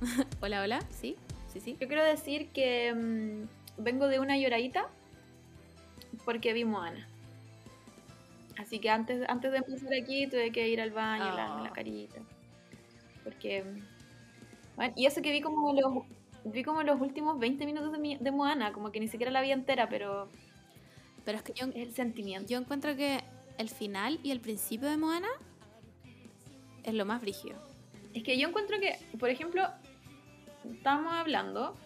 hola, 0.40 0.62
hola, 0.62 0.80
sí, 0.90 1.16
sí, 1.52 1.60
sí. 1.60 1.76
Yo 1.80 1.88
quiero 1.88 2.04
decir 2.04 2.48
que 2.50 2.92
mm, 2.94 3.82
vengo 3.82 4.08
de 4.08 4.20
una 4.20 4.36
lloradita 4.36 4.88
porque 6.24 6.52
vi 6.52 6.64
Moana. 6.64 7.06
Así 8.58 8.78
que 8.78 8.90
antes, 8.90 9.26
antes 9.28 9.52
de 9.52 9.58
empezar 9.58 9.92
aquí 9.94 10.26
tuve 10.26 10.52
que 10.52 10.68
ir 10.68 10.80
al 10.80 10.90
baño, 10.90 11.34
la, 11.34 11.60
la 11.62 11.72
carita. 11.72 12.20
Porque. 13.24 13.64
Bueno, 14.76 14.92
y 14.96 15.06
eso 15.06 15.22
que 15.22 15.32
vi 15.32 15.40
como 15.40 15.72
los 15.72 16.04
vi 16.44 16.62
como 16.62 16.82
los 16.82 17.00
últimos 17.00 17.38
20 17.38 17.66
minutos 17.66 17.92
de, 17.92 18.18
de 18.20 18.30
Moana, 18.30 18.72
como 18.72 18.92
que 18.92 19.00
ni 19.00 19.08
siquiera 19.08 19.30
la 19.30 19.42
vi 19.42 19.52
entera, 19.52 19.88
pero. 19.88 20.28
Pero 21.24 21.38
es 21.38 21.44
que 21.44 21.52
yo, 21.52 21.66
el 21.74 21.92
sentimiento. 21.92 22.48
Yo 22.48 22.58
encuentro 22.58 22.96
que 22.96 23.20
el 23.58 23.68
final 23.68 24.18
y 24.22 24.30
el 24.30 24.40
principio 24.40 24.88
de 24.88 24.96
Moana 24.96 25.28
es 26.82 26.94
lo 26.94 27.04
más 27.04 27.20
brígido. 27.20 27.56
Es 28.14 28.22
que 28.22 28.38
yo 28.38 28.48
encuentro 28.48 28.78
que, 28.80 28.98
por 29.18 29.28
ejemplo, 29.28 29.62
estábamos 30.64 31.12
hablando 31.14 31.76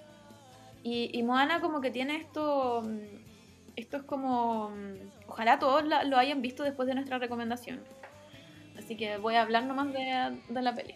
y, 0.82 1.22
Moana 1.22 1.60
como 1.60 1.80
que 1.80 1.90
tiene 1.90 2.16
esto 2.16 2.82
esto 3.76 3.96
es 3.96 4.02
como. 4.04 4.70
Mm, 4.70 5.28
ojalá 5.28 5.58
todos 5.58 5.84
lo 5.84 6.16
hayan 6.16 6.42
visto 6.42 6.62
después 6.62 6.86
de 6.86 6.94
nuestra 6.94 7.18
recomendación. 7.18 7.80
Así 8.78 8.96
que 8.96 9.18
voy 9.18 9.34
a 9.36 9.42
hablar 9.42 9.64
nomás 9.64 9.92
de, 9.92 10.38
de 10.48 10.62
la 10.62 10.74
peli. 10.74 10.94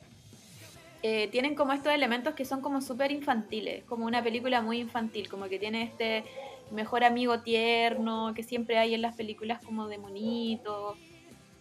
Eh, 1.03 1.29
tienen 1.29 1.55
como 1.55 1.73
estos 1.73 1.93
elementos 1.93 2.35
que 2.35 2.45
son 2.45 2.61
como 2.61 2.81
súper 2.81 3.13
infantiles, 3.13 3.85
como 3.85 4.05
una 4.05 4.23
película 4.23 4.63
muy 4.63 4.81
infantil, 4.81 5.29
como 5.29 5.49
que 5.49 5.59
tiene 5.59 5.85
este 5.85 6.25
mejor 6.73 7.05
amigo 7.05 7.41
tierno 7.41 8.33
que 8.35 8.43
siempre 8.43 8.79
hay 8.79 8.95
en 8.95 9.03
las 9.03 9.15
películas 9.15 9.63
como 9.65 9.87
de 9.89 9.99
monito. 9.99 10.97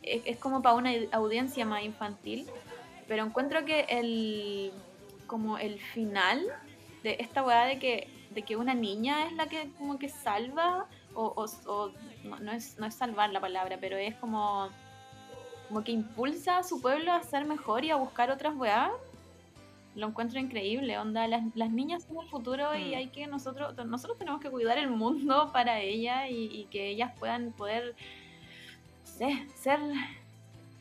Es, 0.02 0.22
es 0.26 0.38
como 0.38 0.62
para 0.62 0.76
una 0.76 0.92
audiencia 1.12 1.66
más 1.66 1.84
infantil. 1.84 2.48
Pero 3.08 3.24
encuentro 3.24 3.64
que 3.64 3.86
el. 3.90 4.72
Como 5.28 5.58
el 5.58 5.80
final 5.80 6.46
de 7.04 7.18
esta 7.20 7.44
weá 7.44 7.66
de 7.66 7.80
que, 7.80 8.08
de 8.32 8.42
que 8.42 8.56
una 8.56 8.74
niña 8.74 9.26
es 9.28 9.34
la 9.34 9.48
que 9.48 9.70
como 9.78 10.00
que 10.00 10.10
salva 10.10 10.88
o, 11.14 11.48
no, 12.24 12.52
es, 12.52 12.78
no 12.78 12.86
es 12.86 12.94
salvar 12.94 13.32
la 13.32 13.42
palabra, 13.42 13.78
pero 13.80 13.98
es 13.98 14.16
como, 14.16 14.70
como 15.68 15.84
que 15.84 15.92
impulsa 15.92 16.60
a 16.60 16.64
su 16.64 16.82
pueblo 16.82 17.12
a 17.12 17.24
ser 17.24 17.46
mejor 17.46 17.84
y 17.86 17.92
a 17.92 17.96
buscar 17.96 18.30
otras 18.30 18.56
weas. 18.56 18.92
Lo 19.96 20.08
encuentro 20.08 20.40
increíble, 20.40 21.00
onda, 21.00 21.28
las, 21.28 21.72
niñas 21.72 22.04
son 22.04 22.24
el 22.24 22.30
futuro 22.30 22.76
y 22.76 22.92
mm. 22.92 22.98
hay 22.98 23.08
que 23.08 23.26
nosotros, 23.26 23.76
nosotros 23.88 24.20
tenemos 24.20 24.40
que 24.42 24.52
cuidar 24.52 24.78
el 24.78 24.90
mundo 24.90 25.50
para 25.54 25.80
ellas 25.80 26.28
y, 26.30 26.68
que 26.70 26.90
ellas 26.90 27.12
puedan 27.18 27.52
poder, 27.52 27.96
ser 29.56 29.80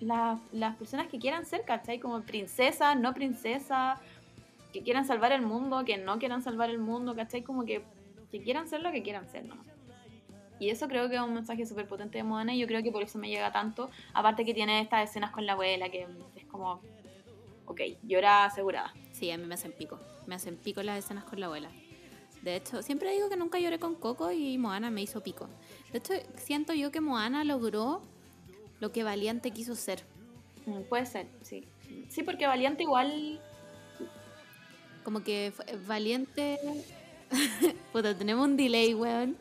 las 0.00 0.76
personas 0.76 1.06
que 1.06 1.18
quieran 1.18 1.46
ser, 1.46 1.64
¿cachai? 1.64 1.98
Como 1.98 2.20
princesa, 2.20 2.94
no 2.94 3.14
princesa, 3.14 3.98
que 4.76 4.82
quieran 4.82 5.06
salvar 5.06 5.32
el 5.32 5.40
mundo, 5.40 5.86
que 5.86 5.96
no 5.96 6.18
quieran 6.18 6.42
salvar 6.42 6.68
el 6.68 6.78
mundo, 6.78 7.14
¿cachai? 7.16 7.42
Como 7.42 7.64
que, 7.64 7.82
que 8.30 8.42
quieran 8.42 8.68
ser 8.68 8.82
lo 8.82 8.92
que 8.92 9.02
quieran 9.02 9.26
ser, 9.26 9.46
¿no? 9.46 9.56
Y 10.58 10.68
eso 10.68 10.86
creo 10.86 11.08
que 11.08 11.16
es 11.16 11.22
un 11.22 11.32
mensaje 11.32 11.64
súper 11.64 11.88
potente 11.88 12.18
de 12.18 12.24
Moana 12.24 12.54
y 12.54 12.58
yo 12.58 12.66
creo 12.66 12.82
que 12.82 12.92
por 12.92 13.02
eso 13.02 13.18
me 13.18 13.30
llega 13.30 13.50
tanto. 13.50 13.88
Aparte 14.12 14.44
que 14.44 14.52
tiene 14.52 14.82
estas 14.82 15.08
escenas 15.08 15.30
con 15.30 15.46
la 15.46 15.52
abuela 15.52 15.88
que 15.88 16.06
es 16.34 16.44
como, 16.44 16.82
ok, 17.64 17.80
llora 18.02 18.44
asegurada. 18.44 18.92
Sí, 19.12 19.30
a 19.30 19.38
mí 19.38 19.46
me 19.46 19.54
hacen 19.54 19.72
pico. 19.72 19.98
Me 20.26 20.34
hacen 20.34 20.58
pico 20.58 20.82
las 20.82 20.98
escenas 20.98 21.24
con 21.24 21.40
la 21.40 21.46
abuela. 21.46 21.70
De 22.42 22.54
hecho, 22.54 22.82
siempre 22.82 23.12
digo 23.12 23.30
que 23.30 23.36
nunca 23.38 23.58
lloré 23.58 23.78
con 23.78 23.94
Coco 23.94 24.30
y 24.30 24.58
Moana 24.58 24.90
me 24.90 25.00
hizo 25.00 25.22
pico. 25.22 25.48
De 25.90 25.98
hecho, 25.98 26.12
siento 26.36 26.74
yo 26.74 26.90
que 26.90 27.00
Moana 27.00 27.44
logró 27.44 28.02
lo 28.80 28.92
que 28.92 29.04
Valiente 29.04 29.52
quiso 29.52 29.74
ser. 29.74 30.02
Mm, 30.66 30.82
puede 30.82 31.06
ser, 31.06 31.28
sí. 31.40 31.66
Sí, 32.10 32.22
porque 32.22 32.46
Valiente 32.46 32.82
igual... 32.82 33.40
Como 35.06 35.22
que 35.22 35.52
Valiente... 35.86 36.58
Puta, 37.92 38.18
tenemos 38.18 38.44
un 38.44 38.56
delay, 38.56 38.92
weón. 38.92 39.36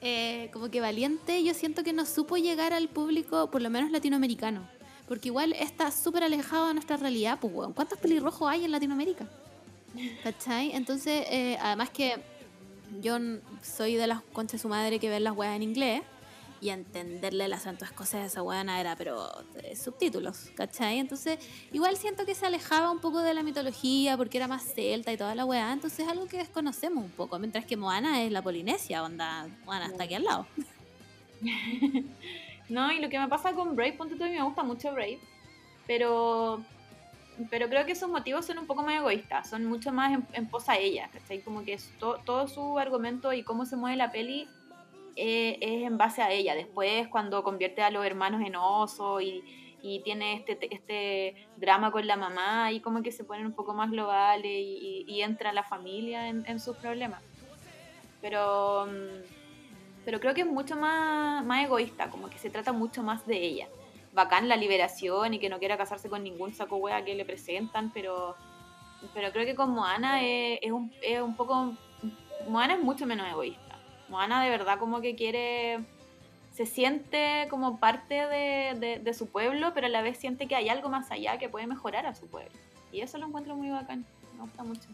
Eh, 0.00 0.50
como 0.52 0.70
que 0.70 0.80
valiente, 0.80 1.42
yo 1.42 1.52
siento 1.52 1.82
que 1.82 1.92
no 1.92 2.06
supo 2.06 2.36
llegar 2.36 2.72
al 2.72 2.88
público, 2.88 3.50
por 3.50 3.60
lo 3.60 3.70
menos 3.70 3.90
latinoamericano. 3.90 4.68
Porque 5.08 5.30
igual 5.30 5.52
está 5.52 5.90
súper 5.90 6.22
alejado 6.22 6.68
de 6.68 6.74
nuestra 6.74 6.96
realidad, 6.96 7.38
pues, 7.40 7.52
weón. 7.52 7.72
¿Cuántos 7.72 7.98
pelirrojos 7.98 8.48
hay 8.48 8.64
en 8.64 8.70
Latinoamérica? 8.70 9.26
¿Cachai? 10.22 10.70
Entonces, 10.70 11.26
eh, 11.28 11.58
además 11.60 11.90
que 11.90 12.22
yo 13.02 13.18
soy 13.64 13.96
de 13.96 14.06
las 14.06 14.22
conchas 14.32 14.60
su 14.60 14.68
madre 14.68 15.00
que 15.00 15.08
ven 15.08 15.24
las 15.24 15.36
weas 15.36 15.56
en 15.56 15.64
inglés 15.64 16.02
y 16.60 16.70
entenderle 16.70 17.44
el 17.44 17.52
acento 17.52 17.84
escocés 17.84 18.14
a 18.20 18.24
esa 18.26 18.42
weana 18.42 18.80
era, 18.80 18.96
pero 18.96 19.28
eh, 19.62 19.76
subtítulos, 19.76 20.50
¿cachai? 20.54 20.98
Entonces, 20.98 21.38
igual 21.72 21.96
siento 21.96 22.24
que 22.24 22.34
se 22.34 22.46
alejaba 22.46 22.90
un 22.90 23.00
poco 23.00 23.20
de 23.20 23.34
la 23.34 23.42
mitología 23.42 24.16
porque 24.16 24.38
era 24.38 24.48
más 24.48 24.62
celta 24.62 25.12
y 25.12 25.16
toda 25.16 25.34
la 25.34 25.44
weá, 25.44 25.72
entonces 25.72 26.00
es 26.00 26.08
algo 26.08 26.26
que 26.26 26.38
desconocemos 26.38 27.04
un 27.04 27.10
poco, 27.10 27.38
mientras 27.38 27.64
que 27.66 27.76
Moana 27.76 28.22
es 28.22 28.32
la 28.32 28.42
Polinesia, 28.42 29.02
onda, 29.02 29.48
Moana 29.64 29.86
está 29.86 30.04
aquí 30.04 30.14
al 30.14 30.24
lado. 30.24 30.46
no, 32.68 32.92
y 32.92 33.00
lo 33.00 33.08
que 33.08 33.18
me 33.18 33.28
pasa 33.28 33.52
con 33.52 33.76
Brave, 33.76 33.94
ponte 33.94 34.16
tú, 34.16 34.24
me 34.24 34.42
gusta 34.42 34.62
mucho 34.62 34.92
Brave, 34.92 35.20
pero 35.86 36.62
pero 37.50 37.68
creo 37.68 37.84
que 37.84 37.96
sus 37.96 38.08
motivos 38.08 38.46
son 38.46 38.58
un 38.58 38.66
poco 38.66 38.82
más 38.82 38.94
egoístas, 38.94 39.50
son 39.50 39.64
mucho 39.64 39.92
más 39.92 40.12
en, 40.12 40.26
en 40.34 40.46
pos 40.46 40.68
a 40.68 40.76
ella, 40.78 41.10
¿cachai? 41.12 41.40
Como 41.40 41.64
que 41.64 41.78
todo 41.98 42.46
su 42.46 42.78
argumento 42.78 43.32
y 43.32 43.42
cómo 43.42 43.66
se 43.66 43.74
mueve 43.74 43.96
la 43.96 44.12
peli 44.12 44.48
es, 45.16 45.56
en 45.60 45.98
base 45.98 46.22
a 46.22 46.30
ella. 46.30 46.54
Después, 46.54 47.08
cuando 47.08 47.42
convierte 47.42 47.82
a 47.82 47.90
los 47.90 48.04
hermanos 48.04 48.42
en 48.44 48.56
oso 48.56 49.20
y, 49.20 49.42
tiene 50.02 50.32
este, 50.34 50.74
este 50.74 51.46
drama 51.58 51.90
con 51.90 52.06
la 52.06 52.16
mamá, 52.16 52.72
y 52.72 52.80
como 52.80 53.02
que 53.02 53.12
se 53.12 53.22
ponen 53.22 53.44
un 53.44 53.52
poco 53.52 53.74
más 53.74 53.90
globales 53.90 54.50
y, 54.50 55.20
entra 55.20 55.52
la 55.52 55.62
familia 55.62 56.28
en, 56.28 56.60
sus 56.60 56.76
problemas. 56.76 57.22
Pero, 58.22 58.88
pero 60.06 60.20
creo 60.20 60.32
que 60.32 60.40
es 60.40 60.46
mucho 60.46 60.76
más, 60.76 61.44
más 61.44 61.64
egoísta, 61.64 62.08
como 62.08 62.30
que 62.30 62.38
se 62.38 62.48
trata 62.48 62.72
mucho 62.72 63.02
más 63.02 63.26
de 63.26 63.36
ella. 63.36 63.68
Bacán 64.14 64.48
la 64.48 64.56
liberación 64.56 65.34
y 65.34 65.38
que 65.38 65.50
no 65.50 65.58
quiera 65.58 65.76
casarse 65.76 66.08
con 66.08 66.22
ningún 66.22 66.54
saco 66.54 66.76
wea 66.76 67.04
que 67.04 67.14
le 67.14 67.26
presentan, 67.26 67.90
pero, 67.92 68.36
pero 69.12 69.32
creo 69.32 69.44
que 69.44 69.54
con 69.54 69.70
Moana 69.70 70.22
es, 70.22 70.72
un, 70.72 70.92
es 71.02 71.20
un 71.20 71.36
poco. 71.36 71.74
Moana 72.48 72.74
es 72.74 72.80
mucho 72.80 73.06
menos 73.06 73.28
egoísta. 73.28 73.63
Moana 74.14 74.44
de 74.44 74.48
verdad 74.48 74.78
como 74.78 75.00
que 75.00 75.16
quiere, 75.16 75.80
se 76.52 76.66
siente 76.66 77.48
como 77.50 77.80
parte 77.80 78.14
de, 78.14 79.12
su 79.12 79.26
pueblo, 79.26 79.72
pero 79.74 79.88
a 79.88 79.90
la 79.90 80.02
vez 80.02 80.18
siente 80.18 80.46
que 80.46 80.54
hay 80.54 80.68
algo 80.68 80.88
más 80.88 81.10
allá 81.10 81.36
que 81.36 81.48
puede 81.48 81.66
mejorar 81.66 82.06
a 82.06 82.14
su 82.14 82.28
pueblo. 82.28 82.52
Y 82.92 83.00
eso 83.00 83.18
lo 83.18 83.26
encuentro 83.26 83.56
muy 83.56 83.70
bacán, 83.70 84.06
me 84.36 84.42
gusta 84.42 84.62
mucho. 84.62 84.88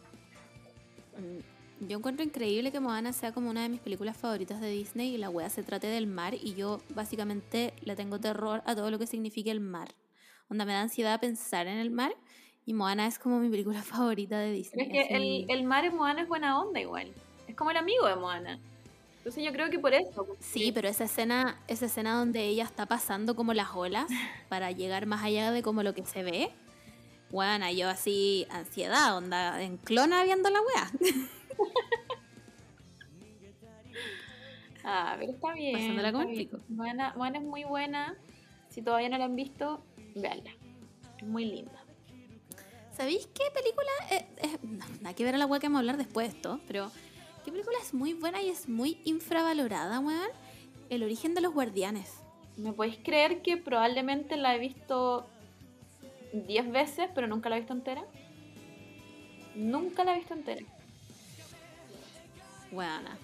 Mm, 1.18 1.86
yo 1.86 1.98
encuentro 1.98 2.24
increíble 2.24 2.72
que 2.72 2.80
Moana 2.80 3.12
sea 3.12 3.32
como 3.32 3.50
una 3.50 3.62
de 3.62 3.68
mis 3.68 3.80
películas 3.80 4.16
favoritas 4.16 4.58
de 4.58 4.70
Disney 4.70 5.14
y 5.14 5.18
la 5.18 5.28
wea 5.28 5.50
se 5.50 5.62
trate 5.62 5.88
del 5.88 6.06
mar 6.06 6.32
y 6.32 6.54
yo 6.54 6.80
básicamente 6.94 7.74
le 7.82 7.96
tengo 7.96 8.18
terror 8.18 8.62
a 8.64 8.74
todo 8.74 8.90
lo 8.90 8.98
que 8.98 9.06
signifique 9.06 9.50
el 9.50 9.60
mar. 9.60 9.88
Onda 10.48 10.64
me 10.64 10.72
da 10.72 10.80
ansiedad 10.80 11.20
pensar 11.20 11.66
en 11.66 11.76
el 11.76 11.90
mar 11.90 12.12
y 12.64 12.72
Moana 12.72 13.06
es 13.06 13.18
como 13.18 13.38
mi 13.38 13.50
película 13.50 13.82
favorita 13.82 14.38
de 14.38 14.52
Disney. 14.52 14.86
es 14.86 15.08
que 15.08 15.14
el, 15.14 15.44
el, 15.50 15.64
mar 15.64 15.84
en 15.84 15.94
Moana 15.94 16.22
es 16.22 16.28
buena 16.28 16.58
onda 16.58 16.80
igual. 16.80 17.12
Es 17.46 17.54
como 17.54 17.70
el 17.70 17.76
amigo 17.76 18.06
de 18.06 18.16
Moana. 18.16 18.58
Entonces 19.20 19.44
yo 19.44 19.52
creo 19.52 19.68
que 19.68 19.78
por 19.78 19.92
eso. 19.92 20.26
Sí, 20.38 20.72
pero 20.72 20.88
esa 20.88 21.04
escena, 21.04 21.60
esa 21.68 21.84
escena 21.84 22.14
donde 22.18 22.42
ella 22.46 22.64
está 22.64 22.86
pasando 22.86 23.36
como 23.36 23.52
las 23.52 23.68
olas 23.74 24.06
para 24.48 24.70
llegar 24.70 25.04
más 25.04 25.22
allá 25.22 25.52
de 25.52 25.62
como 25.62 25.82
lo 25.82 25.92
que 25.94 26.06
se 26.06 26.22
ve. 26.22 26.50
Bueno, 27.30 27.70
yo 27.70 27.90
así, 27.90 28.46
ansiedad, 28.50 29.14
onda, 29.14 29.60
en 29.62 29.76
clona 29.76 30.24
viendo 30.24 30.48
la 30.48 30.60
wea. 30.62 30.90
ah, 34.84 35.16
pero 35.18 35.32
está 35.32 35.52
bien. 35.52 35.74
Pasándola 35.74 36.12
como 36.12 36.26
Buena, 36.68 37.12
buena 37.12 37.38
es 37.38 37.44
muy 37.44 37.64
buena. 37.64 38.16
Si 38.70 38.80
todavía 38.80 39.10
no 39.10 39.18
la 39.18 39.26
han 39.26 39.36
visto, 39.36 39.84
véanla. 40.14 40.50
Es 41.18 41.26
muy 41.26 41.44
linda. 41.44 41.84
¿Sabéis 42.96 43.28
qué 43.34 43.44
película? 43.52 43.90
Es, 44.10 44.62
no, 44.62 44.86
nada 45.02 45.14
que 45.14 45.24
ver 45.24 45.34
a 45.34 45.38
la 45.38 45.44
wea 45.44 45.60
que 45.60 45.66
vamos 45.66 45.78
a 45.78 45.80
hablar 45.80 45.98
después 45.98 46.32
de 46.32 46.36
esto, 46.36 46.58
pero 46.66 46.90
¿Qué 47.50 47.54
película 47.54 47.78
es 47.82 47.92
muy 47.92 48.14
buena 48.14 48.40
y 48.40 48.48
es 48.48 48.68
muy 48.68 48.98
infravalorada, 49.04 49.98
weón? 49.98 50.28
El 50.88 51.02
origen 51.02 51.34
de 51.34 51.40
los 51.40 51.52
guardianes. 51.52 52.12
¿Me 52.56 52.72
podéis 52.72 52.98
creer 53.02 53.42
que 53.42 53.56
probablemente 53.56 54.36
la 54.36 54.54
he 54.54 54.60
visto 54.60 55.26
10 56.32 56.70
veces, 56.70 57.08
pero 57.12 57.26
nunca 57.26 57.48
la 57.48 57.56
he 57.56 57.58
visto 57.58 57.72
entera? 57.72 58.04
Nunca 59.56 60.04
la 60.04 60.14
he 60.14 60.18
visto 60.18 60.34
entera. 60.34 60.64
Buena. 62.70 63.18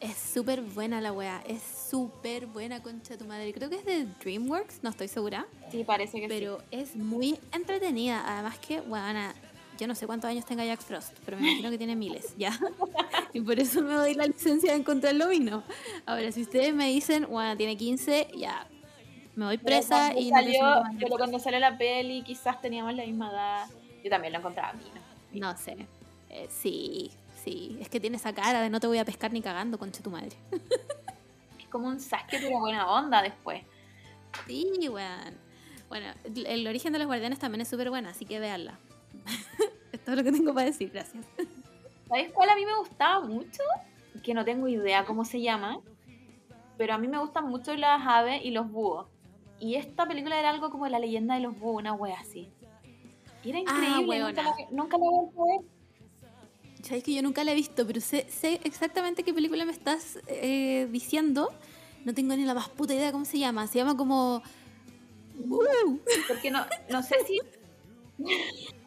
Es 0.00 0.16
súper 0.16 0.62
buena 0.62 1.02
la 1.02 1.12
weá, 1.12 1.42
es 1.46 1.60
súper 1.62 2.46
buena 2.46 2.82
concha 2.82 3.18
tu 3.18 3.26
madre. 3.26 3.52
Creo 3.52 3.68
que 3.68 3.76
es 3.76 3.84
de 3.84 4.06
DreamWorks, 4.06 4.82
no 4.82 4.88
estoy 4.88 5.08
segura. 5.08 5.46
Sí, 5.70 5.84
parece 5.84 6.18
que 6.18 6.28
pero 6.28 6.60
sí. 6.60 6.64
Pero 6.70 6.82
es 6.82 6.96
muy 6.96 7.38
entretenida. 7.52 8.24
Además 8.26 8.58
que, 8.58 8.80
weona, 8.80 9.34
yo 9.80 9.86
no 9.86 9.94
sé 9.94 10.06
cuántos 10.06 10.28
años 10.28 10.44
tenga 10.44 10.62
Jack 10.62 10.82
Frost, 10.82 11.16
pero 11.24 11.38
me 11.38 11.48
imagino 11.48 11.70
que 11.70 11.78
tiene 11.78 11.96
miles, 11.96 12.34
¿ya? 12.36 12.52
y 13.32 13.40
por 13.40 13.58
eso 13.58 13.80
me 13.80 13.94
doy 13.94 14.14
la 14.14 14.26
licencia 14.26 14.72
de 14.72 14.78
encontrarlo 14.78 15.28
vino. 15.28 15.64
Ahora, 16.04 16.30
si 16.32 16.42
ustedes 16.42 16.74
me 16.74 16.88
dicen, 16.88 17.26
bueno, 17.30 17.56
tiene 17.56 17.78
15, 17.78 18.28
ya, 18.36 18.66
Me 19.34 19.46
voy 19.46 19.56
Pero 19.56 19.66
presa 19.66 20.12
cuando 20.12 20.20
y 20.20 20.28
salió, 20.28 20.82
pero 20.98 21.16
cuando 21.16 21.38
salió 21.38 21.58
la 21.58 21.78
peli 21.78 22.22
quizás 22.22 22.60
teníamos 22.60 22.94
la 22.94 23.06
misma 23.06 23.30
edad. 23.30 23.66
Yo 24.04 24.10
también 24.10 24.34
lo 24.34 24.40
encontraba 24.40 24.74
mino. 24.74 25.00
No 25.32 25.56
sé. 25.56 25.86
Eh, 26.28 26.46
sí, 26.50 27.10
sí. 27.42 27.78
Es 27.80 27.88
que 27.88 28.00
tiene 28.00 28.18
esa 28.18 28.34
cara 28.34 28.60
de 28.60 28.68
no 28.68 28.80
te 28.80 28.86
voy 28.86 28.98
a 28.98 29.04
pescar 29.06 29.32
ni 29.32 29.40
cagando, 29.40 29.78
concha 29.78 30.02
tu 30.02 30.10
madre. 30.10 30.36
Es 31.58 31.66
como 31.68 31.88
un 31.88 32.00
Sasuke 32.00 32.38
pero 32.38 32.58
buena 32.58 32.86
onda 32.90 33.22
después. 33.22 33.62
Sí, 34.46 34.88
weón. 34.90 35.38
Bueno, 35.88 36.06
el, 36.24 36.46
el 36.46 36.66
origen 36.66 36.92
de 36.92 36.98
los 36.98 37.06
guardianes 37.06 37.38
también 37.38 37.62
es 37.62 37.68
súper 37.68 37.88
buena, 37.88 38.10
así 38.10 38.26
que 38.26 38.38
véanla. 38.38 38.78
es 40.00 40.04
todo 40.04 40.16
lo 40.16 40.24
que 40.24 40.32
tengo 40.32 40.52
para 40.52 40.66
decir, 40.66 40.90
gracias. 40.92 41.24
¿Sabes 42.08 42.32
cuál 42.32 42.50
a 42.50 42.56
mí 42.56 42.64
me 42.66 42.76
gustaba 42.76 43.20
mucho? 43.24 43.62
Que 44.22 44.34
no 44.34 44.44
tengo 44.44 44.66
idea 44.68 45.04
cómo 45.04 45.24
se 45.24 45.40
llama. 45.40 45.80
Pero 46.76 46.94
a 46.94 46.98
mí 46.98 47.06
me 47.08 47.18
gustan 47.18 47.48
mucho 47.48 47.74
las 47.76 48.00
aves 48.06 48.40
y 48.44 48.50
los 48.50 48.70
búhos. 48.70 49.06
Y 49.60 49.74
esta 49.76 50.08
película 50.08 50.38
era 50.38 50.50
algo 50.50 50.70
como 50.70 50.88
la 50.88 50.98
leyenda 50.98 51.34
de 51.34 51.42
los 51.42 51.58
búhos, 51.58 51.80
una 51.80 51.92
wea 51.92 52.18
así. 52.18 52.48
Y 53.44 53.50
era 53.50 53.58
Ah, 53.66 54.00
increíble, 54.00 54.20
nunca, 54.20 54.42
la, 54.42 54.54
nunca 54.70 54.98
la 54.98 55.04
voy 55.04 55.28
a 55.28 55.58
ver. 55.58 55.66
Sabes 56.82 57.04
que 57.04 57.14
yo 57.14 57.22
nunca 57.22 57.44
la 57.44 57.52
he 57.52 57.54
visto, 57.54 57.86
pero 57.86 58.00
sé, 58.00 58.26
sé 58.30 58.58
exactamente 58.64 59.22
qué 59.22 59.34
película 59.34 59.64
me 59.66 59.72
estás 59.72 60.18
eh, 60.26 60.88
diciendo. 60.90 61.50
No 62.04 62.14
tengo 62.14 62.34
ni 62.34 62.44
la 62.44 62.54
más 62.54 62.70
puta 62.70 62.94
idea 62.94 63.12
cómo 63.12 63.26
se 63.26 63.38
llama. 63.38 63.66
Se 63.66 63.78
llama 63.78 63.96
como. 63.96 64.42
Porque 66.28 66.50
no, 66.50 66.64
no 66.88 67.02
sé 67.02 67.16
si. 67.26 67.38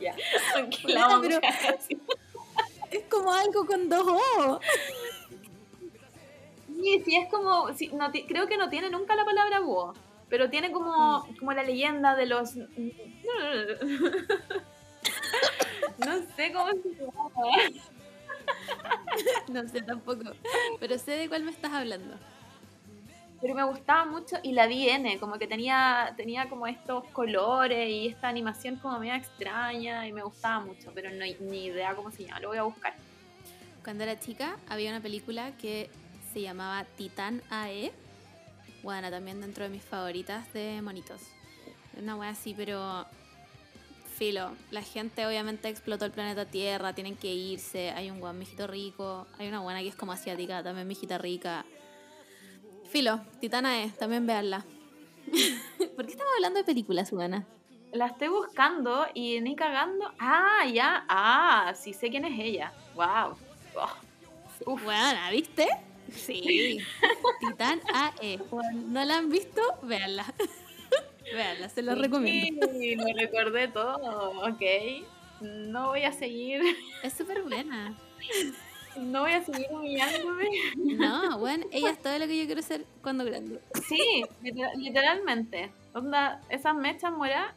ya, 0.00 0.14
pero- 1.20 1.40
es 2.90 3.04
como 3.10 3.32
algo 3.32 3.66
con 3.66 3.88
dos 3.88 4.06
O. 4.06 4.60
Sí, 6.66 7.02
sí, 7.04 7.16
es 7.16 7.28
como. 7.28 7.72
sí, 7.74 7.90
no 7.92 8.10
creo 8.10 8.46
que 8.46 8.56
no 8.56 8.68
tiene 8.70 8.88
nunca 8.90 9.16
la 9.16 9.24
palabra 9.24 9.60
búho. 9.60 9.94
Pero 10.28 10.50
tiene 10.50 10.70
como, 10.72 11.26
como 11.38 11.52
la 11.52 11.62
leyenda 11.62 12.14
de 12.14 12.26
los. 12.26 12.54
No 15.98 16.14
sé 16.36 16.52
cómo 16.52 16.70
se 16.70 16.90
llama. 16.94 17.22
No 19.48 19.68
sé 19.68 19.82
tampoco. 19.82 20.30
Pero 20.78 20.98
sé 20.98 21.12
de 21.12 21.28
cuál 21.28 21.42
me 21.42 21.50
estás 21.50 21.72
hablando. 21.72 22.16
Pero 23.40 23.54
me 23.54 23.64
gustaba 23.64 24.04
mucho 24.04 24.36
y 24.42 24.52
la 24.52 24.66
vi 24.66 24.88
N, 24.88 25.18
como 25.18 25.38
que 25.38 25.46
tenía, 25.46 26.12
tenía 26.16 26.48
como 26.48 26.66
estos 26.66 27.04
colores 27.12 27.88
y 27.88 28.08
esta 28.08 28.28
animación 28.28 28.76
como 28.76 28.98
media 28.98 29.16
extraña 29.16 30.06
y 30.08 30.12
me 30.12 30.22
gustaba 30.22 30.64
mucho, 30.64 30.90
pero 30.92 31.10
no 31.10 31.24
ni 31.40 31.66
idea 31.66 31.94
cómo 31.94 32.10
se 32.10 32.24
llama, 32.24 32.40
lo 32.40 32.48
voy 32.48 32.58
a 32.58 32.64
buscar. 32.64 32.94
Cuando 33.84 34.02
era 34.02 34.18
chica 34.18 34.56
había 34.68 34.90
una 34.90 35.00
película 35.00 35.52
que 35.56 35.88
se 36.32 36.42
llamaba 36.42 36.84
Titán 36.96 37.42
AE. 37.50 37.92
Bueno, 38.82 39.10
también 39.10 39.40
dentro 39.40 39.64
de 39.64 39.70
mis 39.70 39.82
favoritas 39.82 40.52
de 40.52 40.82
monitos. 40.82 41.22
Una 41.96 42.16
wea 42.16 42.30
así, 42.30 42.54
pero 42.54 43.06
filo. 44.18 44.52
La 44.70 44.82
gente 44.82 45.26
obviamente 45.26 45.68
explotó 45.68 46.04
el 46.04 46.10
planeta 46.10 46.44
Tierra, 46.44 46.92
tienen 46.92 47.16
que 47.16 47.32
irse. 47.32 47.90
Hay 47.90 48.10
un 48.10 48.20
guan 48.20 48.38
mijito 48.38 48.66
rico. 48.66 49.26
Hay 49.38 49.48
una 49.48 49.60
buena 49.60 49.80
que 49.80 49.88
es 49.88 49.96
como 49.96 50.12
asiática, 50.12 50.62
también 50.62 50.86
mijita 50.86 51.18
rica. 51.18 51.64
Filo, 52.88 53.20
Titán 53.40 53.66
AE, 53.66 53.90
también 53.98 54.26
veanla. 54.26 54.64
¿Por 55.96 56.06
qué 56.06 56.12
estamos 56.12 56.32
hablando 56.36 56.58
de 56.58 56.64
películas, 56.64 57.10
Juana? 57.10 57.46
La 57.92 58.06
estoy 58.06 58.28
buscando 58.28 59.06
y 59.14 59.40
ni 59.40 59.56
cagando. 59.56 60.10
Ah, 60.18 60.64
ya, 60.72 61.04
ah, 61.08 61.74
sí 61.74 61.92
sé 61.92 62.08
quién 62.10 62.24
es 62.24 62.38
ella. 62.38 62.72
Wow. 62.94 63.36
Uf. 64.66 64.82
Bueno, 64.84 65.18
¿viste? 65.30 65.66
Sí. 66.10 66.78
Titán 67.40 67.80
AE. 67.92 68.40
¿No 68.86 69.04
la 69.04 69.18
han 69.18 69.28
visto? 69.28 69.60
Véanla. 69.82 70.24
Véanla, 71.32 71.68
se 71.68 71.82
lo 71.82 71.94
recomiendo. 71.94 72.68
Sí, 72.72 72.96
lo 72.96 73.06
recordé 73.14 73.68
todo, 73.68 74.40
ok. 74.48 74.62
No 75.40 75.88
voy 75.88 76.02
a 76.02 76.12
seguir, 76.12 76.62
Es 77.02 77.12
súper 77.12 77.42
buena. 77.42 77.96
No 78.98 79.20
voy 79.22 79.32
a 79.32 79.42
seguir 79.44 79.66
humillándome. 79.70 80.44
No, 80.76 81.38
bueno, 81.38 81.66
ella 81.72 81.90
es 81.90 81.98
todo 82.02 82.18
lo 82.18 82.26
que 82.26 82.38
yo 82.38 82.46
quiero 82.46 82.62
ser 82.62 82.84
cuando 83.02 83.24
grande. 83.24 83.60
Sí, 83.88 84.22
liter- 84.42 84.76
literalmente. 84.76 85.70
Onda, 85.94 86.40
esas 86.48 86.74
mechas 86.74 87.12
moradas 87.12 87.54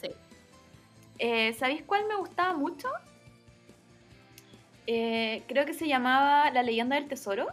Sí. 0.00 0.08
Eh, 1.18 1.54
¿Sabéis 1.54 1.82
cuál 1.82 2.06
me 2.06 2.16
gustaba 2.16 2.52
mucho? 2.56 2.88
Eh, 4.86 5.42
creo 5.48 5.66
que 5.66 5.74
se 5.74 5.88
llamaba 5.88 6.50
La 6.52 6.62
leyenda 6.62 6.96
del 6.96 7.08
tesoro, 7.08 7.46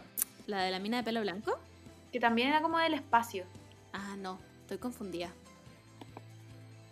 ¿La 0.46 0.62
de 0.62 0.70
la 0.70 0.78
mina 0.78 0.98
de 0.98 1.02
pelo 1.04 1.20
blanco? 1.22 1.58
que 2.12 2.20
también 2.20 2.48
era 2.48 2.60
como 2.62 2.78
del 2.78 2.94
espacio. 2.94 3.44
Ah, 3.92 4.14
no, 4.18 4.38
estoy 4.60 4.78
confundida. 4.78 5.30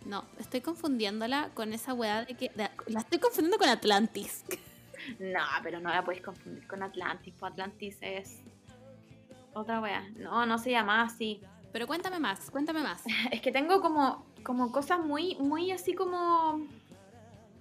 No, 0.05 0.25
estoy 0.37 0.59
confundiéndola 0.59 1.49
con 1.53 1.71
esa 1.71 1.93
weá 1.93 2.25
de 2.25 2.33
que. 2.35 2.49
de- 2.55 2.69
la 2.87 2.99
estoy 2.99 3.19
confundiendo 3.19 3.57
con 3.57 3.69
Atlantis. 3.69 4.43
No, 5.19 5.41
pero 5.61 5.79
no 5.79 5.89
la 5.89 6.03
podéis 6.03 6.23
confundir 6.23 6.67
con 6.67 6.83
Atlantis, 6.83 7.33
pues 7.39 7.51
Atlantis 7.51 7.97
es 8.01 8.41
otra 9.53 9.79
wea. 9.79 10.07
No, 10.17 10.45
no 10.45 10.57
se 10.57 10.71
llamaba 10.71 11.03
así. 11.03 11.41
Pero 11.71 11.87
cuéntame 11.87 12.19
más, 12.19 12.49
cuéntame 12.51 12.81
más. 12.81 13.03
Es 13.31 13.41
que 13.41 13.51
tengo 13.51 13.81
como, 13.81 14.25
como 14.43 14.71
cosas 14.71 14.99
muy, 14.99 15.35
muy 15.35 15.71
así 15.71 15.93
como. 15.93 16.65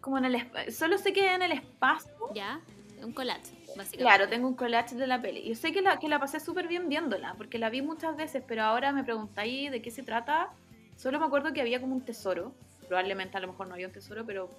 Como 0.01 0.19
en 0.19 0.25
el 0.25 0.73
Solo 0.73 0.99
sé 0.99 1.13
que 1.13 1.33
en 1.33 1.43
el 1.43 1.53
espacio. 1.53 2.13
¿Ya? 2.35 2.61
Un 3.03 3.13
collage, 3.13 3.53
básicamente. 3.77 3.99
Claro, 3.99 4.29
tengo 4.29 4.49
un 4.49 4.55
collage 4.55 4.95
de 4.95 5.07
la 5.07 5.21
peli. 5.21 5.49
Yo 5.49 5.55
sé 5.55 5.73
que 5.73 5.81
la, 5.81 5.99
que 5.99 6.09
la 6.09 6.19
pasé 6.19 6.41
súper 6.41 6.69
bien 6.69 6.89
viéndola, 6.89 7.35
porque 7.37 7.59
la 7.59 7.71
vi 7.71 7.83
muchas 7.83 8.17
veces, 8.17 8.43
pero 8.47 8.63
ahora 8.63 8.93
me 8.93 9.03
preguntáis 9.03 9.71
de 9.71 9.83
qué 9.83 9.91
se 9.91 10.03
trata. 10.03 10.51
Solo 10.97 11.19
me 11.19 11.27
acuerdo 11.27 11.53
que 11.53 11.61
había 11.61 11.81
como 11.81 11.95
un 11.95 12.05
tesoro. 12.05 12.53
Probablemente 12.87 13.37
a 13.39 13.41
lo 13.41 13.49
mejor 13.49 13.69
no 13.69 13.75
había 13.75 13.87
un 13.87 13.93
tesoro, 13.93 14.25
pero 14.27 14.51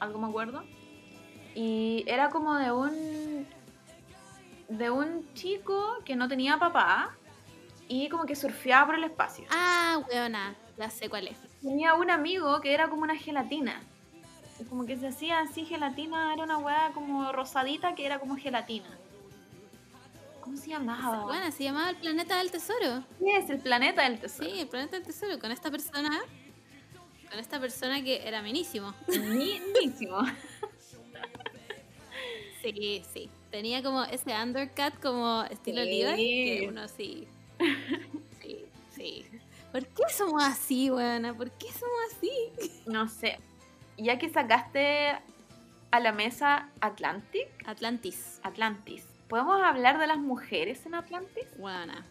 algo 0.00 0.18
me 0.18 0.28
acuerdo. 0.28 0.64
Y 1.56 2.04
era 2.06 2.28
como 2.28 2.54
de 2.56 2.70
un. 2.70 3.46
de 4.68 4.90
un 4.90 5.32
chico 5.32 6.02
que 6.04 6.14
no 6.14 6.28
tenía 6.28 6.58
papá 6.58 7.16
y 7.88 8.10
como 8.10 8.26
que 8.26 8.36
surfeaba 8.36 8.84
por 8.86 8.94
el 8.96 9.04
espacio. 9.04 9.46
Ah, 9.48 10.02
weona, 10.10 10.54
ya 10.76 10.90
sé 10.90 11.08
cuál 11.08 11.28
es. 11.28 11.38
Tenía 11.62 11.94
un 11.94 12.10
amigo 12.10 12.60
que 12.60 12.74
era 12.74 12.90
como 12.90 13.04
una 13.04 13.16
gelatina. 13.16 13.80
Como 14.68 14.84
que 14.84 14.98
se 14.98 15.08
hacía 15.08 15.40
así 15.40 15.64
gelatina, 15.64 16.34
era 16.34 16.44
una 16.44 16.58
weá 16.58 16.90
como 16.92 17.32
rosadita 17.32 17.94
que 17.94 18.04
era 18.04 18.18
como 18.18 18.36
gelatina. 18.36 18.88
¿Cómo 20.42 20.58
se 20.58 20.68
llamaba? 20.68 21.24
Bueno, 21.24 21.50
se 21.52 21.64
llamaba 21.64 21.88
el 21.88 21.96
planeta 21.96 22.36
del 22.36 22.50
tesoro. 22.50 23.02
Sí, 23.18 23.30
es 23.30 23.48
el 23.48 23.60
planeta 23.60 24.02
del 24.02 24.20
tesoro. 24.20 24.48
Sí, 24.50 24.60
el 24.60 24.68
planeta 24.68 24.96
del 24.96 25.06
tesoro, 25.06 25.38
con 25.38 25.50
esta 25.52 25.70
persona. 25.70 26.20
Con 27.30 27.38
esta 27.38 27.58
persona 27.58 28.02
que 28.02 28.28
era 28.28 28.42
minísimo. 28.42 28.94
Minísimo. 29.08 30.18
Sí, 32.72 33.02
sí. 33.12 33.30
Tenía 33.50 33.82
como 33.82 34.04
ese 34.04 34.32
undercut 34.42 34.98
como 35.00 35.44
estilo 35.44 35.82
Sí. 35.84 35.90
Levi, 36.02 36.16
que 36.60 36.66
uno 36.68 36.88
sí. 36.88 37.26
Sí, 38.42 38.66
sí. 38.94 39.24
¿Por 39.72 39.86
qué 39.88 40.02
somos 40.10 40.42
así, 40.42 40.90
weona? 40.90 41.36
¿Por 41.36 41.50
qué 41.52 41.66
somos 41.72 41.96
así? 42.12 42.30
No 42.86 43.08
sé. 43.08 43.38
Ya 43.98 44.18
que 44.18 44.28
sacaste 44.28 45.12
a 45.90 46.00
la 46.00 46.12
mesa 46.12 46.70
Atlantic, 46.80 47.48
Atlantis, 47.66 48.40
Atlantis, 48.42 49.04
¿podemos 49.28 49.62
hablar 49.62 49.98
de 49.98 50.06
las 50.06 50.18
mujeres 50.18 50.84
en 50.86 50.94
Atlantis? 50.94 51.46
weona. 51.58 52.04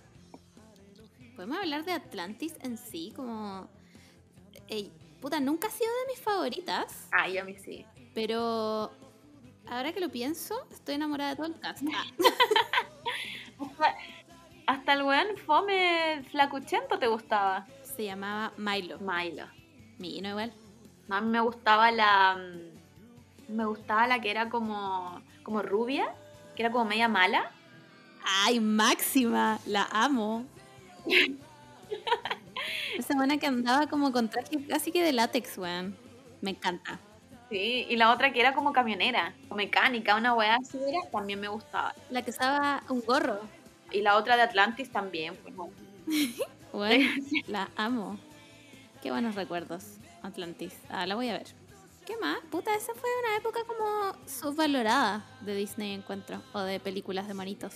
Podemos 1.35 1.57
hablar 1.57 1.83
de 1.85 1.91
Atlantis 1.91 2.55
en 2.63 2.77
sí, 2.77 3.12
como. 3.15 3.67
Ey, 4.67 4.91
puta, 5.21 5.39
nunca 5.39 5.67
ha 5.67 5.71
sido 5.71 5.89
de 6.05 6.13
mis 6.13 6.21
favoritas, 6.21 7.07
Ay, 7.12 7.38
a 7.38 7.43
mí 7.43 7.55
sí. 7.57 7.85
pero. 8.13 8.91
Ahora 9.69 9.91
que 9.93 10.00
lo 10.00 10.10
pienso, 10.10 10.55
estoy 10.72 10.95
enamorada 10.95 11.31
de 11.31 11.36
todo 11.38 11.48
el 11.48 11.60
cast. 11.60 11.84
Ah, 13.57 13.63
Hasta, 13.63 13.95
hasta 14.67 14.93
el 14.93 15.03
weón 15.03 15.38
fome 15.45 16.24
flacuchento 16.31 17.00
te 17.00 17.07
gustaba. 17.07 17.65
se 17.84 18.03
llamaba 18.03 18.51
Milo. 18.57 19.00
Milo. 19.00 19.45
Mi, 19.98 20.19
no 20.22 20.29
igual. 20.29 20.51
A 21.10 21.22
mí 21.22 21.29
me 21.29 21.39
gustaba 21.39 21.89
la. 21.91 22.38
Me 23.48 23.65
gustaba 23.65 24.07
la 24.07 24.19
que 24.19 24.29
era 24.31 24.50
como. 24.50 25.22
como 25.43 25.62
rubia, 25.62 26.13
que 26.55 26.63
era 26.63 26.72
como 26.72 26.84
media 26.86 27.07
mala. 27.07 27.50
¡Ay, 28.43 28.60
Máxima! 28.60 29.60
La 29.67 29.88
amo. 29.91 30.45
Esa 32.98 33.15
buena 33.15 33.38
que 33.38 33.48
andaba 33.48 33.88
como 33.88 34.12
con 34.12 34.29
traje 34.29 34.65
casi 34.67 34.91
que 34.91 35.03
de 35.03 35.13
látex, 35.13 35.57
weón. 35.57 35.95
Me 36.41 36.50
encanta. 36.51 37.00
Sí, 37.50 37.86
y 37.90 37.96
la 37.96 38.12
otra 38.12 38.34
que 38.34 38.40
era 38.40 38.54
como 38.54 38.74
camionera, 38.74 39.34
o 39.50 39.56
mecánica, 39.56 40.16
una 40.16 40.34
weá 40.34 40.56
así 40.56 40.78
era, 40.78 41.00
también 41.12 41.40
me 41.40 41.48
gustaba. 41.48 41.94
La 42.10 42.24
que 42.24 42.32
usaba 42.32 42.84
un 42.90 43.02
gorro. 43.02 43.40
Y 43.92 44.02
la 44.02 44.18
otra 44.18 44.36
de 44.36 44.42
Atlantis 44.42 44.92
también, 44.92 45.36
pues. 45.36 45.54
bueno. 46.74 47.10
La 47.48 47.70
amo. 47.75 48.18
Qué 49.02 49.12
buenos 49.12 49.36
recuerdos. 49.36 49.98
Atlantis. 50.24 50.75
Ah, 50.90 51.06
la 51.06 51.16
voy 51.16 51.30
a 51.30 51.34
ver. 51.34 51.48
¿Qué 52.06 52.18
más? 52.18 52.40
Puta, 52.50 52.75
esa 52.75 52.94
fue 52.94 53.10
una 53.24 53.38
época 53.38 53.62
como 53.66 54.14
subvalorada 54.28 55.24
de 55.42 55.56
Disney, 55.56 55.94
encuentro. 55.94 56.42
O 56.54 56.62
de 56.62 56.80
películas 56.80 57.28
de 57.28 57.34
manitos. 57.34 57.75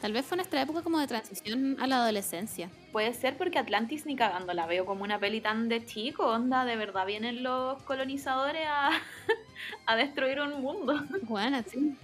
Tal 0.00 0.12
vez 0.12 0.24
fue 0.24 0.36
nuestra 0.36 0.62
época 0.62 0.82
como 0.82 0.98
de 0.98 1.06
transición 1.06 1.76
a 1.80 1.86
la 1.86 1.96
adolescencia. 1.96 2.70
Puede 2.92 3.12
ser 3.14 3.36
porque 3.36 3.58
Atlantis 3.58 4.06
ni 4.06 4.14
cagando 4.14 4.54
la 4.54 4.66
veo 4.66 4.86
como 4.86 5.02
una 5.04 5.18
peli 5.18 5.40
tan 5.40 5.68
de 5.68 5.84
chico, 5.84 6.26
onda, 6.26 6.64
de 6.64 6.76
verdad 6.76 7.04
vienen 7.06 7.42
los 7.42 7.82
colonizadores 7.82 8.66
a, 8.68 8.90
a 9.86 9.96
destruir 9.96 10.40
un 10.40 10.62
mundo. 10.62 11.00
Bueno, 11.22 11.62
sí. 11.66 11.96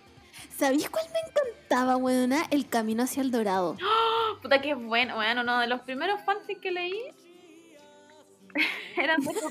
¿Sabéis 0.56 0.88
cuál 0.88 1.06
me 1.12 1.18
encantaba, 1.28 1.96
weona? 1.96 2.44
El 2.50 2.68
camino 2.68 3.02
hacia 3.02 3.22
el 3.22 3.30
dorado. 3.30 3.76
Puta 4.42 4.60
que 4.60 4.74
bueno, 4.74 5.16
bueno, 5.16 5.42
no, 5.42 5.58
de 5.58 5.66
los 5.66 5.80
primeros 5.80 6.20
fanfics 6.22 6.60
que 6.60 6.70
leí 6.70 7.02
eran 8.96 9.20
de 9.20 9.30
esos 9.30 9.50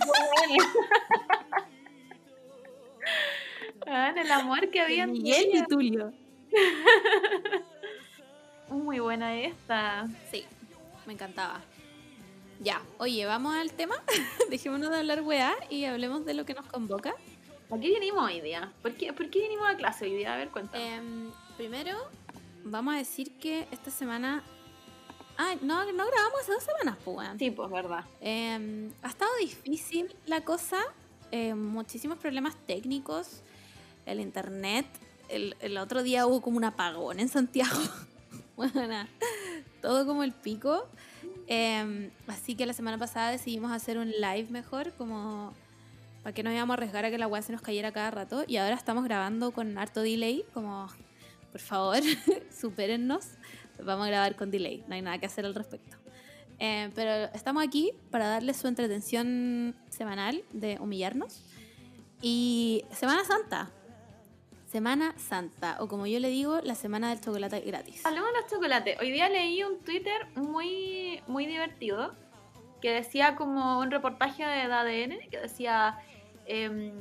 el 4.17 4.31
amor 4.31 4.69
que 4.69 4.81
había 4.81 5.07
Miguel 5.07 5.49
y. 5.53 5.65
Tulio. 5.65 6.13
Muy 8.69 8.99
buena 8.99 9.35
esta. 9.35 10.07
Sí, 10.31 10.45
me 11.05 11.13
encantaba. 11.13 11.61
Ya, 12.61 12.81
oye, 12.97 13.25
vamos 13.25 13.55
al 13.55 13.71
tema. 13.71 13.95
Dejémonos 14.49 14.89
de 14.89 14.97
hablar 14.97 15.21
weá 15.21 15.55
y 15.69 15.85
hablemos 15.85 16.25
de 16.25 16.33
lo 16.33 16.45
que 16.45 16.53
nos 16.53 16.65
convoca. 16.65 17.15
¿Para 17.69 17.81
qué 17.81 17.89
vinimos 17.89 18.23
hoy 18.23 18.41
día? 18.41 18.71
¿Por 18.81 18.95
qué, 18.95 19.13
¿Por 19.13 19.29
qué 19.29 19.41
vinimos 19.41 19.67
a 19.67 19.75
clase 19.75 20.05
hoy 20.05 20.15
día? 20.15 20.33
A 20.33 20.37
ver, 20.37 20.49
cuéntame. 20.49 20.95
Em, 20.95 21.31
primero, 21.55 21.97
vamos 22.63 22.95
a 22.95 22.97
decir 22.97 23.37
que 23.37 23.67
esta 23.71 23.91
semana. 23.91 24.43
Ah, 25.37 25.55
no, 25.61 25.85
no 25.91 26.05
grabamos 26.05 26.41
hace 26.41 26.51
dos 26.51 26.63
semanas, 26.63 26.97
pues, 27.05 27.17
weón. 27.17 27.39
sí, 27.39 27.49
pues, 27.51 27.69
verdad. 27.71 28.03
Em, 28.19 28.91
ha 29.01 29.07
estado 29.07 29.31
difícil 29.39 30.13
la 30.25 30.41
cosa, 30.41 30.79
eh, 31.31 31.53
muchísimos 31.53 32.17
problemas 32.17 32.55
técnicos, 32.67 33.41
el 34.05 34.19
internet. 34.19 34.85
El, 35.29 35.55
el 35.61 35.77
otro 35.77 36.03
día 36.03 36.25
hubo 36.27 36.41
como 36.41 36.57
un 36.57 36.65
apagón 36.65 37.19
en 37.19 37.29
Santiago. 37.29 37.79
Bueno, 38.59 39.07
todo 39.81 40.05
como 40.05 40.21
el 40.21 40.33
pico. 40.33 40.85
Em, 41.47 42.11
así 42.27 42.55
que 42.55 42.65
la 42.65 42.73
semana 42.73 42.97
pasada 42.97 43.31
decidimos 43.31 43.71
hacer 43.71 43.97
un 43.97 44.11
live 44.11 44.47
mejor, 44.49 44.91
como 44.97 45.53
para 46.23 46.33
que 46.33 46.43
no 46.43 46.51
íbamos 46.51 46.71
a 46.71 46.75
arriesgar 46.75 47.05
a 47.05 47.09
que 47.09 47.17
la 47.17 47.27
weá 47.27 47.41
se 47.41 47.53
nos 47.53 47.61
cayera 47.61 47.93
cada 47.93 48.11
rato. 48.11 48.43
Y 48.47 48.57
ahora 48.57 48.75
estamos 48.75 49.05
grabando 49.05 49.51
con 49.51 49.77
harto 49.77 50.01
delay, 50.01 50.43
como 50.53 50.89
por 51.53 51.61
favor, 51.61 51.99
supérennos. 52.51 53.27
Vamos 53.81 54.07
a 54.07 54.09
grabar 54.09 54.35
con 54.35 54.51
delay, 54.51 54.83
no 54.89 54.95
hay 54.95 55.03
nada 55.03 55.17
que 55.19 55.25
hacer 55.25 55.45
al 55.45 55.55
respecto. 55.55 55.95
Eh, 56.59 56.91
pero 56.93 57.33
estamos 57.33 57.63
aquí 57.63 57.93
para 58.11 58.27
darles 58.27 58.57
su 58.57 58.67
entretención 58.67 59.73
semanal 59.87 60.43
de 60.51 60.77
humillarnos. 60.81 61.41
Y 62.21 62.83
Semana 62.91 63.23
Santa. 63.23 63.71
Semana 64.69 65.15
Santa, 65.17 65.77
o 65.79 65.87
como 65.87 66.05
yo 66.05 66.19
le 66.19 66.29
digo, 66.29 66.59
la 66.61 66.75
semana 66.75 67.09
del 67.09 67.19
chocolate 67.19 67.61
gratis. 67.61 68.05
Hablemos 68.05 68.29
de 68.31 68.39
los 68.39 68.51
chocolates. 68.51 68.99
Hoy 69.01 69.09
día 69.09 69.27
leí 69.27 69.63
un 69.63 69.79
Twitter 69.79 70.27
muy, 70.35 71.23
muy 71.25 71.47
divertido 71.47 72.13
que 72.79 72.91
decía 72.91 73.35
como 73.35 73.79
un 73.79 73.89
reportaje 73.89 74.45
de 74.45 74.61
ADN 74.61 75.27
que 75.31 75.39
decía 75.39 75.97
em, 76.45 76.91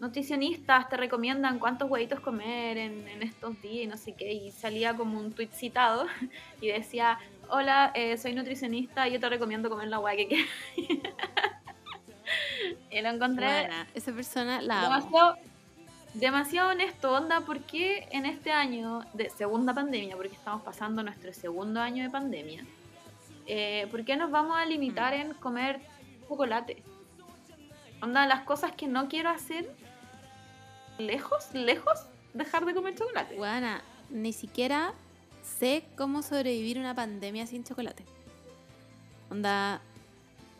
nutricionistas 0.00 0.88
te 0.88 0.96
recomiendan 0.96 1.60
cuántos 1.60 1.88
huevitos 1.88 2.18
comer 2.18 2.76
en, 2.76 3.06
en 3.06 3.22
estos 3.22 3.62
días 3.62 3.84
y 3.84 3.86
no 3.86 3.96
sé 3.96 4.14
qué 4.14 4.32
y 4.32 4.50
salía 4.50 4.96
como 4.96 5.18
un 5.18 5.32
tweet 5.32 5.50
citado 5.52 6.06
y 6.60 6.68
decía 6.68 7.18
hola 7.48 7.92
eh, 7.94 8.18
soy 8.18 8.34
nutricionista 8.34 9.08
y 9.08 9.12
yo 9.12 9.20
te 9.20 9.28
recomiendo 9.28 9.70
comer 9.70 9.88
la 9.88 10.00
hueá 10.00 10.16
que 10.16 10.28
quieras 10.28 10.50
y 12.90 13.00
lo 13.00 13.08
encontré 13.08 13.46
Buena, 13.46 13.86
esa 13.94 14.12
persona 14.12 14.60
la 14.60 14.86
amo. 14.86 15.36
Demasiado, 16.14 16.70
honesto, 16.70 17.12
onda, 17.12 17.40
porque 17.42 18.08
en 18.10 18.26
este 18.26 18.50
año 18.52 19.04
de 19.14 19.30
segunda 19.30 19.74
pandemia, 19.74 20.16
porque 20.16 20.34
estamos 20.34 20.62
pasando 20.62 21.02
nuestro 21.02 21.32
segundo 21.32 21.80
año 21.80 22.02
de 22.04 22.10
pandemia, 22.10 22.64
eh, 23.46 23.86
¿por 23.90 24.04
qué 24.04 24.16
nos 24.16 24.30
vamos 24.30 24.56
a 24.56 24.64
limitar 24.64 25.14
en 25.14 25.34
comer 25.34 25.80
chocolate? 26.28 26.82
Onda, 28.02 28.26
las 28.26 28.42
cosas 28.42 28.72
que 28.72 28.86
no 28.86 29.08
quiero 29.08 29.28
hacer, 29.30 29.70
lejos, 30.98 31.52
lejos, 31.54 32.00
dejar 32.34 32.64
de 32.64 32.74
comer 32.74 32.94
chocolate. 32.94 33.36
Buena, 33.36 33.82
ni 34.10 34.32
siquiera 34.32 34.92
sé 35.42 35.84
cómo 35.96 36.22
sobrevivir 36.22 36.78
una 36.78 36.94
pandemia 36.94 37.46
sin 37.46 37.64
chocolate. 37.64 38.04
Onda, 39.30 39.80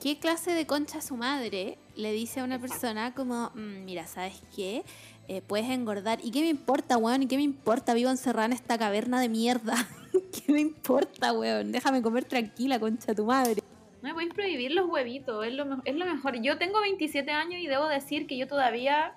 ¿qué 0.03 0.19
clase 0.19 0.53
de 0.53 0.67
concha 0.67 1.01
su 1.01 1.17
madre 1.17 1.77
le 1.97 2.13
dice 2.13 2.41
a 2.41 2.45
una 2.45 2.57
Exacto. 2.57 2.73
persona 2.75 3.15
como, 3.15 3.51
"Mm, 3.55 3.85
mira, 3.85 4.07
¿sabes 4.07 4.41
qué? 4.55 4.85
Eh, 5.31 5.43
puedes 5.47 5.71
engordar. 5.71 6.19
¿Y 6.25 6.33
qué 6.33 6.41
me 6.41 6.49
importa, 6.49 6.97
weón? 6.97 7.23
¿Y 7.23 7.29
qué 7.29 7.37
me 7.37 7.45
importa? 7.45 7.95
Vivo 7.95 8.11
encerrada 8.11 8.47
en 8.47 8.53
esta 8.53 8.77
caverna 8.77 9.21
de 9.21 9.29
mierda. 9.29 9.77
¿Qué 10.13 10.53
me 10.53 10.61
importa, 10.61 11.33
weón? 11.33 11.71
Déjame 11.71 12.03
comer 12.03 12.25
tranquila, 12.25 12.81
concha 12.81 13.15
tu 13.15 13.27
madre. 13.27 13.63
No 14.03 14.09
me 14.09 14.15
podéis 14.15 14.35
prohibir 14.35 14.73
los 14.73 14.91
huevitos, 14.91 15.47
es 15.47 15.55
lo, 15.55 15.83
es 15.85 15.95
lo 15.95 16.05
mejor. 16.05 16.43
Yo 16.43 16.59
tengo 16.59 16.81
27 16.81 17.31
años 17.31 17.61
y 17.63 17.69
debo 17.69 17.87
decir 17.87 18.27
que 18.27 18.37
yo 18.37 18.49
todavía 18.49 19.15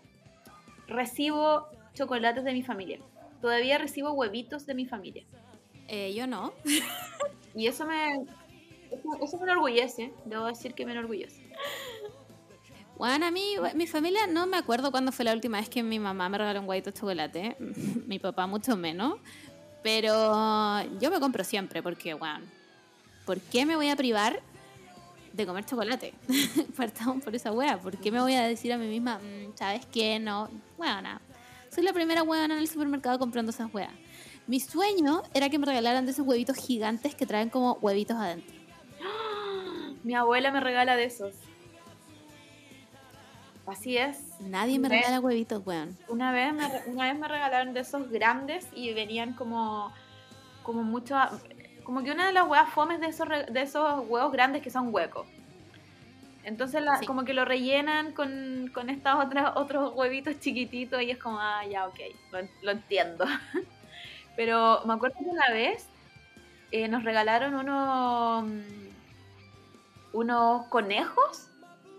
recibo 0.88 1.66
chocolates 1.96 2.44
de 2.44 2.54
mi 2.54 2.62
familia. 2.62 3.00
Todavía 3.42 3.80
recibo 3.80 4.12
huevitos 4.12 4.68
de 4.68 4.76
mi 4.76 4.86
familia. 4.86 5.24
Eh, 5.88 6.14
yo 6.14 6.28
no. 6.28 6.54
Y 7.56 7.66
eso 7.68 7.86
me, 7.86 8.26
eso, 8.92 9.10
eso 9.20 9.38
me 9.38 9.44
enorgullece, 9.44 10.12
debo 10.26 10.46
decir 10.46 10.76
que 10.76 10.86
me 10.86 10.92
enorgullece. 10.92 11.42
Bueno, 12.98 13.26
a 13.26 13.32
mí, 13.32 13.56
mi 13.76 13.88
familia, 13.88 14.28
no 14.28 14.46
me 14.48 14.58
acuerdo 14.58 14.92
cuándo 14.92 15.12
fue 15.12 15.26
la 15.26 15.34
última 15.34 15.58
vez 15.60 15.68
que 15.70 15.82
mi 15.84 16.00
mamá 16.00 16.30
me 16.30 16.38
regaló 16.38 16.60
un 16.62 16.66
guayito 16.68 16.92
de 16.92 16.98
chocolate. 17.00 17.56
mi 18.08 18.20
papá 18.20 18.48
mucho 18.48 18.78
menos. 18.78 19.16
Pero 19.82 20.82
yo 21.02 21.12
me 21.12 21.20
compro 21.20 21.44
siempre 21.44 21.84
porque, 21.84 22.14
bueno, 22.14 22.46
¿por 23.26 23.42
qué 23.42 23.66
me 23.66 23.76
voy 23.76 23.90
a 23.90 23.96
privar 23.98 24.42
de 25.34 25.46
comer 25.46 25.66
chocolate? 25.66 26.14
Partamos 26.78 27.22
por 27.24 27.36
esa 27.36 27.52
wea. 27.52 27.78
¿Por 27.78 27.98
qué 27.98 28.10
me 28.12 28.22
voy 28.22 28.34
a 28.36 28.44
decir 28.44 28.72
a 28.72 28.78
mí 28.78 28.88
misma, 28.88 29.18
"Mm, 29.20 29.58
¿sabes 29.58 29.86
qué? 29.88 30.20
No, 30.20 30.50
weona. 30.78 31.20
Soy 31.70 31.84
la 31.84 31.92
primera 31.92 32.24
weona 32.24 32.54
en 32.54 32.62
el 32.62 32.68
supermercado 32.70 33.20
comprando 33.20 33.50
esas 33.52 33.74
weas. 33.74 33.92
Mi 34.48 34.60
sueño 34.62 35.24
era 35.34 35.50
que 35.50 35.58
me 35.60 35.66
regalaran 35.66 36.06
de 36.06 36.12
esos 36.12 36.26
huevitos 36.26 36.56
gigantes 36.56 37.16
que 37.16 37.26
traen 37.26 37.50
como 37.50 37.74
huevitos 37.82 38.16
adentro. 38.16 38.56
Mi 40.04 40.14
abuela 40.16 40.52
me 40.52 40.60
regala 40.62 40.96
de 40.96 41.06
esos. 41.06 41.34
Así 43.66 43.98
es. 43.98 44.18
Nadie 44.42 44.78
me 44.80 44.90
¿Ves? 44.90 45.00
regala 45.00 45.20
huevitos, 45.22 45.66
weón. 45.66 45.98
Una 46.10 46.32
vez 46.32 46.54
me, 46.54 46.66
una 46.88 47.06
vez 47.12 47.18
me 47.20 47.28
regalaron 47.28 47.74
de 47.74 47.80
esos 47.80 48.10
grandes 48.10 48.68
y 48.74 48.94
venían 48.94 49.34
como, 49.34 49.94
como 50.64 50.84
mucho, 50.84 51.16
como 51.84 52.04
que 52.04 52.12
una 52.12 52.28
de 52.28 52.34
las 52.34 52.44
huevas 52.48 52.70
fomes 52.74 53.00
de 53.00 53.08
esos, 53.08 53.28
de 53.30 53.62
esos 53.62 54.06
huevos 54.08 54.32
grandes 54.34 54.62
que 54.62 54.70
son 54.70 54.94
huecos. 54.94 55.28
Entonces 56.44 56.82
la- 56.82 56.98
Sí. 56.98 57.06
como 57.06 57.24
que 57.24 57.34
lo 57.34 57.46
rellenan 57.46 58.12
con, 58.12 58.70
con 58.74 58.90
estos 58.90 59.14
otros, 59.56 59.94
huevitos 59.96 60.40
chiquititos 60.42 61.02
y 61.02 61.12
es 61.12 61.18
como, 61.18 61.40
ah, 61.40 61.66
ya, 61.66 61.88
ok, 61.88 62.00
lo 62.64 62.72
entiendo. 62.72 63.24
Pero 64.36 64.82
me 64.86 64.94
acuerdo 64.94 65.16
que 65.20 65.26
una 65.30 65.50
vez 65.52 65.88
eh, 66.72 66.90
nos 66.90 67.04
regalaron 67.06 67.54
unos, 67.56 68.44
mm, 68.44 68.62
unos 70.18 70.66
conejos 70.68 71.48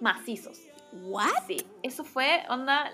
macizos. 0.02 0.58
¿What? 0.94 1.46
Sí, 1.48 1.66
eso 1.82 2.04
fue, 2.04 2.44
onda, 2.48 2.92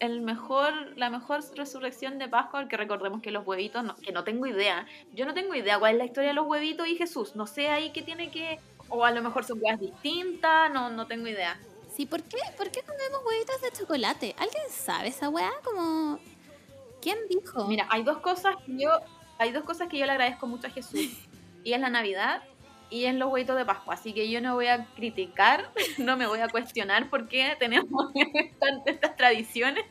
el 0.00 0.20
mejor, 0.20 0.72
la 0.96 1.10
mejor 1.10 1.40
resurrección 1.56 2.18
de 2.18 2.28
Pascua, 2.28 2.60
porque 2.60 2.76
recordemos 2.76 3.22
que 3.22 3.30
los 3.30 3.46
huevitos, 3.46 3.82
no, 3.82 3.96
que 3.96 4.12
no 4.12 4.22
tengo 4.22 4.46
idea, 4.46 4.86
yo 5.14 5.24
no 5.24 5.34
tengo 5.34 5.54
idea 5.54 5.78
cuál 5.78 5.92
es 5.92 5.98
la 5.98 6.04
historia 6.04 6.28
de 6.30 6.34
los 6.34 6.46
huevitos 6.46 6.86
y 6.86 6.96
Jesús, 6.96 7.34
no 7.36 7.46
sé 7.46 7.68
ahí 7.68 7.90
qué 7.90 8.02
tiene 8.02 8.30
que, 8.30 8.60
o 8.88 9.04
a 9.04 9.10
lo 9.10 9.22
mejor 9.22 9.44
son 9.44 9.60
cosas 9.60 9.80
distintas, 9.80 10.70
no, 10.72 10.90
no 10.90 11.06
tengo 11.06 11.26
idea. 11.26 11.58
Sí, 11.94 12.06
¿por 12.06 12.22
qué, 12.22 12.38
¿por 12.56 12.70
qué 12.70 12.82
comemos 12.82 13.20
huevitos 13.26 13.60
de 13.60 13.72
chocolate? 13.72 14.34
¿Alguien 14.38 14.64
sabe 14.70 15.08
esa 15.08 15.30
weá? 15.30 15.50
Como... 15.64 16.18
¿Quién 17.00 17.18
dijo? 17.28 17.66
Mira, 17.66 17.86
hay 17.90 18.02
dos 18.02 18.18
cosas 18.18 18.56
que 18.66 18.76
yo, 18.76 18.90
hay 19.38 19.52
dos 19.52 19.64
cosas 19.64 19.88
que 19.88 19.98
yo 19.98 20.04
le 20.04 20.12
agradezco 20.12 20.46
mucho 20.46 20.66
a 20.66 20.70
Jesús, 20.70 21.26
y 21.64 21.72
es 21.72 21.80
la 21.80 21.88
Navidad 21.88 22.42
y 22.90 23.04
es 23.04 23.14
los 23.14 23.30
huevitos 23.30 23.56
de 23.56 23.64
Pascua, 23.64 23.94
así 23.94 24.12
que 24.12 24.30
yo 24.30 24.40
no 24.40 24.54
voy 24.54 24.66
a 24.66 24.86
criticar, 24.96 25.70
no 25.98 26.16
me 26.16 26.26
voy 26.26 26.40
a 26.40 26.48
cuestionar 26.48 27.10
por 27.10 27.28
qué 27.28 27.56
tenemos 27.58 28.12
estas 28.86 29.16
tradiciones 29.16 29.84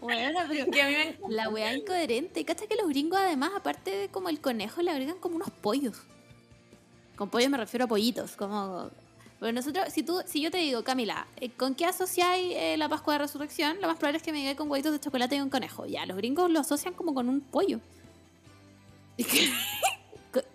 Bueno, 0.00 0.40
pero 0.48 0.70
que 0.70 0.82
a 0.82 0.88
mí 0.88 0.94
me 0.94 1.34
la 1.34 1.48
weá 1.48 1.74
incoherente. 1.74 2.44
¿Cacha 2.44 2.66
que 2.66 2.76
los 2.76 2.88
gringos 2.88 3.18
además, 3.18 3.52
aparte 3.56 3.90
de 3.90 4.08
como 4.08 4.28
el 4.28 4.40
conejo, 4.40 4.82
le 4.82 4.90
agregan 4.90 5.18
como 5.18 5.36
unos 5.36 5.50
pollos? 5.50 6.00
Con 7.16 7.28
pollos 7.28 7.50
me 7.50 7.58
refiero 7.58 7.84
a 7.84 7.88
pollitos, 7.88 8.36
como... 8.36 8.90
Pero 9.38 9.52
nosotros, 9.52 9.92
si 9.92 10.04
tú, 10.04 10.20
si 10.24 10.40
yo 10.40 10.52
te 10.52 10.58
digo, 10.58 10.84
Camila, 10.84 11.26
eh, 11.40 11.50
¿con 11.50 11.74
qué 11.74 11.84
asociáis 11.84 12.54
eh, 12.56 12.76
la 12.76 12.88
Pascua 12.88 13.14
de 13.14 13.18
Resurrección? 13.18 13.80
Lo 13.80 13.88
más 13.88 13.96
probable 13.96 14.18
es 14.18 14.22
que 14.22 14.30
me 14.30 14.38
diga 14.38 14.54
con 14.54 14.70
huevitos 14.70 14.92
de 14.92 15.00
chocolate 15.00 15.34
y 15.34 15.40
un 15.40 15.50
conejo. 15.50 15.84
Ya, 15.84 16.06
los 16.06 16.16
gringos 16.16 16.48
lo 16.48 16.60
asocian 16.60 16.94
como 16.94 17.12
con 17.12 17.28
un 17.28 17.40
pollo. 17.40 17.80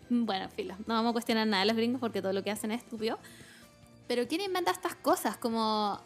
Bueno, 0.09 0.49
filo, 0.49 0.75
no 0.85 0.93
vamos 0.93 1.09
a 1.11 1.13
cuestionar 1.13 1.47
nada 1.47 1.63
de 1.63 1.67
los 1.67 1.75
gringos 1.75 1.99
porque 1.99 2.21
todo 2.21 2.33
lo 2.33 2.43
que 2.43 2.51
hacen 2.51 2.71
es 2.71 2.83
estúpido. 2.83 3.17
Pero 4.07 4.27
¿quién 4.27 4.41
inventa 4.41 4.71
estas 4.71 4.95
cosas? 4.95 5.37
Como 5.37 5.99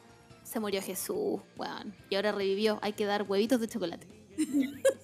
se 0.43 0.59
murió 0.59 0.81
Jesús, 0.81 1.39
weón, 1.55 1.95
y 2.09 2.15
ahora 2.15 2.31
revivió, 2.31 2.79
hay 2.81 2.93
que 2.93 3.05
dar 3.05 3.23
huevitos 3.23 3.59
de 3.59 3.67
chocolate. 3.67 4.07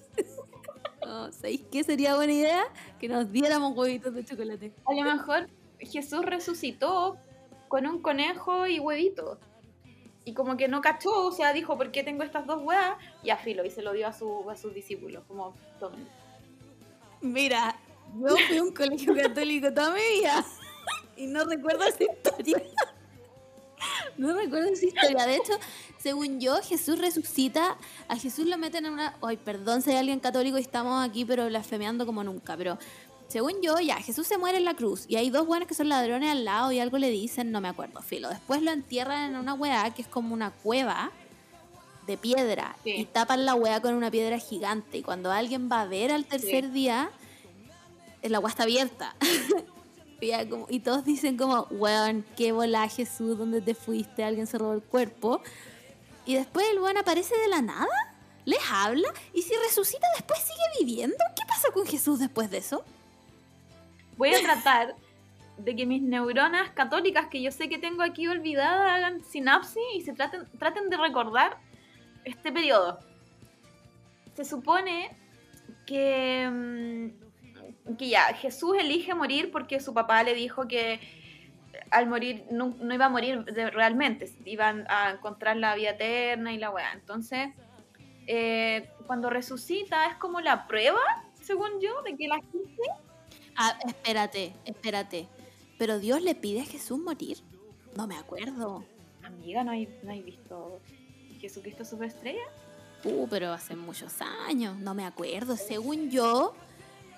Oh, 1.10 1.32
¿Sabéis 1.32 1.62
qué 1.72 1.82
sería 1.84 2.16
buena 2.16 2.34
idea? 2.34 2.64
Que 3.00 3.08
nos 3.08 3.32
diéramos 3.32 3.74
huevitos 3.74 4.12
de 4.12 4.26
chocolate. 4.26 4.74
A 4.84 4.92
lo 4.92 5.02
mejor 5.04 5.48
Jesús 5.78 6.22
resucitó 6.22 7.16
con 7.68 7.86
un 7.86 8.02
conejo 8.02 8.66
y 8.66 8.78
huevitos. 8.78 9.38
Y 10.26 10.34
como 10.34 10.58
que 10.58 10.68
no 10.68 10.82
cachó, 10.82 11.26
o 11.26 11.32
sea, 11.32 11.54
dijo, 11.54 11.78
¿por 11.78 11.92
qué 11.92 12.02
tengo 12.02 12.24
estas 12.24 12.46
dos 12.46 12.62
huevas? 12.62 12.98
Y 13.22 13.30
a 13.30 13.38
filo, 13.38 13.64
y 13.64 13.70
se 13.70 13.80
lo 13.80 13.94
dio 13.94 14.06
a, 14.06 14.12
su, 14.12 14.50
a 14.50 14.56
sus 14.56 14.74
discípulos, 14.74 15.24
como, 15.26 15.54
tomen. 15.80 16.06
Mira, 17.22 17.74
yo 18.14 18.36
fui 18.48 18.56
a 18.58 18.62
un 18.62 18.72
colegio 18.72 19.14
católico 19.14 19.72
toda 19.72 19.92
mi 19.92 20.00
vida 20.20 20.44
y 21.16 21.26
no 21.26 21.44
recuerdo 21.44 21.84
esa 21.84 22.04
historia. 22.04 22.62
No 24.16 24.34
recuerdo 24.34 24.68
esa 24.70 24.86
historia. 24.86 25.26
De 25.26 25.36
hecho, 25.36 25.52
según 25.98 26.40
yo, 26.40 26.56
Jesús 26.62 26.98
resucita. 26.98 27.76
A 28.08 28.16
Jesús 28.16 28.46
lo 28.46 28.58
meten 28.58 28.86
en 28.86 28.92
una. 28.92 29.16
Ay, 29.22 29.36
perdón 29.36 29.82
si 29.82 29.90
hay 29.90 29.96
alguien 29.96 30.20
católico 30.20 30.58
y 30.58 30.62
estamos 30.62 31.06
aquí, 31.06 31.24
pero 31.24 31.46
blasfemeando 31.46 32.06
como 32.06 32.24
nunca. 32.24 32.56
Pero 32.56 32.78
según 33.28 33.60
yo, 33.62 33.78
ya, 33.78 33.96
Jesús 33.96 34.26
se 34.26 34.38
muere 34.38 34.58
en 34.58 34.64
la 34.64 34.74
cruz. 34.74 35.04
Y 35.08 35.16
hay 35.16 35.30
dos 35.30 35.46
buenas 35.46 35.68
que 35.68 35.74
son 35.74 35.88
ladrones 35.88 36.30
al 36.30 36.44
lado 36.44 36.72
y 36.72 36.80
algo 36.80 36.98
le 36.98 37.10
dicen, 37.10 37.50
no 37.50 37.60
me 37.60 37.68
acuerdo, 37.68 38.00
filo. 38.00 38.28
Después 38.28 38.62
lo 38.62 38.70
entierran 38.70 39.30
en 39.30 39.36
una 39.36 39.54
weá 39.54 39.92
que 39.94 40.02
es 40.02 40.08
como 40.08 40.34
una 40.34 40.50
cueva 40.50 41.12
de 42.06 42.16
piedra. 42.16 42.76
Sí. 42.84 42.90
Y 42.90 43.04
tapan 43.04 43.44
la 43.44 43.54
weá 43.54 43.80
con 43.80 43.94
una 43.94 44.10
piedra 44.10 44.38
gigante. 44.38 44.98
Y 44.98 45.02
cuando 45.02 45.30
alguien 45.30 45.68
va 45.70 45.82
a 45.82 45.86
ver 45.86 46.10
al 46.10 46.24
tercer 46.24 46.72
día, 46.72 47.10
el 48.22 48.34
agua 48.34 48.50
está 48.50 48.64
abierta. 48.64 49.14
y 50.20 50.80
todos 50.80 51.04
dicen 51.04 51.36
como, 51.36 51.66
weón, 51.70 52.24
qué 52.36 52.52
volá 52.52 52.88
Jesús, 52.88 53.38
¿dónde 53.38 53.60
te 53.60 53.74
fuiste? 53.74 54.24
Alguien 54.24 54.46
se 54.46 54.58
robó 54.58 54.72
el 54.72 54.82
cuerpo. 54.82 55.40
Y 56.26 56.34
después 56.34 56.66
el 56.70 56.80
weón 56.80 56.98
aparece 56.98 57.36
de 57.36 57.48
la 57.48 57.62
nada, 57.62 57.86
les 58.44 58.58
habla, 58.70 59.08
y 59.32 59.42
si 59.42 59.54
resucita 59.56 60.06
después 60.16 60.40
sigue 60.40 60.84
viviendo. 60.84 61.16
¿Qué 61.36 61.42
pasa 61.46 61.70
con 61.72 61.86
Jesús 61.86 62.18
después 62.18 62.50
de 62.50 62.58
eso? 62.58 62.84
Voy 64.16 64.34
a 64.34 64.42
tratar 64.42 64.96
de 65.58 65.76
que 65.76 65.86
mis 65.86 66.02
neuronas 66.02 66.70
católicas, 66.70 67.26
que 67.28 67.40
yo 67.42 67.50
sé 67.50 67.68
que 67.68 67.78
tengo 67.78 68.02
aquí 68.02 68.26
olvidadas, 68.26 68.90
hagan 68.90 69.24
sinapsis 69.24 69.82
y 69.94 70.02
se 70.02 70.12
traten, 70.12 70.46
traten 70.58 70.90
de 70.90 70.96
recordar 70.96 71.58
este 72.24 72.52
periodo. 72.52 72.98
Se 74.34 74.44
supone 74.44 75.16
que, 75.86 76.48
mm, 76.50 77.27
que 77.96 78.08
ya, 78.08 78.24
Jesús 78.34 78.76
elige 78.78 79.14
morir 79.14 79.50
porque 79.50 79.80
su 79.80 79.94
papá 79.94 80.22
le 80.22 80.34
dijo 80.34 80.68
que 80.68 81.00
al 81.90 82.06
morir 82.06 82.44
no, 82.50 82.74
no 82.80 82.94
iba 82.94 83.06
a 83.06 83.08
morir 83.08 83.44
realmente, 83.72 84.30
iban 84.44 84.84
a 84.88 85.10
encontrar 85.10 85.56
la 85.56 85.74
vida 85.74 85.90
eterna 85.90 86.52
y 86.52 86.58
la 86.58 86.70
weá. 86.70 86.92
Entonces, 86.92 87.48
eh, 88.26 88.90
cuando 89.06 89.30
resucita 89.30 90.06
es 90.06 90.16
como 90.16 90.40
la 90.40 90.66
prueba, 90.66 91.00
según 91.40 91.80
yo, 91.80 92.02
de 92.02 92.16
que 92.16 92.28
la 92.28 92.36
gente 92.36 92.82
Ah, 93.60 93.76
espérate, 93.88 94.54
espérate. 94.64 95.26
¿Pero 95.78 95.98
Dios 95.98 96.22
le 96.22 96.36
pide 96.36 96.60
a 96.60 96.64
Jesús 96.64 96.96
morir? 97.00 97.38
No 97.96 98.06
me 98.06 98.16
acuerdo. 98.16 98.84
Amiga, 99.24 99.64
¿no 99.64 99.72
hay, 99.72 99.88
no 100.04 100.12
hay 100.12 100.22
visto 100.22 100.80
Jesucristo 101.40 101.84
Superestrella? 101.84 102.44
Uh, 103.02 103.26
pero 103.28 103.52
hace 103.52 103.74
muchos 103.74 104.14
años, 104.48 104.78
no 104.78 104.94
me 104.94 105.04
acuerdo. 105.04 105.56
Según 105.56 106.08
yo, 106.08 106.54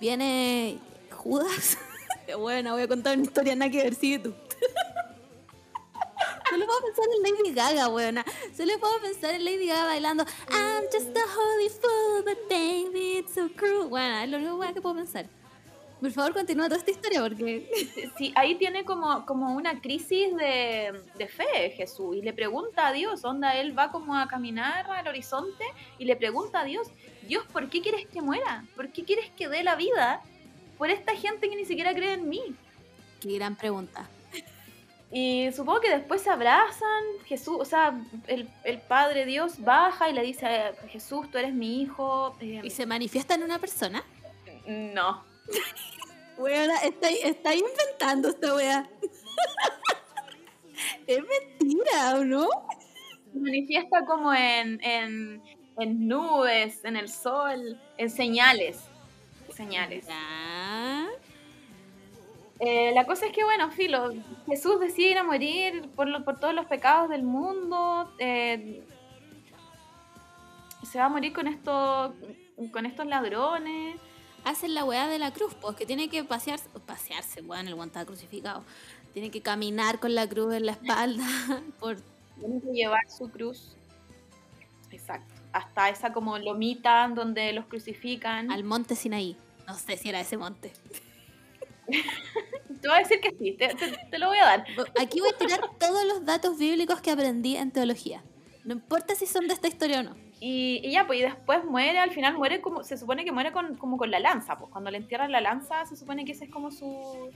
viene 0.01 0.79
Judas. 1.11 1.79
bueno, 2.39 2.73
voy 2.73 2.83
a 2.83 2.89
contar 2.89 3.17
una 3.17 3.25
historia 3.25 3.55
nada 3.55 3.71
que 3.71 3.83
ver, 3.83 3.95
sigue 3.95 4.19
tú. 4.19 4.35
Solo 6.51 6.67
puedo 6.67 6.83
pensar 6.83 7.05
en 7.17 7.23
Lady 7.23 7.55
Gaga, 7.55 7.87
buena. 7.89 8.25
Solo 8.57 8.73
puedo 8.81 9.01
pensar 9.01 9.35
en 9.35 9.45
Lady 9.45 9.69
Gaga 9.69 9.85
bailando 9.85 10.25
I'm 10.49 10.85
just 10.93 11.17
a 11.17 11.21
holy 11.21 11.69
fool, 11.69 12.25
but 12.25 12.49
baby, 12.49 13.19
it's 13.19 13.35
so 13.35 13.49
cruel. 13.55 13.89
Bueno, 13.89 14.19
es 14.19 14.29
lo 14.29 14.39
único 14.39 14.59
que 14.75 14.81
puedo 14.81 14.97
pensar. 14.97 15.27
Por 16.01 16.11
favor, 16.13 16.33
continúa 16.33 16.67
toda 16.67 16.79
esta 16.79 16.91
historia 16.91 17.21
porque... 17.21 17.71
Sí, 18.19 18.33
ahí 18.37 18.55
tiene 18.57 18.85
como, 18.85 19.25
como 19.27 19.55
una 19.55 19.81
crisis 19.81 20.35
de, 20.37 21.03
de 21.17 21.29
fe 21.29 21.71
Jesús 21.77 22.17
y 22.17 22.23
le 22.23 22.33
pregunta 22.33 22.87
a 22.89 22.93
Dios, 22.93 23.25
onda, 23.25 23.55
él 23.57 23.79
va 23.79 23.91
como 23.91 24.17
a 24.17 24.27
caminar 24.29 24.91
al 24.91 25.07
horizonte 25.09 25.65
y 25.99 26.05
le 26.07 26.17
pregunta 26.17 26.61
a 26.61 26.65
Dios, 26.65 26.89
Dios, 27.29 27.45
¿por 27.53 27.69
qué 27.69 27.81
quieres 27.83 28.07
que 28.07 28.21
muera? 28.23 28.65
¿Por 28.77 28.91
qué 28.91 29.05
quieres 29.05 29.31
que 29.37 29.49
dé 29.49 29.63
la 29.63 29.77
vida 29.77 30.23
por 30.79 30.91
esta 30.91 31.15
gente 31.15 31.49
que 31.49 31.57
ni 31.57 31.65
siquiera 31.65 31.95
cree 31.95 32.15
en 32.15 32.29
mí? 32.29 32.43
Qué 33.21 33.35
gran 33.35 33.55
pregunta. 33.57 34.09
Y 35.13 35.51
supongo 35.53 35.81
que 35.81 35.91
después 35.91 36.23
se 36.23 36.31
abrazan, 36.31 37.03
Jesús, 37.27 37.57
o 37.59 37.65
sea, 37.65 38.01
el, 38.29 38.49
el 38.65 38.79
Padre 38.79 39.27
Dios 39.27 39.61
baja 39.61 40.09
y 40.09 40.13
le 40.13 40.23
dice, 40.23 40.73
Jesús, 40.89 41.29
tú 41.31 41.39
eres 41.39 41.53
mi 41.53 41.83
hijo. 41.83 42.37
eh, 42.41 42.61
¿Y 42.63 42.71
se 42.71 42.87
manifiesta 42.87 43.35
en 43.35 43.43
una 43.43 43.59
persona? 43.59 44.05
no, 44.67 45.25
Weona, 46.39 46.77
está, 46.79 47.09
está 47.11 47.55
inventando 47.55 48.29
esta 48.31 48.55
wea. 48.55 48.89
es 51.07 51.19
mentira, 51.23 52.15
¿o 52.19 52.25
no? 52.25 52.49
se 53.33 53.39
manifiesta 53.39 54.05
como 54.07 54.33
en, 54.35 54.83
en, 54.83 55.43
en 55.79 56.09
nubes, 56.09 56.85
en 56.85 56.97
el 56.97 57.09
sol, 57.09 57.81
en 57.99 58.11
señales. 58.11 58.81
Señales. 59.55 60.07
Eh, 62.59 62.93
la 62.95 63.07
cosa 63.07 63.27
es 63.27 63.33
que, 63.33 63.43
bueno, 63.45 63.71
Filo, 63.71 64.13
Jesús 64.47 64.81
decide 64.81 65.11
ir 65.13 65.19
a 65.19 65.23
morir 65.23 65.89
por, 65.97 66.09
lo- 66.09 66.25
por 66.25 66.39
todos 66.41 66.55
los 66.55 66.67
pecados 66.67 67.09
del 67.09 67.23
mundo. 67.23 68.13
eh, 68.19 68.83
se 70.91 70.99
va 70.99 71.07
a 71.07 71.09
morir 71.09 71.33
con, 71.33 71.47
esto, 71.47 72.15
con 72.73 72.85
estos 72.87 73.07
ladrones. 73.07 74.01
Hacen 74.45 74.75
la 74.75 74.85
weá 74.85 75.07
de 75.09 75.19
la 75.19 75.33
cruz, 75.33 75.55
pues 75.61 75.77
que 75.77 75.87
tiene 75.87 76.09
que 76.09 76.25
pasearse, 76.25 76.69
pasearse, 76.87 77.43
weón, 77.43 77.69
el 77.69 77.75
guante 77.75 77.99
está 77.99 78.07
crucificado. 78.07 78.65
Tiene 79.13 79.31
que 79.31 79.43
caminar 79.43 79.99
con 80.01 80.15
la 80.15 80.29
cruz 80.29 80.55
en 80.55 80.67
la 80.67 80.73
espalda 80.73 81.25
por 81.81 81.97
Tiene 82.39 82.61
que 82.61 82.73
llevar 82.73 83.03
su 83.11 83.29
cruz. 83.31 83.75
Exacto. 84.91 85.35
Hasta 85.53 85.89
esa 85.89 86.13
como 86.13 86.39
lomita 86.39 87.09
donde 87.15 87.53
los 87.53 87.67
crucifican. 87.67 88.51
al 88.51 88.65
monte 88.65 88.95
Sinaí. 88.95 89.37
No 89.67 89.75
sé 89.75 89.97
si 89.97 90.09
era 90.09 90.21
ese 90.21 90.37
monte. 90.37 90.73
Te 91.87 92.89
voy 92.89 92.97
a 92.97 93.01
decir 93.01 93.21
que 93.21 93.31
sí, 93.39 93.53
te, 93.59 93.69
te- 93.75 93.99
te 94.11 94.19
lo 94.19 94.29
voy 94.29 94.39
a 94.39 94.45
dar. 94.47 94.65
Aquí 95.01 95.21
voy 95.21 95.31
a 95.31 95.37
tirar 95.37 95.61
todos 95.79 96.05
los 96.07 96.25
datos 96.25 96.57
bíblicos 96.57 97.01
que 97.03 97.11
aprendí 97.11 97.57
en 97.57 97.73
teología. 97.73 98.23
No 98.65 98.73
importa 98.75 99.15
si 99.15 99.27
son 99.27 99.47
de 99.49 99.55
esta 99.55 99.69
historia 99.69 100.01
o 100.01 100.03
no. 100.05 100.17
Y, 100.41 100.81
y 100.83 100.93
ya, 100.93 101.07
pues 101.07 101.19
y 101.19 101.23
después 101.23 101.65
muere, 101.65 101.99
al 101.99 102.13
final 102.13 102.35
muere 102.39 102.61
como, 102.63 102.83
se 102.83 102.97
supone 102.97 103.25
que 103.27 103.33
muere 103.33 103.53
con, 103.53 103.77
como 103.77 103.99
con 103.99 104.11
la 104.11 104.19
lanza, 104.21 104.59
pues 104.59 104.71
cuando 104.73 104.91
le 104.91 104.97
entierran 104.97 105.31
la 105.31 105.41
lanza 105.43 105.85
se 105.85 105.97
supone 105.97 106.25
que 106.25 106.33
esa 106.33 106.45
es 106.47 106.51
como 106.51 106.71
su, 106.71 107.31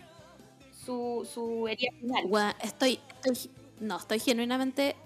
su, 0.84 1.28
su 1.30 1.68
herida 1.68 1.90
final. 2.00 2.54
Estoy- 2.62 3.00
no, 3.80 3.96
estoy 3.98 4.20
genuinamente, 4.20 4.96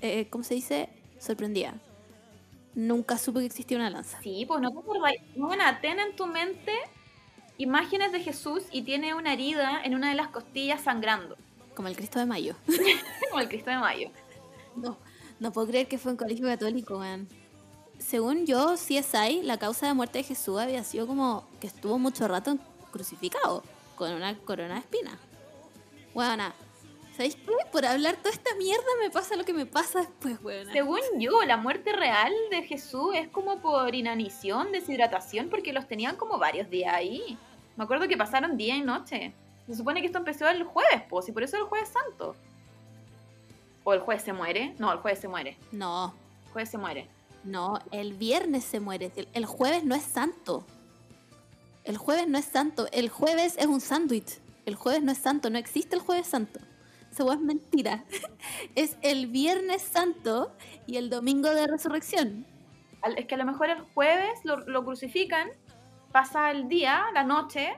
eh, 0.00 0.26
¿cómo 0.28 0.42
se 0.42 0.54
dice? 0.54 0.88
Sorprendida. 1.20 1.74
Nunca 2.74 3.16
supe 3.18 3.38
que 3.40 3.46
existía 3.46 3.76
una 3.76 3.90
lanza. 3.90 4.18
Sí, 4.20 4.44
pues 4.48 4.60
no 4.60 4.72
te 4.72 4.78
acordáis. 4.80 5.20
Bueno, 5.36 5.62
ten 5.80 6.00
en 6.00 6.16
tu 6.16 6.26
mente 6.26 6.72
imágenes 7.58 8.10
de 8.10 8.18
Jesús 8.20 8.64
y 8.72 8.82
tiene 8.82 9.14
una 9.14 9.32
herida 9.32 9.80
en 9.84 9.94
una 9.94 10.08
de 10.08 10.16
las 10.16 10.28
costillas 10.28 10.80
sangrando, 10.82 11.36
Como 11.76 11.86
el 11.86 11.94
Cristo 11.96 12.18
de 12.18 12.26
Mayo. 12.26 12.56
como 13.30 13.40
el 13.40 13.48
Cristo 13.48 13.70
de 13.70 13.78
Mayo. 13.78 14.10
No, 14.74 14.96
no 15.40 15.52
puedo 15.52 15.66
creer 15.66 15.88
que 15.88 15.98
fue 15.98 16.12
en 16.12 16.16
colegio 16.16 16.46
católico, 16.46 16.98
weón. 16.98 17.28
Según 17.98 18.46
yo, 18.46 18.74
CSI, 18.74 19.42
la 19.42 19.58
causa 19.58 19.86
de 19.86 19.94
muerte 19.94 20.18
de 20.18 20.24
Jesús 20.24 20.58
había 20.58 20.82
sido 20.84 21.06
como 21.06 21.46
que 21.60 21.66
estuvo 21.66 21.98
mucho 21.98 22.26
rato 22.28 22.58
crucificado, 22.90 23.62
con 23.96 24.12
una 24.12 24.36
corona 24.38 24.74
de 24.74 24.80
espina. 24.80 25.18
Weona, 26.14 26.54
¿sabéis 27.16 27.36
qué? 27.36 27.52
Por 27.72 27.84
hablar 27.84 28.16
toda 28.16 28.30
esta 28.30 28.54
mierda 28.56 28.84
me 29.00 29.10
pasa 29.10 29.36
lo 29.36 29.44
que 29.44 29.52
me 29.52 29.66
pasa 29.66 30.00
después, 30.00 30.38
weona. 30.42 30.72
Según 30.72 31.00
yo, 31.18 31.42
la 31.42 31.56
muerte 31.56 31.92
real 31.92 32.32
de 32.50 32.62
Jesús 32.62 33.14
es 33.14 33.28
como 33.28 33.60
por 33.60 33.94
inanición, 33.94 34.72
deshidratación, 34.72 35.48
porque 35.48 35.72
los 35.72 35.88
tenían 35.88 36.16
como 36.16 36.38
varios 36.38 36.70
días 36.70 36.94
ahí. 36.94 37.38
Me 37.76 37.84
acuerdo 37.84 38.06
que 38.06 38.16
pasaron 38.16 38.56
día 38.56 38.76
y 38.76 38.82
noche. 38.82 39.34
Se 39.66 39.74
supone 39.74 40.00
que 40.00 40.06
esto 40.06 40.18
empezó 40.18 40.48
el 40.48 40.64
jueves, 40.64 41.02
pues, 41.08 41.28
y 41.28 41.32
por 41.32 41.42
eso 41.42 41.56
el 41.56 41.64
jueves 41.64 41.88
santo. 41.88 42.36
¿O 43.84 43.92
el 43.94 44.00
jueves 44.00 44.22
se 44.22 44.32
muere? 44.32 44.74
No, 44.78 44.92
el 44.92 44.98
jueves 44.98 45.20
se 45.20 45.28
muere. 45.28 45.56
No, 45.72 46.14
El 46.46 46.52
jueves 46.52 46.70
se 46.70 46.78
muere. 46.78 47.08
no, 47.44 47.78
el 47.92 48.14
viernes 48.14 48.64
se 48.64 48.80
muere. 48.80 49.12
El, 49.16 49.28
el 49.32 49.46
jueves 49.46 49.84
no 49.84 49.94
es 49.94 50.02
santo. 50.02 50.66
El 51.84 51.98
jueves 51.98 52.26
no 52.28 52.38
es 52.38 52.46
santo. 52.46 52.86
El 52.92 53.08
jueves 53.10 53.56
es 53.58 53.66
un 53.66 53.80
sándwich. 53.80 54.38
El 54.64 54.74
jueves 54.74 55.02
no 55.02 55.12
es 55.12 55.18
santo. 55.18 55.50
No 55.50 55.58
existe 55.58 55.94
el 55.96 56.00
jueves 56.02 56.26
santo. 56.26 56.60
Eso 57.12 57.30
es 57.32 57.40
mentira. 57.40 58.04
Es 58.74 58.96
el 59.02 59.26
viernes 59.28 59.82
santo 59.82 60.52
y 60.86 60.96
el 60.96 61.10
domingo 61.10 61.50
de 61.50 61.66
resurrección. 61.66 62.46
Es 63.16 63.26
que 63.26 63.34
a 63.34 63.38
lo 63.38 63.44
mejor 63.44 63.68
el 63.70 63.80
jueves 63.94 64.40
lo, 64.44 64.56
lo 64.66 64.84
crucifican, 64.84 65.48
pasa 66.10 66.50
el 66.50 66.68
día, 66.68 67.04
la 67.12 67.22
noche, 67.24 67.74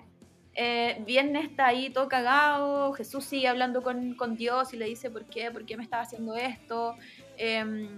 eh, 0.57 0.97
viernes 1.07 1.45
está 1.45 1.67
ahí 1.67 1.91
todo 1.91 2.09
cagado, 2.09 2.93
Jesús 2.95 3.25
sigue 3.25 3.47
hablando 3.49 3.83
con, 3.83 4.15
con 4.15 4.37
Dios 4.37 4.73
y 4.73 4.77
le 4.79 4.87
dice, 4.87 5.11
¿por 5.11 5.25
qué? 5.27 5.51
¿Por 5.51 5.65
qué 5.67 5.77
me 5.77 5.83
estaba 5.85 6.03
haciendo 6.03 6.35
esto? 6.37 6.97
Em, 7.37 7.89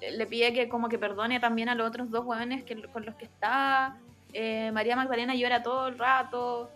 le 0.00 0.26
pide 0.26 0.52
que 0.52 0.68
como 0.68 0.88
que 0.88 0.98
perdone 0.98 1.40
también 1.40 1.68
a 1.70 1.74
los 1.74 1.88
otros 1.88 2.10
dos 2.10 2.24
jóvenes 2.24 2.64
que, 2.64 2.82
con 2.82 3.04
los 3.06 3.14
que 3.14 3.24
está. 3.24 3.96
eh, 4.32 4.70
María 4.74 4.94
Magdalena 4.96 5.34
llora 5.34 5.62
todo 5.62 5.88
el 5.88 5.98
rato. 5.98 6.70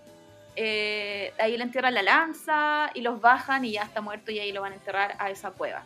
eh, 0.57 1.33
ahí 1.39 1.57
le 1.57 1.63
entierran 1.65 1.95
la 1.95 2.03
lanza 2.03 2.91
y 2.95 3.03
los 3.03 3.21
bajan 3.21 3.65
y 3.65 3.73
ya 3.73 3.83
está 3.83 4.01
muerto 4.01 4.31
y 4.33 4.39
ahí 4.41 4.53
lo 4.53 4.61
van 4.63 4.73
a 4.73 4.77
enterrar 4.77 5.15
a 5.19 5.31
esa 5.31 5.51
cueva. 5.53 5.83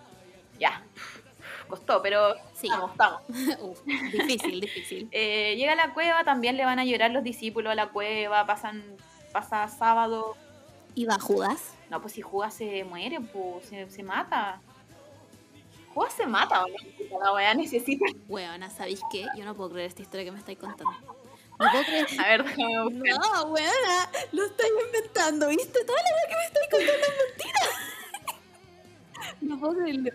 Ya, 0.58 0.82
costó, 1.68 2.00
pero 2.02 2.34
Sí. 2.54 2.68
estamos, 2.68 2.92
estamos. 2.92 3.22
Uf, 3.60 3.80
difícil, 4.12 4.60
difícil. 4.60 5.08
Eh, 5.12 5.54
llega 5.56 5.72
a 5.72 5.76
la 5.76 5.92
cueva, 5.92 6.24
también 6.24 6.56
le 6.56 6.64
van 6.64 6.78
a 6.78 6.84
llorar 6.84 7.10
los 7.10 7.22
discípulos 7.24 7.72
a 7.72 7.74
la 7.74 7.88
cueva, 7.88 8.46
pasan, 8.46 8.82
pasa 9.34 9.66
sábado. 9.66 10.36
¿Y 10.94 11.06
va 11.06 11.18
Judas? 11.18 11.74
No, 11.90 12.00
pues 12.00 12.14
si 12.14 12.22
Judas 12.22 12.54
se 12.54 12.84
muere, 12.84 13.20
pues 13.20 13.66
se, 13.66 13.90
se 13.90 14.02
mata. 14.04 14.60
Judas 15.92 16.12
se 16.12 16.26
mata, 16.26 16.64
¿o 16.64 16.68
no? 16.68 17.18
La 17.18 17.32
weá 17.32 17.52
necesita. 17.54 18.04
Weona, 18.28 18.70
¿sabéis 18.70 19.00
qué? 19.10 19.26
Yo 19.36 19.44
no 19.44 19.56
puedo 19.56 19.70
creer 19.70 19.88
esta 19.88 20.02
historia 20.02 20.24
que 20.24 20.30
me 20.30 20.38
estáis 20.38 20.58
contando. 20.58 20.92
No 21.58 21.70
puedo 21.70 21.84
creer. 21.84 22.06
A 22.20 22.28
ver, 22.28 22.44
déjame 22.44 22.82
buscar. 22.84 23.18
No, 23.18 23.42
weona, 23.46 24.10
lo 24.32 24.44
estáis 24.44 24.72
inventando, 24.86 25.48
¿viste? 25.48 25.84
Toda 25.84 25.98
la 25.98 26.10
verdad 26.10 26.28
que 26.28 26.36
me 26.36 26.44
estáis 26.44 26.70
contando 26.70 27.06
es 27.06 27.14
mentira. 27.28 27.60
No 29.40 29.58
puedo 29.58 29.74
creerlo. 29.74 30.10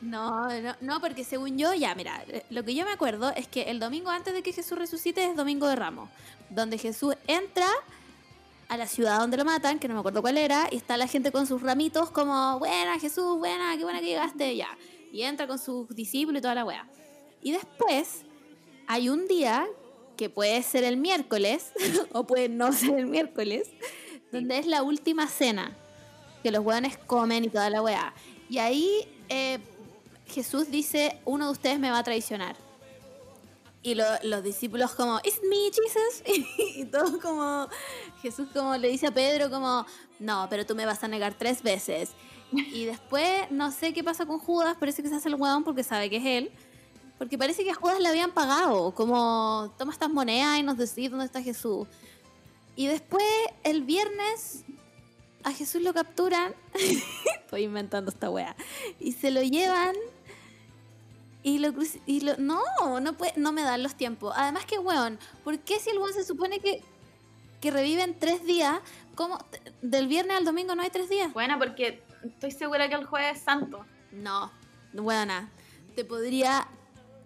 No, 0.00 0.48
no, 0.60 0.76
no, 0.80 1.00
porque 1.00 1.24
según 1.24 1.58
yo, 1.58 1.74
ya, 1.74 1.94
mira, 1.94 2.24
lo 2.48 2.64
que 2.64 2.74
yo 2.74 2.84
me 2.86 2.92
acuerdo 2.92 3.32
es 3.36 3.48
que 3.48 3.64
el 3.70 3.80
domingo 3.80 4.10
antes 4.10 4.32
de 4.32 4.42
que 4.42 4.52
Jesús 4.52 4.78
resucite 4.78 5.24
es 5.24 5.36
Domingo 5.36 5.68
de 5.68 5.76
Ramos, 5.76 6.08
donde 6.50 6.78
Jesús 6.78 7.14
entra 7.26 7.66
a 8.68 8.76
la 8.76 8.86
ciudad 8.86 9.18
donde 9.18 9.36
lo 9.36 9.44
matan, 9.44 9.78
que 9.78 9.88
no 9.88 9.94
me 9.94 10.00
acuerdo 10.00 10.22
cuál 10.22 10.38
era, 10.38 10.68
y 10.70 10.76
está 10.76 10.96
la 10.96 11.08
gente 11.08 11.32
con 11.32 11.46
sus 11.46 11.60
ramitos 11.60 12.10
como, 12.10 12.58
buena 12.60 12.98
Jesús, 13.00 13.36
buena, 13.38 13.76
qué 13.76 13.82
buena 13.82 14.00
que 14.00 14.06
llegaste, 14.06 14.56
ya. 14.56 14.68
Y 15.12 15.22
entra 15.22 15.48
con 15.48 15.58
sus 15.58 15.88
discípulos 15.88 16.38
y 16.38 16.42
toda 16.42 16.54
la 16.54 16.64
wea. 16.64 16.88
Y 17.42 17.50
después 17.50 18.22
hay 18.86 19.08
un 19.08 19.26
día 19.26 19.66
que 20.16 20.30
puede 20.30 20.62
ser 20.62 20.84
el 20.84 20.96
miércoles, 20.96 21.72
o 22.12 22.26
puede 22.26 22.48
no 22.48 22.72
ser 22.72 22.98
el 22.98 23.06
miércoles, 23.06 23.68
donde 24.30 24.58
es 24.58 24.66
la 24.66 24.84
última 24.84 25.26
cena, 25.26 25.76
que 26.42 26.52
los 26.52 26.64
weones 26.64 26.96
comen 26.96 27.44
y 27.44 27.48
toda 27.48 27.70
la 27.70 27.82
wea. 27.82 28.14
Y 28.48 28.58
ahí 28.58 29.08
eh, 29.28 29.58
Jesús 30.26 30.70
dice, 30.70 31.18
uno 31.24 31.46
de 31.46 31.52
ustedes 31.52 31.78
me 31.80 31.90
va 31.90 31.98
a 31.98 32.04
traicionar. 32.04 32.54
Y 33.82 33.94
lo- 33.94 34.04
los 34.24 34.42
discípulos 34.42 34.92
como, 34.94 35.18
it's 35.24 35.40
me, 35.48 35.56
Jesus. 35.70 36.22
y 36.76 36.84
todos 36.84 37.16
como, 37.20 37.68
Jesús 38.22 38.48
como 38.52 38.76
le 38.76 38.88
dice 38.88 39.06
a 39.06 39.10
Pedro 39.10 39.50
como, 39.50 39.86
no, 40.18 40.46
pero 40.50 40.66
tú 40.66 40.74
me 40.74 40.84
vas 40.84 41.02
a 41.02 41.08
negar 41.08 41.34
tres 41.34 41.62
veces. 41.62 42.10
Y 42.52 42.84
después, 42.84 43.50
no 43.50 43.70
sé 43.70 43.92
qué 43.92 44.02
pasa 44.04 44.26
con 44.26 44.38
Judas, 44.38 44.76
parece 44.78 45.02
que 45.02 45.08
se 45.08 45.14
hace 45.14 45.28
el 45.28 45.36
hueón 45.36 45.64
porque 45.64 45.82
sabe 45.82 46.10
que 46.10 46.16
es 46.16 46.26
él. 46.26 46.50
Porque 47.16 47.38
parece 47.38 47.64
que 47.64 47.70
a 47.70 47.74
Judas 47.74 48.00
le 48.00 48.08
habían 48.08 48.32
pagado, 48.32 48.92
como, 48.94 49.72
toma 49.78 49.92
estas 49.92 50.10
monedas 50.10 50.58
y 50.58 50.62
nos 50.62 50.76
decís 50.76 51.10
dónde 51.10 51.26
está 51.26 51.42
Jesús. 51.42 51.86
Y 52.76 52.86
después, 52.86 53.22
el 53.62 53.82
viernes, 53.82 54.64
a 55.44 55.52
Jesús 55.52 55.82
lo 55.82 55.92
capturan. 55.94 56.54
Estoy 57.44 57.64
inventando 57.64 58.10
esta 58.10 58.30
wea. 58.30 58.56
Y 58.98 59.12
se 59.12 59.30
lo 59.30 59.42
llevan. 59.42 59.94
Y 61.42 61.58
lo, 61.58 61.72
y 62.06 62.20
lo 62.20 62.36
no, 62.36 62.60
no, 63.00 63.14
puede, 63.14 63.32
no 63.36 63.52
me 63.52 63.62
dan 63.62 63.82
los 63.82 63.94
tiempos. 63.94 64.34
Además 64.36 64.66
que, 64.66 64.78
weón, 64.78 65.18
¿por 65.42 65.58
qué 65.60 65.78
si 65.78 65.90
el 65.90 65.98
weón 65.98 66.12
se 66.12 66.24
supone 66.24 66.60
que, 66.60 66.82
que 67.60 67.70
revive 67.70 68.02
en 68.02 68.18
tres 68.18 68.44
días? 68.44 68.80
¿Cómo? 69.14 69.38
¿Del 69.80 70.06
viernes 70.06 70.36
al 70.36 70.44
domingo 70.44 70.74
no 70.74 70.82
hay 70.82 70.90
tres 70.90 71.08
días? 71.08 71.32
Bueno, 71.32 71.58
porque 71.58 72.02
estoy 72.24 72.50
segura 72.50 72.88
que 72.88 72.94
el 72.94 73.06
jueves 73.06 73.38
es 73.38 73.42
santo. 73.42 73.86
No, 74.12 74.50
weona. 74.92 75.50
Te 75.96 76.04
podría 76.04 76.68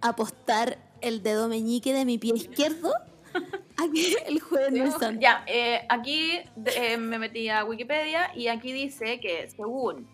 apostar 0.01 0.79
el 1.01 1.23
dedo 1.23 1.49
meñique 1.49 1.93
de 1.93 2.05
mi 2.05 2.19
pie 2.19 2.35
izquierdo 2.35 2.93
a 3.35 3.93
que 3.93 4.17
el 4.27 4.41
jueves 4.41 4.73
no 4.73 4.85
es 4.85 4.95
santo. 4.95 5.21
Ya, 5.21 5.45
eh, 5.47 5.85
aquí 5.89 6.39
eh, 6.77 6.97
me 6.97 7.19
metí 7.19 7.49
a 7.49 7.65
Wikipedia 7.65 8.31
y 8.35 8.49
aquí 8.49 8.73
dice 8.73 9.21
que 9.21 9.49
según 9.51 10.09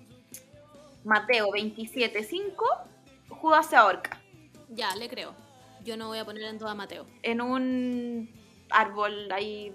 Mateo 1.04 1.48
27.5, 1.48 2.52
Judas 3.40 3.66
se 3.66 3.76
ahorca 3.76 4.20
Ya, 4.68 4.94
le 4.96 5.08
creo. 5.08 5.34
Yo 5.84 5.96
no 5.96 6.08
voy 6.08 6.18
a 6.18 6.24
poner 6.24 6.42
en 6.44 6.58
duda 6.58 6.72
a 6.72 6.74
Mateo. 6.74 7.06
en 7.22 7.40
un 7.40 8.28
árbol 8.70 9.30
ahí 9.32 9.72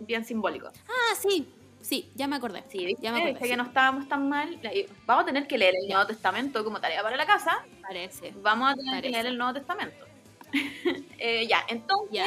bien 0.00 0.24
simbólico. 0.24 0.68
Ah, 0.88 1.14
sí, 1.18 1.48
sí, 1.80 2.10
ya 2.16 2.26
me 2.26 2.36
acordé. 2.36 2.64
Sí, 2.68 2.84
¿viste? 2.84 3.02
ya 3.02 3.12
me 3.12 3.18
acordé. 3.18 3.34
Dice 3.34 3.44
sí. 3.44 3.50
que 3.50 3.56
no 3.56 3.62
estábamos 3.64 4.08
tan 4.08 4.28
mal. 4.28 4.58
Ahí, 4.64 4.86
Vamos 5.06 5.22
a 5.22 5.26
tener 5.26 5.46
que 5.46 5.56
leer 5.56 5.74
el 5.80 5.88
Nuevo 5.88 6.06
Testamento 6.06 6.62
como 6.64 6.80
tarea 6.80 7.02
para 7.02 7.16
la 7.16 7.24
casa. 7.26 7.64
Parece. 7.80 8.32
Vamos 8.42 8.72
a 8.72 8.74
tener 8.74 9.02
que 9.02 9.08
leer 9.10 9.26
el 9.26 9.38
Nuevo 9.38 9.54
Testamento. 9.54 10.04
Eh, 11.18 11.46
ya, 11.48 11.64
entonces, 11.68 12.10
Ya. 12.12 12.26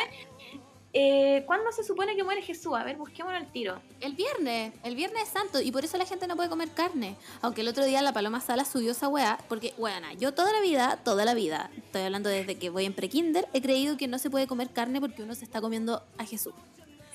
Eh, 0.91 1.43
¿cuándo 1.45 1.71
se 1.71 1.83
supone 1.83 2.15
que 2.15 2.23
muere 2.23 2.41
Jesús? 2.41 2.73
A 2.75 2.83
ver, 2.83 2.97
busquémoslo 2.97 3.37
al 3.37 3.51
tiro. 3.51 3.79
El 4.01 4.13
viernes, 4.13 4.73
el 4.83 4.95
viernes 4.95 5.23
es 5.23 5.29
santo 5.29 5.61
y 5.61 5.71
por 5.71 5.85
eso 5.85 5.97
la 5.97 6.05
gente 6.05 6.25
no 6.25 6.35
puede 6.35 6.49
comer 6.49 6.69
carne. 6.71 7.15
Aunque 7.41 7.61
el 7.61 7.67
otro 7.67 7.85
día 7.85 8.01
la 8.01 8.11
Paloma 8.11 8.41
Sala 8.41 8.65
subió 8.65 8.91
esa 8.91 9.07
weá, 9.07 9.37
porque, 9.47 9.73
weana, 9.77 10.13
yo 10.13 10.33
toda 10.33 10.51
la 10.51 10.61
vida, 10.61 10.99
toda 11.03 11.25
la 11.25 11.35
vida, 11.35 11.69
estoy 11.77 12.01
hablando 12.01 12.29
desde 12.29 12.57
que 12.57 12.71
voy 12.71 12.85
en 12.85 12.93
prekinder, 12.93 13.47
he 13.53 13.61
creído 13.61 13.97
que 13.97 14.07
no 14.07 14.17
se 14.17 14.31
puede 14.31 14.47
comer 14.47 14.71
carne 14.71 14.99
porque 14.99 15.21
uno 15.21 15.35
se 15.35 15.45
está 15.45 15.61
comiendo 15.61 16.01
a 16.17 16.25
Jesús. 16.25 16.53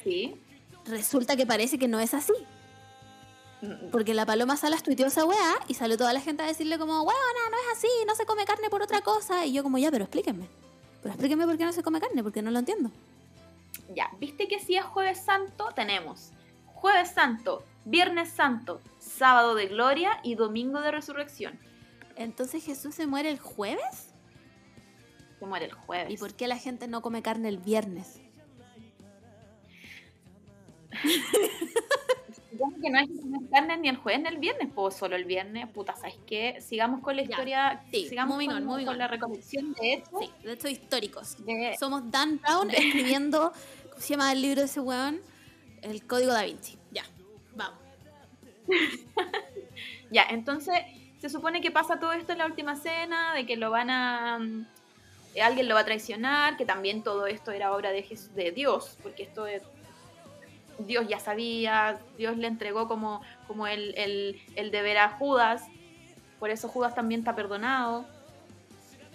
Sí. 0.04 0.34
Resulta 0.86 1.34
que 1.34 1.46
parece 1.46 1.78
que 1.78 1.88
no 1.88 1.98
es 1.98 2.14
así. 2.14 2.32
Mm, 3.60 3.90
Porque 3.90 4.14
la 4.14 4.26
Paloma 4.26 4.56
Salas 4.56 4.82
tuiteó 4.82 5.06
esa 5.06 5.24
weá 5.24 5.58
y 5.66 5.74
salió 5.74 5.96
toda 5.96 6.12
la 6.12 6.20
gente 6.20 6.42
a 6.42 6.46
decirle 6.46 6.78
como, 6.78 7.02
weona, 7.02 7.50
no 7.50 7.56
es 7.56 7.78
así, 7.78 7.88
no 8.06 8.14
se 8.14 8.24
come 8.24 8.44
carne 8.44 8.70
por 8.70 8.82
otra 8.82 9.00
cosa. 9.00 9.46
Y 9.46 9.52
yo 9.52 9.62
como, 9.64 9.78
ya, 9.78 9.90
pero 9.90 10.04
explíquenme. 10.04 10.46
Pero 11.02 11.12
explíquenme 11.12 11.46
por 11.46 11.58
qué 11.58 11.64
no 11.64 11.72
se 11.72 11.82
come 11.82 12.00
carne, 12.00 12.22
porque 12.22 12.42
no 12.42 12.50
lo 12.50 12.58
entiendo. 12.58 12.90
Ya, 13.88 14.10
¿viste 14.18 14.48
que 14.48 14.58
si 14.60 14.76
es 14.76 14.84
Jueves 14.84 15.24
Santo? 15.24 15.68
Tenemos 15.74 16.32
Jueves 16.66 17.10
Santo, 17.10 17.64
Viernes 17.84 18.28
Santo, 18.30 18.80
Sábado 18.98 19.54
de 19.54 19.66
Gloria 19.66 20.20
y 20.22 20.34
Domingo 20.34 20.80
de 20.80 20.90
Resurrección. 20.90 21.58
Entonces 22.16 22.64
Jesús 22.64 22.94
se 22.94 23.06
muere 23.06 23.30
el 23.30 23.38
jueves. 23.38 24.14
Se 25.38 25.46
muere 25.46 25.66
el 25.66 25.72
jueves. 25.72 26.12
¿Y 26.12 26.16
por 26.16 26.34
qué 26.34 26.46
la 26.46 26.58
gente 26.58 26.88
no 26.88 27.02
come 27.02 27.22
carne 27.22 27.48
el 27.48 27.58
viernes? 27.58 28.20
Supongo 32.56 32.76
que 32.80 32.90
no 32.90 32.98
hay 32.98 33.08
que 33.08 33.20
comer 33.20 33.40
carne 33.50 33.76
ni 33.78 33.88
el 33.88 33.96
jueves 33.96 34.22
ni 34.22 34.28
el 34.28 34.38
viernes, 34.38 34.68
pues 34.74 34.94
solo 34.94 35.16
el 35.16 35.24
viernes. 35.24 35.66
Puta, 35.68 35.96
¿sabes 35.96 36.16
qué? 36.26 36.60
Sigamos 36.60 37.00
con 37.00 37.16
la 37.16 37.22
Ya, 37.22 37.28
historia, 37.30 37.84
sí, 37.90 38.06
sigamos 38.08 38.34
moving 38.34 38.48
con, 38.50 38.56
on, 38.58 38.64
moving 38.64 38.84
con 38.86 38.92
on. 38.94 38.98
la 38.98 39.08
recolección 39.08 39.72
de 39.74 39.92
hechos. 39.94 40.20
Sí, 40.20 40.30
de 40.44 40.52
hecho 40.52 40.68
históricos. 40.68 41.44
de- 41.44 41.76
Somos 41.78 42.10
Dan 42.10 42.38
Brown 42.40 42.70
escribiendo, 42.70 43.52
¿cómo 43.90 44.00
se 44.00 44.08
llama 44.14 44.32
el 44.32 44.42
libro 44.42 44.60
de 44.60 44.66
ese 44.66 44.80
weón? 44.80 45.20
El 45.82 46.06
Código 46.06 46.32
Da 46.32 46.44
Vinci. 46.44 46.78
Ya, 46.92 47.04
vamos. 47.54 47.78
Ya, 50.10 50.24
entonces 50.30 50.74
se 51.18 51.28
supone 51.28 51.60
que 51.60 51.70
pasa 51.70 51.98
todo 51.98 52.12
esto 52.12 52.32
en 52.32 52.38
la 52.38 52.46
última 52.46 52.76
cena, 52.76 53.34
de 53.34 53.46
que 53.46 53.56
lo 53.56 53.70
van 53.70 53.90
a... 53.90 54.38
mm, 54.38 54.66
alguien 55.42 55.68
lo 55.68 55.74
va 55.74 55.80
a 55.80 55.84
traicionar, 55.84 56.56
que 56.56 56.64
también 56.64 57.02
todo 57.02 57.26
esto 57.26 57.50
era 57.50 57.72
obra 57.74 57.90
de, 57.90 58.04
Jes- 58.06 58.30
de 58.34 58.52
Dios, 58.52 58.96
porque 59.02 59.24
esto 59.24 59.46
es... 59.46 59.62
Dios 60.78 61.06
ya 61.08 61.18
sabía, 61.18 61.98
Dios 62.18 62.36
le 62.36 62.46
entregó 62.46 62.88
como, 62.88 63.22
como 63.46 63.66
el, 63.66 63.94
el, 63.96 64.40
el 64.56 64.70
deber 64.70 64.98
a 64.98 65.10
Judas, 65.10 65.62
por 66.38 66.50
eso 66.50 66.68
Judas 66.68 66.94
también 66.94 67.20
está 67.20 67.34
perdonado. 67.34 68.04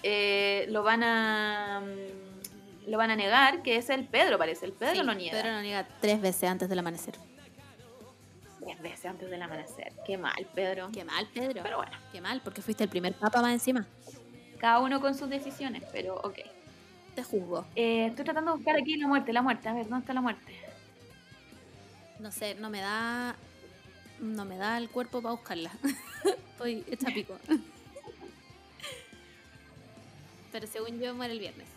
Eh, 0.04 0.66
lo 0.70 0.84
van 0.84 1.04
a... 1.04 1.82
mm, 1.82 2.90
Lo 2.90 2.98
van 2.98 3.12
a 3.12 3.16
negar, 3.16 3.62
que 3.62 3.76
es 3.76 3.90
el 3.90 4.06
Pedro, 4.06 4.38
parece. 4.38 4.66
El 4.66 4.72
Pedro 4.72 4.96
Sí, 4.96 5.04
lo 5.04 5.14
niega. 5.14 5.38
Pedro 5.38 5.54
lo 5.56 5.62
niega 5.62 5.88
tres 6.02 6.22
veces 6.22 6.50
antes 6.50 6.70
del 6.70 6.80
amanecer. 6.80 7.16
Tres 8.60 8.82
veces 8.82 9.06
antes 9.06 9.30
del 9.30 9.42
amanecer. 9.42 9.94
Qué 10.06 10.18
mal, 10.18 10.48
Pedro. 10.56 10.90
Qué 10.94 11.04
mal, 11.04 11.28
Pedro. 11.34 11.62
Pero 11.64 11.78
bueno. 11.78 11.92
Qué 12.12 12.22
mal, 12.22 12.42
porque 12.44 12.62
fuiste 12.62 12.84
el 12.84 12.90
primer 12.90 13.14
papa 13.14 13.42
más 13.42 13.52
encima. 13.54 13.86
Cada 14.58 14.80
uno 14.80 15.00
con 15.02 15.16
sus 15.16 15.30
decisiones, 15.30 15.84
pero 15.92 16.16
ok. 16.16 16.40
Te 17.16 17.24
juzgo. 17.24 17.66
Eh, 17.76 18.08
estoy 18.08 18.26
tratando 18.26 18.52
de 18.52 18.58
buscar 18.58 18.76
aquí 18.78 18.96
la 18.98 19.08
muerte, 19.08 19.34
la 19.34 19.42
muerte. 19.42 19.68
A 19.70 19.74
ver, 19.74 19.84
¿dónde 19.88 20.00
está 20.04 20.14
la 20.14 20.22
muerte? 20.22 20.42
No 22.20 22.32
sé, 22.32 22.56
no 22.56 22.70
me 22.70 22.82
da. 22.82 23.36
No 24.20 24.46
me 24.46 24.58
da 24.58 24.78
el 24.78 24.90
cuerpo 24.90 25.22
para 25.22 25.36
buscarla. 25.36 25.72
Estoy 26.52 26.84
hecha 26.90 27.08
pico. 27.14 27.38
Pero 30.52 30.68
según 30.68 31.00
yo 31.00 31.14
muere 31.16 31.34
el 31.34 31.40
viernes. 31.40 31.68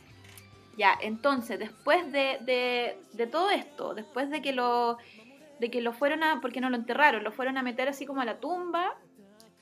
Ya, 0.76 0.98
entonces, 1.00 1.58
después 1.58 2.10
de, 2.10 2.38
de, 2.40 2.98
de 3.12 3.26
todo 3.26 3.50
esto, 3.50 3.94
después 3.94 4.30
de 4.30 4.40
que 4.42 4.52
lo 4.52 4.98
de 5.62 5.70
que 5.70 5.80
lo 5.80 5.92
fueron 5.92 6.24
a, 6.24 6.40
porque 6.40 6.60
no 6.60 6.70
lo 6.70 6.76
enterraron, 6.76 7.22
lo 7.22 7.30
fueron 7.30 7.56
a 7.56 7.62
meter 7.62 7.88
así 7.88 8.04
como 8.04 8.20
a 8.20 8.24
la 8.24 8.40
tumba, 8.40 8.96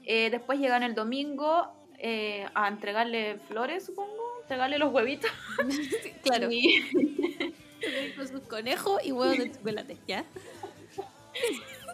eh, 0.07 0.31
después 0.31 0.59
llegan 0.59 0.83
el 0.83 0.95
domingo 0.95 1.71
eh, 1.99 2.47
a 2.55 2.69
entregarle 2.69 3.39
flores, 3.49 3.85
supongo, 3.85 4.41
entregarle 4.41 4.79
los 4.79 4.95
huevitos. 4.95 5.31
claro. 6.23 6.51
Y, 6.51 7.55
Con 8.17 8.29
sus 8.29 8.41
conejos 8.43 9.01
y 9.05 9.13
huevos 9.13 9.39
de 9.39 9.53
chocolate, 9.53 9.97
¿ya? 10.07 10.25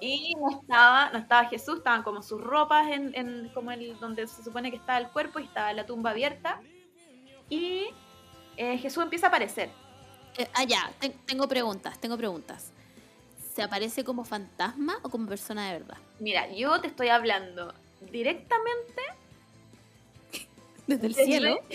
Y 0.01 0.35
no 0.37 0.61
estaba, 0.61 1.11
no 1.11 1.18
estaba 1.18 1.49
Jesús, 1.49 1.79
estaban 1.79 2.03
como 2.03 2.22
sus 2.22 2.40
ropas 2.40 2.88
en, 2.90 3.14
en 3.14 3.49
como 3.55 3.70
el, 3.72 3.99
donde 3.99 4.27
se 4.27 4.42
supone 4.44 4.70
que 4.70 4.77
estaba 4.77 4.99
el 4.99 5.09
cuerpo 5.09 5.38
y 5.40 5.44
estaba 5.44 5.72
la 5.72 5.87
tumba 5.87 6.11
abierta. 6.11 6.61
Y 7.49 7.87
eh, 8.57 8.79
Jesús 8.79 9.03
empieza 9.03 9.27
a 9.27 9.29
aparecer. 9.29 9.70
eh, 10.38 10.49
ah, 10.55 10.64
ya, 10.64 10.90
tengo 11.27 11.49
preguntas, 11.49 11.99
tengo 11.99 12.16
preguntas. 12.16 12.70
¿Se 13.55 13.62
aparece 13.62 14.05
como 14.05 14.25
fantasma 14.25 14.99
o 15.03 15.09
como 15.09 15.27
persona 15.29 15.66
de 15.72 15.79
verdad? 15.79 15.96
Mira, 16.20 16.51
yo 16.53 16.79
te 16.81 16.88
estoy 16.88 17.09
hablando 17.09 17.72
directamente. 18.11 19.03
Desde 20.87 21.07
el 21.07 21.12
Desde- 21.14 21.25
cielo. 21.25 21.59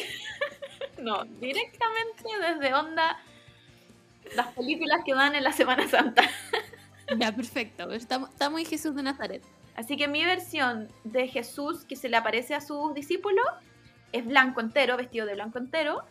No, 0.98 1.24
directamente 1.26 2.24
desde 2.40 2.76
onda. 2.76 3.18
Las 4.36 4.48
películas 4.54 5.02
que 5.04 5.16
van 5.16 5.34
en 5.34 5.44
la 5.44 5.52
Semana 5.52 5.88
Santa. 5.88 6.22
Ya, 7.20 7.36
perfecto. 7.36 7.92
Estamos, 7.92 8.30
estamos 8.30 8.60
en 8.60 8.66
Jesús 8.66 8.96
de 8.96 9.04
Nazaret. 9.04 9.44
Así 9.76 9.98
que 9.98 10.08
mi 10.08 10.26
versión 10.26 10.90
de 11.04 11.28
Jesús 11.28 11.86
que 11.86 11.96
se 11.96 12.10
le 12.10 12.18
aparece 12.18 12.54
a 12.56 12.62
sus 12.62 12.94
discípulos 12.94 13.46
es 14.12 14.26
blanco 14.26 14.60
entero, 14.60 14.98
vestido 14.98 15.26
de 15.26 15.34
blanco 15.36 15.58
entero, 15.58 16.04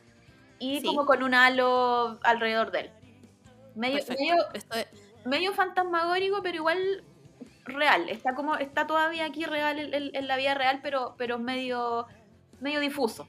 y 0.58 0.80
Sí. 0.80 0.86
como 0.86 1.06
con 1.06 1.22
un 1.22 1.34
halo 1.34 2.18
alrededor 2.22 2.70
de 2.70 2.80
él. 2.80 2.90
Medio, 3.74 4.02
medio, 4.08 4.36
medio 5.24 5.52
fantasmagórico, 5.52 6.42
pero 6.42 6.56
igual 6.56 7.04
real. 7.64 8.08
Está 8.08 8.34
como, 8.34 8.56
está 8.56 8.86
todavía 8.86 9.26
aquí 9.26 9.44
real 9.44 9.78
en, 9.78 10.26
la 10.26 10.36
vida 10.36 10.54
real, 10.54 10.80
pero, 10.82 11.14
pero 11.18 11.38
medio, 11.38 12.06
medio 12.60 12.80
difuso. 12.80 13.28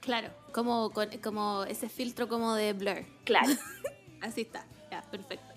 claro, 0.00 0.30
como, 0.52 0.90
con, 0.90 1.08
como 1.22 1.64
ese 1.64 1.88
filtro 1.88 2.28
como 2.28 2.54
de 2.54 2.72
blur. 2.72 3.04
Claro. 3.24 3.48
Así 4.22 4.42
está. 4.42 4.66
Ya, 4.90 5.02
perfecto. 5.02 5.53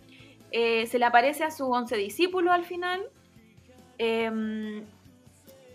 Eh, 0.52 0.88
se 0.88 1.00
le 1.00 1.06
aparece 1.06 1.44
a 1.44 1.52
sus 1.52 1.68
once 1.70 1.96
discípulos 1.98 2.54
al 2.54 2.66
final. 2.66 3.04
Em, 3.98 4.86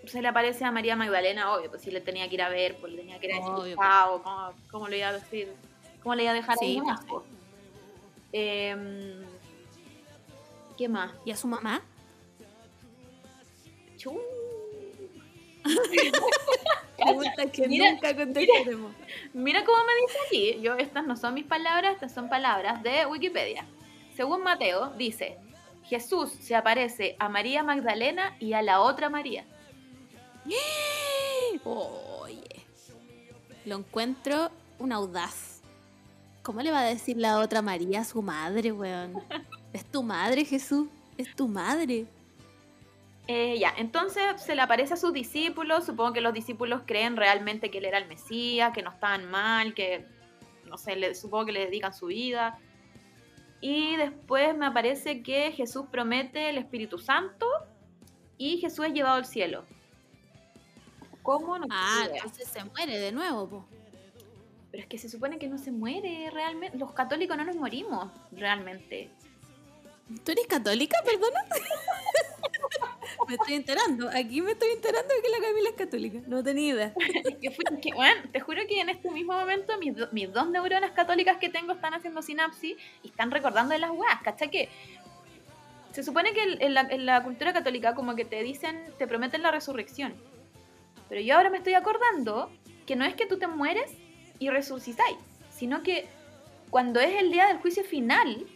se 0.06 0.22
le 0.22 0.28
aparece 0.28 0.64
a 0.64 0.72
María 0.72 0.96
Magdalena, 0.96 1.52
obvio, 1.54 1.70
pues 1.70 1.82
si 1.82 1.90
le 1.90 2.00
tenía 2.00 2.28
que 2.28 2.34
ir 2.34 2.42
a 2.42 2.48
ver, 2.48 2.76
pues 2.80 2.92
le 2.92 2.98
tenía 2.98 3.18
que 3.20 3.26
ir 3.26 3.32
a 3.34 3.36
decir 3.36 3.52
Obvio, 3.52 3.76
chao, 3.76 4.22
¿cómo, 4.22 4.52
cómo 4.70 4.88
le 4.88 4.98
iba 4.98 5.08
a 5.08 5.12
decir? 5.12 5.52
¿Cómo 6.02 6.14
le 6.14 6.24
iba 6.24 6.32
a 6.32 6.34
dejar 6.34 6.56
Sí, 6.58 6.64
ahí 6.64 6.82
pues. 7.08 7.24
Em, 8.32 9.22
¿Qué 10.76 10.88
más? 10.88 11.12
¿Y 11.24 11.30
a 11.30 11.36
su 11.36 11.46
mamá? 11.46 11.82
Chu. 13.96 14.18
Pregunta 16.96 17.46
que 17.52 17.68
Mira, 17.68 17.92
nunca 17.92 18.16
contestaremos. 18.16 18.92
Mira 19.32 19.64
cómo 19.64 19.78
me 19.78 19.92
dice 20.06 20.18
aquí. 20.26 20.60
Yo, 20.62 20.74
estas 20.74 21.06
no 21.06 21.16
son 21.16 21.34
mis 21.34 21.44
palabras, 21.44 21.94
estas 21.94 22.12
son 22.12 22.28
palabras 22.28 22.82
de 22.82 23.06
Wikipedia. 23.06 23.66
Según 24.14 24.42
Mateo, 24.42 24.90
dice: 24.98 25.38
Jesús 25.84 26.30
se 26.32 26.54
aparece 26.54 27.16
a 27.18 27.28
María 27.28 27.62
Magdalena 27.62 28.36
y 28.40 28.52
a 28.52 28.62
la 28.62 28.80
otra 28.80 29.08
María. 29.10 29.44
Oye. 31.64 32.42
Lo 33.64 33.76
encuentro 33.76 34.50
un 34.78 34.92
audaz. 34.92 35.60
¿Cómo 36.42 36.60
le 36.60 36.72
va 36.72 36.80
a 36.80 36.84
decir 36.84 37.16
la 37.16 37.38
otra 37.38 37.62
María 37.62 38.00
a 38.00 38.04
su 38.04 38.22
madre, 38.22 38.72
weón? 38.72 39.14
Es 39.72 39.86
tu 39.86 40.02
madre, 40.02 40.44
Jesús. 40.44 40.88
Es 41.16 41.34
tu 41.34 41.48
madre. 41.48 42.04
Eh, 43.26 43.56
ya, 43.58 43.72
entonces 43.78 44.22
se 44.42 44.54
le 44.54 44.60
aparece 44.60 44.92
a 44.92 44.96
sus 44.98 45.14
discípulos. 45.14 45.86
Supongo 45.86 46.12
que 46.12 46.20
los 46.20 46.34
discípulos 46.34 46.82
creen 46.84 47.16
realmente 47.16 47.70
que 47.70 47.78
él 47.78 47.86
era 47.86 47.96
el 47.96 48.06
Mesías, 48.06 48.72
que 48.74 48.82
no 48.82 48.90
estaban 48.90 49.30
mal, 49.30 49.72
que 49.72 50.04
no 50.66 50.76
sé, 50.76 50.96
le- 50.96 51.14
supongo 51.14 51.46
que 51.46 51.52
le 51.52 51.60
dedican 51.66 51.94
su 51.94 52.06
vida. 52.06 52.58
Y 53.62 53.96
después 53.96 54.56
me 54.56 54.66
aparece 54.66 55.22
que 55.22 55.52
Jesús 55.52 55.86
promete 55.90 56.50
el 56.50 56.58
Espíritu 56.58 56.98
Santo 56.98 57.46
y 58.36 58.58
Jesús 58.58 58.86
es 58.86 58.92
llevado 58.92 59.16
al 59.16 59.24
cielo. 59.24 59.64
¿Cómo? 61.22 61.56
No 61.58 61.68
Ah, 61.70 62.08
entonces 62.12 62.48
se 62.48 62.64
muere 62.64 62.98
de 62.98 63.12
nuevo, 63.12 63.48
po. 63.48 63.64
Pero 64.72 64.82
es 64.82 64.88
que 64.88 64.98
se 64.98 65.08
supone 65.08 65.38
que 65.38 65.46
no 65.46 65.58
se 65.58 65.70
muere 65.70 66.28
realmente. 66.32 66.76
Los 66.76 66.92
católicos 66.92 67.36
no 67.36 67.44
nos 67.44 67.54
morimos 67.54 68.10
realmente. 68.32 69.10
¿Tú 70.24 70.32
eres 70.32 70.46
católica, 70.48 70.98
perdona? 71.04 71.44
me 73.28 73.34
estoy 73.34 73.54
enterando. 73.54 74.08
Aquí 74.08 74.40
me 74.42 74.52
estoy 74.52 74.70
enterando 74.70 75.08
de 75.14 75.22
que 75.22 75.28
la 75.28 75.46
Camila 75.46 75.68
es 75.70 75.74
católica. 75.76 76.18
No 76.26 76.42
tenía 76.42 76.74
idea. 76.74 76.94
Bueno, 77.94 78.22
te 78.32 78.40
juro 78.40 78.62
que 78.68 78.80
en 78.80 78.88
este 78.88 79.10
mismo 79.10 79.32
momento 79.32 79.76
mis, 79.78 79.94
do- 79.96 80.08
mis 80.12 80.32
dos 80.32 80.48
neuronas 80.50 80.92
católicas 80.92 81.36
que 81.38 81.48
tengo 81.48 81.72
están 81.72 81.94
haciendo 81.94 82.22
sinapsis 82.22 82.76
y 83.02 83.08
están 83.08 83.30
recordando 83.30 83.72
de 83.72 83.78
las 83.80 83.90
weas, 83.90 84.20
¿cachai? 84.22 84.50
Que 84.50 84.68
se 85.92 86.02
supone 86.02 86.32
que 86.32 86.56
en 86.60 86.74
la, 86.74 86.82
en 86.82 87.04
la 87.06 87.22
cultura 87.22 87.52
católica 87.52 87.94
como 87.94 88.14
que 88.14 88.24
te 88.24 88.42
dicen, 88.42 88.82
te 88.98 89.06
prometen 89.06 89.42
la 89.42 89.50
resurrección. 89.50 90.14
Pero 91.08 91.20
yo 91.20 91.36
ahora 91.36 91.50
me 91.50 91.58
estoy 91.58 91.74
acordando 91.74 92.50
que 92.86 92.96
no 92.96 93.04
es 93.04 93.14
que 93.14 93.26
tú 93.26 93.38
te 93.38 93.46
mueres 93.46 93.92
y 94.38 94.48
resucitáis, 94.48 95.16
sino 95.50 95.82
que 95.82 96.06
cuando 96.70 97.00
es 97.00 97.14
el 97.20 97.30
día 97.30 97.48
del 97.48 97.58
juicio 97.58 97.84
final 97.84 98.46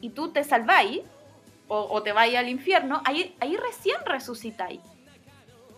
y 0.00 0.10
tú 0.10 0.30
te 0.30 0.44
salváis 0.44 1.00
o, 1.68 2.02
te 2.02 2.12
vais 2.12 2.34
al 2.36 2.48
infierno, 2.48 3.02
ahí, 3.04 3.36
ahí 3.40 3.56
recién 3.56 3.96
resucitáis. 4.06 4.80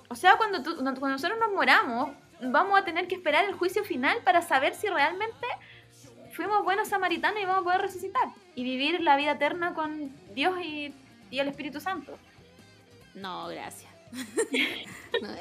O 0.09 0.15
sea, 0.15 0.37
cuando, 0.37 0.63
tú- 0.63 0.77
cuando 0.77 1.09
nosotros 1.09 1.39
nos 1.39 1.53
moramos, 1.53 2.11
vamos 2.43 2.79
a 2.81 2.85
tener 2.85 3.07
que 3.09 3.15
esperar 3.17 3.45
el 3.45 3.55
juicio 3.55 3.85
final 3.85 4.19
para 4.25 4.41
saber 4.43 4.75
si 4.75 4.87
realmente 4.89 5.47
fuimos 6.33 6.63
buenos 6.65 6.89
samaritanos 6.89 7.41
y 7.43 7.45
vamos 7.45 7.61
a 7.63 7.65
poder 7.65 7.81
resucitar 7.83 8.29
y 8.55 8.63
vivir 8.65 9.01
la 9.01 9.17
vida 9.17 9.33
eterna 9.33 9.75
con 9.75 10.11
Dios 10.35 10.59
y, 10.63 10.95
y 11.31 11.39
el 11.39 11.49
Espíritu 11.49 11.81
Santo. 11.81 12.17
No, 13.15 13.49
gracias. 13.49 13.91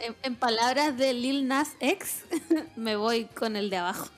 En, 0.01 0.15
en 0.23 0.35
palabras 0.35 0.97
de 0.97 1.13
Lil 1.13 1.47
Nas 1.47 1.75
X, 1.79 2.25
me 2.75 2.95
voy 2.95 3.25
con 3.25 3.55
el 3.55 3.69
de 3.69 3.77
abajo. 3.77 4.07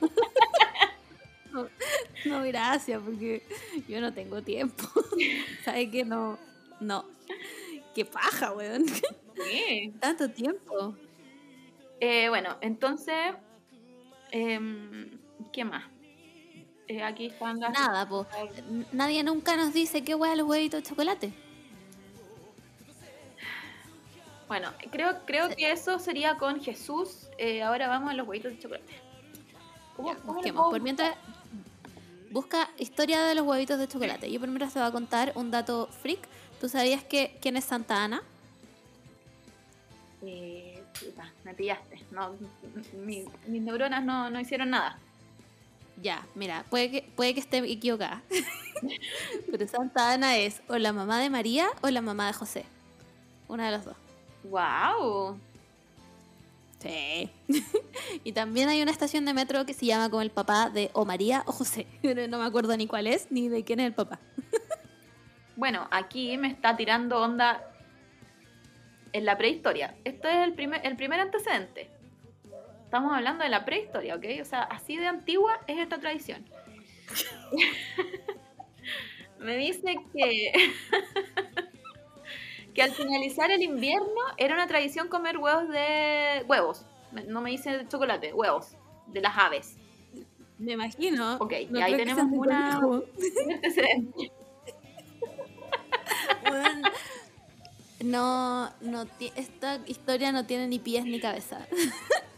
No, 1.52 1.68
no, 2.24 2.42
gracias, 2.44 3.00
porque 3.04 3.42
yo 3.88 4.00
no 4.00 4.12
tengo 4.12 4.42
tiempo. 4.42 4.84
¿Sabes 5.64 5.90
que 5.90 6.04
No, 6.04 6.38
no. 6.80 7.04
Qué 7.94 8.04
paja, 8.04 8.52
weón. 8.52 8.84
Tanto 10.00 10.30
tiempo. 10.30 10.96
Eh, 12.00 12.28
bueno, 12.30 12.56
entonces, 12.60 13.34
em, 14.30 15.18
¿qué 15.52 15.64
más? 15.64 15.84
Eh, 16.88 17.02
aquí 17.02 17.26
están 17.26 17.60
las... 17.60 17.72
Nada, 17.72 18.08
po. 18.08 18.26
Nadie 18.92 19.22
nunca 19.22 19.56
nos 19.56 19.72
dice 19.72 20.02
qué 20.02 20.14
hueá 20.14 20.34
los 20.36 20.48
huevitos 20.48 20.82
de 20.82 20.88
chocolate. 20.88 21.32
Bueno, 24.48 24.70
creo, 24.90 25.18
creo 25.24 25.48
que 25.56 25.70
eso 25.72 25.98
sería 25.98 26.36
con 26.36 26.60
Jesús. 26.62 27.28
Eh, 27.38 27.62
ahora 27.62 27.88
vamos 27.88 28.10
a 28.10 28.14
los 28.14 28.26
huevitos 28.26 28.52
de 28.52 28.58
chocolate. 28.58 28.92
¿Cómo- 29.96 30.12
Ya, 30.42 30.52
Por 30.52 30.80
mientras, 30.80 31.14
busca 32.32 32.68
historia 32.78 33.22
de 33.22 33.34
los 33.34 33.46
huevitos 33.46 33.78
de 33.78 33.86
chocolate. 33.88 34.30
Yo 34.30 34.40
primero 34.40 34.66
te 34.68 34.78
voy 34.78 34.88
a 34.88 34.92
contar 34.92 35.32
un 35.34 35.50
dato 35.50 35.88
freak. 36.02 36.20
¿Tú 36.60 36.68
sabías 36.68 37.02
que 37.04 37.36
quién 37.40 37.56
es 37.56 37.64
Santa 37.64 38.02
Ana? 38.04 38.22
Eh, 40.24 40.82
puta, 41.00 41.30
me 41.44 41.54
pillaste. 41.54 42.00
No, 42.10 42.34
mi- 43.04 43.24
mis 43.46 43.62
neuronas 43.62 44.04
no, 44.04 44.30
no 44.30 44.40
hicieron 44.40 44.70
nada. 44.70 44.98
Ya, 46.00 46.24
mira, 46.34 46.64
puede 46.70 46.90
que, 46.90 47.02
puede 47.16 47.34
que 47.34 47.40
esté 47.40 47.58
equivocada. 47.58 48.22
Pero 49.50 49.68
Santa 49.68 50.12
Ana 50.12 50.36
es 50.36 50.62
o 50.68 50.76
la 50.78 50.92
mamá 50.92 51.20
de 51.20 51.30
María 51.30 51.68
o 51.82 51.90
la 51.90 52.00
mamá 52.00 52.26
de 52.28 52.32
José. 52.32 52.64
Una 53.48 53.66
de 53.70 53.76
los 53.76 53.84
dos. 53.84 53.96
¡Wow! 54.44 55.38
Sí. 56.82 57.30
y 58.24 58.32
también 58.32 58.68
hay 58.68 58.82
una 58.82 58.90
estación 58.90 59.24
de 59.24 59.34
metro 59.34 59.64
que 59.64 59.72
se 59.72 59.86
llama 59.86 60.10
como 60.10 60.22
el 60.22 60.30
papá 60.30 60.68
de 60.68 60.90
o 60.94 61.04
María 61.04 61.44
o 61.46 61.52
José. 61.52 61.86
No 62.28 62.38
me 62.38 62.44
acuerdo 62.44 62.76
ni 62.76 62.88
cuál 62.88 63.06
es 63.06 63.30
ni 63.30 63.48
de 63.48 63.62
quién 63.62 63.80
es 63.80 63.86
el 63.86 63.94
papá. 63.94 64.18
Bueno, 65.54 65.86
aquí 65.90 66.38
me 66.38 66.48
está 66.48 66.76
tirando 66.76 67.20
onda 67.20 67.62
en 69.12 69.26
la 69.26 69.36
prehistoria. 69.36 69.94
Esto 70.02 70.26
es 70.26 70.36
el 70.36 70.54
primer, 70.54 70.84
el 70.84 70.96
primer 70.96 71.20
antecedente. 71.20 71.90
Estamos 72.84 73.12
hablando 73.14 73.44
de 73.44 73.50
la 73.50 73.64
prehistoria, 73.64 74.16
¿ok? 74.16 74.24
O 74.40 74.44
sea, 74.46 74.62
así 74.62 74.96
de 74.96 75.06
antigua 75.06 75.60
es 75.66 75.78
esta 75.78 75.98
tradición. 76.00 76.42
me 79.38 79.56
dice 79.58 79.94
que, 80.14 80.52
que 82.74 82.82
al 82.82 82.92
finalizar 82.92 83.50
el 83.50 83.62
invierno 83.62 84.20
era 84.36 84.54
una 84.54 84.66
tradición 84.66 85.08
comer 85.08 85.38
huevos 85.38 85.68
de... 85.68 86.44
huevos. 86.48 86.84
No 87.28 87.40
me 87.40 87.50
dice 87.50 87.86
chocolate, 87.88 88.32
huevos. 88.32 88.76
De 89.06 89.20
las 89.20 89.36
aves. 89.36 89.76
Me 90.58 90.72
imagino. 90.72 91.36
Ok, 91.36 91.52
No 91.68 91.78
y 91.80 91.82
ahí 91.82 91.96
tenemos 91.96 92.24
una-. 92.30 92.78
Un 92.78 93.04
antecedente. 93.52 94.32
No, 98.02 98.68
no 98.80 99.06
esta 99.36 99.78
historia 99.86 100.32
no 100.32 100.44
tiene 100.44 100.66
ni 100.66 100.80
pies 100.80 101.04
ni 101.04 101.20
cabeza. 101.20 101.66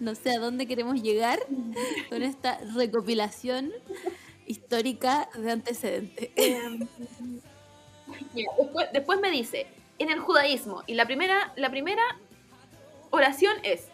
No 0.00 0.16
sé 0.16 0.32
a 0.32 0.40
dónde 0.40 0.66
queremos 0.66 1.00
llegar 1.00 1.38
con 2.10 2.22
esta 2.24 2.58
recopilación 2.74 3.72
histórica 4.44 5.30
de 5.36 5.52
antecedentes. 5.52 6.30
Mira, 8.34 8.50
después, 8.58 8.88
después 8.92 9.20
me 9.20 9.30
dice, 9.30 9.68
en 9.98 10.10
el 10.10 10.20
judaísmo, 10.20 10.82
y 10.86 10.94
la 10.94 11.06
primera, 11.06 11.52
la 11.56 11.70
primera 11.70 12.02
oración 13.10 13.54
es, 13.62 13.88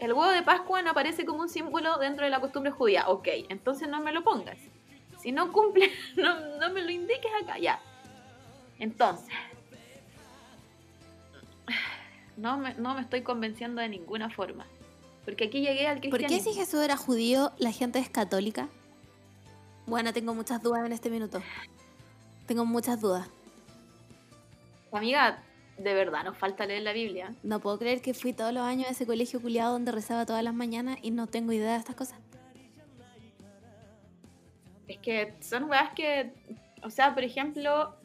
el 0.00 0.12
huevo 0.12 0.30
de 0.30 0.42
Pascua 0.42 0.82
no 0.82 0.90
aparece 0.90 1.24
como 1.24 1.40
un 1.40 1.48
símbolo 1.48 1.96
dentro 1.98 2.24
de 2.24 2.30
la 2.30 2.40
costumbre 2.40 2.72
judía. 2.72 3.08
Ok, 3.08 3.28
entonces 3.48 3.88
no 3.88 4.00
me 4.00 4.12
lo 4.12 4.24
pongas. 4.24 4.58
Si 5.20 5.32
no 5.32 5.52
cumple, 5.52 5.90
no, 6.16 6.58
no 6.58 6.70
me 6.70 6.82
lo 6.82 6.90
indiques 6.90 7.30
acá, 7.42 7.58
ya. 7.58 7.80
Entonces, 8.78 9.28
no 12.36 12.58
me, 12.58 12.74
no 12.74 12.94
me 12.94 13.00
estoy 13.00 13.22
convenciendo 13.22 13.80
de 13.80 13.88
ninguna 13.88 14.30
forma. 14.30 14.66
Porque 15.24 15.44
aquí 15.44 15.60
llegué 15.60 15.86
al 15.86 16.00
¿Por 16.00 16.10
cristianismo. 16.10 16.44
qué 16.44 16.52
si 16.52 16.58
Jesús 16.58 16.82
era 16.82 16.96
judío, 16.96 17.52
la 17.58 17.72
gente 17.72 17.98
es 17.98 18.10
católica? 18.10 18.68
Bueno, 19.86 20.12
tengo 20.12 20.34
muchas 20.34 20.62
dudas 20.62 20.84
en 20.84 20.92
este 20.92 21.08
minuto. 21.08 21.42
Tengo 22.46 22.66
muchas 22.66 23.00
dudas. 23.00 23.28
Amiga, 24.96 25.42
de 25.78 25.94
verdad 25.94 26.24
nos 26.24 26.36
falta 26.36 26.66
leer 26.66 26.82
la 26.82 26.92
Biblia. 26.92 27.34
No 27.42 27.60
puedo 27.60 27.78
creer 27.78 28.00
que 28.00 28.14
fui 28.14 28.32
todos 28.32 28.52
los 28.52 28.62
años 28.62 28.88
a 28.88 28.90
ese 28.90 29.06
colegio 29.06 29.40
culiado 29.40 29.72
donde 29.72 29.92
rezaba 29.92 30.26
todas 30.26 30.42
las 30.42 30.54
mañanas 30.54 30.98
y 31.02 31.10
no 31.10 31.26
tengo 31.26 31.52
idea 31.52 31.72
de 31.72 31.78
estas 31.78 31.96
cosas. 31.96 32.18
Es 34.86 34.98
que 34.98 35.34
son 35.40 35.64
weas 35.64 35.92
que, 35.94 36.32
o 36.82 36.90
sea, 36.90 37.14
por 37.14 37.24
ejemplo, 37.24 37.96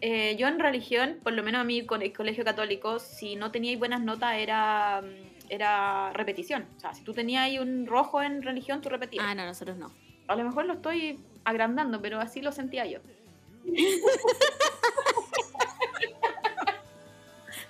eh, 0.00 0.36
yo 0.36 0.48
en 0.48 0.58
religión, 0.58 1.18
por 1.22 1.32
lo 1.32 1.42
menos 1.42 1.60
a 1.60 1.64
mí 1.64 1.86
con 1.86 2.02
el 2.02 2.12
colegio 2.12 2.44
católico, 2.44 2.98
si 2.98 3.36
no 3.36 3.50
teníais 3.50 3.78
buenas 3.78 4.02
notas 4.02 4.36
era, 4.36 5.02
era 5.48 6.12
repetición. 6.12 6.66
O 6.76 6.80
sea, 6.80 6.92
si 6.92 7.02
tú 7.04 7.14
tenías 7.14 7.44
ahí 7.44 7.58
un 7.58 7.86
rojo 7.86 8.20
en 8.20 8.42
religión, 8.42 8.80
tú 8.82 8.88
repetías. 8.88 9.24
Ah, 9.26 9.34
no, 9.34 9.46
nosotros 9.46 9.76
no. 9.78 9.92
A 10.26 10.36
lo 10.36 10.44
mejor 10.44 10.66
lo 10.66 10.74
estoy 10.74 11.20
agrandando, 11.44 12.02
pero 12.02 12.20
así 12.20 12.42
lo 12.42 12.50
sentía 12.52 12.84
yo. 12.84 12.98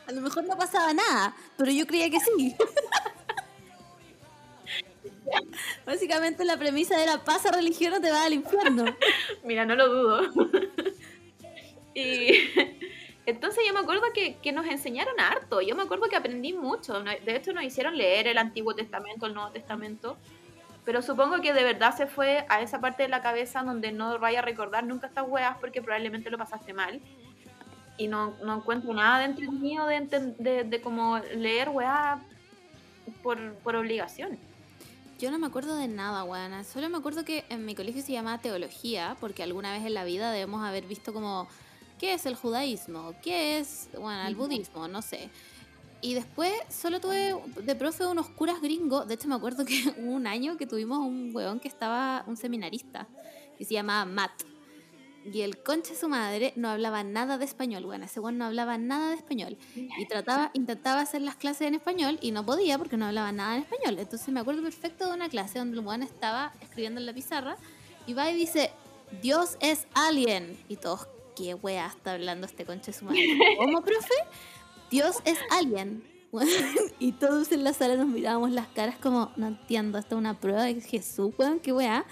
A 0.07 0.13
lo 0.13 0.21
mejor 0.21 0.45
no 0.45 0.57
pasaba 0.57 0.93
nada, 0.93 1.35
pero 1.57 1.71
yo 1.73 1.87
creía 1.87 2.09
que 2.11 2.21
sí. 2.21 2.55
Básicamente 5.85 6.45
la 6.45 6.57
premisa 6.57 7.03
era 7.03 7.25
pasa 7.25 7.51
religión 7.51 7.95
o 7.95 8.01
te 8.01 8.11
vas 8.11 8.27
al 8.27 8.35
infierno. 8.35 8.85
Mira, 9.45 9.65
no 9.65 9.75
lo 9.75 9.89
dudo. 9.89 10.21
y 11.95 12.29
entonces 13.27 13.65
yo 13.67 13.75
me 13.75 13.81
acuerdo 13.81 14.05
que, 14.15 14.53
nos 14.53 14.67
enseñaron 14.67 15.19
harto. 15.19 15.61
Yo 15.61 15.75
me 15.75 15.83
acuerdo 15.83 16.09
que 16.09 16.17
aprendí 16.17 16.53
mucho. 16.53 17.03
No- 17.03 17.11
De 17.11 17.37
hecho, 17.37 17.53
nos 17.53 17.65
hicieron 17.65 17.97
leer 17.97 18.29
el 18.29 18.39
Antiguo 18.39 18.75
Testamento, 18.75 19.27
el 19.27 19.35
Nuevo 19.35 19.51
Testamento. 19.51 20.17
Pero 20.87 21.03
supongo 21.03 21.43
que 21.43 21.53
de 21.53 21.65
verdad 21.65 21.95
se 21.95 22.07
fue 22.07 22.47
a 22.49 22.63
esa 22.63 22.81
parte 22.81 23.03
de 23.03 23.09
la 23.11 23.21
cabeza 23.21 23.63
donde 23.63 23.93
no 23.93 24.19
vaya 24.19 24.39
a 24.39 24.43
recordar 24.43 24.85
nunca 24.85 25.09
estas 25.09 25.29
weas 25.29 25.59
porque 25.59 25.83
probablemente 25.83 26.31
lo 26.31 26.39
pasaste 26.39 26.73
mal. 26.73 27.03
Y 27.99 28.09
no, 28.09 28.37
no 28.45 28.57
encuentro 28.57 28.95
nada 28.95 29.19
de 29.19 29.25
entretenido 29.25 29.87
de, 29.87 30.01
de, 30.39 30.65
de 30.65 30.81
como 30.81 31.19
leer 31.19 31.71
weas 31.71 32.21
por, 33.23 33.55
por 33.57 33.75
obligación. 33.75 34.39
Yo 35.19 35.31
no 35.31 35.39
me 35.39 35.47
acuerdo 35.47 35.77
de 35.77 35.89
nada, 35.89 36.25
weana. 36.25 36.63
Solo 36.63 36.89
me 36.89 36.99
acuerdo 36.99 37.25
que 37.25 37.45
en 37.49 37.65
mi 37.65 37.75
colegio 37.75 38.03
se 38.03 38.13
llamaba 38.13 38.39
teología, 38.39 39.17
porque 39.19 39.43
alguna 39.43 39.73
vez 39.73 39.85
en 39.85 39.95
la 39.95 40.05
vida 40.05 40.31
debemos 40.31 40.63
haber 40.63 40.87
visto 40.87 41.13
como 41.13 41.49
qué 41.99 42.13
es 42.13 42.27
el 42.27 42.37
judaísmo, 42.37 43.15
qué 43.23 43.59
es, 43.59 43.89
bueno, 43.99 44.27
el 44.27 44.37
budismo, 44.37 44.87
no 44.87 45.03
sé. 45.03 45.31
Y 46.01 46.15
después 46.15 46.53
solo 46.69 47.01
tuve 47.01 47.35
de 47.63 47.75
profe 47.75 48.07
unos 48.07 48.29
curas 48.29 48.61
gringos. 48.61 49.09
De 49.09 49.15
hecho, 49.15 49.29
me 49.29 49.35
acuerdo 49.35 49.65
que 49.65 49.83
hubo 49.99 50.13
un 50.13 50.27
año 50.27 50.57
que 50.57 50.67
tuvimos 50.67 50.99
un 50.99 51.35
weón 51.35 51.61
que 51.61 51.69
estaba, 51.69 52.25
un 52.27 52.37
seminarista, 52.37 53.07
que 53.59 53.65
se 53.65 53.75
llamaba 53.75 54.05
Matt. 54.05 54.43
Y 55.33 55.41
el 55.41 55.61
conche 55.61 55.95
de 55.95 55.99
su 55.99 56.09
madre 56.09 56.53
no 56.55 56.69
hablaba 56.69 57.03
nada 57.03 57.37
de 57.37 57.45
español, 57.45 57.85
bueno, 57.85 58.05
ese 58.05 58.21
weón 58.21 58.39
no 58.39 58.45
hablaba 58.45 58.79
nada 58.79 59.09
de 59.09 59.17
español. 59.17 59.59
Y 59.75 60.07
trataba, 60.07 60.53
intentaba 60.55 61.01
hacer 61.01 61.21
las 61.21 61.35
clases 61.35 61.67
en 61.67 61.75
español 61.75 62.19
y 62.21 62.31
no 62.31 62.47
podía 62.47 62.79
porque 62.79 62.97
no 62.97 63.07
hablaba 63.07 63.33
nada 63.33 63.57
en 63.57 63.63
español. 63.65 63.99
Entonces 63.99 64.29
me 64.29 64.39
acuerdo 64.39 64.63
perfecto 64.63 65.09
de 65.09 65.15
una 65.15 65.29
clase 65.29 65.59
donde 65.59 65.79
el 65.79 65.85
weón 65.85 66.05
estaba 66.05 66.53
escribiendo 66.61 67.01
en 67.01 67.07
la 67.07 67.13
pizarra 67.13 67.57
y 68.07 68.15
va 68.15 68.31
y 68.31 68.37
dice, 68.37 68.71
Dios 69.21 69.57
es 69.61 69.89
alien. 69.95 70.57
Y 70.69 70.77
todos, 70.77 71.09
¿qué 71.35 71.55
wea 71.55 71.87
está 71.89 72.13
hablando 72.13 72.47
este 72.47 72.65
conche 72.65 72.93
de 72.93 72.99
su 72.99 73.05
madre? 73.05 73.27
¿Cómo, 73.59 73.83
profe? 73.83 74.15
Dios 74.91 75.17
es 75.25 75.39
alien. 75.51 76.05
y 76.99 77.13
todos 77.13 77.51
en 77.53 77.65
la 77.65 77.73
sala 77.73 77.97
nos 77.97 78.09
mirábamos 78.09 78.51
las 78.51 78.67
caras 78.69 78.97
como, 78.99 79.33
no 79.37 79.49
entiendo, 79.49 79.99
esta 79.99 80.15
es 80.15 80.19
una 80.19 80.39
prueba 80.39 80.65
de 80.65 80.81
Jesús, 80.81 81.33
weón, 81.39 81.61
qué 81.61 81.73
wea. 81.73 82.05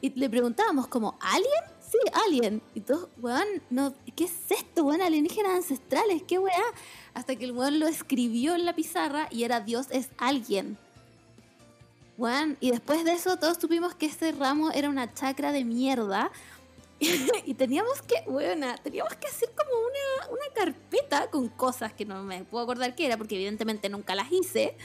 Y 0.00 0.10
le 0.18 0.28
preguntábamos 0.28 0.88
como, 0.88 1.16
¿alien? 1.20 1.50
Sí, 1.80 1.98
alien. 2.26 2.62
Y 2.74 2.80
todos, 2.80 3.08
weón, 3.20 3.46
no, 3.70 3.94
¿qué 4.16 4.24
es 4.24 4.50
esto, 4.50 4.84
weón? 4.84 5.00
Alienígenas 5.00 5.54
ancestrales, 5.54 6.22
qué 6.26 6.38
weá. 6.38 6.62
Hasta 7.14 7.36
que 7.36 7.44
el 7.44 7.52
weón 7.52 7.78
lo 7.78 7.86
escribió 7.86 8.54
en 8.54 8.64
la 8.64 8.74
pizarra 8.74 9.28
y 9.30 9.44
era 9.44 9.60
Dios 9.60 9.86
es 9.90 10.10
alguien. 10.18 10.76
Weón, 12.16 12.56
y 12.60 12.70
después 12.70 13.04
de 13.04 13.12
eso 13.12 13.36
todos 13.38 13.58
supimos 13.60 13.94
que 13.94 14.06
este 14.06 14.32
ramo 14.32 14.70
era 14.72 14.88
una 14.88 15.12
chacra 15.14 15.52
de 15.52 15.64
mierda. 15.64 16.30
y 17.46 17.54
teníamos 17.54 18.02
que, 18.02 18.28
weona, 18.28 18.76
teníamos 18.76 19.14
que 19.14 19.26
hacer 19.26 19.50
como 19.56 19.70
una, 19.78 20.30
una 20.30 20.54
carpeta 20.54 21.30
con 21.30 21.48
cosas 21.48 21.92
que 21.92 22.04
no 22.04 22.22
me 22.22 22.44
puedo 22.44 22.64
acordar 22.64 22.94
qué 22.94 23.06
era, 23.06 23.16
porque 23.16 23.36
evidentemente 23.36 23.88
nunca 23.88 24.14
las 24.14 24.30
hice. 24.30 24.76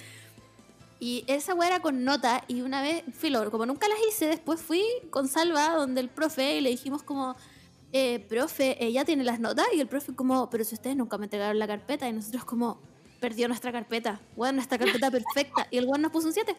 Y 0.99 1.23
esa 1.27 1.53
weá 1.53 1.69
era 1.69 1.79
con 1.79 2.03
nota 2.03 2.43
y 2.47 2.62
una 2.62 2.82
vez, 2.82 3.03
filo, 3.13 3.49
como 3.51 3.65
nunca 3.65 3.88
las 3.88 3.99
hice, 4.10 4.27
después 4.27 4.62
fui 4.62 4.84
con 5.10 5.29
Salva 5.29 5.75
donde 5.75 6.01
el 6.01 6.10
profe 6.10 6.58
y 6.58 6.62
le 6.62 6.69
dijimos 6.71 7.03
como, 7.03 7.38
eh, 7.93 8.19
profe, 8.27 8.84
ella 8.84 9.05
tiene 9.05 9.23
las 9.23 9.39
notas 9.39 9.65
y 9.73 9.79
el 9.79 9.88
profe 9.88 10.13
como, 10.13 10.49
pero 10.49 10.63
si 10.65 10.75
ustedes 10.75 10.97
nunca 10.97 11.17
me 11.17 11.25
entregaron 11.25 11.58
la 11.58 11.67
carpeta 11.67 12.08
y 12.10 12.13
nosotros 12.13 12.43
como, 12.43 12.82
perdió 13.19 13.47
nuestra 13.47 13.71
carpeta, 13.71 14.19
bueno, 14.36 14.58
nuestra 14.58 14.77
carpeta 14.77 15.10
perfecta 15.12 15.67
y 15.71 15.77
el 15.77 15.86
weón 15.86 16.01
nos 16.01 16.12
puso 16.12 16.27
un 16.27 16.34
7. 16.34 16.55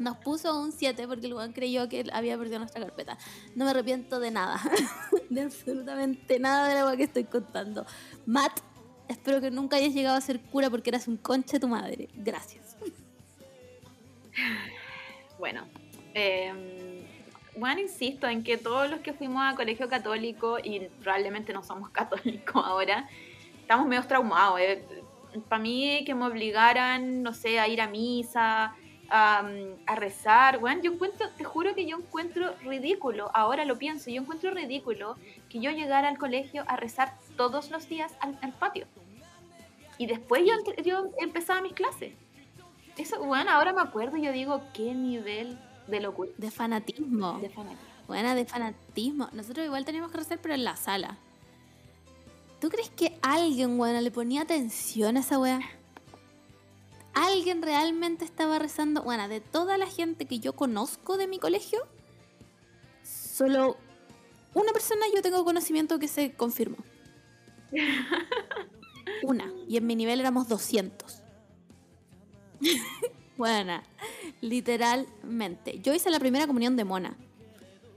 Nos 0.00 0.16
puso 0.16 0.58
un 0.58 0.72
7 0.72 1.06
porque 1.06 1.26
el 1.26 1.34
weón 1.34 1.52
creyó 1.52 1.86
que 1.86 2.06
había 2.14 2.38
perdido 2.38 2.58
nuestra 2.58 2.80
carpeta. 2.80 3.18
No 3.54 3.66
me 3.66 3.70
arrepiento 3.72 4.18
de 4.18 4.30
nada, 4.30 4.58
de 5.28 5.42
absolutamente 5.42 6.38
nada 6.38 6.68
de 6.68 6.74
la 6.74 6.86
weá 6.86 6.96
que 6.96 7.02
estoy 7.02 7.24
contando. 7.24 7.84
Matt, 8.24 8.60
espero 9.08 9.42
que 9.42 9.50
nunca 9.50 9.76
hayas 9.76 9.92
llegado 9.92 10.16
a 10.16 10.20
ser 10.22 10.40
cura 10.40 10.70
porque 10.70 10.88
eras 10.88 11.06
un 11.06 11.18
conche 11.18 11.58
de 11.58 11.60
tu 11.60 11.68
madre. 11.68 12.08
Gracias. 12.14 12.78
Bueno, 15.38 15.66
eh, 16.14 17.04
bueno, 17.58 17.82
insisto 17.82 18.26
en 18.26 18.42
que 18.42 18.56
todos 18.56 18.88
los 18.88 19.00
que 19.00 19.12
fuimos 19.12 19.42
a 19.42 19.54
colegio 19.54 19.86
católico 19.90 20.58
y 20.58 20.88
probablemente 21.02 21.52
no 21.52 21.62
somos 21.62 21.90
católicos 22.00 22.64
ahora, 22.64 23.06
estamos 23.60 23.86
medio 23.86 24.06
traumados. 24.06 24.60
Para 25.50 25.60
mí 25.60 26.04
que 26.06 26.14
me 26.14 26.24
obligaran, 26.24 27.22
no 27.22 27.34
sé, 27.34 27.60
a 27.60 27.68
ir 27.68 27.82
a 27.82 27.86
misa, 27.86 28.74
a, 29.10 29.48
a 29.86 29.94
rezar, 29.96 30.58
bueno, 30.58 30.82
yo 30.82 30.92
encuentro, 30.92 31.28
te 31.36 31.44
juro 31.44 31.74
que 31.74 31.86
yo 31.86 31.98
encuentro 31.98 32.54
ridículo, 32.62 33.30
ahora 33.34 33.64
lo 33.64 33.78
pienso, 33.78 34.10
yo 34.10 34.22
encuentro 34.22 34.50
ridículo 34.52 35.16
que 35.48 35.60
yo 35.60 35.70
llegara 35.70 36.08
al 36.08 36.18
colegio 36.18 36.64
a 36.68 36.76
rezar 36.76 37.14
todos 37.36 37.70
los 37.70 37.88
días 37.88 38.12
al, 38.20 38.38
al 38.42 38.52
patio. 38.52 38.86
Y 39.98 40.06
después 40.06 40.42
yo, 40.46 40.54
yo 40.82 41.10
empezaba 41.18 41.60
mis 41.60 41.74
clases. 41.74 42.14
Eso, 42.96 43.22
bueno, 43.22 43.50
ahora 43.50 43.72
me 43.72 43.82
acuerdo 43.82 44.16
y 44.16 44.22
yo 44.22 44.32
digo, 44.32 44.62
qué 44.72 44.94
nivel 44.94 45.58
de 45.86 46.00
locura. 46.00 46.30
De 46.38 46.50
fanatismo. 46.50 47.38
De 47.38 47.50
fanatismo. 47.50 47.90
Buena, 48.06 48.34
de 48.34 48.44
fanatismo. 48.44 49.28
Nosotros 49.32 49.66
igual 49.66 49.84
teníamos 49.84 50.10
que 50.10 50.18
rezar, 50.18 50.38
pero 50.40 50.54
en 50.54 50.64
la 50.64 50.76
sala. 50.76 51.18
¿Tú 52.60 52.68
crees 52.68 52.90
que 52.90 53.18
alguien, 53.22 53.78
buena, 53.78 54.00
le 54.00 54.10
ponía 54.10 54.42
atención 54.42 55.16
a 55.16 55.20
esa 55.20 55.38
wea? 55.38 55.60
¿Alguien 57.14 57.62
realmente 57.62 58.24
estaba 58.24 58.58
rezando? 58.58 59.02
Bueno, 59.02 59.28
de 59.28 59.40
toda 59.40 59.76
la 59.78 59.86
gente 59.86 60.26
que 60.26 60.38
yo 60.38 60.54
conozco 60.54 61.16
de 61.16 61.26
mi 61.26 61.38
colegio, 61.38 61.80
solo 63.02 63.76
una 64.54 64.72
persona 64.72 65.02
yo 65.14 65.22
tengo 65.22 65.44
conocimiento 65.44 65.98
que 65.98 66.08
se 66.08 66.32
confirmó. 66.34 66.78
Una. 69.22 69.52
Y 69.68 69.76
en 69.76 69.86
mi 69.86 69.96
nivel 69.96 70.20
éramos 70.20 70.48
200. 70.48 71.22
Buena, 73.36 73.82
literalmente. 74.40 75.80
Yo 75.80 75.94
hice 75.94 76.10
la 76.10 76.18
primera 76.20 76.46
comunión 76.46 76.76
de 76.76 76.84
mona. 76.84 77.16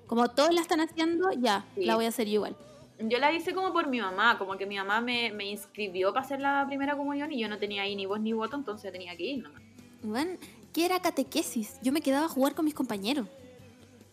Como 0.08 0.30
todos 0.30 0.54
la 0.54 0.62
están 0.62 0.80
haciendo, 0.80 1.32
ya, 1.34 1.66
Sí. 1.76 1.86
la 1.86 1.96
voy 1.96 2.06
a 2.06 2.10
hacer 2.10 2.28
yo 2.28 2.34
igual. 2.36 2.56
Yo 3.00 3.18
la 3.18 3.32
hice 3.34 3.54
como 3.54 3.74
por 3.74 3.88
mi 3.88 4.00
mamá, 4.00 4.38
como 4.38 4.56
que 4.58 4.66
mi 4.66 4.78
mamá 4.78 5.02
me, 5.02 5.32
me 5.32 5.46
inscribió 5.46 6.14
para 6.14 6.26
hacer 6.26 6.40
la 6.40 6.66
primera 6.68 6.96
comunión 6.96 7.32
y 7.32 7.40
yo 7.40 7.48
no 7.50 7.58
tenía 7.58 7.82
ahí 7.84 7.96
ni 7.96 8.06
voz 8.06 8.20
ni 8.20 8.34
voto, 8.34 8.56
entonces 8.56 8.92
tenía 8.92 9.16
que 9.18 9.24
ir 9.24 9.44
nomás. 9.44 9.62
Bueno, 10.04 10.38
¿qué 10.74 10.86
era 10.86 11.02
catequesis? 11.02 11.80
Yo 11.82 11.92
me 11.92 12.02
quedaba 12.02 12.26
a 12.26 12.30
jugar 12.30 12.54
con 12.56 12.66
mis 12.66 12.74
compañeros. 12.74 13.28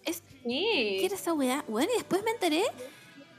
Es, 0.04 0.22
¿Qué 0.42 0.98
Sí, 1.00 1.04
era 1.04 1.14
esa 1.14 1.34
weá? 1.34 1.64
Bueno, 1.68 1.90
y 1.92 1.96
después 1.96 2.22
me 2.24 2.30
enteré 2.30 2.62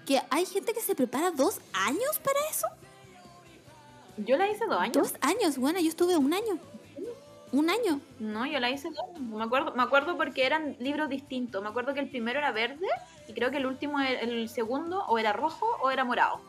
que 0.05 0.21
hay 0.29 0.45
gente 0.45 0.73
que 0.73 0.81
se 0.81 0.95
prepara 0.95 1.31
dos 1.31 1.59
años 1.73 2.19
para 2.23 2.39
eso. 2.49 2.67
yo 4.17 4.37
la 4.37 4.49
hice 4.49 4.65
dos 4.65 4.79
años. 4.79 4.93
Dos 4.93 5.13
años, 5.21 5.57
bueno, 5.57 5.79
yo 5.79 5.89
estuve 5.89 6.17
un 6.17 6.33
año. 6.33 6.59
Un 7.51 7.69
año. 7.69 7.99
No, 8.19 8.45
yo 8.45 8.59
la 8.59 8.69
hice 8.69 8.89
dos. 8.89 9.19
Me 9.19 9.43
acuerdo, 9.43 9.73
me 9.75 9.83
acuerdo 9.83 10.15
porque 10.15 10.45
eran 10.45 10.75
libros 10.79 11.09
distintos. 11.09 11.61
Me 11.61 11.69
acuerdo 11.69 11.93
que 11.93 11.99
el 11.99 12.09
primero 12.09 12.39
era 12.39 12.51
verde 12.51 12.87
y 13.27 13.33
creo 13.33 13.51
que 13.51 13.57
el 13.57 13.65
último, 13.65 13.99
el, 13.99 14.47
segundo, 14.47 15.03
o 15.07 15.19
era 15.19 15.33
rojo 15.33 15.65
o 15.81 15.91
era 15.91 16.05
morado. 16.05 16.41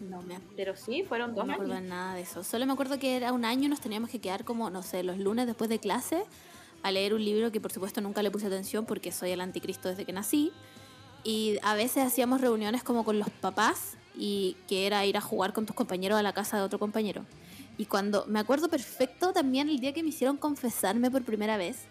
No 0.00 0.22
me 0.22 0.38
Pero 0.56 0.76
sí, 0.76 1.02
fueron 1.02 1.30
No 1.30 1.38
dos 1.38 1.46
me 1.46 1.54
acuerdo 1.54 1.80
nada 1.80 2.14
de 2.14 2.22
eso. 2.22 2.42
Solo 2.44 2.64
me 2.66 2.72
acuerdo 2.72 2.98
que 2.98 3.16
era 3.16 3.32
un 3.32 3.44
año 3.44 3.64
y 3.64 3.68
nos 3.68 3.80
teníamos 3.80 4.10
que 4.10 4.20
quedar 4.20 4.44
como, 4.44 4.70
no 4.70 4.82
sé, 4.82 5.02
los 5.02 5.18
lunes 5.18 5.46
después 5.46 5.68
de 5.68 5.78
clase 5.78 6.24
a 6.82 6.90
leer 6.90 7.12
un 7.12 7.24
libro 7.24 7.50
que 7.50 7.60
por 7.60 7.72
supuesto 7.72 8.00
nunca 8.00 8.22
le 8.22 8.30
puse 8.30 8.46
atención 8.46 8.86
porque 8.86 9.12
soy 9.12 9.32
el 9.32 9.40
anticristo 9.40 9.88
desde 9.88 10.04
que 10.04 10.12
nací. 10.12 10.52
Y 11.24 11.58
a 11.62 11.74
veces 11.74 12.06
hacíamos 12.06 12.40
reuniones 12.40 12.82
como 12.82 13.04
con 13.04 13.18
los 13.18 13.28
papás 13.28 13.98
y 14.16 14.56
que 14.66 14.86
era 14.86 15.04
ir 15.04 15.16
a 15.16 15.20
jugar 15.20 15.52
con 15.52 15.66
tus 15.66 15.76
compañeros 15.76 16.18
a 16.18 16.22
la 16.22 16.32
casa 16.32 16.56
de 16.56 16.62
otro 16.62 16.78
compañero. 16.78 17.24
Y 17.78 17.86
cuando 17.86 18.26
me 18.26 18.40
acuerdo 18.40 18.68
perfecto 18.68 19.32
también 19.32 19.68
el 19.68 19.78
día 19.78 19.94
que 19.94 20.02
me 20.02 20.08
hicieron 20.08 20.36
confesarme 20.36 21.10
por 21.10 21.24
primera 21.24 21.56
vez, 21.56 21.84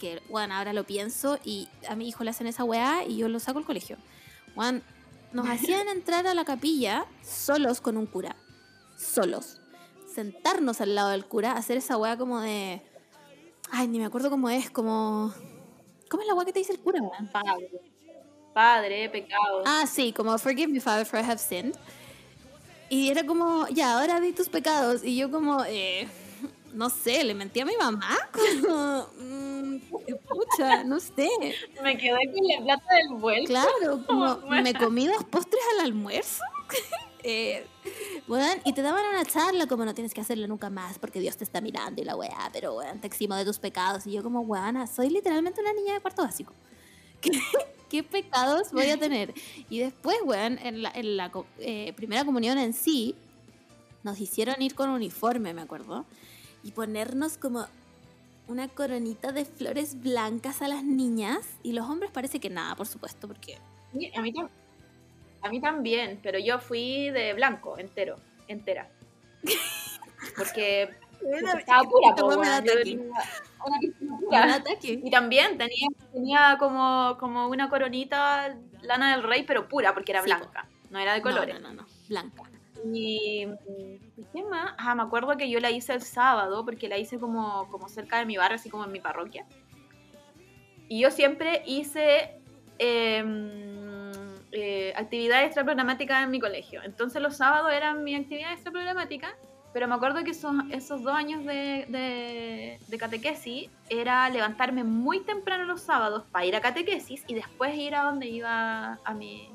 que 0.00 0.22
bueno, 0.30 0.54
ahora 0.54 0.72
lo 0.72 0.84
pienso 0.84 1.38
y 1.44 1.68
a 1.86 1.94
mi 1.94 2.08
hijo 2.08 2.24
le 2.24 2.30
hacen 2.30 2.46
esa 2.46 2.64
weá 2.64 3.04
y 3.06 3.18
yo 3.18 3.28
lo 3.28 3.38
saco 3.38 3.58
al 3.58 3.66
colegio. 3.66 3.98
Juan, 4.54 4.82
nos 5.32 5.46
hacían 5.50 5.88
entrar 5.88 6.26
a 6.26 6.34
la 6.34 6.46
capilla 6.46 7.04
solos 7.22 7.82
con 7.82 7.98
un 7.98 8.06
cura. 8.06 8.36
Solos. 8.96 9.60
Sentarnos 10.12 10.80
al 10.80 10.94
lado 10.94 11.10
del 11.10 11.26
cura, 11.26 11.52
hacer 11.52 11.76
esa 11.76 11.98
weá 11.98 12.16
como 12.16 12.40
de. 12.40 12.80
Ay, 13.70 13.88
ni 13.88 13.98
me 13.98 14.06
acuerdo 14.06 14.30
cómo 14.30 14.48
es, 14.48 14.70
como. 14.70 15.34
¿Cómo 16.08 16.22
es 16.22 16.28
la 16.28 16.34
weá 16.34 16.46
que 16.46 16.52
te 16.52 16.60
dice 16.60 16.72
el 16.72 16.80
cura, 16.80 17.02
weón? 17.02 17.28
Padre. 17.28 17.70
Padre, 18.54 19.10
pecado. 19.10 19.64
Ah, 19.66 19.84
sí, 19.86 20.12
como 20.12 20.38
Forgive 20.38 20.68
me, 20.68 20.80
Father, 20.80 21.04
for 21.04 21.18
I 21.18 21.24
have 21.24 21.38
sinned. 21.38 21.74
Y 22.88 23.08
era 23.08 23.24
como, 23.24 23.66
ya, 23.68 23.98
ahora 23.98 24.20
di 24.20 24.32
tus 24.32 24.48
pecados. 24.48 25.04
Y 25.04 25.16
yo, 25.16 25.30
como, 25.30 25.64
eh, 25.64 26.06
no 26.74 26.90
sé, 26.90 27.24
le 27.24 27.34
mentí 27.34 27.60
a 27.60 27.64
mi 27.64 27.76
mamá. 27.76 28.16
Como, 28.32 29.08
mm, 29.18 29.78
pucha, 30.28 30.84
no 30.84 31.00
sé. 31.00 31.28
Me 31.82 31.96
quedé 31.96 32.18
con 32.32 32.46
la 32.48 32.64
plata 32.64 32.94
del 32.94 33.18
vuelto. 33.18 33.46
Claro, 33.46 34.04
como 34.06 34.36
me 34.48 34.74
comí 34.74 35.06
dos 35.06 35.24
postres 35.24 35.62
al 35.74 35.86
almuerzo. 35.86 36.42
eh, 37.22 37.66
bueno, 38.26 38.60
y 38.64 38.72
te 38.72 38.82
daban 38.82 39.04
una 39.06 39.24
charla 39.24 39.66
como 39.66 39.84
no 39.84 39.94
tienes 39.94 40.12
que 40.12 40.20
hacerlo 40.20 40.46
nunca 40.46 40.68
más 40.70 40.98
porque 40.98 41.20
Dios 41.20 41.36
te 41.36 41.44
está 41.44 41.60
mirando 41.60 42.02
y 42.02 42.04
la 42.04 42.16
weá, 42.16 42.50
pero 42.52 42.74
weón, 42.74 43.00
te 43.00 43.06
eximo 43.06 43.36
de 43.36 43.44
tus 43.44 43.58
pecados. 43.58 44.06
Y 44.06 44.12
yo 44.12 44.22
como, 44.22 44.40
weana, 44.40 44.86
soy 44.86 45.10
literalmente 45.10 45.60
una 45.60 45.72
niña 45.72 45.94
de 45.94 46.00
cuarto 46.00 46.22
básico. 46.22 46.52
¿Qué, 47.94 48.02
pecados 48.02 48.72
voy 48.72 48.90
a 48.90 48.96
tener? 48.98 49.32
Y 49.70 49.78
después, 49.78 50.16
weón, 50.24 50.58
en 50.58 50.82
la, 50.82 50.90
en 50.90 51.16
la 51.16 51.30
co- 51.30 51.46
eh, 51.58 51.92
primera 51.94 52.24
comunión 52.24 52.58
en 52.58 52.72
sí, 52.72 53.14
nos 54.02 54.18
hicieron 54.20 54.60
ir 54.60 54.74
con 54.74 54.90
uniforme, 54.90 55.54
me 55.54 55.62
acuerdo, 55.62 56.04
y 56.62 56.72
ponernos 56.72 57.38
como 57.38 57.66
una 58.48 58.68
coronita 58.68 59.32
de 59.32 59.44
flores 59.44 60.00
blancas 60.02 60.60
a 60.60 60.68
las 60.68 60.82
niñas 60.84 61.38
y 61.62 61.72
los 61.72 61.88
hombres 61.88 62.10
parece 62.10 62.40
que 62.40 62.50
nada, 62.50 62.74
por 62.76 62.86
supuesto, 62.86 63.28
porque 63.28 63.56
A 63.92 63.96
mí, 64.22 64.32
a 65.42 65.48
mí 65.48 65.60
también, 65.60 66.18
pero 66.22 66.38
yo 66.38 66.58
fui 66.58 67.10
de 67.10 67.32
blanco, 67.34 67.78
entero, 67.78 68.16
entera. 68.48 68.90
Porque 70.36 70.88
porque 71.24 71.60
estaba 71.60 71.82
pura, 71.88 72.14
weá 72.14 72.36
me 72.38 72.48
da 72.48 72.56
ataque. 72.58 73.00
una 74.26 74.54
ataque. 74.54 75.00
Y 75.02 75.10
también 75.10 75.58
tenía, 75.58 75.88
tenía 76.12 76.56
como, 76.58 77.16
como 77.18 77.48
una 77.48 77.68
coronita 77.68 78.56
lana 78.82 79.16
del 79.16 79.22
rey, 79.22 79.44
pero 79.46 79.68
pura, 79.68 79.94
porque 79.94 80.12
era 80.12 80.22
Sí, 80.22 80.26
blanca, 80.26 80.68
no 80.90 80.98
era 80.98 81.14
de 81.14 81.22
colores. 81.22 81.60
No, 81.60 81.68
no, 81.68 81.82
no, 81.82 81.86
blanca. 82.08 82.42
Y, 82.92 83.46
¿y 84.16 84.24
¿qué 84.32 84.42
más? 84.42 84.74
Ah, 84.76 84.94
me 84.94 85.02
acuerdo 85.02 85.36
que 85.36 85.48
yo 85.48 85.58
la 85.60 85.70
hice 85.70 85.94
el 85.94 86.02
sábado, 86.02 86.64
porque 86.64 86.88
la 86.88 86.98
hice 86.98 87.18
como, 87.18 87.68
como 87.70 87.88
cerca 87.88 88.18
de 88.18 88.26
mi 88.26 88.36
barrio, 88.36 88.56
así 88.56 88.68
como 88.68 88.84
en 88.84 88.92
mi 88.92 89.00
parroquia. 89.00 89.46
Y 90.88 91.00
yo 91.00 91.10
siempre 91.10 91.62
hice 91.66 92.38
em, 92.78 93.50
eh, 94.52 94.92
actividad 94.96 95.44
extraprogramática 95.44 96.22
en 96.22 96.30
mi 96.30 96.40
colegio. 96.40 96.82
Entonces 96.84 97.22
los 97.22 97.36
sábados 97.36 97.72
eran 97.72 98.04
mi 98.04 98.14
actividad 98.14 98.52
extraprogramática, 98.52 99.34
pero 99.74 99.88
me 99.88 99.96
acuerdo 99.96 100.22
que 100.22 100.30
esos, 100.30 100.54
esos 100.70 101.02
dos 101.02 101.12
años 101.12 101.44
de, 101.44 102.78
de, 102.88 102.98
catequesis 102.98 103.68
era 103.90 104.30
levantarme 104.30 104.84
muy 104.84 105.18
temprano 105.20 105.64
los 105.64 105.80
sábados 105.80 106.22
para 106.30 106.46
ir 106.46 106.54
a 106.54 106.60
catequesis 106.60 107.24
y 107.26 107.34
después 107.34 107.74
ir 107.74 107.96
a 107.96 108.04
donde 108.04 108.28
iba 108.28 109.00
a 109.04 109.14
mi, 109.14 109.50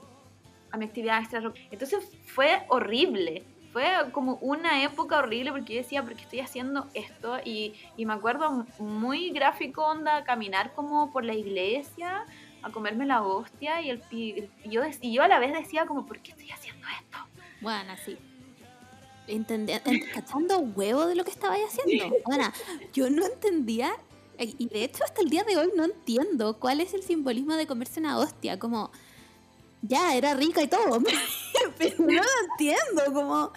a 0.72 0.78
mi 0.78 0.86
actividad 0.86 1.20
extra. 1.20 1.42
Entonces 1.72 2.06
fue 2.26 2.64
horrible. 2.68 3.46
Fue 3.72 3.88
como 4.12 4.34
una 4.42 4.84
época 4.84 5.20
horrible 5.20 5.52
porque 5.52 5.76
yo 5.76 5.80
decía, 5.80 6.04
¿por 6.04 6.14
qué 6.16 6.24
estoy 6.24 6.42
haciendo 6.42 6.88
esto? 6.94 7.38
Y, 7.46 7.76
y 7.96 8.06
me 8.06 8.12
acuerdo 8.12 8.66
muy 8.78 9.30
gráfico, 9.30 9.86
onda, 9.86 10.26
caminar 10.26 10.74
como 10.74 11.14
por 11.14 11.24
la 11.24 11.34
iglesia, 11.34 12.26
a 12.62 12.72
comerme 12.72 13.06
la 13.06 13.22
hostia 13.22 13.82
y, 13.82 13.92
el, 13.92 14.04
y 14.12 14.50
yo, 14.66 14.82
y 15.00 15.14
yo 15.14 15.24
a 15.24 15.30
la 15.30 15.40
vez 15.40 15.54
decía 15.54 15.86
como, 15.86 16.06
¿por 16.06 16.20
qué 16.20 16.32
estoy 16.32 16.52
haciendo 16.52 16.86
esto? 16.90 17.20
Bueno, 17.62 17.94
así. 17.94 18.18
Entendía, 19.30 19.84
ent- 19.84 20.12
cachando 20.12 20.60
huevo 20.60 21.06
de 21.06 21.16
lo 21.16 21.24
que 21.24 21.32
estaba 21.32 21.56
haciendo. 21.56 22.16
Bueno, 22.26 22.52
yo 22.94 23.10
no 23.10 23.26
entendía, 23.26 23.92
y 24.40 24.56
y 24.58 24.68
de 24.68 24.84
hecho 24.86 25.04
hasta 25.04 25.22
el 25.22 25.30
día 25.30 25.44
de 25.44 25.58
hoy 25.58 25.72
no 25.76 25.86
entiendo 25.86 26.58
cuál 26.60 26.82
es 26.82 26.94
el 26.94 27.04
simbolismo 27.04 27.56
de 27.56 27.68
comerse 27.68 28.00
una 28.00 28.18
hostia. 28.18 28.58
Como, 28.60 28.92
ya, 29.82 30.16
era 30.16 30.34
rica 30.34 30.62
y 30.64 30.68
todo, 30.68 31.02
pero 31.78 31.96
no 32.00 32.12
lo 32.14 32.22
entiendo. 32.52 33.14
Como, 33.14 33.52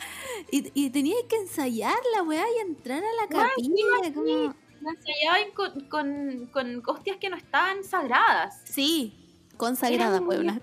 y, 0.51 0.71
y 0.75 0.91
tenía 0.91 1.17
que 1.29 1.37
ensayar 1.37 1.99
la 2.15 2.23
weá 2.23 2.45
y 2.57 2.61
entrar 2.61 3.03
a 3.03 3.13
la 3.23 3.29
capilla. 3.29 4.13
Como, 4.15 4.55
Me 4.83 4.91
enseñaban 4.91 5.51
con, 5.55 5.89
con, 5.89 6.47
con 6.53 6.83
hostias 6.87 7.17
que 7.19 7.31
no 7.31 7.37
estaban 7.37 7.83
sagradas. 7.85 8.61
sí, 8.65 9.15
consagrada, 9.57 10.21
Puebla. 10.21 10.61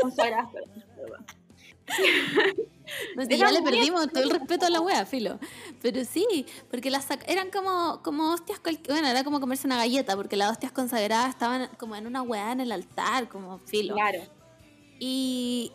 Consagradas, 0.00 0.48
ya 3.28 3.50
le 3.50 3.62
perdimos 3.62 4.08
todo 4.08 4.22
el 4.22 4.30
respeto 4.30 4.66
a 4.66 4.70
la 4.70 4.80
wea, 4.80 5.06
filo. 5.06 5.38
Pero 5.82 6.04
sí, 6.04 6.46
porque 6.70 6.90
las 6.90 7.06
eran 7.26 7.50
como, 7.50 8.00
como 8.02 8.32
hostias, 8.32 8.60
bueno, 8.88 9.08
era 9.08 9.24
como 9.24 9.40
comerse 9.40 9.66
una 9.66 9.76
galleta, 9.76 10.16
porque 10.16 10.36
las 10.36 10.50
hostias 10.50 10.72
consagradas 10.72 11.30
estaban 11.30 11.68
como 11.78 11.96
en 11.96 12.06
una 12.06 12.22
wea 12.22 12.52
en 12.52 12.60
el 12.60 12.72
altar, 12.72 13.28
como 13.28 13.58
filo. 13.58 13.94
Claro. 13.94 14.20
Y, 14.98 15.72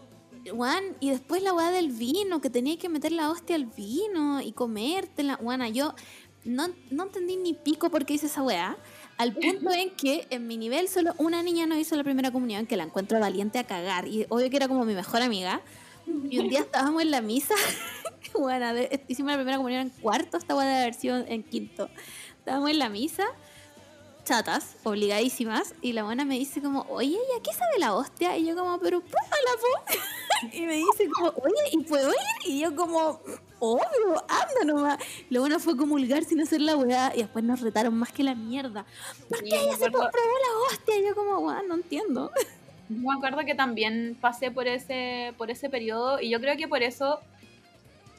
Juan, 0.51 0.83
y 0.99 1.09
después 1.09 1.41
la 1.41 1.53
weá 1.53 1.71
del 1.71 1.89
vino, 1.89 2.41
que 2.41 2.49
tenía 2.49 2.77
que 2.77 2.89
meter 2.89 3.11
la 3.11 3.29
hostia 3.29 3.55
al 3.55 3.65
vino 3.65 4.41
y 4.41 4.51
comértela. 4.51 5.35
Juana, 5.35 5.69
yo 5.69 5.95
no, 6.43 6.67
no 6.91 7.03
entendí 7.03 7.35
ni 7.35 7.53
pico 7.53 7.89
por 7.89 8.05
qué 8.05 8.13
hice 8.13 8.27
esa 8.27 8.43
weá. 8.43 8.77
Al 9.17 9.33
punto 9.33 9.71
en 9.71 9.91
que 9.91 10.27
en 10.29 10.45
mi 10.45 10.57
nivel 10.57 10.89
solo 10.89 11.13
una 11.17 11.41
niña 11.41 11.65
no 11.65 11.77
hizo 11.77 11.95
la 11.95 12.03
primera 12.03 12.31
comunión, 12.31 12.67
que 12.67 12.75
la 12.77 12.83
encuentro 12.83 13.19
valiente 13.19 13.59
a 13.59 13.63
cagar. 13.63 14.07
Y 14.07 14.25
obvio 14.29 14.49
que 14.49 14.57
era 14.57 14.67
como 14.67 14.85
mi 14.85 14.93
mejor 14.93 15.21
amiga. 15.21 15.61
Y 16.07 16.39
un 16.39 16.49
día 16.49 16.59
estábamos 16.59 17.01
en 17.01 17.11
la 17.11 17.21
misa. 17.21 17.55
bueno, 18.33 18.73
de- 18.73 19.03
hicimos 19.07 19.31
la 19.31 19.37
primera 19.37 19.57
comunión 19.57 19.81
en 19.81 19.89
cuarto, 19.89 20.37
esta 20.37 20.55
weá 20.55 20.67
de 20.67 20.81
haber 20.83 20.93
sido 20.93 21.17
en 21.17 21.43
quinto. 21.43 21.89
Estábamos 22.39 22.69
en 22.69 22.79
la 22.79 22.89
misa 22.89 23.25
chatas, 24.25 24.75
obligadísimas, 24.83 25.75
y 25.81 25.93
la 25.93 26.03
buena 26.03 26.25
me 26.25 26.37
dice 26.37 26.61
como, 26.61 26.81
oye, 26.89 27.11
¿y 27.15 27.39
a 27.39 27.41
qué 27.41 27.53
sabe 27.53 27.79
la 27.79 27.93
hostia? 27.95 28.35
Y 28.35 28.45
yo 28.45 28.55
como, 28.55 28.79
pero 28.79 28.99
pruébala, 28.99 29.51
po. 29.61 30.47
y 30.51 30.61
me 30.61 30.73
dice 30.73 31.07
como, 31.13 31.29
oye, 31.29 31.69
¿y 31.71 31.83
puedo 31.83 32.09
ir? 32.09 32.15
Y 32.51 32.59
yo 32.59 32.75
como, 32.75 33.21
obvio, 33.59 34.25
anda 34.27 34.65
nomás. 34.65 34.99
Lo 35.29 35.41
bueno 35.41 35.59
fue 35.59 35.77
comulgar 35.77 36.25
sin 36.25 36.41
hacer 36.41 36.59
la 36.59 36.75
weá, 36.75 37.13
y 37.15 37.19
después 37.19 37.45
nos 37.45 37.61
retaron 37.61 37.93
más 37.93 38.11
que 38.11 38.23
la 38.23 38.35
mierda. 38.35 38.85
¿Por 39.29 39.43
qué 39.43 39.61
ella 39.61 39.77
se 39.77 39.89
probó 39.91 40.09
la 40.09 40.73
hostia? 40.73 40.97
Y 40.97 41.05
yo 41.05 41.15
como, 41.15 41.37
weá, 41.39 41.61
no 41.61 41.75
entiendo. 41.75 42.31
Yo 42.89 42.95
me 43.09 43.15
acuerdo 43.15 43.39
que 43.45 43.55
también 43.55 44.15
pasé 44.21 44.51
por 44.51 44.67
ese, 44.67 45.33
por 45.37 45.49
ese 45.49 45.69
periodo 45.69 46.21
y 46.21 46.29
yo 46.29 46.39
creo 46.39 46.55
que 46.55 46.67
por 46.67 46.83
eso 46.83 47.19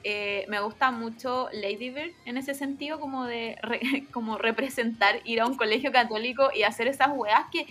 eh, 0.05 0.45
me 0.49 0.61
gusta 0.61 0.91
mucho 0.91 1.49
Lady 1.53 1.91
Bird 1.91 2.13
en 2.25 2.37
ese 2.37 2.55
sentido 2.55 3.01
como 3.01 3.25
de 3.25 3.57
re- 3.63 4.07
como 4.13 4.39
representar 4.39 5.21
ir 5.25 5.41
a 5.41 5.47
un 5.47 5.57
colegio 5.57 5.91
católico 5.93 6.49
y 6.55 6.63
hacer 6.63 6.87
esas 6.89 7.09
weas 7.15 7.45
que 7.51 7.67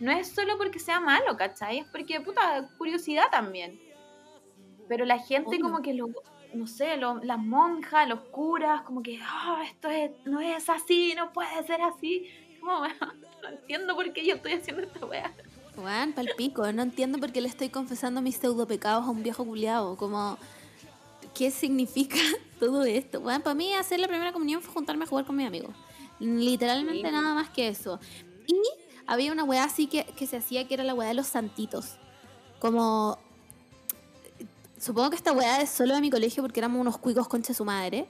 no 0.00 0.12
es 0.12 0.28
solo 0.28 0.58
porque 0.58 0.78
sea 0.78 1.00
malo, 1.00 1.36
¿cachai? 1.36 1.78
Es 1.78 1.86
porque, 1.88 2.20
puta, 2.20 2.68
curiosidad 2.76 3.24
también. 3.30 3.80
Pero 4.88 5.04
la 5.04 5.18
gente 5.18 5.58
como 5.62 5.80
que 5.82 5.94
lo, 5.94 6.08
no 6.54 6.66
sé, 6.66 6.96
lo- 6.98 7.22
las 7.24 7.38
monjas, 7.38 8.06
los 8.08 8.20
curas, 8.20 8.82
como 8.82 9.02
que, 9.02 9.18
ah, 9.22 9.62
esto 9.64 9.88
es, 9.88 10.10
no 10.24 10.40
es 10.40 10.68
así, 10.68 11.14
no 11.16 11.32
puede 11.32 11.62
ser 11.66 11.80
así. 11.82 12.28
Como, 12.60 12.84
no 13.42 13.48
entiendo 13.48 13.94
por 13.94 14.12
qué 14.12 14.26
yo 14.26 14.34
estoy 14.34 14.52
haciendo 14.54 14.82
esta 14.82 15.06
wea. 15.06 15.32
Weón, 15.76 16.12
palpico, 16.14 16.70
no 16.72 16.82
entiendo 16.82 17.18
por 17.18 17.32
qué 17.32 17.40
le 17.40 17.48
estoy 17.48 17.68
confesando 17.68 18.22
mis 18.22 18.36
pseudo 18.36 18.66
pecados 18.66 19.04
a 19.06 19.10
un 19.10 19.22
viejo 19.22 19.44
culiado. 19.44 19.96
Como, 19.96 20.38
¿qué 21.34 21.50
significa 21.50 22.16
todo 22.60 22.84
esto? 22.84 23.20
Weón, 23.20 23.42
para 23.42 23.54
mí 23.54 23.72
hacer 23.74 24.00
la 24.00 24.08
primera 24.08 24.32
comunión 24.32 24.62
fue 24.62 24.72
juntarme 24.72 25.04
a 25.04 25.06
jugar 25.06 25.26
con 25.26 25.36
mis 25.36 25.46
amigos. 25.46 25.74
Literalmente 26.18 27.06
Sí. 27.08 27.12
nada 27.12 27.34
más 27.34 27.50
que 27.50 27.68
eso. 27.68 28.00
Y 28.46 28.56
había 29.06 29.32
una 29.32 29.44
weá 29.44 29.64
así 29.64 29.86
que, 29.86 30.04
que 30.04 30.26
se 30.26 30.38
hacía 30.38 30.66
que 30.66 30.74
era 30.74 30.84
la 30.84 30.94
weá 30.94 31.08
de 31.08 31.14
los 31.14 31.26
santitos. 31.26 31.96
Como. 32.58 33.18
Supongo 34.80 35.10
que 35.10 35.16
esta 35.16 35.32
weá 35.32 35.60
es 35.62 35.70
solo 35.70 35.94
de 35.94 36.00
mi 36.00 36.10
colegio 36.10 36.42
porque 36.42 36.60
éramos 36.60 36.80
unos 36.80 36.98
cuicos 36.98 37.28
concha 37.28 37.52
su 37.54 37.64
madre. 37.64 38.08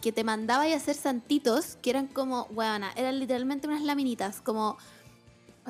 Que 0.00 0.12
te 0.12 0.22
mandaba 0.22 0.62
a 0.62 0.76
hacer 0.76 0.94
santitos 0.94 1.76
que 1.82 1.90
eran 1.90 2.06
como, 2.06 2.44
weona, 2.52 2.92
eran 2.94 3.18
literalmente 3.18 3.66
unas 3.66 3.82
laminitas, 3.82 4.40
como. 4.40 4.78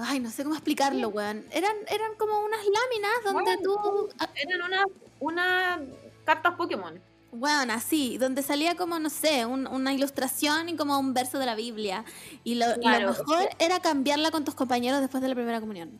Ay, 0.00 0.20
no 0.20 0.30
sé 0.30 0.44
cómo 0.44 0.54
explicarlo, 0.54 1.08
weón. 1.08 1.44
Eran, 1.50 1.74
eran 1.90 2.14
como 2.16 2.38
unas 2.40 2.60
láminas 2.60 3.12
donde 3.24 3.56
Bueno, 3.56 3.62
tú. 3.62 4.08
Eran 4.36 4.62
unas 4.62 4.86
una 5.20 5.80
cartas 6.24 6.54
Pokémon. 6.54 7.00
Bueno, 7.30 7.74
así, 7.74 8.16
donde 8.16 8.42
salía 8.42 8.74
como, 8.76 8.98
no 8.98 9.10
sé, 9.10 9.44
un- 9.44 9.66
una 9.66 9.92
ilustración 9.92 10.68
y 10.68 10.76
como 10.76 10.98
un 10.98 11.12
verso 11.12 11.38
de 11.38 11.46
la 11.46 11.54
Biblia. 11.54 12.04
Y 12.44 12.54
lo, 12.54 12.66
mejor 12.78 13.48
era 13.58 13.80
cambiarla 13.80 14.30
con 14.30 14.44
tus 14.44 14.54
compañeros 14.54 15.00
después 15.00 15.22
de 15.22 15.28
la 15.28 15.34
primera 15.34 15.60
comunión. 15.60 15.90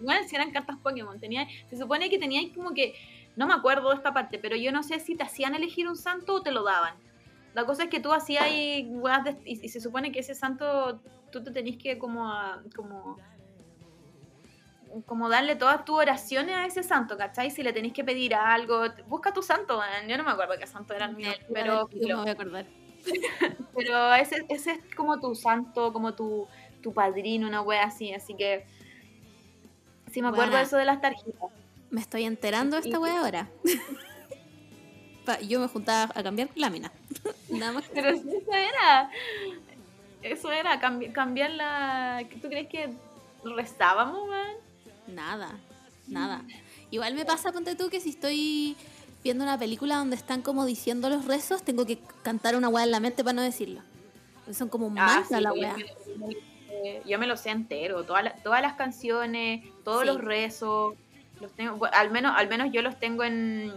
Igual 0.00 0.26
si 0.28 0.36
eran 0.36 0.50
cartas 0.52 0.76
Pokémon, 0.82 1.18
tenía, 1.18 1.46
se 1.68 1.76
supone 1.76 2.08
que 2.08 2.18
teníais 2.18 2.54
como 2.56 2.72
que, 2.72 2.94
no 3.36 3.46
me 3.46 3.54
acuerdo 3.54 3.90
de 3.90 3.96
esta 3.96 4.14
parte, 4.14 4.38
pero 4.38 4.56
yo 4.56 4.72
no 4.72 4.82
sé 4.82 5.00
si 5.00 5.14
te 5.16 5.24
hacían 5.24 5.54
elegir 5.54 5.88
un 5.88 5.96
santo 5.96 6.34
o 6.34 6.42
te 6.42 6.52
lo 6.52 6.62
daban. 6.62 6.94
La 7.54 7.66
cosa 7.66 7.84
es 7.84 7.90
que 7.90 7.98
tú 8.00 8.12
hacías 8.12 8.48
y, 8.50 8.88
y, 9.44 9.60
y 9.64 9.68
se 9.68 9.80
supone 9.80 10.12
que 10.12 10.20
ese 10.20 10.34
santo 10.34 11.00
tú 11.32 11.42
te 11.42 11.50
tenías 11.50 11.76
que 11.82 11.98
como, 11.98 12.32
como, 12.76 13.16
como 15.06 15.28
darle 15.28 15.56
todas 15.56 15.84
tus 15.84 15.96
oraciones 15.96 16.56
a 16.56 16.66
ese 16.66 16.82
santo, 16.82 17.16
¿cachai? 17.16 17.50
Si 17.50 17.62
le 17.62 17.72
tenés 17.72 17.92
que 17.92 18.04
pedir 18.04 18.34
algo, 18.34 18.84
busca 19.06 19.32
tu 19.32 19.42
santo, 19.42 19.78
man. 19.78 20.08
yo 20.08 20.16
no 20.16 20.24
me 20.24 20.30
acuerdo 20.30 20.54
qué 20.58 20.66
santo 20.66 20.94
era 20.94 21.06
el 21.06 21.16
mío, 21.16 21.30
pero, 21.52 21.88
Yo 21.90 22.08
me 22.08 22.14
voy 22.14 22.28
a 22.28 22.32
acordar. 22.32 22.66
pero 23.76 24.14
ese, 24.14 24.44
ese 24.48 24.72
es 24.72 24.94
como 24.94 25.20
tu 25.20 25.34
santo, 25.34 25.92
como 25.92 26.14
tu, 26.14 26.46
tu 26.82 26.92
padrino, 26.92 27.46
una 27.46 27.62
wea 27.62 27.84
así, 27.84 28.12
así 28.12 28.34
que 28.34 28.66
sí 30.10 30.22
me 30.22 30.28
acuerdo 30.28 30.50
Buena. 30.50 30.58
de 30.58 30.64
eso 30.64 30.76
de 30.76 30.84
las 30.84 31.00
tarjetas. 31.00 31.50
Me 31.90 32.00
estoy 32.00 32.24
enterando 32.24 32.76
de 32.80 32.88
esta 32.88 32.98
wea 32.98 33.20
ahora. 33.20 33.48
Yo 35.46 35.60
me 35.60 35.68
juntaba 35.68 36.10
a 36.14 36.22
cambiar 36.22 36.48
lámina. 36.54 36.90
Nada 37.50 37.72
más. 37.72 37.84
Pero 37.92 38.08
eso 38.10 38.28
era. 38.50 39.10
Eso 40.22 40.50
era, 40.50 40.80
cambi- 40.80 41.12
cambiar 41.12 41.50
la. 41.50 42.24
¿Tú 42.40 42.48
crees 42.48 42.68
que 42.68 42.90
rezábamos, 43.44 44.28
man? 44.28 44.56
Nada, 45.08 45.58
nada. 46.06 46.42
Igual 46.90 47.14
me 47.14 47.24
pasa, 47.24 47.52
ponte 47.52 47.74
tú, 47.74 47.88
que 47.90 48.00
si 48.00 48.10
estoy 48.10 48.76
viendo 49.24 49.42
una 49.44 49.58
película 49.58 49.96
donde 49.96 50.16
están 50.16 50.42
como 50.42 50.64
diciendo 50.64 51.08
los 51.10 51.24
rezos, 51.24 51.62
tengo 51.62 51.84
que 51.86 51.98
cantar 52.22 52.56
una 52.56 52.68
weá 52.68 52.84
en 52.84 52.90
la 52.92 53.00
mente 53.00 53.24
para 53.24 53.34
no 53.34 53.42
decirlo. 53.42 53.80
Son 54.52 54.68
como 54.68 54.86
un 54.86 54.98
Ah, 54.98 55.24
sí, 55.28 55.34
la 55.34 55.50
yo 55.54 55.60
weá. 55.60 55.76
me- 55.76 57.02
yo 57.06 57.18
me- 57.18 57.26
lo 57.26 57.36
sé 57.36 57.50
entero, 57.50 58.04
todas 58.04 58.22
las- 58.24 58.42
todas 58.42 58.62
las 58.62 58.74
canciones, 58.74 59.64
todos 59.84 60.02
Sí. 60.02 60.06
los 60.06 60.20
rezos, 60.22 60.94
los 61.40 61.50
tengo, 61.52 61.76
bueno, 61.76 61.96
al 61.96 62.10
menos, 62.10 62.32
al 62.36 62.48
menos 62.48 62.68
yo 62.72 62.80
los 62.82 62.98
tengo 62.98 63.24
en, 63.24 63.72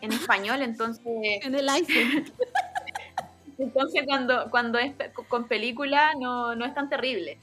en 0.00 0.12
español, 0.12 0.62
entonces, 0.62 1.02
En 1.04 1.54
el 1.54 1.68
iPhone. 1.68 1.88
entonces 3.58 4.02
cuando, 4.06 4.48
cuando 4.50 4.78
es 4.78 4.92
con 5.28 5.46
película 5.48 6.12
no, 6.18 6.54
no 6.54 6.64
es 6.64 6.74
tan 6.74 6.88
terrible. 6.88 7.38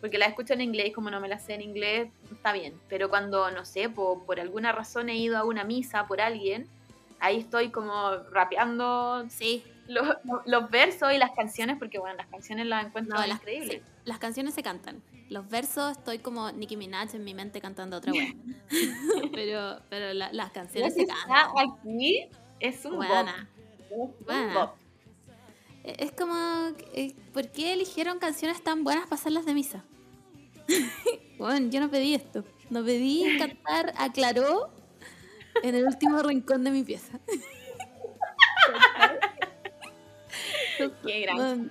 Porque 0.00 0.16
la 0.18 0.26
escucho 0.26 0.52
en 0.54 0.60
inglés, 0.60 0.92
como 0.94 1.10
no 1.10 1.20
me 1.20 1.28
la 1.28 1.38
sé 1.38 1.54
en 1.54 1.62
inglés, 1.62 2.08
está 2.32 2.52
bien. 2.52 2.74
Pero 2.88 3.08
cuando, 3.08 3.50
no 3.50 3.64
sé, 3.64 3.88
po- 3.88 4.22
por 4.24 4.38
alguna 4.40 4.70
razón 4.72 5.08
he 5.08 5.16
ido 5.16 5.36
a 5.36 5.44
una 5.44 5.64
misa 5.64 6.06
por 6.06 6.20
alguien, 6.20 6.68
ahí 7.18 7.38
estoy 7.38 7.70
como 7.70 8.16
rapeando 8.30 9.26
Sí, 9.28 9.64
los, 9.88 10.16
los 10.46 10.70
versos 10.70 11.12
y 11.12 11.18
las 11.18 11.32
canciones, 11.32 11.76
porque 11.78 11.98
bueno, 11.98 12.16
las 12.16 12.28
canciones 12.28 12.66
las 12.66 12.86
encuentro 12.86 13.16
no, 13.18 13.26
las, 13.26 13.38
increíbles. 13.38 13.82
sí, 13.82 13.92
las 14.04 14.18
canciones 14.18 14.54
se 14.54 14.62
cantan. 14.62 15.02
Los 15.30 15.48
versos 15.48 15.92
estoy 15.98 16.20
como 16.20 16.52
Nicki 16.52 16.76
Minaj 16.76 17.14
en 17.14 17.24
mi 17.24 17.34
mente 17.34 17.60
cantando 17.60 17.96
otra 17.96 18.12
weá. 18.12 18.32
pero 19.34 19.80
pero 19.90 20.12
la- 20.14 20.32
las 20.32 20.52
canciones 20.52 20.94
se 20.94 21.02
está 21.02 21.14
cantan. 21.26 21.70
aquí 21.82 22.28
es 22.60 22.84
un 22.84 22.96
Buena. 22.96 23.48
bop. 23.90 23.90
Es 23.90 23.90
un 24.20 24.24
Buena. 24.24 24.54
bop. 24.54 24.70
Es 25.84 26.12
como, 26.12 26.34
eh, 26.94 27.14
¿por 27.32 27.48
qué 27.50 27.72
eligieron 27.72 28.18
canciones 28.18 28.62
tan 28.62 28.84
buenas 28.84 29.04
para 29.04 29.16
hacerlas 29.16 29.46
de 29.46 29.54
misa? 29.54 29.84
bueno, 31.38 31.70
yo 31.70 31.80
no 31.80 31.90
pedí 31.90 32.14
esto. 32.14 32.44
No 32.70 32.84
pedí 32.84 33.38
cantar 33.38 33.94
Aclaró 33.96 34.70
en 35.62 35.74
el 35.74 35.86
último 35.86 36.22
rincón 36.22 36.64
de 36.64 36.70
mi 36.70 36.82
pieza. 36.82 37.18
Qué 41.04 41.20
gran 41.22 41.36
Bueno, 41.36 41.70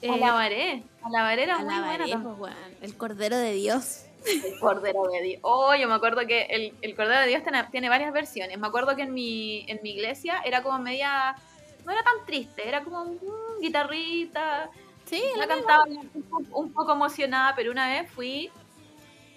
eh, 0.00 0.10
Alabaré. 0.10 0.82
Alabaré 1.02 1.42
era 1.42 1.58
muy 1.58 1.74
alabaré, 1.74 2.04
buena 2.04 2.22
pues, 2.22 2.38
bueno, 2.38 2.56
el 2.80 2.96
Cordero 2.96 3.36
de 3.36 3.52
Dios. 3.52 4.06
El 4.24 4.58
Cordero 4.58 5.04
de 5.08 5.22
Dios. 5.22 5.40
Oh, 5.42 5.74
yo 5.74 5.88
me 5.88 5.94
acuerdo 5.94 6.26
que 6.26 6.42
el, 6.42 6.74
el 6.80 6.94
Cordero 6.96 7.20
de 7.20 7.26
Dios 7.28 7.42
tiene, 7.42 7.64
tiene 7.70 7.88
varias 7.88 8.12
versiones. 8.12 8.58
Me 8.58 8.66
acuerdo 8.66 8.96
que 8.96 9.02
en 9.02 9.12
mi, 9.12 9.64
en 9.68 9.80
mi 9.82 9.90
iglesia 9.90 10.40
era 10.44 10.62
como 10.62 10.78
media. 10.78 11.36
No 11.84 11.92
era 11.92 12.02
tan 12.02 12.24
triste, 12.26 12.66
era 12.66 12.82
como 12.84 13.04
mm, 13.04 13.60
guitarrita. 13.60 14.70
Sí, 15.04 15.22
La 15.36 15.46
cantaba 15.46 15.84
un 15.84 16.08
poco, 16.08 16.58
un 16.58 16.72
poco 16.72 16.92
emocionada, 16.92 17.54
pero 17.54 17.70
una 17.72 17.88
vez 17.88 18.10
fui 18.10 18.50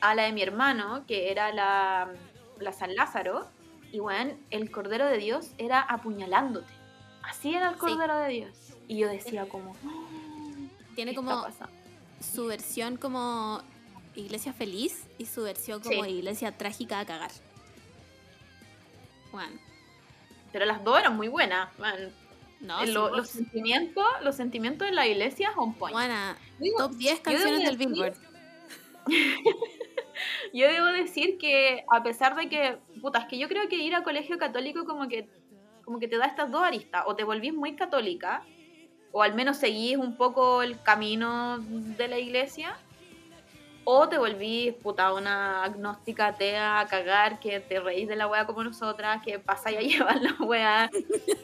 a 0.02 0.14
la 0.16 0.24
de 0.24 0.32
mi 0.32 0.41
hermano, 0.43 1.04
que 1.08 1.32
era 1.32 1.52
la, 1.52 2.12
la 2.60 2.72
San 2.72 2.96
Lázaro, 2.96 3.48
y 3.91 4.00
bueno, 4.00 4.34
el 4.52 4.70
Cordero 4.72 5.06
de 5.08 5.18
Dios 5.18 5.52
era 5.58 5.82
apuñalándote. 5.82 6.72
Así 7.24 7.56
era 7.56 7.70
el 7.70 7.74
Sí. 7.76 7.80
Cordero 7.80 8.18
de 8.18 8.30
Dios. 8.30 8.56
Y 8.88 8.98
yo 9.00 9.08
decía 9.08 9.48
como... 9.50 9.76
Tiene 10.96 11.12
¿qué 11.12 11.16
como 11.16 11.48
está 11.48 11.68
su 12.22 12.46
versión 12.48 12.98
como 12.98 13.62
iglesia 14.16 14.54
feliz 14.54 15.06
y 15.18 15.26
su 15.26 15.43
versión 15.43 15.82
como 15.82 16.04
Sí. 16.04 16.10
iglesia 16.12 16.58
trágica 16.58 17.00
a 17.00 17.06
cagar. 17.06 17.32
Bueno, 19.32 19.60
Pero 20.52 20.66
las 20.66 20.84
dos 20.84 20.98
eran 21.00 21.16
muy 21.18 21.28
buenas. 21.28 21.78
man. 21.80 22.14
No, 22.66 22.82
Eh, 22.84 22.88
sí, 22.88 22.93
los 22.93 23.30
sentimientos 23.30 24.05
los 24.24 24.36
sentimientos 24.36 24.88
de 24.88 24.93
la 24.93 25.07
iglesia 25.07 25.51
on 25.55 25.74
point. 25.76 25.93
Buena, 25.93 26.38
Digo, 26.59 26.78
top 26.78 26.91
10 26.93 27.24
debo 27.24 27.24
canciones 27.24 27.63
del 27.70 27.78
decir- 27.78 27.88
Billboard. 27.93 28.16
Yo 30.53 30.68
debo 30.68 30.86
decir 30.88 31.38
que 31.38 31.84
a 31.91 32.01
pesar 32.03 32.36
de 32.36 32.47
que, 32.49 32.78
puta, 33.01 33.20
es 33.20 33.26
que 33.26 33.38
yo 33.38 33.47
creo 33.49 33.68
que 33.68 33.76
ir 33.76 33.93
a 33.95 34.03
colegio 34.03 34.38
católico 34.38 34.86
como 34.86 35.07
que, 35.07 35.28
como 35.84 35.99
que 35.99 36.07
te 36.07 36.18
da 36.18 36.26
estas 36.26 36.49
dos 36.51 36.63
aristas, 36.63 37.03
o 37.07 37.16
te 37.16 37.24
volvís 37.24 37.53
muy 37.53 37.76
católica, 37.76 38.43
o 39.11 39.22
al 39.22 39.36
menos 39.36 39.57
seguís 39.57 39.97
un 39.97 40.16
poco 40.16 40.61
el 40.61 40.82
camino 40.82 41.57
de 41.59 42.07
la 42.07 42.18
iglesia, 42.18 42.78
o 43.86 44.10
te 44.10 44.18
volvís, 44.18 44.74
puta, 44.74 45.14
una 45.14 45.64
agnóstica 45.64 46.28
atea 46.28 46.80
a 46.80 46.88
cagar, 46.88 47.40
que 47.40 47.60
te 47.60 47.80
reís 47.80 48.08
de 48.08 48.16
la 48.16 48.28
wea 48.28 48.46
como 48.46 48.64
nosotras, 48.64 49.22
que 49.24 49.40
pasáis 49.40 49.78
a 49.78 49.82
llevar 50.10 50.22
la 50.22 50.34
wea, 50.46 50.90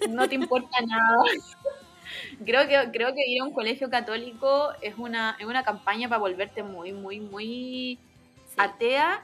no 0.10 0.28
te 0.28 0.36
importa 0.36 0.82
nada. 0.86 1.18
Creo 2.46 2.68
que, 2.68 2.92
creo 2.92 3.14
que 3.14 3.24
ir 3.26 3.42
a 3.42 3.46
un 3.46 3.54
colegio 3.54 3.90
católico 3.90 4.72
es 4.82 4.98
una, 4.98 5.38
es 5.40 5.46
una 5.46 5.64
campaña 5.64 6.10
para 6.10 6.20
volverte 6.20 6.62
muy, 6.62 6.92
muy, 6.92 7.20
muy 7.22 8.00
Sí. 8.52 8.56
atea 8.58 9.24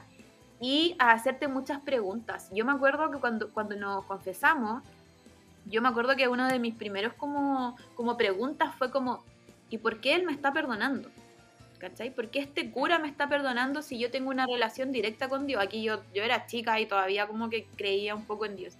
y 0.60 0.96
a 0.98 1.12
hacerte 1.12 1.48
muchas 1.48 1.80
preguntas. 1.80 2.48
Yo 2.52 2.64
me 2.64 2.72
acuerdo 2.72 3.10
que 3.10 3.18
cuando, 3.18 3.52
cuando 3.52 3.76
nos 3.76 4.04
confesamos, 4.06 4.82
yo 5.66 5.82
me 5.82 5.88
acuerdo 5.88 6.16
que 6.16 6.28
uno 6.28 6.48
de 6.48 6.58
mis 6.58 6.74
primeros 6.74 7.12
como, 7.12 7.76
como 7.94 8.16
preguntas 8.16 8.74
fue 8.76 8.90
como, 8.90 9.22
¿y 9.68 9.78
por 9.78 10.00
qué 10.00 10.14
él 10.14 10.24
me 10.24 10.32
está 10.32 10.52
perdonando? 10.52 11.10
¿Cachai? 11.78 12.10
¿Por 12.12 12.28
qué 12.30 12.40
este 12.40 12.70
cura 12.72 12.98
me 12.98 13.06
está 13.08 13.28
perdonando 13.28 13.82
si 13.82 13.98
yo 13.98 14.10
tengo 14.10 14.30
una 14.30 14.46
relación 14.46 14.90
directa 14.90 15.28
con 15.28 15.46
Dios? 15.46 15.62
Aquí 15.62 15.82
yo, 15.82 16.02
yo 16.12 16.22
era 16.24 16.46
chica 16.46 16.80
y 16.80 16.86
todavía 16.86 17.26
como 17.28 17.48
que 17.50 17.66
creía 17.76 18.14
un 18.16 18.24
poco 18.24 18.46
en 18.46 18.56
Dios. 18.56 18.74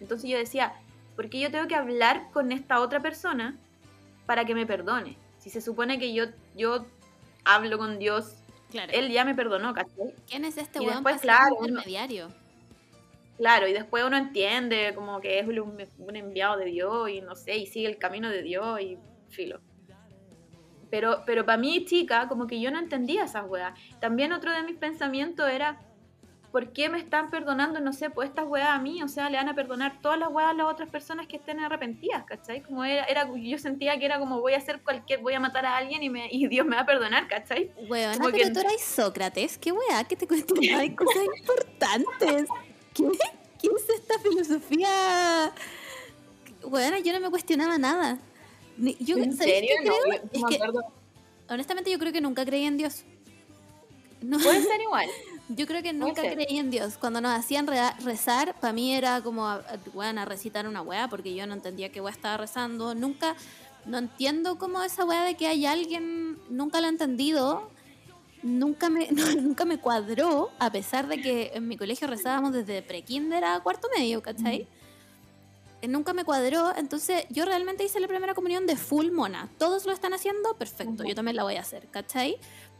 Entonces 0.00 0.30
yo 0.30 0.38
decía, 0.38 0.72
¿por 1.16 1.28
qué 1.28 1.40
yo 1.40 1.50
tengo 1.50 1.68
que 1.68 1.74
hablar 1.74 2.30
con 2.32 2.50
esta 2.52 2.80
otra 2.80 3.00
persona 3.00 3.56
para 4.24 4.46
que 4.46 4.54
me 4.54 4.64
perdone? 4.64 5.16
Si 5.38 5.50
se 5.50 5.60
supone 5.60 5.98
que 5.98 6.14
yo, 6.14 6.24
yo 6.56 6.86
hablo 7.44 7.76
con 7.78 7.98
Dios, 7.98 8.36
Claro. 8.70 8.92
él 8.94 9.10
ya 9.10 9.24
me 9.24 9.34
perdonó, 9.34 9.74
¿cachai? 9.74 10.14
¿Quién 10.28 10.44
es 10.44 10.56
este 10.56 10.78
y 10.78 10.86
weón 10.86 11.02
después, 11.02 11.20
claro, 11.20 11.56
un 11.56 11.58
uno- 11.58 11.68
intermediario? 11.80 12.28
Claro, 13.36 13.66
y 13.66 13.72
después 13.72 14.04
uno 14.04 14.16
entiende 14.16 14.92
como 14.94 15.20
que 15.20 15.38
es 15.40 15.46
un, 15.48 15.76
un 15.98 16.16
enviado 16.16 16.56
de 16.58 16.66
Dios 16.66 17.08
y 17.10 17.20
no 17.20 17.34
sé, 17.34 17.56
y 17.56 17.66
sigue 17.66 17.88
el 17.88 17.98
camino 17.98 18.28
de 18.30 18.42
Dios 18.42 18.80
y 18.80 18.98
filo. 19.30 19.60
Pero, 20.90 21.22
pero 21.24 21.46
para 21.46 21.58
mí, 21.58 21.84
chica, 21.84 22.26
como 22.28 22.46
que 22.46 22.60
yo 22.60 22.70
no 22.70 22.78
entendía 22.78 23.24
esas 23.24 23.44
weas. 23.48 23.78
También 24.00 24.32
otro 24.32 24.52
de 24.52 24.62
mis 24.64 24.76
pensamientos 24.76 25.48
era, 25.48 25.80
¿por 26.50 26.72
qué 26.72 26.88
me 26.88 26.98
están 26.98 27.30
perdonando, 27.30 27.78
no 27.78 27.92
sé, 27.92 28.10
pues 28.10 28.28
estas 28.28 28.44
weas 28.46 28.70
a 28.70 28.78
mí? 28.80 29.00
O 29.04 29.06
sea, 29.08 29.30
le 29.30 29.36
van 29.36 29.48
a 29.48 29.54
perdonar 29.54 30.00
todas 30.02 30.18
las 30.18 30.30
weas 30.30 30.50
a 30.50 30.52
las 30.54 30.66
otras 30.66 30.88
personas 30.90 31.28
que 31.28 31.36
estén 31.36 31.60
arrepentidas, 31.60 32.24
¿cachai? 32.24 32.60
Como 32.62 32.82
era, 32.84 33.04
era 33.04 33.28
yo 33.36 33.56
sentía 33.58 33.96
que 34.00 34.04
era 34.04 34.18
como 34.18 34.40
voy 34.40 34.54
a 34.54 34.56
hacer 34.56 34.80
cualquier, 34.82 35.20
voy 35.20 35.34
a 35.34 35.38
matar 35.40 35.64
a 35.64 35.76
alguien 35.76 36.02
y, 36.02 36.10
me, 36.10 36.28
y 36.28 36.48
Dios 36.48 36.66
me 36.66 36.74
va 36.74 36.82
a 36.82 36.86
perdonar, 36.86 37.28
¿cachai? 37.28 37.70
Weona, 37.88 38.14
Como 38.18 38.30
pero 38.30 38.44
que- 38.48 38.50
tú 38.50 38.58
eras 38.60 38.80
Sócrates. 38.80 39.58
¿Qué 39.58 39.70
weá? 39.70 40.02
¿Qué 40.08 40.16
te 40.16 40.26
cuestionabas 40.26 40.90
cosas 40.96 41.22
importantes? 41.38 42.48
¿Qué? 42.94 43.04
¿Qué 43.60 43.68
es 43.68 43.88
esta 43.90 44.18
filosofía? 44.18 45.52
Weona, 46.64 46.98
yo 46.98 47.12
no 47.12 47.20
me 47.20 47.30
cuestionaba 47.30 47.78
nada. 47.78 48.18
Yo, 49.00 49.16
¿En 49.16 49.36
¿sabes 49.36 49.52
serio? 49.54 49.74
No, 49.84 49.92
creo? 49.92 50.22
yo- 50.32 50.40
me 50.42 50.48
que, 50.48 50.56
acuerdo. 50.56 50.80
honestamente, 51.48 51.90
yo 51.90 51.98
creo 51.98 52.12
que 52.12 52.20
nunca 52.20 52.44
creí 52.44 52.64
en 52.64 52.76
Dios. 52.78 53.02
No, 54.22 54.38
Puede 54.38 54.62
ser 54.62 54.80
igual. 54.80 55.06
yo 55.48 55.66
creo 55.66 55.82
que 55.82 55.92
nunca 55.92 56.22
creí 56.22 56.58
en 56.58 56.70
Dios. 56.70 56.94
Cuando 56.98 57.20
nos 57.20 57.32
hacían 57.32 57.66
rezar, 57.66 58.54
para 58.60 58.72
mí 58.72 58.94
era 58.94 59.22
como, 59.22 59.46
a- 59.46 59.62
a 60.18 60.24
recitar 60.24 60.66
una 60.68 60.82
weá, 60.82 61.08
porque 61.08 61.34
yo 61.34 61.46
no 61.46 61.54
entendía 61.54 61.90
qué 61.90 62.00
weá 62.00 62.12
estaba 62.12 62.36
rezando. 62.36 62.94
Nunca, 62.94 63.34
no 63.86 63.98
entiendo 63.98 64.58
cómo 64.58 64.82
esa 64.82 65.04
weá 65.04 65.24
de 65.24 65.34
que 65.36 65.46
hay 65.46 65.66
alguien, 65.66 66.38
nunca 66.48 66.80
la 66.80 66.86
he 66.88 66.90
entendido. 66.90 67.68
Nunca 68.42 68.88
me, 68.88 69.08
nunca 69.42 69.64
me 69.66 69.78
cuadró, 69.78 70.50
a 70.58 70.70
pesar 70.72 71.06
de 71.08 71.20
que 71.20 71.50
en 71.54 71.68
mi 71.68 71.76
colegio 71.76 72.06
rezábamos 72.06 72.52
desde 72.54 72.80
prekinder 72.82 73.44
a 73.44 73.60
cuarto 73.60 73.88
medio, 73.94 74.22
¿cachai? 74.22 74.62
eh, 74.62 74.66
nunca 75.88 76.12
me 76.12 76.24
cuadró, 76.24 76.74
entonces 76.76 77.24
yo 77.30 77.44
realmente 77.44 77.84
hice 77.84 78.00
la 78.00 78.08
primera 78.08 78.34
comunión 78.34 78.66
de 78.66 78.76
full 78.76 79.10
mona. 79.10 79.48
Todos 79.58 79.86
lo 79.86 79.92
están 79.92 80.14
haciendo, 80.14 80.54
perfecto, 80.54 81.04
yo 81.04 81.14
también 81.14 81.36
la 81.36 81.42
voy 81.42 81.56
a 81.56 81.60
hacer, 81.60 81.88
¿cachai? 81.88 82.36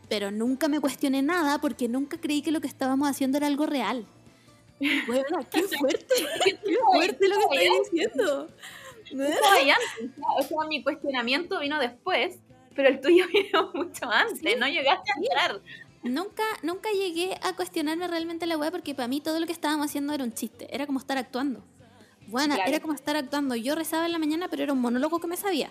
Pero 0.08 0.30
nunca 0.30 0.68
me 0.68 0.80
cuestioné 0.80 1.22
nada 1.22 1.60
porque 1.60 1.88
nunca 1.88 2.20
creí 2.20 2.42
que 2.42 2.50
lo 2.50 2.60
que 2.60 2.66
estábamos 2.66 3.08
haciendo 3.08 3.38
era 3.38 3.46
algo 3.46 3.66
real. 3.66 4.06
Bueno, 5.06 5.46
qué 5.50 5.62
fuerte, 5.78 6.14
qué 6.44 6.78
fuerte 6.92 7.28
lo 7.28 7.36
que 7.36 7.64
estoy 7.64 7.80
diciendo. 7.84 8.48
O 10.38 10.42
sea, 10.42 10.68
mi 10.68 10.82
cuestionamiento 10.82 11.60
vino 11.60 11.78
después, 11.78 12.38
pero 12.74 12.88
el 12.88 13.00
tuyo 13.00 13.26
vino 13.32 13.70
mucho 13.74 14.10
antes, 14.10 14.58
no 14.58 14.66
llegaste 14.66 15.10
a 15.12 15.14
entrar. 15.16 15.60
Nunca, 16.02 16.44
nunca 16.62 16.90
llegué 16.92 17.38
a 17.42 17.54
cuestionarme 17.54 18.08
realmente 18.08 18.46
la 18.46 18.56
weá 18.56 18.70
porque 18.70 18.94
para 18.94 19.06
mí 19.06 19.20
todo 19.20 19.38
lo 19.38 19.46
que 19.46 19.52
estábamos 19.52 19.86
haciendo 19.86 20.14
era 20.14 20.24
un 20.24 20.32
chiste, 20.32 20.74
era 20.74 20.86
como 20.86 20.98
estar 20.98 21.18
actuando. 21.18 21.62
Bueno, 22.30 22.56
era 22.64 22.80
como 22.80 22.94
estar 22.94 23.16
actuando. 23.16 23.56
Yo 23.56 23.74
rezaba 23.74 24.06
en 24.06 24.12
la 24.12 24.18
mañana, 24.18 24.48
pero 24.48 24.62
era 24.62 24.72
un 24.72 24.80
monólogo 24.80 25.18
que 25.18 25.26
me 25.26 25.36
sabía. 25.36 25.70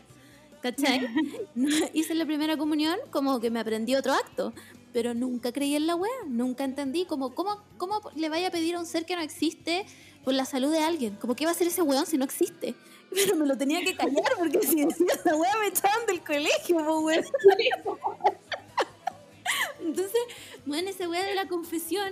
¿Cachai? 0.61 1.07
Hice 1.93 2.13
la 2.15 2.25
primera 2.25 2.57
comunión 2.57 2.97
como 3.11 3.39
que 3.39 3.49
me 3.49 3.61
aprendí 3.61 3.95
otro 3.95 4.13
acto, 4.13 4.53
pero 4.91 5.13
nunca 5.13 5.53
creí 5.53 5.75
en 5.75 5.87
la 5.87 5.95
wea, 5.95 6.11
nunca 6.27 6.65
entendí 6.65 7.05
como 7.05 7.33
cómo, 7.33 7.63
cómo 7.77 8.01
le 8.15 8.27
vaya 8.27 8.49
a 8.49 8.51
pedir 8.51 8.75
a 8.75 8.79
un 8.79 8.85
ser 8.85 9.05
que 9.05 9.15
no 9.15 9.21
existe 9.21 9.85
por 10.25 10.33
la 10.33 10.43
salud 10.43 10.71
de 10.71 10.79
alguien. 10.79 11.15
Como 11.15 11.33
que 11.33 11.45
va 11.45 11.51
a 11.51 11.53
ser 11.53 11.67
ese 11.67 11.81
weón 11.81 12.05
si 12.05 12.17
no 12.17 12.25
existe. 12.25 12.75
Pero 13.13 13.37
me 13.37 13.45
lo 13.45 13.57
tenía 13.57 13.79
que 13.81 13.95
callar 13.95 14.31
porque 14.37 14.61
si 14.61 14.85
decía 14.85 15.07
esa 15.13 15.35
wea 15.35 15.57
me 15.59 15.67
echaban 15.67 16.05
del 16.07 16.21
colegio, 16.21 16.99
weón. 16.99 17.23
Entonces, 19.79 20.21
bueno, 20.65 20.89
ese 20.89 21.07
wea 21.07 21.23
de 21.23 21.35
la 21.35 21.47
confesión, 21.47 22.11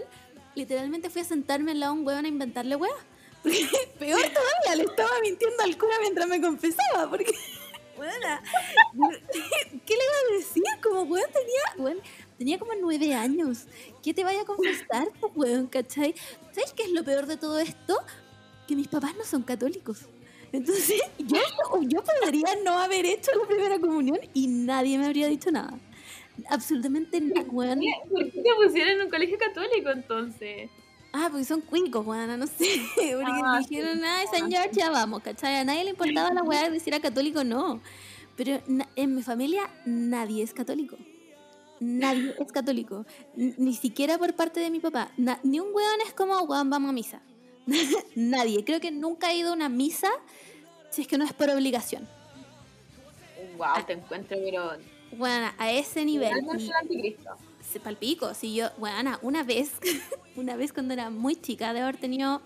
literalmente 0.55 1.09
fui 1.09 1.21
a 1.21 1.25
sentarme 1.25 1.71
al 1.71 1.81
lado 1.81 1.93
de 1.93 1.99
un 1.99 2.07
weón 2.07 2.23
a 2.23 2.29
inventarle 2.29 2.77
wea. 2.77 2.95
Peor 3.99 4.21
todavía, 4.21 4.75
le 4.75 4.83
estaba 4.83 5.09
mintiendo 5.21 5.63
al 5.63 5.77
cura 5.77 5.95
mientras 6.01 6.27
me 6.27 6.41
confesaba, 6.41 7.09
porque, 7.09 7.25
¿qué 7.97 9.93
le 9.95 10.03
iba 10.03 10.13
a 10.13 10.37
decir? 10.37 10.63
Como 10.83 11.01
weón 11.03 11.29
tenía, 11.31 12.01
tenía 12.37 12.59
como 12.59 12.73
nueve 12.79 13.13
años. 13.13 13.65
¿Qué 14.03 14.13
te 14.13 14.23
vaya 14.23 14.41
a 14.41 14.45
confesar, 14.45 15.07
weón, 15.35 15.67
cachai? 15.67 16.13
¿Sabes 16.51 16.73
qué 16.73 16.83
es 16.83 16.91
lo 16.91 17.03
peor 17.03 17.25
de 17.25 17.37
todo 17.37 17.59
esto? 17.59 17.97
Que 18.67 18.75
mis 18.75 18.87
papás 18.87 19.15
no 19.17 19.23
son 19.23 19.43
católicos. 19.43 20.05
Entonces, 20.51 21.01
yo, 21.17 21.39
yo 21.81 22.03
podría 22.03 22.55
no 22.63 22.77
haber 22.77 23.05
hecho 23.05 23.31
la 23.35 23.47
primera 23.47 23.79
comunión 23.79 24.19
y 24.33 24.47
nadie 24.47 24.97
me 24.97 25.07
habría 25.07 25.27
dicho 25.27 25.51
nada. 25.51 25.77
Absolutamente 26.49 27.19
nada, 27.19 27.47
weón. 27.49 27.81
¿Por 28.09 28.31
qué 28.31 28.41
te 28.41 28.49
pusieron 28.63 28.93
en 28.93 29.01
un 29.01 29.09
colegio 29.09 29.37
católico 29.37 29.89
entonces? 29.89 30.69
Ah, 31.19 31.29
porque 31.31 31.45
son 31.45 31.61
cuicos, 31.61 32.05
weón, 32.05 32.39
no 32.39 32.45
sé. 32.45 32.79
Porque 32.95 33.41
ah, 33.43 33.59
dijeron, 33.59 34.03
ah, 34.03 34.23
señor, 34.31 34.69
ya 34.71 34.91
vamos, 34.91 35.23
¿cachai? 35.23 35.55
A 35.55 35.63
nadie 35.63 35.83
le 35.83 35.89
importaba 35.89 36.31
la 36.31 36.43
weá 36.43 36.69
de 36.69 36.79
si 36.79 36.91
era 36.91 36.99
católico 36.99 37.39
o 37.39 37.43
no. 37.43 37.81
Pero 38.35 38.61
en 38.95 39.15
mi 39.15 39.23
familia 39.23 39.67
nadie 39.83 40.43
es 40.43 40.53
católico. 40.53 40.95
Nadie 41.79 42.35
es 42.39 42.51
católico. 42.51 43.05
ni 43.35 43.73
siquiera 43.73 44.19
por 44.19 44.35
parte 44.35 44.59
de 44.59 44.69
mi 44.69 44.79
papá. 44.79 45.09
ni 45.43 45.59
un 45.59 45.73
weón 45.73 46.01
es 46.05 46.13
como, 46.13 46.39
weón, 46.41 46.69
vamos 46.69 46.89
a 46.89 46.93
misa. 46.93 47.21
nadie. 48.15 48.63
Creo 48.63 48.79
que 48.79 48.91
nunca 48.91 49.31
he 49.31 49.37
ido 49.37 49.49
a 49.49 49.53
una 49.53 49.69
misa 49.69 50.11
si 50.91 51.01
es 51.01 51.07
que 51.07 51.17
no 51.17 51.25
es 51.25 51.33
por 51.33 51.49
obligación. 51.49 52.07
Wow, 53.57 53.85
te 53.87 53.93
encuentro, 53.93 54.37
pero. 54.43 54.73
Bueno, 55.13 55.51
a 55.57 55.71
ese 55.71 56.05
nivel. 56.05 56.31
Palpico. 57.79 58.33
Si 58.33 58.55
yo, 58.55 58.69
bueno, 58.77 59.17
una 59.21 59.43
vez, 59.43 59.71
una 60.35 60.55
vez 60.55 60.73
cuando 60.73 60.93
era 60.93 61.09
muy 61.09 61.35
chica, 61.35 61.73
de 61.73 61.81
haber 61.81 61.97
tenido 61.97 62.41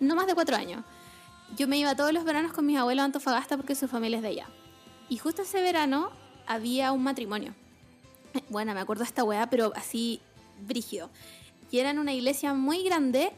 no 0.00 0.14
más 0.14 0.26
de 0.26 0.34
cuatro 0.34 0.56
años, 0.56 0.84
yo 1.56 1.66
me 1.66 1.78
iba 1.78 1.94
todos 1.96 2.12
los 2.12 2.24
veranos 2.24 2.52
con 2.52 2.66
mis 2.66 2.78
abuelos 2.78 3.02
a 3.02 3.06
Antofagasta 3.06 3.56
porque 3.56 3.74
su 3.74 3.88
familia 3.88 4.18
es 4.18 4.22
de 4.22 4.28
allá. 4.28 4.46
Y 5.08 5.16
justo 5.18 5.42
ese 5.42 5.62
verano 5.62 6.10
había 6.46 6.92
un 6.92 7.02
matrimonio. 7.02 7.54
Bueno, 8.50 8.74
me 8.74 8.80
acuerdo 8.80 9.02
de 9.02 9.08
esta 9.08 9.24
weá, 9.24 9.48
pero 9.48 9.72
así 9.74 10.20
brígido. 10.66 11.10
Y 11.70 11.78
era 11.78 11.90
en 11.90 11.98
una 11.98 12.12
iglesia 12.12 12.54
muy 12.54 12.82
grande 12.82 13.32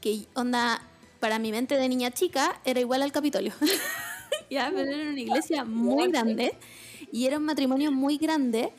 que 0.00 0.26
onda, 0.34 0.82
para 1.18 1.38
mi 1.38 1.50
mente 1.50 1.76
de 1.76 1.88
niña 1.88 2.10
chica, 2.10 2.60
era 2.64 2.80
igual 2.80 3.02
al 3.02 3.12
Capitolio. 3.12 3.52
ya, 4.50 4.70
pero 4.74 4.90
era 4.90 5.10
una 5.10 5.20
iglesia 5.20 5.64
muy 5.64 6.10
grande 6.10 6.54
y 7.12 7.26
era 7.26 7.38
un 7.38 7.44
matrimonio 7.44 7.92
muy 7.92 8.16
grande 8.16 8.72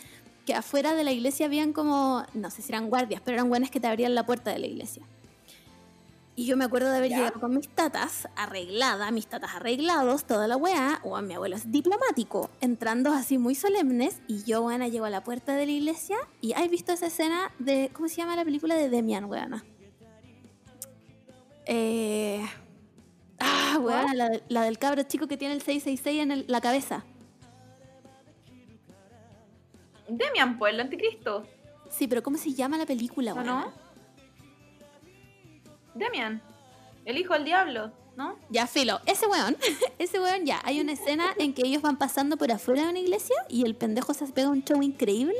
que 0.45 0.53
afuera 0.53 0.93
de 0.93 1.03
la 1.03 1.11
iglesia 1.11 1.45
habían 1.45 1.73
como, 1.73 2.23
no 2.33 2.49
sé 2.49 2.61
si 2.61 2.71
eran 2.71 2.89
guardias, 2.89 3.21
pero 3.23 3.35
eran 3.35 3.49
buenas 3.49 3.69
que 3.71 3.79
te 3.79 3.87
abrían 3.87 4.15
la 4.15 4.25
puerta 4.25 4.51
de 4.51 4.59
la 4.59 4.67
iglesia. 4.67 5.03
Y 6.35 6.45
yo 6.45 6.55
me 6.55 6.63
acuerdo 6.63 6.89
de 6.89 6.97
haber 6.97 7.11
llegado 7.11 7.39
con 7.39 7.53
mis 7.53 7.67
tatas, 7.67 8.27
arreglada, 8.35 9.11
mis 9.11 9.27
tatas 9.27 9.55
arreglados, 9.55 10.23
toda 10.25 10.47
la 10.47 10.55
weá, 10.55 11.01
o 11.03 11.21
mi 11.21 11.33
abuelo 11.33 11.57
es 11.57 11.71
diplomático, 11.71 12.49
entrando 12.61 13.11
así 13.11 13.37
muy 13.37 13.53
solemnes, 13.53 14.21
y 14.27 14.43
yo, 14.43 14.61
weana, 14.63 14.87
llego 14.87 15.05
a 15.05 15.09
la 15.09 15.23
puerta 15.23 15.55
de 15.55 15.65
la 15.65 15.71
iglesia, 15.73 16.17
y 16.39 16.53
¿has 16.53 16.69
visto 16.69 16.93
esa 16.93 17.07
escena 17.07 17.51
de, 17.59 17.91
¿cómo 17.93 18.07
se 18.07 18.15
llama 18.15 18.35
la 18.35 18.45
película 18.45 18.75
de 18.75 18.89
Demian, 18.89 19.25
weana? 19.25 19.63
Eh... 21.65 22.43
Ah, 23.43 23.79
weana, 23.79 24.29
la, 24.49 24.61
del 24.63 24.77
cabro 24.77 25.01
chico 25.03 25.27
que 25.27 25.35
tiene 25.35 25.55
el 25.55 25.61
666 25.61 26.21
en 26.21 26.45
la 26.47 26.61
cabeza. 26.61 27.03
Demian, 30.17 30.57
pues, 30.57 30.73
el 30.73 30.81
anticristo. 30.81 31.45
Sí, 31.89 32.07
pero 32.07 32.21
¿cómo 32.21 32.37
se 32.37 32.53
llama 32.53 32.77
la 32.77 32.85
película, 32.85 33.33
¿O 33.33 33.43
no? 33.43 33.71
Demian, 35.93 36.41
el 37.05 37.17
hijo 37.17 37.33
del 37.33 37.45
diablo, 37.45 37.91
¿no? 38.17 38.37
Ya, 38.49 38.67
filo, 38.67 38.99
ese 39.05 39.25
weón, 39.27 39.57
ese 39.99 40.19
weón 40.19 40.45
ya, 40.45 40.61
hay 40.65 40.81
una 40.81 40.93
escena 40.93 41.33
en 41.37 41.53
que 41.53 41.63
ellos 41.65 41.81
van 41.81 41.97
pasando 41.97 42.37
por 42.37 42.51
afuera 42.51 42.83
de 42.83 42.89
una 42.89 42.99
iglesia 42.99 43.35
y 43.47 43.65
el 43.65 43.75
pendejo 43.75 44.13
se 44.13 44.25
pega 44.27 44.49
un 44.49 44.63
show 44.63 44.81
increíble. 44.81 45.39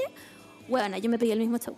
Weona, 0.70 0.98
yo 1.00 1.10
me 1.10 1.20
pegué 1.20 1.34
el 1.34 1.40
mismo 1.40 1.58
show. 1.58 1.76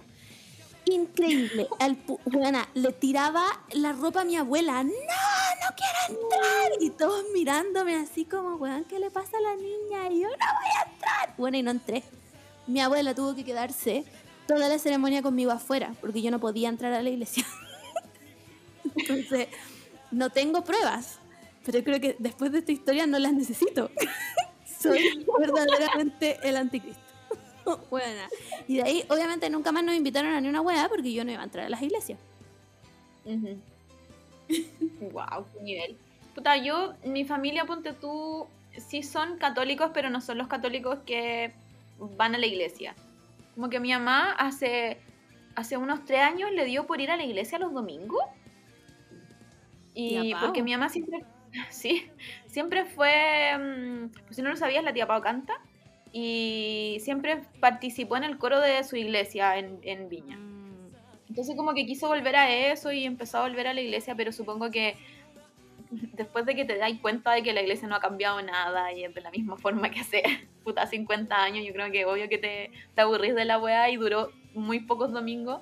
Increíble. 0.85 1.67
El 1.79 1.97
weona, 2.25 2.67
le 2.73 2.91
tiraba 2.91 3.45
la 3.71 3.93
ropa 3.93 4.21
a 4.21 4.25
mi 4.25 4.35
abuela. 4.35 4.83
¡No! 4.83 4.91
¡No 4.91 5.75
quiero 5.77 6.21
entrar! 6.21 6.71
Y 6.81 6.89
todos 6.89 7.23
mirándome 7.33 7.95
así 7.95 8.25
como, 8.25 8.55
weón, 8.55 8.83
¿qué 8.83 8.99
le 8.99 9.09
pasa 9.09 9.37
a 9.37 9.41
la 9.41 9.55
niña? 9.55 10.11
Y 10.11 10.19
yo, 10.19 10.27
no 10.27 10.35
voy 10.35 10.69
a 10.77 10.91
entrar. 10.91 11.33
Bueno, 11.37 11.57
y 11.57 11.63
no 11.63 11.71
entré 11.71 12.03
mi 12.67 12.79
abuela 12.79 13.13
tuvo 13.13 13.35
que 13.35 13.43
quedarse 13.43 14.03
toda 14.47 14.67
la 14.67 14.79
ceremonia 14.79 15.21
conmigo 15.21 15.51
afuera, 15.51 15.93
porque 16.01 16.21
yo 16.21 16.31
no 16.31 16.39
podía 16.39 16.69
entrar 16.69 16.93
a 16.93 17.01
la 17.01 17.09
iglesia. 17.09 17.45
Entonces, 18.95 19.47
no 20.11 20.29
tengo 20.29 20.63
pruebas, 20.63 21.19
pero 21.65 21.83
creo 21.83 21.99
que 21.99 22.15
después 22.19 22.51
de 22.51 22.59
esta 22.59 22.71
historia 22.71 23.07
no 23.07 23.19
las 23.19 23.33
necesito. 23.33 23.89
Soy 24.79 25.25
verdaderamente 25.39 26.39
el 26.43 26.57
anticristo. 26.57 27.01
Buena. 27.89 28.27
Y 28.67 28.77
de 28.77 28.83
ahí, 28.83 29.05
obviamente, 29.09 29.49
nunca 29.49 29.71
más 29.71 29.83
nos 29.83 29.95
invitaron 29.95 30.33
a 30.33 30.41
ni 30.41 30.49
una 30.49 30.61
hueá 30.61 30.89
porque 30.89 31.13
yo 31.13 31.23
no 31.23 31.31
iba 31.31 31.41
a 31.41 31.45
entrar 31.45 31.65
a 31.65 31.69
las 31.69 31.81
iglesias. 31.81 32.19
wow, 33.25 35.45
qué 35.53 35.61
nivel. 35.61 35.97
Puta, 36.35 36.57
yo, 36.57 36.93
mi 37.05 37.25
familia, 37.25 37.65
ponte 37.65 37.93
tú, 37.93 38.47
sí 38.77 39.03
son 39.03 39.37
católicos, 39.37 39.91
pero 39.93 40.09
no 40.09 40.19
son 40.19 40.37
los 40.37 40.47
católicos 40.47 40.99
que 41.05 41.53
van 42.17 42.35
a 42.35 42.37
la 42.37 42.45
iglesia. 42.45 42.95
Como 43.55 43.69
que 43.69 43.79
mi 43.79 43.91
mamá 43.91 44.31
hace, 44.31 44.99
hace 45.55 45.77
unos 45.77 46.05
tres 46.05 46.21
años 46.21 46.51
le 46.51 46.65
dio 46.65 46.85
por 46.85 47.01
ir 47.01 47.11
a 47.11 47.17
la 47.17 47.23
iglesia 47.23 47.59
los 47.59 47.73
domingos. 47.73 48.23
Y 49.93 50.33
porque 50.41 50.63
mi 50.63 50.71
mamá 50.71 50.89
siempre, 50.89 51.23
sí, 51.69 52.09
siempre 52.47 52.85
fue, 52.85 54.09
pues 54.25 54.35
si 54.35 54.41
no 54.41 54.49
lo 54.49 54.57
sabías, 54.57 54.83
la 54.83 54.93
tía 54.93 55.07
Pau 55.07 55.21
canta. 55.21 55.53
Y 56.11 56.97
siempre 57.01 57.41
participó 57.59 58.17
en 58.17 58.23
el 58.23 58.37
coro 58.37 58.59
de 58.59 58.83
su 58.83 58.95
iglesia 58.95 59.57
en, 59.57 59.79
en 59.83 60.09
Viña. 60.09 60.37
Mm. 60.37 60.53
Entonces 61.29 61.55
como 61.55 61.73
que 61.73 61.87
quiso 61.87 62.07
volver 62.07 62.35
a 62.35 62.51
eso 62.71 62.91
y 62.91 63.05
empezó 63.05 63.39
a 63.39 63.47
volver 63.47 63.65
a 63.65 63.73
la 63.73 63.81
iglesia, 63.81 64.13
pero 64.13 64.31
supongo 64.31 64.69
que 64.69 64.95
después 66.13 66.45
de 66.45 66.55
que 66.55 66.65
te 66.65 66.77
das 66.77 66.91
cuenta 67.01 67.31
de 67.31 67.43
que 67.43 67.53
la 67.53 67.61
iglesia 67.61 67.87
no 67.87 67.95
ha 67.95 67.99
cambiado 67.99 68.41
nada 68.41 68.91
y 68.93 69.03
es 69.03 69.13
de 69.13 69.21
la 69.21 69.31
misma 69.31 69.57
forma 69.57 69.89
que 69.89 70.01
hace 70.01 70.23
puta 70.63 70.87
50 70.87 71.35
años, 71.35 71.65
yo 71.65 71.73
creo 71.73 71.91
que 71.91 72.05
obvio 72.05 72.29
que 72.29 72.37
te, 72.37 72.71
te 72.95 73.01
aburrís 73.01 73.35
de 73.35 73.45
la 73.45 73.59
weá 73.59 73.89
y 73.89 73.97
duró 73.97 74.31
muy 74.53 74.79
pocos 74.79 75.11
domingos. 75.11 75.61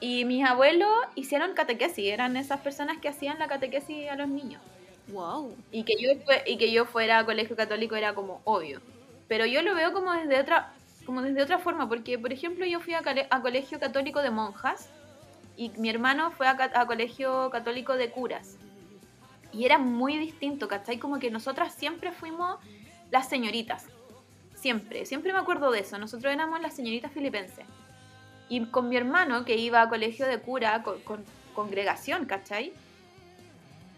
Y 0.00 0.24
mis 0.24 0.44
abuelos 0.44 0.90
hicieron 1.16 1.54
catequesis, 1.54 2.06
eran 2.06 2.36
esas 2.36 2.60
personas 2.60 2.98
que 2.98 3.08
hacían 3.08 3.38
la 3.38 3.48
catequesis 3.48 4.08
a 4.08 4.16
los 4.16 4.28
niños. 4.28 4.62
Wow. 5.08 5.56
Y 5.72 5.84
que 5.84 5.94
yo, 6.00 6.10
y 6.46 6.58
que 6.58 6.70
yo 6.70 6.84
fuera 6.84 7.18
a 7.18 7.24
colegio 7.24 7.56
católico 7.56 7.96
era 7.96 8.14
como 8.14 8.40
obvio. 8.44 8.80
Pero 9.26 9.46
yo 9.46 9.62
lo 9.62 9.74
veo 9.74 9.92
como 9.92 10.12
desde 10.12 10.38
otra, 10.40 10.72
como 11.04 11.22
desde 11.22 11.42
otra 11.42 11.58
forma, 11.58 11.88
porque 11.88 12.18
por 12.18 12.32
ejemplo 12.32 12.64
yo 12.66 12.80
fui 12.80 12.94
a, 12.94 13.02
a 13.30 13.42
colegio 13.42 13.80
católico 13.80 14.22
de 14.22 14.30
monjas 14.30 14.88
y 15.56 15.70
mi 15.76 15.90
hermano 15.90 16.30
fue 16.30 16.46
a, 16.46 16.56
a 16.74 16.86
colegio 16.86 17.50
católico 17.50 17.96
de 17.96 18.10
curas. 18.10 18.56
Y 19.52 19.64
era 19.64 19.78
muy 19.78 20.18
distinto, 20.18 20.68
¿cachai? 20.68 20.98
Como 20.98 21.18
que 21.18 21.30
nosotras 21.30 21.74
siempre 21.74 22.12
fuimos 22.12 22.58
las 23.10 23.28
señoritas. 23.28 23.86
Siempre, 24.54 25.06
siempre 25.06 25.32
me 25.32 25.38
acuerdo 25.38 25.70
de 25.70 25.80
eso. 25.80 25.98
Nosotros 25.98 26.32
éramos 26.32 26.60
las 26.60 26.74
señoritas 26.74 27.12
filipenses. 27.12 27.64
Y 28.48 28.64
con 28.66 28.88
mi 28.88 28.96
hermano, 28.96 29.44
que 29.44 29.56
iba 29.56 29.82
a 29.82 29.88
colegio 29.88 30.26
de 30.26 30.38
cura, 30.40 30.82
con, 30.82 31.24
congregación, 31.54 32.26
¿cachai? 32.26 32.72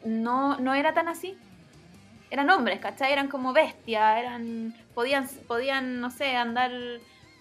no, 0.05 0.59
no 0.59 0.75
era 0.75 0.95
tan 0.95 1.09
así. 1.09 1.37
Eran 2.31 2.49
hombres, 2.51 2.81
¿cachai? 2.81 3.13
Eran 3.13 3.29
como 3.29 3.53
bestias, 3.53 4.19
eran, 4.19 4.75
podían, 4.95 5.29
podían, 5.49 6.01
no 6.01 6.11
sé, 6.11 6.37
andar 6.37 6.71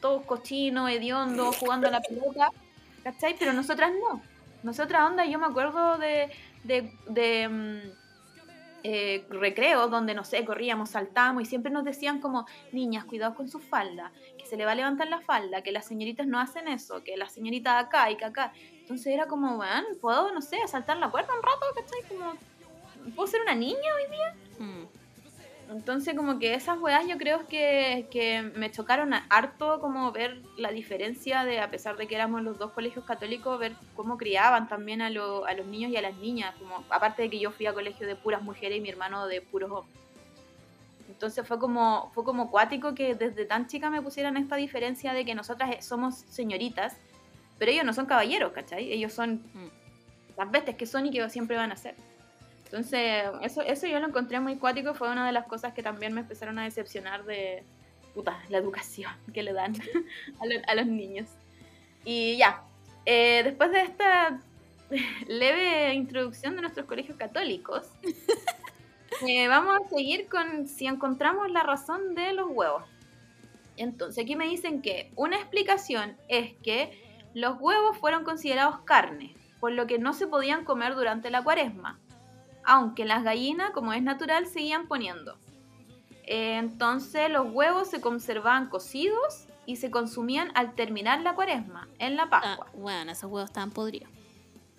todos 0.01 0.26
cochinos, 0.26 0.89
hediondos, 0.89 1.57
jugando 1.57 1.88
a 1.88 1.91
la 1.91 2.01
pelota, 2.01 2.51
¿cachai? 3.03 3.36
Pero 3.38 3.53
nosotras 3.53 3.91
no. 3.91 4.22
Nosotras, 4.64 5.03
onda, 5.03 5.26
yo 5.26 5.39
me 5.39 5.45
acuerdo 5.45 5.97
de 5.97 6.32
mm, 6.66 7.99
eh, 8.84 9.25
recreos 9.30 9.89
donde, 9.91 10.13
no 10.13 10.23
sé, 10.23 10.43
corríamos, 10.45 10.91
saltábamos 10.91 11.43
y 11.43 11.45
siempre 11.45 11.71
nos 11.71 11.84
decían 11.84 12.19
como, 12.19 12.45
niñas, 12.71 13.05
cuidado 13.05 13.36
con 13.36 13.49
su 13.49 13.59
falda, 13.59 14.11
que 14.38 14.45
se 14.45 14.57
le 14.57 14.65
va 14.65 14.71
a 14.71 14.75
levantar 14.75 15.07
la 15.07 15.21
falda, 15.21 15.61
que 15.61 15.71
las 15.71 15.86
señoritas 15.86 16.27
no 16.27 16.39
hacen 16.39 16.67
eso, 16.67 17.03
que 17.03 17.17
las 17.17 17.32
señoritas 17.34 17.86
acá 17.86 18.09
y 18.11 18.17
que 18.17 18.25
acá. 18.25 18.53
Entonces 18.71 19.07
era 19.07 19.27
como, 19.27 19.57
bueno, 19.57 19.88
puedo, 20.01 20.32
no 20.34 20.41
sé, 20.41 20.57
saltar 20.67 20.97
la 20.97 21.11
puerta 21.11 21.34
un 21.34 21.43
rato, 21.43 21.65
¿cachai? 21.75 22.01
Como, 22.07 23.15
¿puedo 23.15 23.27
ser 23.27 23.41
una 23.41 23.55
niña 23.55 23.77
hoy 23.95 24.11
día? 24.11 24.36
Mm. 24.59 24.99
Entonces 25.70 26.15
como 26.15 26.39
que 26.39 26.55
esas 26.55 26.80
weas 26.80 27.07
yo 27.07 27.17
creo 27.17 27.47
que, 27.47 28.07
que 28.09 28.41
me 28.55 28.72
chocaron 28.72 29.13
harto 29.30 29.80
como 29.80 30.11
ver 30.11 30.41
la 30.57 30.72
diferencia 30.72 31.45
de, 31.45 31.59
a 31.59 31.70
pesar 31.70 31.95
de 31.95 32.07
que 32.07 32.15
éramos 32.15 32.41
los 32.41 32.57
dos 32.57 32.72
colegios 32.72 33.05
católicos, 33.05 33.59
ver 33.59 33.74
cómo 33.95 34.17
criaban 34.17 34.67
también 34.67 35.03
a, 35.03 35.07
a 35.07 35.09
los 35.11 35.67
niños 35.67 35.91
y 35.91 35.97
a 35.97 36.01
las 36.01 36.15
niñas, 36.17 36.55
como 36.57 36.84
aparte 36.89 37.22
de 37.22 37.30
que 37.30 37.39
yo 37.39 37.51
fui 37.51 37.67
a 37.67 37.74
colegio 37.74 38.07
de 38.07 38.15
puras 38.15 38.41
mujeres 38.41 38.80
y 38.80 38.82
mi 38.82 38.89
hermano 38.89 39.28
de 39.28 39.41
puros 39.41 39.70
hombres. 39.70 39.95
Entonces 41.07 41.47
fue 41.47 41.59
como, 41.59 42.09
fue 42.15 42.24
como 42.24 42.49
cuático 42.49 42.95
que 42.95 43.13
desde 43.13 43.45
tan 43.45 43.67
chica 43.67 43.91
me 43.91 44.01
pusieran 44.01 44.38
esta 44.38 44.55
diferencia 44.55 45.13
de 45.13 45.24
que 45.24 45.36
nosotras 45.36 45.86
somos 45.86 46.15
señoritas, 46.15 46.95
pero 47.59 47.72
ellos 47.72 47.86
no 47.86 47.93
son 47.93 48.07
caballeros, 48.07 48.53
¿cachai? 48.53 48.91
Ellos 48.91 49.13
son 49.13 49.43
mm. 49.53 49.70
las 50.36 50.49
bestias 50.49 50.78
que 50.78 50.88
son 50.88 51.05
y 51.05 51.11
que 51.11 51.30
siempre 51.30 51.57
van 51.57 51.72
a 51.72 51.76
ser. 51.76 51.93
Entonces, 52.72 53.24
eso, 53.41 53.63
eso 53.63 53.88
yo 53.88 53.99
lo 53.99 54.07
encontré 54.07 54.39
muy 54.39 54.57
cuático, 54.57 54.93
fue 54.93 55.09
una 55.09 55.26
de 55.26 55.32
las 55.32 55.47
cosas 55.47 55.74
que 55.74 55.82
también 55.82 56.13
me 56.13 56.22
empezaron 56.22 56.59
a 56.59 56.65
decepcionar 56.65 57.26
de 57.26 57.63
puta, 58.13 58.39
la 58.49 58.59
educación 58.59 59.11
que 59.34 59.41
le 59.41 59.53
dan 59.53 59.74
a, 60.67 60.76
los 60.76 60.86
niños. 60.86 61.28
Y 62.05 62.38
ya, 62.38 62.61
eh, 63.07 63.41
después 63.43 63.72
de 63.72 63.82
esta 63.82 64.39
leve 65.28 65.95
introducción 65.95 66.55
de 66.55 66.61
nuestros 66.61 66.86
colegios 66.86 67.17
católicos, 67.17 67.88
eh, 69.28 69.47
vamos 69.47 69.76
a 69.76 69.89
seguir 69.89 70.28
con 70.28 70.67
si 70.67 70.86
encontramos 70.86 71.49
la 71.49 71.63
razón 71.63 72.13
de 72.13 72.34
los 72.34 72.49
huevos. 72.51 72.84
Entonces, 73.78 74.26
aquí 74.26 74.36
me 74.36 74.45
dicen 74.45 74.84
que 74.84 75.11
una 75.15 75.38
explicación 75.38 76.17
es 76.28 76.53
que 76.61 77.01
los 77.34 77.59
huevos 77.59 77.97
fueron 77.97 78.24
considerados 78.24 78.82
carne, 78.82 79.36
por 79.59 79.72
lo 79.72 79.88
que 79.88 79.97
no 79.97 80.13
se 80.13 80.28
podían 80.28 80.65
comer 80.65 80.93
durante 80.93 81.32
la 81.32 81.43
cuaresma 81.43 81.99
aunque 82.64 83.05
las 83.05 83.24
gallinas, 83.24 83.72
como 83.72 83.93
es 83.93 84.01
natural, 84.01 84.45
seguían 84.47 84.88
poniendo. 84.88 85.38
Eh, 86.24 86.57
entonces 86.57 87.30
los 87.32 87.51
huevos 87.51 87.89
se 87.89 88.01
conservaban 88.01 88.70
cocidos 88.70 89.47
y 89.66 89.78
se 89.78 89.89
consumían 89.89 90.51
al 90.53 90.76
terminar 90.76 91.22
la 91.22 91.34
cuaresma, 91.34 91.88
en 91.97 92.16
la 92.16 92.30
Pascua. 92.30 92.68
Ah, 92.70 92.72
bueno, 92.76 93.12
esos 93.12 93.32
huevos 93.32 93.49
estaban 93.49 93.72
podridos. 93.72 94.10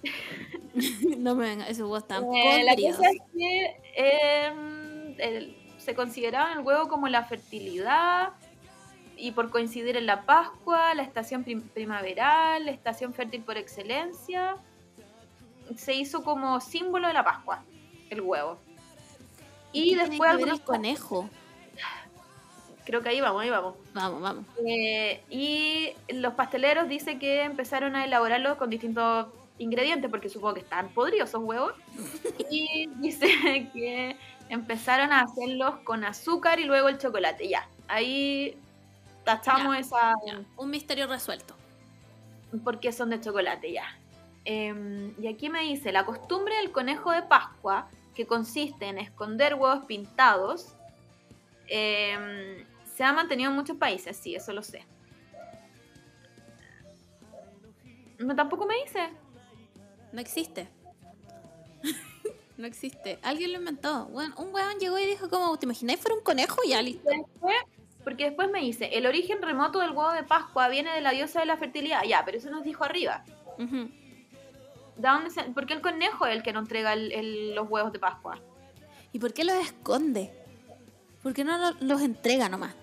no 1.18 1.35
me 1.35 1.49
venga, 1.49 1.68
esos 1.68 1.83
huevos 1.83 2.03
estaban 2.03 2.24
podridos. 2.24 2.55
Eh, 2.57 2.64
la 2.64 2.74
cosa 2.76 3.11
es 3.11 3.22
que 3.37 3.81
em, 5.16 5.55
se 5.78 5.95
consideraba 5.97 6.53
el 6.53 6.61
huevo 6.61 6.89
como 6.89 7.09
la 7.09 7.24
fertilidad 7.24 8.31
y 9.16 9.33
por 9.33 9.51
coincidir 9.51 9.97
en 9.97 10.07
la 10.07 10.22
Pascua, 10.22 10.95
la 10.95 11.03
estación 11.03 11.45
primaveral, 11.74 12.64
la 12.64 12.70
estación 12.70 13.12
fértil 13.12 13.43
por 13.43 13.59
excelencia, 13.59 14.57
se 15.76 15.95
hizo 15.95 16.22
como 16.22 16.61
símbolo 16.61 17.09
de 17.09 17.14
la 17.14 17.24
Pascua 17.24 17.64
el 18.11 18.20
huevo. 18.20 18.58
Y 19.72 19.94
después 19.94 20.40
el 20.40 20.61
conejo. 20.62 21.28
Creo 22.84 23.02
que 23.02 23.11
ahí 23.11 23.20
vamos, 23.20 23.42
ahí 23.42 23.50
vamos. 23.50 23.76
Vamos, 23.94 24.20
vamos. 24.20 24.44
Eh, 24.66 25.22
y 25.30 25.90
los 26.12 26.34
pasteleros 26.34 26.88
dicen 26.88 27.18
que 27.18 27.42
empezaron 27.42 27.94
a 27.94 28.04
elaborarlo 28.04 28.58
con 28.58 28.68
distintos 28.68 29.28
ingredientes, 29.58 30.11
porque 30.11 30.28
supongo 30.28 30.54
que 30.54 30.61
están 30.61 30.88
podridos 30.88 31.28
esos 31.28 31.42
huevos. 31.44 31.72
y 32.50 32.88
dice 32.96 33.28
que 33.72 34.16
empezaron 34.48 35.12
a 35.12 35.20
hacerlos 35.20 35.76
con 35.84 36.04
azúcar 36.04 36.58
y 36.58 36.64
luego 36.64 36.88
el 36.88 36.98
chocolate. 36.98 37.48
Ya, 37.48 37.68
ahí 37.86 38.56
tachamos 39.24 39.76
esa... 39.76 40.14
Un 40.56 40.70
misterio 40.70 41.06
resuelto. 41.06 41.54
Porque 42.64 42.90
son 42.90 43.11
de 43.11 43.20
chocolate, 43.20 43.70
ya. 43.72 43.96
Em, 44.44 45.14
y 45.22 45.28
aquí 45.28 45.48
me 45.50 45.61
dice, 45.61 45.92
la 45.92 46.04
costumbre 46.04 46.56
del 46.56 46.72
conejo 46.72 47.12
de 47.12 47.22
Pascua 47.22 47.88
que 48.14 48.26
consiste 48.26 48.86
en 48.86 48.98
esconder 48.98 49.54
huevos 49.54 49.84
pintados, 49.86 50.74
em, 51.68 52.64
se 52.94 53.04
ha 53.04 53.12
mantenido 53.12 53.50
en 53.50 53.56
muchos 53.56 53.76
países, 53.76 54.16
sí, 54.16 54.34
eso 54.34 54.52
lo 54.52 54.62
sé. 54.62 54.84
No, 58.18 58.36
tampoco 58.36 58.66
me 58.66 58.74
dice. 58.84 59.08
No 60.12 60.20
existe. 60.20 60.68
no 62.58 62.66
existe. 62.66 63.18
Alguien 63.22 63.52
lo 63.52 63.58
inventó. 63.58 64.06
un 64.06 64.54
huevón 64.54 64.78
llegó 64.78 64.98
y 64.98 65.06
dijo 65.06 65.30
como, 65.30 65.58
¿te 65.58 65.66
imagináis 65.66 66.00
fuera 66.00 66.16
un 66.16 66.22
conejo? 66.22 66.62
Y 66.64 66.70
ya 66.70 66.82
listo. 66.82 67.08
porque 68.04 68.24
después 68.24 68.50
me 68.50 68.61
dice, 68.61 68.90
el 68.92 69.06
origen 69.06 69.40
remoto 69.40 69.80
del 69.80 69.90
huevo 69.90 70.12
de 70.12 70.22
Pascua 70.22 70.68
viene 70.68 70.92
de 70.92 71.00
la 71.00 71.12
diosa 71.12 71.40
de 71.40 71.46
la 71.46 71.56
fertilidad. 71.56 72.02
Ya, 72.04 72.24
pero 72.24 72.36
eso 72.36 72.50
nos 72.50 72.64
dijo 72.64 72.84
arriba. 72.84 73.24
¿Por 75.55 75.66
qué 75.66 75.74
el 75.74 75.80
conejo 75.80 76.26
es 76.26 76.36
el 76.36 76.42
que 76.42 76.53
no 76.53 76.61
entrega 76.61 76.94
los 76.96 77.68
huevos 77.68 77.92
de 77.92 77.98
Pascua? 77.98 78.40
¿Y 79.12 79.18
por 79.18 79.32
qué 79.32 79.44
los 79.44 79.57
esconde? 79.57 80.32
¿Por 81.22 81.34
qué 81.34 81.44
no 81.44 81.72
los, 81.80 82.03
entrega 82.03 82.48
nomás? 82.48 82.74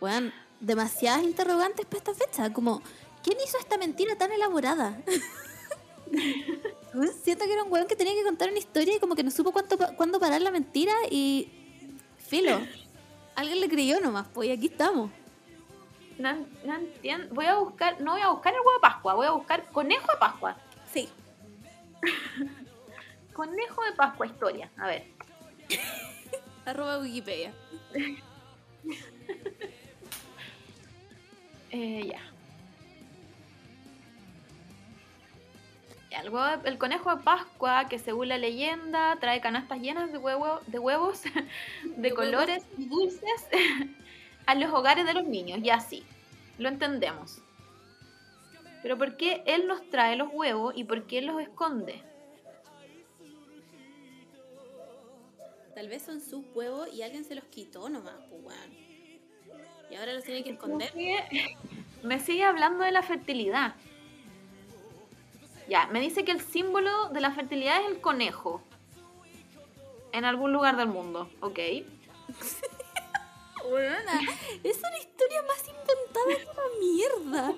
Bueno, 0.00 0.32
demasiadas 0.60 1.22
interrogantes 1.22 1.86
para 1.86 1.98
esta 1.98 2.14
fecha. 2.14 2.52
Como, 2.52 2.82
¿quién 3.22 3.36
hizo 3.44 3.58
esta 3.58 3.78
mentira 3.78 4.16
tan 4.16 4.32
elaborada? 4.32 5.02
Siento 7.22 7.44
que 7.44 7.52
era 7.52 7.64
un 7.64 7.72
weón 7.72 7.86
que 7.86 7.96
tenía 7.96 8.14
que 8.14 8.22
contar 8.22 8.48
una 8.48 8.58
historia 8.58 8.96
y 8.96 9.00
como 9.00 9.14
que 9.14 9.22
no 9.22 9.30
supo 9.30 9.52
cuánto, 9.52 9.76
cuándo 9.96 10.18
parar 10.18 10.40
la 10.40 10.50
mentira 10.50 10.94
y. 11.10 11.52
Filo. 12.18 12.60
Alguien 13.34 13.60
le 13.60 13.68
creyó 13.68 14.00
nomás, 14.00 14.26
pues 14.32 14.48
y 14.48 14.52
aquí 14.52 14.66
estamos. 14.66 15.10
No, 16.18 16.30
entiendo. 16.64 17.34
Voy 17.34 17.46
a 17.46 17.56
buscar, 17.56 18.00
no 18.00 18.12
voy 18.12 18.22
a 18.22 18.30
buscar 18.30 18.54
el 18.54 18.60
huevo 18.60 18.72
de 18.74 18.80
Pascua, 18.80 19.14
voy 19.14 19.26
a 19.26 19.32
buscar 19.32 19.66
conejo 19.66 20.10
de 20.10 20.18
Pascua. 20.18 20.56
Sí. 20.92 21.08
conejo 23.32 23.84
de 23.84 23.92
Pascua, 23.92 24.26
historia. 24.26 24.70
A 24.78 24.86
ver. 24.86 25.04
Arroba 26.64 26.98
Wikipedia. 26.98 27.52
eh, 31.70 32.06
ya. 32.06 32.20
El, 36.10 36.32
el, 36.64 36.78
conejo 36.78 37.14
de 37.14 37.22
Pascua, 37.22 37.88
que 37.88 37.98
según 37.98 38.28
la 38.28 38.38
leyenda 38.38 39.16
trae 39.20 39.42
canastas 39.42 39.80
llenas 39.80 40.10
de, 40.10 40.16
huevo, 40.16 40.60
de 40.66 40.78
huevos 40.78 41.20
de, 41.84 42.14
colores 42.14 42.64
y 42.78 42.86
dulces 42.86 43.46
a 44.46 44.54
los 44.54 44.72
hogares 44.72 45.04
de 45.04 45.14
los 45.14 45.24
niños, 45.24 45.60
y 45.62 45.70
así. 45.70 46.02
Lo 46.58 46.68
entendemos. 46.68 47.42
Pero 48.82 48.96
¿por 48.96 49.16
qué 49.16 49.42
él 49.46 49.66
nos 49.66 49.88
trae 49.90 50.16
los 50.16 50.28
huevos 50.32 50.72
y 50.76 50.84
por 50.84 51.06
qué 51.06 51.18
él 51.18 51.26
los 51.26 51.42
esconde? 51.42 52.02
Tal 55.74 55.88
vez 55.88 56.02
son 56.02 56.20
sus 56.20 56.44
huevos 56.54 56.88
y 56.92 57.02
alguien 57.02 57.24
se 57.24 57.34
los 57.34 57.44
quitó 57.44 57.88
nomás, 57.88 58.14
pues 58.30 58.56
Y 59.90 59.96
ahora 59.96 60.14
los 60.14 60.24
tiene 60.24 60.42
que 60.42 60.50
esconder. 60.50 60.90
Me 62.02 62.18
sigue 62.20 62.44
hablando 62.44 62.84
de 62.84 62.92
la 62.92 63.02
fertilidad. 63.02 63.74
Ya, 65.68 65.88
me 65.88 66.00
dice 66.00 66.24
que 66.24 66.30
el 66.30 66.40
símbolo 66.40 67.08
de 67.08 67.20
la 67.20 67.32
fertilidad 67.32 67.82
es 67.82 67.88
el 67.88 68.00
conejo. 68.00 68.62
En 70.12 70.24
algún 70.24 70.52
lugar 70.52 70.76
del 70.76 70.86
mundo, 70.86 71.28
ok. 71.40 71.58
es 74.62 74.78
una 74.78 74.98
historia 74.98 75.42
más 75.42 75.60
inventada 75.68 76.36
que 76.36 76.44
una 76.44 76.78
mierda. 76.80 77.54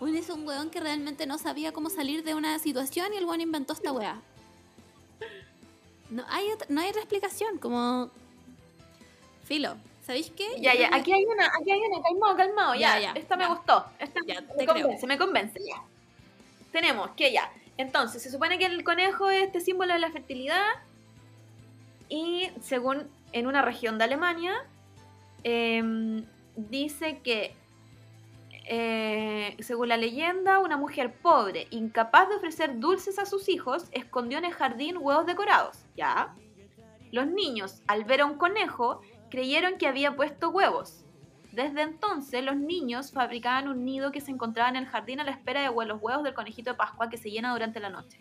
Bueno, 0.00 0.18
es 0.18 0.28
un 0.30 0.46
weón 0.46 0.70
que 0.70 0.80
realmente 0.80 1.26
no 1.26 1.38
sabía 1.38 1.72
cómo 1.72 1.90
salir 1.90 2.24
de 2.24 2.34
una 2.34 2.58
situación 2.58 3.12
y 3.12 3.16
el 3.16 3.24
weón 3.24 3.40
inventó 3.40 3.72
esta 3.72 3.92
weá. 3.92 4.20
No 6.10 6.24
hay, 6.28 6.48
no 6.68 6.80
hay 6.80 6.88
otra 6.88 7.02
explicación, 7.02 7.58
como... 7.58 8.10
Filo, 9.44 9.76
¿sabéis 10.04 10.30
qué? 10.30 10.46
Ya, 10.60 10.74
ya, 10.74 10.94
aquí 10.94 11.12
hay 11.12 11.24
una, 11.24 11.46
aquí 11.46 11.70
hay 11.70 11.80
una, 11.80 12.02
calmado, 12.02 12.36
calmado, 12.36 12.74
ya, 12.74 12.98
ya, 13.00 13.12
esta 13.12 13.36
me 13.36 13.46
gustó, 13.46 13.84
esta 13.98 14.20
me 14.56 14.66
convence, 14.66 15.06
me 15.06 15.18
convence, 15.18 15.58
ya. 15.66 15.82
Tenemos 16.70 17.10
que 17.10 17.32
ya, 17.32 17.50
entonces, 17.78 18.20
se 18.22 18.30
supone 18.30 18.58
que 18.58 18.66
el 18.66 18.82
conejo 18.82 19.30
es 19.30 19.44
este 19.44 19.60
símbolo 19.60 19.94
de 19.94 20.00
la 20.00 20.10
fertilidad 20.10 20.66
y 22.08 22.50
según 22.60 23.08
en 23.32 23.46
una 23.46 23.62
región 23.62 23.98
de 23.98 24.04
Alemania, 24.04 24.52
Em, 25.44 26.24
dice 26.56 27.20
que 27.22 27.54
eh, 28.70 29.56
según 29.60 29.88
la 29.88 29.96
leyenda, 29.96 30.58
una 30.58 30.76
mujer 30.76 31.14
pobre, 31.22 31.68
incapaz 31.70 32.28
de 32.28 32.36
ofrecer 32.36 32.78
dulces 32.78 33.18
a 33.18 33.24
sus 33.24 33.48
hijos, 33.48 33.86
escondió 33.92 34.36
en 34.38 34.44
el 34.44 34.52
jardín 34.52 34.96
huevos 34.98 35.24
decorados. 35.26 35.78
¿Ya? 35.96 36.34
Los 37.10 37.26
niños, 37.26 37.82
al 37.86 38.04
ver 38.04 38.20
a 38.20 38.26
un 38.26 38.36
conejo, 38.36 39.00
creyeron 39.30 39.78
que 39.78 39.86
había 39.86 40.14
puesto 40.16 40.50
huevos. 40.50 41.04
Desde 41.52 41.80
entonces, 41.80 42.44
los 42.44 42.56
niños 42.56 43.10
fabricaban 43.10 43.68
un 43.68 43.84
nido 43.86 44.12
que 44.12 44.20
se 44.20 44.30
encontraba 44.30 44.68
en 44.68 44.76
el 44.76 44.86
jardín 44.86 45.20
a 45.20 45.24
la 45.24 45.30
espera 45.30 45.62
de 45.62 45.86
los 45.86 46.02
huevos 46.02 46.22
del 46.22 46.34
conejito 46.34 46.70
de 46.72 46.76
Pascua 46.76 47.08
que 47.08 47.16
se 47.16 47.30
llena 47.30 47.52
durante 47.52 47.80
la 47.80 47.88
noche. 47.88 48.18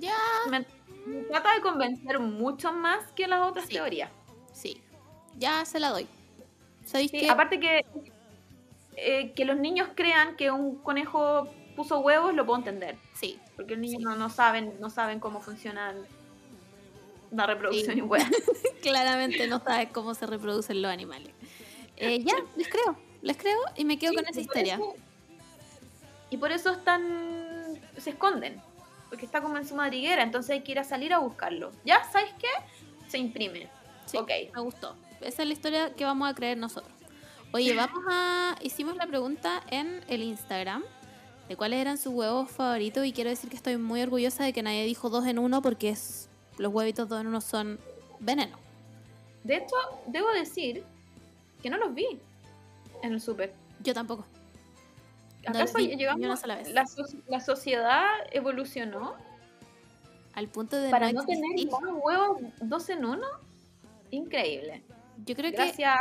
Ya. 0.00 0.16
Me, 0.50 0.66
me 1.06 1.22
trata 1.22 1.54
de 1.54 1.60
convencer 1.60 2.18
mucho 2.18 2.72
más 2.72 3.12
que 3.12 3.28
las 3.28 3.48
otras 3.48 3.66
Sí. 3.66 3.74
teorías. 3.74 4.10
Ya 5.38 5.64
se 5.64 5.80
la 5.80 5.90
doy. 5.90 6.06
¿Sabéis 6.84 7.10
Sí, 7.10 7.28
aparte 7.28 7.58
que 7.60 7.84
eh, 8.96 9.32
que 9.32 9.44
los 9.44 9.56
niños 9.56 9.88
crean 9.94 10.36
que 10.36 10.50
un 10.50 10.76
conejo 10.76 11.48
puso 11.76 12.00
huevos, 12.00 12.34
lo 12.34 12.44
puedo 12.44 12.58
entender. 12.58 12.96
Sí. 13.14 13.38
Porque 13.56 13.72
los 13.72 13.80
niños 13.80 13.98
Sí. 14.00 14.04
no, 14.04 14.16
no 14.16 14.28
saben, 14.28 14.74
no 14.80 14.90
saben 14.90 15.18
cómo 15.20 15.40
funciona 15.40 15.94
la 17.30 17.46
reproducción 17.46 17.94
Sí. 17.94 17.98
y 17.98 18.02
huevos. 18.02 18.28
Claramente 18.82 19.46
no 19.48 19.60
sabes 19.60 19.88
cómo 19.90 20.14
se 20.14 20.26
reproducen 20.26 20.82
los 20.82 20.90
animales. 20.92 21.30
Eh, 21.96 22.22
ya, 22.22 22.34
les 22.56 22.68
creo. 22.68 22.96
Les 23.22 23.36
creo 23.36 23.58
y 23.76 23.84
me 23.84 23.98
quedo 23.98 24.12
con 24.14 24.26
esa 24.26 24.40
historia. 24.40 24.78
Y 26.30 26.36
por 26.36 26.52
eso 26.52 26.72
están. 26.72 27.78
se 27.96 28.10
esconden. 28.10 28.60
Porque 29.08 29.26
está 29.26 29.40
como 29.42 29.56
en 29.58 29.66
su 29.66 29.74
madriguera, 29.74 30.22
entonces 30.22 30.50
hay 30.50 30.60
que 30.62 30.72
ir 30.72 30.78
a 30.78 30.84
salir 30.84 31.12
a 31.12 31.18
buscarlo. 31.18 31.70
¿Ya? 31.84 32.02
¿Sabes 32.10 32.30
qué? 32.38 32.48
Se 33.08 33.18
imprime. 33.18 33.68
Sí, 34.06 34.16
Ok. 34.16 34.30
me 34.54 34.60
gustó. 34.62 34.96
Esa 35.24 35.42
es 35.42 35.48
la 35.48 35.54
historia 35.54 35.94
que 35.94 36.04
vamos 36.04 36.28
a 36.30 36.34
creer 36.34 36.58
nosotros. 36.58 36.92
Oye, 37.52 37.74
vamos 37.74 38.02
a... 38.08 38.56
Hicimos 38.62 38.96
la 38.96 39.06
pregunta 39.06 39.62
en 39.70 40.02
el 40.08 40.22
Instagram 40.22 40.82
de 41.48 41.56
cuáles 41.56 41.80
eran 41.80 41.98
sus 41.98 42.14
huevos 42.14 42.50
favoritos 42.50 43.04
y 43.04 43.12
quiero 43.12 43.30
decir 43.30 43.50
que 43.50 43.56
estoy 43.56 43.76
muy 43.76 44.00
orgullosa 44.00 44.44
de 44.44 44.52
que 44.52 44.62
nadie 44.62 44.84
dijo 44.86 45.10
dos 45.10 45.26
en 45.26 45.38
uno 45.38 45.60
porque 45.60 45.90
es... 45.90 46.28
los 46.58 46.72
huevitos 46.72 47.08
dos 47.08 47.20
en 47.20 47.26
uno 47.26 47.40
son 47.40 47.78
veneno. 48.20 48.56
De 49.44 49.56
hecho, 49.56 49.74
debo 50.06 50.30
decir 50.30 50.84
que 51.62 51.68
no 51.68 51.76
los 51.76 51.94
vi 51.94 52.06
en 53.02 53.12
el 53.12 53.20
súper. 53.20 53.52
Yo 53.82 53.92
tampoco. 53.92 54.24
No 55.44 55.50
¿Acaso 55.50 55.78
vi 55.78 55.88
llegamos? 55.96 56.24
una 56.24 56.36
sola 56.36 56.56
vez. 56.56 56.72
La, 56.72 56.86
so- 56.86 57.04
la 57.28 57.40
sociedad 57.40 58.04
evolucionó 58.30 59.14
Al 60.34 60.48
punto 60.48 60.76
de 60.76 60.88
para 60.90 61.12
no 61.12 61.20
no 61.22 61.26
tener 61.26 61.66
más 61.66 61.80
huevos 62.02 62.38
dos 62.60 62.88
en 62.88 63.04
uno. 63.04 63.26
Increíble. 64.12 64.82
Yo 65.24 65.34
creo 65.36 65.50
que 65.50 65.56
Gracias, 65.56 65.96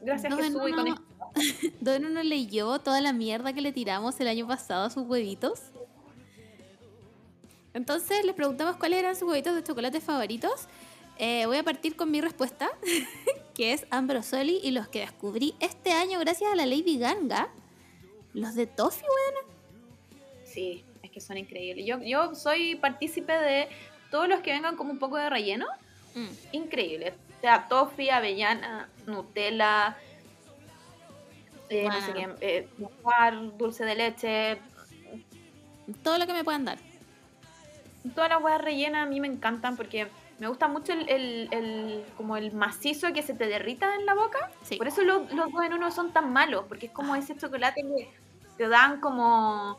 gracias 0.00 0.30
dos 0.30 0.40
en 0.40 0.52
Jesús 0.52 0.68
y 0.68 0.72
con 0.72 0.80
uno- 0.80 0.94
esto. 0.94 1.04
Dos 1.80 1.96
en 1.96 2.06
uno 2.06 2.22
leyó 2.22 2.78
toda 2.80 3.00
la 3.00 3.12
mierda 3.12 3.52
que 3.52 3.60
le 3.60 3.72
tiramos 3.72 4.18
el 4.20 4.28
año 4.28 4.46
pasado 4.46 4.84
a 4.86 4.90
sus 4.90 5.04
huevitos. 5.06 5.60
Entonces 7.74 8.24
les 8.24 8.34
preguntamos 8.34 8.76
cuáles 8.76 8.98
eran 9.00 9.14
sus 9.14 9.28
huevitos 9.28 9.54
de 9.54 9.62
chocolate 9.62 10.00
favoritos. 10.00 10.66
Eh, 11.18 11.46
voy 11.46 11.56
a 11.58 11.62
partir 11.62 11.96
con 11.96 12.10
mi 12.10 12.20
respuesta, 12.20 12.70
que 13.54 13.72
es 13.72 13.86
Ambrosoli 13.90 14.60
y 14.62 14.70
los 14.70 14.88
que 14.88 15.00
descubrí 15.00 15.54
este 15.60 15.92
año 15.92 16.18
gracias 16.20 16.50
a 16.52 16.54
la 16.56 16.66
Lady 16.66 16.98
Ganga. 16.98 17.48
Los 18.34 18.54
de 18.54 18.66
Toffee, 18.66 19.02
weón. 19.08 19.48
Sí, 20.44 20.84
es 21.02 21.10
que 21.10 21.20
son 21.20 21.36
increíbles. 21.38 21.84
Yo, 21.86 21.98
yo 22.02 22.34
soy 22.34 22.76
partícipe 22.76 23.32
de 23.32 23.68
todos 24.10 24.28
los 24.28 24.40
que 24.40 24.52
vengan 24.52 24.76
como 24.76 24.92
un 24.92 24.98
poco 24.98 25.16
de 25.16 25.28
relleno. 25.28 25.66
Mm, 26.14 26.28
Increíble. 26.56 27.14
O 27.38 27.40
sea, 27.40 27.68
toffee, 27.68 28.10
avellana, 28.10 28.88
Nutella, 29.06 29.96
eh, 31.70 31.84
no 31.86 32.00
sé 32.00 32.12
Bueno. 32.12 32.34
qué, 32.40 32.58
eh, 32.58 32.68
manjar, 32.78 33.56
dulce 33.56 33.84
de 33.84 33.94
leche. 33.94 34.58
Todo 36.02 36.18
lo 36.18 36.26
que 36.26 36.32
me 36.32 36.42
puedan 36.42 36.64
dar. 36.64 36.78
Todas 38.14 38.30
las 38.30 38.42
huevas 38.42 38.60
rellenas 38.60 39.06
a 39.06 39.08
mí 39.08 39.20
me 39.20 39.28
encantan 39.28 39.76
porque 39.76 40.08
me 40.40 40.48
gusta 40.48 40.66
mucho 40.66 40.92
el, 40.92 41.08
el- 41.08 41.48
el- 41.52 42.04
como 42.16 42.36
el 42.36 42.52
macizo 42.52 43.12
que 43.12 43.22
se 43.22 43.34
te 43.34 43.46
derrita 43.46 43.94
en 43.94 44.04
la 44.06 44.14
boca. 44.14 44.50
Sí. 44.62 44.76
Por 44.76 44.88
eso 44.88 45.02
los, 45.02 45.32
los 45.32 45.52
dos 45.52 45.64
en 45.64 45.74
uno 45.74 45.90
son 45.92 46.12
tan 46.12 46.32
malos, 46.32 46.64
porque 46.68 46.86
es 46.86 46.92
como 46.92 47.14
Ah. 47.14 47.18
ese 47.18 47.36
chocolate 47.36 47.82
que 47.82 48.10
te 48.56 48.68
dan 48.68 49.00
como 49.00 49.78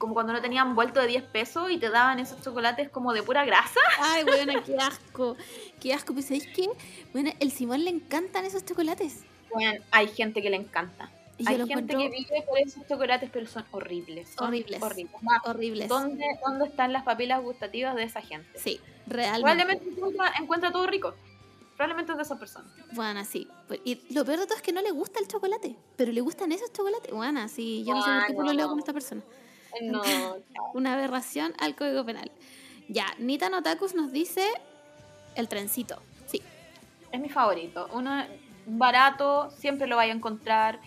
como 0.00 0.14
cuando 0.14 0.32
no 0.32 0.40
tenían 0.40 0.74
vuelto 0.74 0.98
de 0.98 1.06
10 1.08 1.24
pesos 1.24 1.70
y 1.70 1.76
te 1.76 1.90
daban 1.90 2.18
esos 2.18 2.42
chocolates 2.42 2.88
como 2.88 3.12
de 3.12 3.22
pura 3.22 3.44
grasa. 3.44 3.78
Ay, 4.00 4.24
weón, 4.24 4.62
qué 4.64 4.76
asco. 4.78 5.36
Qué 5.78 5.92
asco. 5.92 6.14
Pues, 6.14 6.24
¿sabéis 6.24 6.46
qué? 6.46 6.70
Bueno, 7.12 7.30
el 7.38 7.52
Simón 7.52 7.84
le 7.84 7.90
encantan 7.90 8.46
esos 8.46 8.64
chocolates. 8.64 9.24
Bueno, 9.52 9.84
hay 9.90 10.08
gente 10.08 10.40
que 10.40 10.48
le 10.48 10.56
encanta. 10.56 11.10
Y 11.36 11.46
hay 11.46 11.56
gente 11.58 11.72
encuentro 11.72 11.98
que 11.98 12.08
vive 12.08 12.42
por 12.48 12.58
esos 12.58 12.86
chocolates, 12.88 13.28
pero 13.30 13.46
son 13.46 13.64
horribles. 13.72 14.30
son 14.30 14.48
Horribles. 14.48 14.82
horribles. 14.82 15.20
Horribles. 15.44 15.88
¿Dónde, 15.88 16.24
¿Dónde 16.46 16.64
están 16.66 16.94
las 16.94 17.02
papilas 17.04 17.42
gustativas 17.42 17.94
de 17.94 18.04
esa 18.04 18.22
gente? 18.22 18.58
Sí, 18.58 18.80
realmente. 19.06 19.40
Probablemente 19.42 19.84
encuentra, 19.90 20.32
encuentra 20.40 20.72
todo 20.72 20.86
rico. 20.86 21.14
Probablemente 21.76 22.12
es 22.12 22.16
de 22.18 22.22
esas 22.24 22.38
personas. 22.38 22.72
Bueno, 22.92 23.22
sí. 23.26 23.46
Pues, 23.68 23.80
Y 23.84 24.00
lo 24.14 24.24
peor 24.24 24.38
de 24.40 24.46
todo 24.46 24.56
es 24.56 24.62
que 24.62 24.72
no 24.72 24.80
le 24.80 24.92
gusta 24.92 25.20
el 25.20 25.28
chocolate, 25.28 25.76
pero 25.96 26.10
le 26.10 26.20
gustan 26.22 26.52
esos 26.52 26.72
chocolates. 26.72 27.12
Bueno, 27.12 27.46
sí, 27.48 27.84
yo 27.86 27.92
no 27.94 28.02
sé 28.02 28.10
por 28.10 28.26
qué 28.26 28.32
Bueno. 28.32 28.50
lo 28.52 28.56
leo 28.56 28.68
con 28.70 28.78
esta 28.78 28.92
persona. 28.94 29.22
No, 29.82 30.02
Una 30.74 30.94
aberración 30.94 31.54
al 31.58 31.74
código 31.76 32.04
penal. 32.04 32.30
Ya, 32.88 33.06
Nita 33.18 33.48
Notakus 33.48 33.94
nos 33.94 34.12
dice 34.12 34.46
el 35.36 35.48
trencito. 35.48 36.02
Sí, 36.26 36.42
es 37.12 37.20
mi 37.20 37.28
favorito. 37.28 37.88
Uno 37.92 38.24
barato, 38.66 39.50
siempre 39.50 39.86
lo 39.86 39.96
vaya 39.96 40.12
a 40.12 40.16
encontrar. 40.16 40.80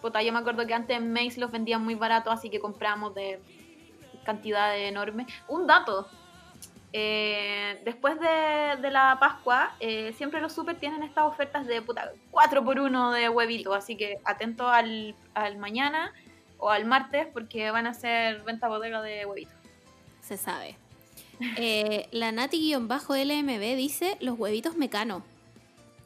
Puta, 0.00 0.22
yo 0.22 0.32
me 0.32 0.40
acuerdo 0.40 0.66
que 0.66 0.74
antes 0.74 0.96
en 0.96 1.12
Mace 1.12 1.38
los 1.38 1.50
vendían 1.52 1.82
muy 1.84 1.94
baratos, 1.94 2.32
así 2.34 2.50
que 2.50 2.58
compramos 2.60 3.14
de 3.14 3.40
cantidad 4.24 4.76
enorme. 4.78 5.26
Un 5.48 5.66
dato. 5.66 6.08
eh, 6.92 7.80
después 7.84 8.18
de, 8.20 8.76
de 8.82 8.90
la 8.90 9.16
Pascua, 9.20 9.74
eh, 9.80 10.12
siempre 10.14 10.40
los 10.40 10.52
super 10.52 10.78
tienen 10.78 11.02
estas 11.02 11.24
ofertas 11.24 11.66
de 11.66 11.80
puta 11.82 12.12
4 12.30 12.64
por 12.64 12.78
1 12.80 13.12
de 13.12 13.28
huevito, 13.30 13.72
así 13.74 13.96
que 13.96 14.18
atento 14.24 14.68
al, 14.68 15.16
al 15.34 15.56
mañana 15.56 16.12
o 16.62 16.70
al 16.70 16.84
martes 16.84 17.26
porque 17.32 17.72
van 17.72 17.86
a 17.88 17.90
hacer 17.90 18.40
venta 18.44 18.68
bodega 18.68 19.02
de 19.02 19.26
huevito. 19.26 19.50
se 20.22 20.36
sabe. 20.36 20.76
Eh, 21.56 22.06
la 22.12 22.30
Nati-LMB 22.30 23.76
dice 23.76 24.16
los 24.20 24.38
huevitos 24.38 24.76
mecano. 24.76 25.24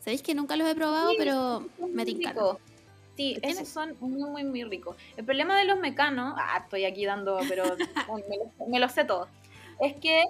Sabéis 0.00 0.22
que 0.22 0.34
nunca 0.34 0.57
los 0.57 0.66
he 0.66 0.74
probado, 0.74 1.11
Sí, 1.11 1.16
pero 1.18 1.68
me 1.92 2.04
ricos. 2.07 2.57
Sí, 3.18 3.38
esos 3.42 3.68
son 3.68 3.96
muy, 4.00 4.30
muy, 4.30 4.44
muy 4.44 4.64
ricos. 4.64 4.96
El 5.18 5.26
problema 5.26 5.59
de 5.59 5.66
los 5.66 5.78
mecanos, 5.78 6.34
ah, 6.38 6.61
estoy 6.64 6.86
aquí 6.86 7.04
dando, 7.04 7.38
pero 7.48 7.64
bueno, 8.09 8.26
me, 8.28 8.36
lo, 8.38 8.66
me 8.66 8.80
lo 8.80 8.88
sé 8.88 9.04
todo, 9.04 9.28
es 9.78 9.94
que 9.96 10.24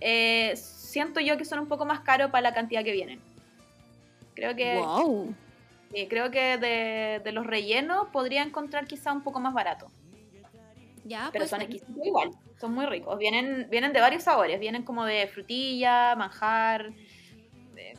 eh, 0.00 0.54
siento 0.56 1.18
yo 1.18 1.36
que 1.36 1.44
son 1.44 1.58
un 1.58 1.66
poco 1.66 1.84
más 1.84 2.00
caros 2.00 2.30
para 2.30 2.42
la 2.42 2.54
cantidad 2.54 2.84
que 2.84 2.92
vienen. 2.92 3.20
Creo 4.34 4.54
que, 4.54 4.78
Wow. 4.78 5.34
Sí, 5.94 6.06
creo 6.08 6.30
que 6.30 6.58
de, 6.58 7.20
de 7.24 7.32
los 7.32 7.46
rellenos 7.46 8.08
podría 8.12 8.42
encontrar 8.42 8.86
quizá 8.86 9.12
un 9.12 9.22
poco 9.22 9.40
más 9.40 9.54
barato, 9.54 9.86
Ya, 11.04 11.28
pero 11.32 11.42
pues, 11.42 11.50
son 11.50 11.60
exquisitos 11.62 12.04
igual, 12.04 12.30
son 12.60 12.72
muy 12.74 12.86
ricos. 12.86 13.18
Vienen, 13.18 13.68
vienen 13.70 13.92
de 13.92 14.00
varios 14.00 14.22
sabores, 14.24 14.58
vienen 14.60 14.82
como 14.84 15.04
de 15.04 15.26
frutilla, 15.28 16.14
manjar, 16.16 16.92
de- 17.74 17.94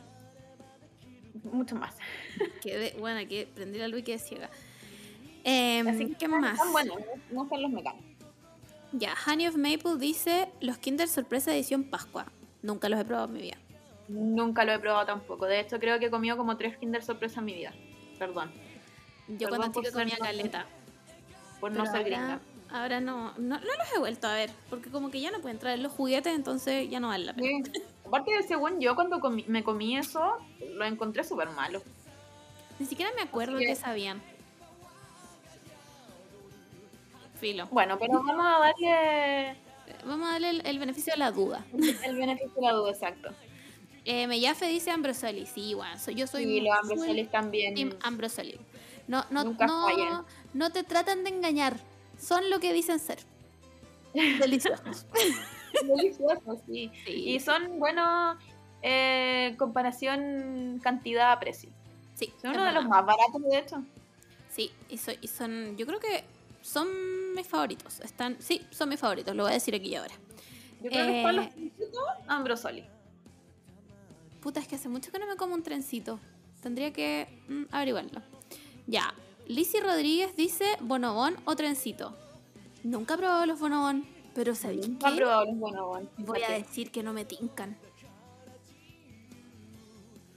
mucho 1.44 1.76
más. 1.76 1.96
quedé- 2.62 2.94
bueno, 2.98 3.26
que 3.28 3.46
prendí 3.54 3.78
la 3.78 3.88
luz 3.88 4.00
y 4.00 4.02
quedé 4.02 4.18
ciega. 4.18 4.50
Em, 5.44 5.86
Así 5.86 6.06
que 6.06 6.14
¿Qué 6.16 6.24
están- 6.24 6.40
más? 6.40 6.54
están 6.54 6.72
buenos, 6.72 6.96
no 7.30 7.48
son 7.48 7.62
los 7.62 7.70
mecanos. 7.70 8.02
Ya, 8.92 9.14
Honey 9.26 9.46
of 9.48 9.56
Maple 9.56 9.96
dice 9.98 10.48
los 10.60 10.78
Kinder 10.78 11.06
Sorpresa 11.08 11.54
edición 11.54 11.84
Pascua. 11.84 12.26
Nunca 12.62 12.88
los 12.88 12.98
he 12.98 13.04
probado 13.04 13.28
en 13.28 13.32
mi 13.34 13.42
vida. 13.42 13.56
Nunca 14.08 14.64
lo 14.64 14.72
he 14.72 14.78
probado 14.78 15.06
tampoco. 15.06 15.46
De 15.46 15.60
hecho, 15.60 15.78
creo 15.80 15.98
que 15.98 16.06
he 16.06 16.10
comido 16.10 16.36
como 16.36 16.56
tres 16.56 16.76
Kinder 16.78 17.02
Sorpresa 17.02 17.40
en 17.40 17.46
mi 17.46 17.54
vida. 17.54 17.72
Perdón. 18.18 18.52
Yo 19.28 19.48
Perdón 19.48 19.72
cuando 19.72 19.80
chica 19.82 19.92
comía 19.92 20.16
no- 20.18 20.24
caleta. 20.24 20.66
Por 21.60 21.72
pero 21.72 21.84
no 21.84 21.90
ser 21.90 21.96
ahora, 22.02 22.08
gringa. 22.08 22.40
Ahora 22.70 23.00
no, 23.00 23.32
no, 23.38 23.58
no 23.58 23.60
los 23.60 23.92
he 23.94 23.98
vuelto 23.98 24.26
a 24.26 24.34
ver, 24.34 24.50
porque 24.70 24.90
como 24.90 25.10
que 25.10 25.20
ya 25.20 25.30
no 25.30 25.40
pueden 25.40 25.58
traer 25.58 25.78
los 25.78 25.92
juguetes, 25.92 26.34
entonces 26.34 26.88
ya 26.90 27.00
no 27.00 27.08
vale 27.08 27.24
la 27.24 27.34
pena. 27.34 27.64
Sí. 27.64 27.72
Aparte 28.04 28.32
de 28.34 28.42
según 28.42 28.80
yo, 28.80 28.94
cuando 28.94 29.18
comí- 29.18 29.46
me 29.46 29.64
comí 29.64 29.96
eso, 29.96 30.36
lo 30.74 30.84
encontré 30.84 31.24
súper 31.24 31.48
malo. 31.50 31.82
Ni 32.78 32.86
siquiera 32.86 33.10
me 33.16 33.22
acuerdo 33.22 33.58
que- 33.58 33.66
que 33.66 33.74
sabían. 33.76 34.20
Filo. 37.40 37.66
Bueno, 37.70 37.98
pero 37.98 38.14
vamos 38.22 38.44
a 38.46 38.58
darle 38.60 39.56
Vamos 40.04 40.28
a 40.28 40.32
darle 40.32 40.50
el, 40.50 40.66
el 40.66 40.78
beneficio 40.78 41.12
de 41.12 41.18
la 41.18 41.30
duda. 41.30 41.64
el 41.72 42.16
beneficio 42.16 42.52
de 42.56 42.62
la 42.62 42.72
duda, 42.72 42.90
exacto. 42.90 43.30
Eh, 44.08 44.26
Mellafe 44.28 44.66
dice 44.68 44.90
Ambrosoli. 44.92 45.46
Sí, 45.46 45.70
igual. 45.70 45.98
yo 46.14 46.26
soy 46.28 46.44
y 46.44 46.60
los 46.60 46.78
ambrosolis 46.78 47.30
también. 47.30 47.96
Ambrosoli. 48.02 48.58
No, 49.08 49.24
no, 49.30 49.44
Nunca 49.44 49.66
no, 49.66 49.82
fallan. 49.88 50.24
no 50.54 50.70
te 50.70 50.82
tratan 50.84 51.24
de 51.24 51.30
engañar. 51.30 51.76
Son 52.18 52.48
lo 52.50 52.60
que 52.60 52.72
dicen 52.72 52.98
ser. 53.00 53.18
Deliciosos. 54.14 55.06
Deliciosos, 55.82 56.58
sí. 56.66 56.90
Sí. 57.04 57.12
Y 57.30 57.40
son 57.40 57.78
buenos 57.78 58.36
eh, 58.82 59.54
comparación 59.58 60.80
cantidad-precio. 60.82 61.70
Sí, 62.14 62.32
Son 62.40 62.52
uno 62.52 62.64
de 62.64 62.72
los 62.72 62.84
más 62.86 63.04
baratos, 63.04 63.42
de 63.42 63.58
hecho. 63.58 63.82
Sí, 64.50 64.70
y, 64.88 64.96
soy- 64.98 65.18
y 65.20 65.28
son, 65.28 65.76
yo 65.76 65.84
creo 65.86 66.00
que 66.00 66.24
son 66.62 66.88
mis 67.34 67.46
favoritos. 67.46 68.00
Están, 68.00 68.36
sí, 68.40 68.64
son 68.70 68.88
mis 68.88 68.98
favoritos, 69.00 69.34
lo 69.36 69.42
voy 69.42 69.50
a 69.50 69.54
decir 69.54 69.74
aquí 69.74 69.88
y 69.88 69.96
ahora. 69.96 70.14
Yo 70.80 70.90
creo 70.90 71.06
que 71.06 71.18
están 71.18 71.36
los 71.36 71.46
Eh. 71.46 71.70
Ambrosoli. 72.28 72.84
Puta, 74.46 74.60
es 74.60 74.68
que 74.68 74.76
hace 74.76 74.88
mucho 74.88 75.10
que 75.10 75.18
no 75.18 75.26
me 75.26 75.34
como 75.34 75.56
un 75.56 75.64
trencito. 75.64 76.20
Tendría 76.62 76.92
que 76.92 77.26
mm, 77.48 77.64
averiguarlo. 77.72 78.22
Ya, 78.86 79.12
Lizzy 79.48 79.80
Rodríguez 79.80 80.36
dice 80.36 80.76
bonobón 80.78 81.36
o 81.46 81.56
trencito. 81.56 82.16
Nunca 82.84 83.14
he 83.14 83.16
probado 83.18 83.44
los 83.46 83.58
bonobón, 83.58 84.06
pero 84.36 84.54
¿sabéis 84.54 84.88
Nunca 84.88 85.08
he 85.10 85.16
probado 85.16 85.46
los 85.46 85.58
bonobón. 85.58 86.08
Voy 86.18 86.44
a 86.44 86.50
decir 86.52 86.92
que 86.92 87.02
no 87.02 87.12
me 87.12 87.24
tincan. 87.24 87.76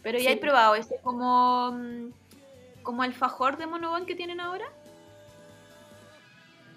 Pero 0.02 0.18
ya 0.18 0.32
Sí. 0.32 0.38
he 0.38 0.38
probado 0.38 0.74
ese 0.74 1.00
como, 1.04 1.72
mm, 1.74 2.12
como 2.82 3.04
alfajor 3.04 3.58
de 3.58 3.68
monobón 3.68 4.08
que 4.08 4.16
tienen 4.16 4.40
ahora. 4.40 4.66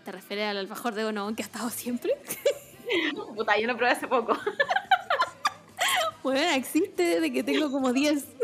¿Te 0.05 0.13
refieres 0.13 0.51
al 0.51 0.59
alfajor 0.59 0.95
de 0.95 1.05
bonobón 1.05 1.35
que 1.35 1.43
ha 1.43 1.47
estado 1.47 1.71
siempre? 1.71 2.13
Puta, 3.35 3.59
yo 3.59 3.69
lo 3.69 3.77
probé 3.79 3.93
hace 3.93 4.07
poco. 4.07 4.37
Bueno, 6.23 6.41
existe 6.55 7.03
desde 7.03 7.33
que 7.33 7.43
tengo 7.43 7.71
como 7.71 7.93
10. 7.93 8.25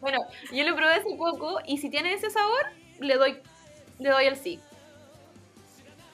Bueno, 0.00 0.18
yo 0.52 0.64
lo 0.68 0.74
probé 0.74 0.94
hace 0.94 1.14
poco 1.16 1.58
y 1.64 1.78
si 1.78 1.90
tiene 1.90 2.12
ese 2.12 2.28
sabor, 2.28 2.66
le 2.98 3.14
doy, 3.16 3.36
le 4.00 4.08
doy 4.10 4.24
el 4.26 4.36
sí. 4.36 4.58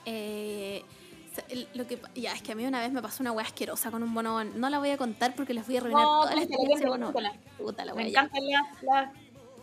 Eh, 0.05 0.83
lo 1.73 1.87
que, 1.87 1.99
ya, 2.15 2.33
es 2.33 2.41
que 2.43 2.51
a 2.51 2.55
mí 2.55 2.65
una 2.65 2.79
vez 2.81 2.91
me 2.91 3.01
pasó 3.01 3.23
una 3.23 3.31
wea 3.31 3.45
asquerosa 3.45 3.89
con 3.89 4.03
un 4.03 4.13
bonobón. 4.13 4.59
No 4.59 4.69
la 4.69 4.77
voy 4.79 4.91
a 4.91 4.97
contar 4.97 5.35
porque 5.35 5.53
les 5.55 5.65
voy 5.65 5.77
a 5.77 5.79
arruinar 5.79 6.03
No, 6.03 6.21
toda 6.21 6.35
la 6.35 6.41
experiencia 6.43 6.85
de 6.85 6.89
cuéntala, 6.89 6.89
bonobón. 7.07 7.13
cuéntala. 7.13 7.57
Puta 7.57 7.85
la 7.85 7.93
Me 7.93 7.97
wea, 8.03 8.09
ya. 8.11 8.19
encantan 8.21 8.43
las 8.47 8.83
las- 8.83 9.13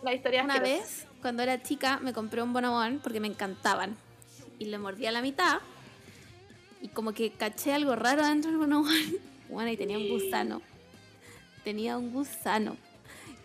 las 0.03 0.13
historias 0.13 0.43
Una 0.45 0.59
vez, 0.59 1.07
cuando 1.21 1.41
era 1.43 1.63
chica, 1.63 1.99
me 2.01 2.11
compré 2.13 2.41
un 2.43 2.51
bonobón 2.53 2.99
porque 3.01 3.19
me 3.21 3.27
encantaban. 3.27 3.95
Y 4.59 4.65
le 4.65 4.77
mordí 4.77 5.05
a 5.05 5.11
la 5.11 5.21
mitad. 5.21 5.59
Y 6.81 6.89
como 6.89 7.13
que 7.13 7.31
caché 7.31 7.73
algo 7.73 7.95
raro 7.95 8.25
dentro 8.27 8.51
del 8.51 8.59
bonobón. 8.59 8.91
Bueno, 9.49 9.69
y 9.71 9.77
tenía 9.77 9.97
un 9.97 10.09
gusano. 10.09 10.61
Tenía 11.65 11.97
un 11.97 12.13
gusano. 12.13 12.77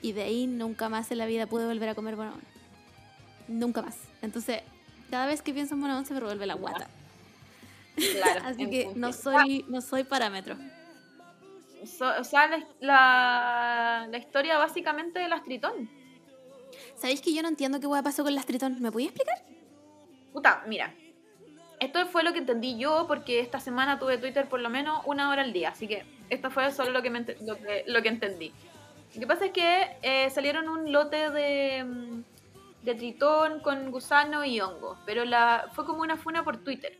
Y 0.02 0.12
de 0.12 0.22
ahí 0.22 0.46
nunca 0.46 0.88
más 0.88 1.10
en 1.10 1.18
la 1.18 1.26
vida 1.26 1.46
pude 1.46 1.66
volver 1.66 1.88
a 1.88 1.94
comer 1.96 2.14
bonobón. 2.14 2.40
Nunca 3.48 3.82
más. 3.82 3.96
Entonces, 4.22 4.62
cada 5.10 5.26
vez 5.26 5.42
que 5.42 5.52
pienso 5.52 5.74
en 5.74 5.80
bonobón 5.80 6.06
se 6.06 6.14
me 6.14 6.20
revuelve 6.20 6.46
la 6.46 6.54
guata. 6.54 6.88
Claro, 7.96 8.42
Así 8.44 8.70
que 8.70 8.92
no 8.94 9.12
soy, 9.12 9.64
no 9.68 9.80
soy 9.80 10.04
parámetro. 10.04 10.56
So- 11.84 12.20
o 12.20 12.24
sea, 12.24 12.46
la, 12.46 12.64
la, 12.80 14.06
la 14.10 14.18
historia 14.18 14.58
básicamente 14.58 15.18
de 15.18 15.28
las 15.28 15.42
tritón. 15.42 15.90
¿Sabéis 16.94 17.20
que 17.22 17.34
yo 17.34 17.42
no 17.42 17.48
entiendo 17.48 17.80
qué 17.80 17.86
hueá 17.86 18.02
pasó 18.02 18.22
con 18.22 18.34
las 18.34 18.46
tritón? 18.46 18.80
¿Me 18.80 18.92
podías 18.92 19.12
explicar? 19.12 19.42
Puta, 20.32 20.62
mira. 20.66 20.94
Esto 21.80 22.06
fue 22.06 22.22
lo 22.22 22.32
que 22.34 22.38
entendí 22.40 22.78
yo 22.78 23.06
porque 23.08 23.40
esta 23.40 23.58
semana 23.58 23.98
tuve 23.98 24.18
Twitter 24.18 24.46
por 24.48 24.60
lo 24.60 24.68
menos 24.68 25.00
una 25.06 25.30
hora 25.30 25.40
al 25.42 25.52
día. 25.54 25.70
Así 25.70 25.88
que 25.88 26.04
esto 26.30 26.50
fue 26.50 26.70
solo 26.72 26.90
lo 26.90 27.02
que, 27.02 27.10
me 27.10 27.20
lo 27.44 27.56
que, 27.56 27.84
lo 27.86 28.02
que 28.02 28.08
entendí. 28.08 28.52
Lo 29.14 29.20
que 29.20 29.26
pasa 29.26 29.46
es 29.46 29.52
que 29.52 29.96
eh, 30.02 30.30
salieron 30.30 30.68
un 30.68 30.92
lote 30.92 31.30
de, 31.30 31.84
mm, 31.84 32.22
de 32.84 32.94
tritón 32.94 33.60
con 33.60 33.90
gusano 33.90 34.44
y 34.44 34.60
hongo. 34.60 34.96
Pero 35.04 35.24
la, 35.24 35.68
fue 35.72 35.84
como 35.84 36.02
una 36.02 36.16
funa 36.16 36.44
por 36.44 36.58
Twitter. 36.58 36.98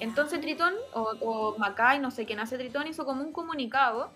Entonces 0.00 0.40
Tritón, 0.40 0.74
o, 0.92 1.14
o 1.20 1.58
Macay, 1.58 1.98
no 1.98 2.10
sé 2.10 2.26
quién 2.26 2.40
hace 2.40 2.58
Tritón, 2.58 2.86
hizo 2.86 3.04
como 3.04 3.22
un 3.22 3.32
comunicado 3.32 4.10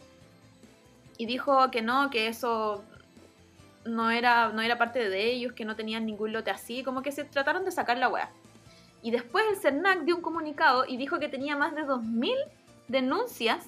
y 1.16 1.26
dijo 1.26 1.70
que 1.70 1.82
no, 1.82 2.10
que 2.10 2.28
eso 2.28 2.84
no 3.84 4.10
era, 4.10 4.48
no 4.48 4.62
era 4.62 4.78
parte 4.78 5.08
de 5.08 5.32
ellos, 5.32 5.52
que 5.52 5.64
no 5.64 5.76
tenían 5.76 6.06
ningún 6.06 6.32
lote 6.32 6.50
así, 6.50 6.82
como 6.82 7.02
que 7.02 7.12
se 7.12 7.24
trataron 7.24 7.64
de 7.64 7.70
sacar 7.72 7.98
la 7.98 8.08
weá. 8.08 8.30
Y 9.02 9.10
después 9.10 9.44
el 9.50 9.56
CERNAC 9.56 10.02
dio 10.02 10.16
un 10.16 10.22
comunicado 10.22 10.84
y 10.86 10.96
dijo 10.96 11.18
que 11.18 11.28
tenía 11.28 11.56
más 11.56 11.74
de 11.74 11.82
2.000 11.82 12.34
denuncias 12.88 13.64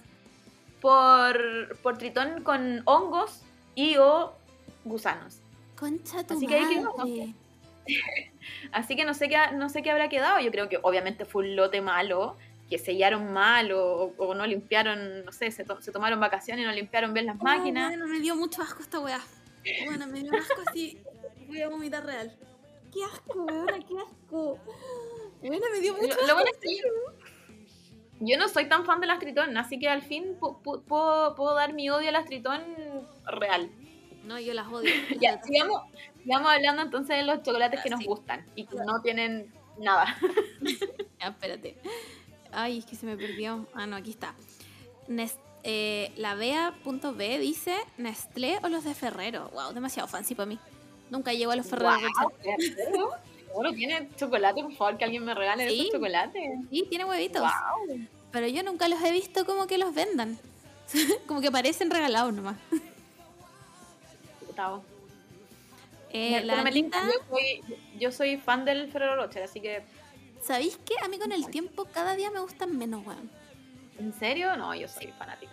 por, 0.80 1.78
por 1.82 1.98
Tritón 1.98 2.42
con 2.42 2.82
hongos 2.84 3.42
y 3.74 3.96
o 3.96 4.34
gusanos. 4.84 5.38
Concha 5.78 6.24
tu 6.24 6.34
Así 6.36 6.46
que 6.46 6.58
quedó, 6.68 6.94
madre. 6.96 7.34
Así 8.72 8.96
que 8.96 9.04
no 9.04 9.14
sé 9.14 9.28
qué, 9.28 9.36
no 9.54 9.68
sé 9.68 9.82
qué 9.82 9.90
habrá 9.90 10.08
quedado. 10.08 10.40
Yo 10.40 10.50
creo 10.50 10.68
que 10.68 10.78
obviamente 10.82 11.24
fue 11.24 11.44
un 11.44 11.56
lote 11.56 11.80
malo, 11.80 12.36
que 12.70 12.78
sellaron 12.78 13.32
mal 13.32 13.72
o, 13.72 14.12
o 14.16 14.34
no 14.34 14.46
limpiaron, 14.46 15.24
no 15.24 15.32
sé, 15.32 15.50
se, 15.50 15.64
to- 15.64 15.80
se 15.82 15.92
tomaron 15.92 16.20
vacaciones 16.20 16.64
y 16.64 16.66
no 16.66 16.72
limpiaron 16.72 17.12
bien 17.12 17.26
las 17.26 17.36
Oh, 17.40 17.44
máquinas. 17.44 17.88
bueno, 17.90 18.06
me 18.06 18.20
dio 18.20 18.36
mucho 18.36 18.62
asco 18.62 18.82
esta 18.82 19.00
weá. 19.00 19.20
Bueno, 19.86 20.06
me 20.06 20.20
dio 20.22 20.32
asco 20.34 20.62
así. 20.68 20.98
Voy 21.46 21.60
a 21.62 21.68
vomitar 21.68 22.04
real. 22.04 22.34
Qué 22.92 23.02
asco, 23.04 23.44
weona, 23.44 23.78
qué 23.78 23.94
asco. 23.98 24.58
Bueno, 25.42 25.66
me 25.72 25.80
dio 25.80 25.94
mucho 25.94 26.14
Lo, 26.20 26.26
lo 26.28 26.34
bueno 26.34 26.50
es 26.52 26.58
que 26.58 26.68
yo, 28.20 28.38
no 28.38 28.48
soy 28.48 28.68
tan 28.68 28.84
fan 28.84 29.00
de 29.00 29.06
las 29.06 29.18
Tritón, 29.18 29.56
así 29.56 29.78
que 29.78 29.88
al 29.88 30.02
fin 30.02 30.38
pu- 30.40 30.60
pu- 30.62 30.82
puedo, 30.84 31.34
puedo 31.34 31.54
dar 31.54 31.72
mi 31.72 31.90
odio 31.90 32.08
a 32.08 32.12
las 32.12 32.24
Tritón 32.26 32.62
real. 33.26 33.70
No, 34.24 34.38
yo 34.38 34.54
las 34.54 34.66
odio. 34.68 34.90
Ya, 35.20 35.40
sigamos, 35.42 35.82
sigamos 36.22 36.50
hablando 36.50 36.82
entonces 36.82 37.16
de 37.16 37.24
los 37.24 37.42
chocolates 37.42 37.80
que 37.82 37.90
nos 37.90 38.00
sí. 38.00 38.06
gustan 38.06 38.46
y 38.54 38.66
que 38.66 38.76
no 38.76 39.00
tienen 39.02 39.52
nada. 39.78 40.16
Ya, 41.20 41.28
espérate. 41.28 41.76
Ay, 42.52 42.78
es 42.78 42.86
que 42.86 42.96
se 42.96 43.06
me 43.06 43.16
perdió. 43.16 43.66
Ah, 43.74 43.86
no, 43.86 43.96
aquí 43.96 44.10
está. 44.10 44.34
Nes- 45.08 45.38
eh, 45.62 46.12
la 46.16 46.34
Bea.b 46.34 47.38
dice 47.38 47.74
Nestlé 47.96 48.58
o 48.62 48.68
los 48.68 48.84
de 48.84 48.94
Ferrero. 48.94 49.50
Wow, 49.54 49.72
demasiado 49.72 50.06
fancy 50.08 50.34
para 50.34 50.46
mí. 50.46 50.58
Nunca 51.10 51.32
llego 51.32 51.52
a 51.52 51.56
los 51.56 51.66
Ferrero. 51.66 51.90
¿Ferrero? 52.42 53.10
Seguro 53.54 53.72
tiene 53.72 54.08
chocolate, 54.16 54.62
por 54.64 54.74
favor, 54.74 54.98
que 54.98 55.04
alguien 55.04 55.24
me 55.24 55.32
regale 55.32 55.68
Sí. 55.68 55.82
esos 55.82 55.92
chocolates. 55.92 56.42
Sí, 56.70 56.86
tiene 56.90 57.04
huevitos. 57.04 57.40
Wow. 57.40 58.00
Pero 58.32 58.48
yo 58.48 58.64
nunca 58.64 58.88
los 58.88 59.00
he 59.00 59.12
visto 59.12 59.46
como 59.46 59.68
que 59.68 59.78
los 59.78 59.94
vendan. 59.94 60.36
como 61.28 61.40
que 61.40 61.52
parecen 61.52 61.88
regalados 61.88 62.34
nomás. 62.34 62.56
Eh, 66.10 66.42
la 66.44 66.62
Anita, 66.62 67.00
soy, 67.30 67.62
yo 67.98 68.10
soy 68.10 68.36
fan 68.38 68.64
del 68.64 68.90
Ferrero 68.90 69.16
Rocher, 69.16 69.44
así 69.44 69.60
que. 69.60 69.82
¿sabéis 70.42 70.76
qué? 70.84 70.94
A 71.02 71.08
mí 71.08 71.18
con 71.18 71.30
el 71.30 71.46
tiempo 71.48 71.86
cada 71.86 72.16
día 72.16 72.30
me 72.32 72.40
gustan 72.40 72.76
menos, 72.76 73.06
weón. 73.06 73.30
¿En 73.98 74.12
serio? 74.14 74.56
No, 74.56 74.74
yo 74.74 74.88
soy 74.88 75.12
fanática. 75.16 75.52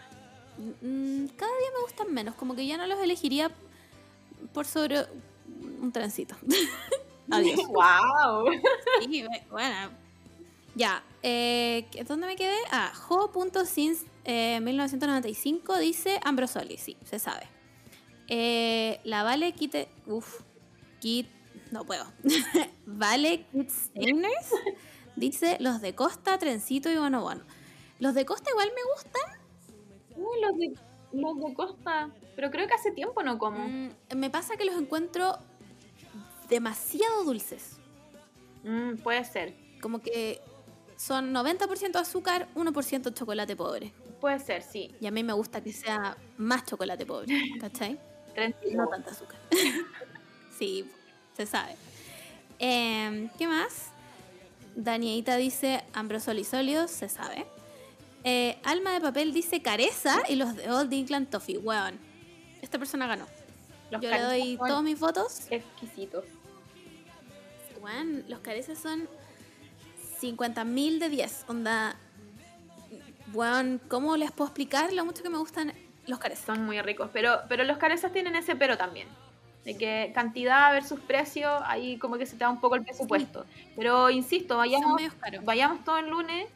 Mm, 0.57 1.27
cada 1.35 1.51
día 1.51 1.69
me 1.75 1.81
gustan 1.83 2.11
menos. 2.11 2.33
Como 2.33 2.55
que 2.55 2.65
ya 2.65 2.77
no 2.77 2.87
los 2.87 2.99
elegiría 2.99 3.51
por 4.53 4.65
sobre 4.65 5.05
un 5.81 5.91
trencito. 5.91 6.35
Adiós. 7.31 7.59
¡Wow! 7.67 8.51
Sí, 9.01 9.25
bueno. 9.49 9.91
Ya, 10.75 11.03
eh, 11.21 11.85
¿dónde 12.07 12.27
me 12.27 12.35
quedé? 12.35 12.55
Ah, 12.71 12.91
Jo.sins 12.95 14.05
eh, 14.23 14.59
1995 14.61 15.77
dice 15.79 16.19
Ambrosoli, 16.23 16.77
sí, 16.77 16.95
se 17.03 17.19
sabe. 17.19 17.47
Eh, 18.27 19.01
la 19.03 19.23
Vale 19.23 19.51
Quite. 19.53 19.89
Uf, 20.05 20.41
Kit. 20.99 21.27
No 21.71 21.85
puedo. 21.85 22.05
vale 22.85 23.45
Kitsteiners 23.51 24.51
dice 25.15 25.57
los 25.59 25.81
de 25.81 25.95
Costa, 25.95 26.37
Trencito 26.37 26.89
y 26.89 26.97
Bono 26.97 27.21
Bono. 27.21 27.43
Los 27.99 28.13
de 28.13 28.25
Costa 28.25 28.49
igual 28.49 28.69
me 28.75 28.81
gustan. 28.93 29.41
Uy, 30.15 30.41
los, 30.41 30.57
de, 30.57 30.73
los 31.13 31.49
de 31.49 31.53
Costa. 31.53 32.09
Pero 32.35 32.51
creo 32.51 32.67
que 32.67 32.73
hace 32.73 32.91
tiempo 32.91 33.23
no 33.23 33.37
como. 33.37 33.67
Mm, 33.67 33.91
me 34.15 34.29
pasa 34.29 34.57
que 34.57 34.65
los 34.65 34.75
encuentro 34.75 35.37
demasiado 36.51 37.23
dulces. 37.23 37.77
Mm, 38.63 38.97
puede 38.97 39.23
ser. 39.25 39.55
Como 39.81 40.01
que 40.01 40.39
son 40.97 41.33
90% 41.33 41.95
azúcar, 41.95 42.47
1% 42.53 43.13
chocolate 43.13 43.55
pobre. 43.55 43.91
Puede 44.19 44.37
ser, 44.39 44.61
sí. 44.61 44.93
Y 44.99 45.07
a 45.07 45.11
mí 45.11 45.23
me 45.23 45.33
gusta 45.33 45.61
que 45.63 45.73
sea 45.73 46.15
más 46.37 46.63
chocolate 46.65 47.05
pobre, 47.07 47.33
¿cachai? 47.59 47.97
No 48.75 48.87
tanta 48.87 49.11
azúcar. 49.11 49.39
sí, 50.59 50.85
se 51.35 51.45
sabe. 51.47 51.75
Em, 52.59 53.29
¿Qué 53.37 53.47
más? 53.47 53.87
Danielita 54.75 55.37
dice 55.37 55.83
Ambrosoli 55.93 56.43
sólidos, 56.43 56.91
se 56.91 57.09
sabe. 57.09 57.45
Eh, 58.23 58.59
Alma 58.63 58.91
de 58.91 59.01
papel 59.01 59.33
dice 59.33 59.61
Careza 59.61 60.21
y 60.29 60.35
los 60.35 60.55
de 60.55 60.69
Old 60.69 60.93
England 60.93 61.29
Toffee. 61.29 61.57
Weón, 61.57 61.97
esta 62.61 62.77
persona 62.77 63.07
ganó. 63.07 63.25
Los 63.89 64.01
Yo 64.01 64.09
le 64.09 64.21
doy 64.21 64.57
son 64.57 64.67
todos 64.67 64.83
mis 64.83 64.99
votos. 64.99 65.41
exquisitos. 65.49 66.23
Weón, 67.81 68.23
los 68.27 68.39
carezas 68.39 68.77
son 68.77 69.07
50.000 70.21 70.99
de 70.99 71.09
10. 71.09 71.45
Onda. 71.47 71.95
Weón, 73.33 73.81
¿cómo 73.87 74.17
les 74.17 74.31
puedo 74.31 74.47
explicar 74.47 74.93
lo 74.93 75.05
mucho 75.05 75.23
que 75.23 75.29
me 75.29 75.37
gustan 75.37 75.73
los 76.05 76.19
carezas? 76.19 76.45
Son 76.45 76.65
muy 76.65 76.79
ricos. 76.81 77.09
Pero, 77.11 77.39
pero 77.49 77.63
los 77.63 77.77
carezas 77.77 78.11
tienen 78.11 78.35
ese 78.35 78.55
pero 78.55 78.77
también. 78.77 79.07
De 79.65 79.77
que 79.77 80.11
cantidad 80.13 80.71
versus 80.71 80.99
precio, 80.99 81.49
ahí 81.65 81.97
como 81.97 82.17
que 82.17 82.25
se 82.25 82.33
te 82.33 82.39
da 82.39 82.49
un 82.49 82.61
poco 82.61 82.75
el 82.75 82.83
presupuesto. 82.83 83.45
Pero 83.75 84.09
insisto, 84.09 84.57
vayamos, 84.57 85.01
vayamos 85.43 85.83
todo 85.83 85.97
el 85.97 86.09
lunes. 86.09 86.47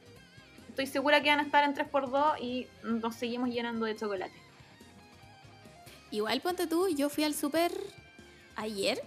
Estoy 0.69 0.87
segura 0.87 1.21
que 1.21 1.29
van 1.29 1.39
a 1.39 1.43
estar 1.43 1.63
en 1.63 1.73
3x2 1.73 2.39
y 2.41 2.67
nos 2.83 3.15
seguimos 3.15 3.49
llenando 3.49 3.85
de 3.85 3.95
chocolate. 3.95 4.33
Igual 6.11 6.41
ponte 6.41 6.67
tú, 6.67 6.87
yo 6.89 7.09
fui 7.09 7.23
al 7.23 7.33
súper 7.33 7.71
ayer 8.55 9.01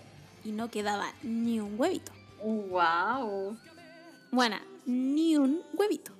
y 0.48 0.52
no 0.52 0.70
quedaba 0.70 1.12
ni 1.22 1.60
un 1.60 1.78
huevito. 1.78 2.12
Wow. 2.42 3.56
Bueno, 4.30 4.56
ni 4.86 5.36
un 5.36 5.60
huevito. 5.74 6.12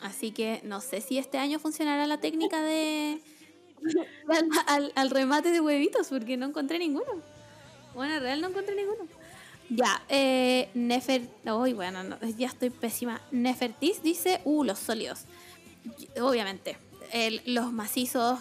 Así 0.00 0.30
que 0.32 0.60
no 0.64 0.80
sé 0.80 1.00
si 1.00 1.18
este 1.18 1.38
año 1.38 1.58
funcionará 1.58 2.06
la 2.06 2.18
técnica 2.18 2.62
de 2.62 3.20
al, 4.28 4.48
al- 4.66 4.92
al 4.94 5.10
remate 5.10 5.50
de 5.50 5.60
huevitos, 5.60 6.08
porque 6.08 6.36
no 6.36 6.46
encontré 6.46 6.78
ninguno. 6.78 7.22
Bueno, 7.94 8.14
en 8.14 8.22
real 8.22 8.40
no 8.40 8.48
encontré 8.48 8.74
ninguno. 8.74 9.06
Ya, 9.70 10.02
eh, 10.08 10.70
Nefer. 10.74 11.28
Uy, 11.44 11.72
bueno, 11.74 12.02
no, 12.02 12.16
ya 12.38 12.46
estoy 12.46 12.70
pésima. 12.70 13.20
Nefertis 13.32 14.02
dice, 14.02 14.40
uh, 14.44 14.64
los 14.64 14.78
sólidos. 14.78 15.24
Obviamente. 16.20 16.76
El- 17.12 17.42
los 17.46 17.72
macizos. 17.72 18.38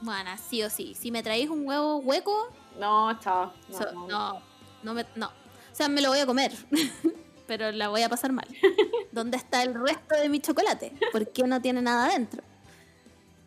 Bueno, 0.00 0.30
sí 0.48 0.62
o 0.62 0.70
sí. 0.70 0.94
Si 0.94 1.10
me 1.10 1.22
traéis 1.22 1.50
un 1.50 1.66
huevo 1.66 1.96
hueco, 1.98 2.48
No, 2.78 3.18
chao. 3.20 3.52
No, 3.68 3.78
So- 3.78 3.92
no. 3.92 4.06
no, 4.08 4.42
no, 4.84 4.94
me, 4.94 5.04
no. 5.16 5.26
O 5.26 5.74
sea, 5.74 5.88
me 5.88 6.00
lo 6.00 6.10
voy 6.10 6.20
a 6.20 6.26
comer, 6.26 6.52
pero 7.46 7.72
la 7.72 7.88
voy 7.88 8.02
a 8.02 8.08
pasar 8.08 8.32
mal. 8.32 8.46
¿Dónde 9.12 9.36
está 9.36 9.62
el 9.62 9.74
resto 9.74 10.14
de 10.16 10.28
mi 10.28 10.40
chocolate? 10.40 10.92
¿Por 11.12 11.28
qué 11.32 11.42
no 11.44 11.60
tiene 11.60 11.82
nada 11.82 12.06
adentro? 12.06 12.42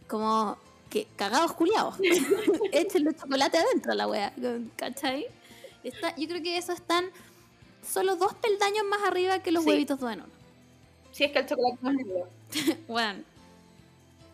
Como 0.08 0.58
que 0.90 1.08
cagados 1.16 1.54
culiados. 1.54 1.96
Échenle 2.74 3.16
chocolate 3.16 3.58
adentro 3.58 3.94
a 3.94 3.96
la 3.96 4.08
wea, 4.08 4.34
¿cachai? 4.76 5.28
Está, 5.84 6.14
yo 6.18 6.28
creo 6.28 6.44
que 6.44 6.58
eso 6.58 6.74
están 6.74 7.06
solo 7.88 8.16
dos 8.18 8.34
peldaños 8.36 8.84
más 8.90 9.02
arriba 9.04 9.40
que 9.40 9.52
los 9.52 9.64
Sí. 9.64 9.70
huevitos 9.70 10.00
dos 10.00 10.12
en 10.12 10.22
uno. 10.22 10.30
Si 11.14 11.24
es 11.24 11.32
que 11.32 11.40
el 11.40 11.46
chocolate 11.46 11.78
no 11.82 11.90
es 11.92 11.96
negro. 11.96 12.30
Bueno, 12.88 13.24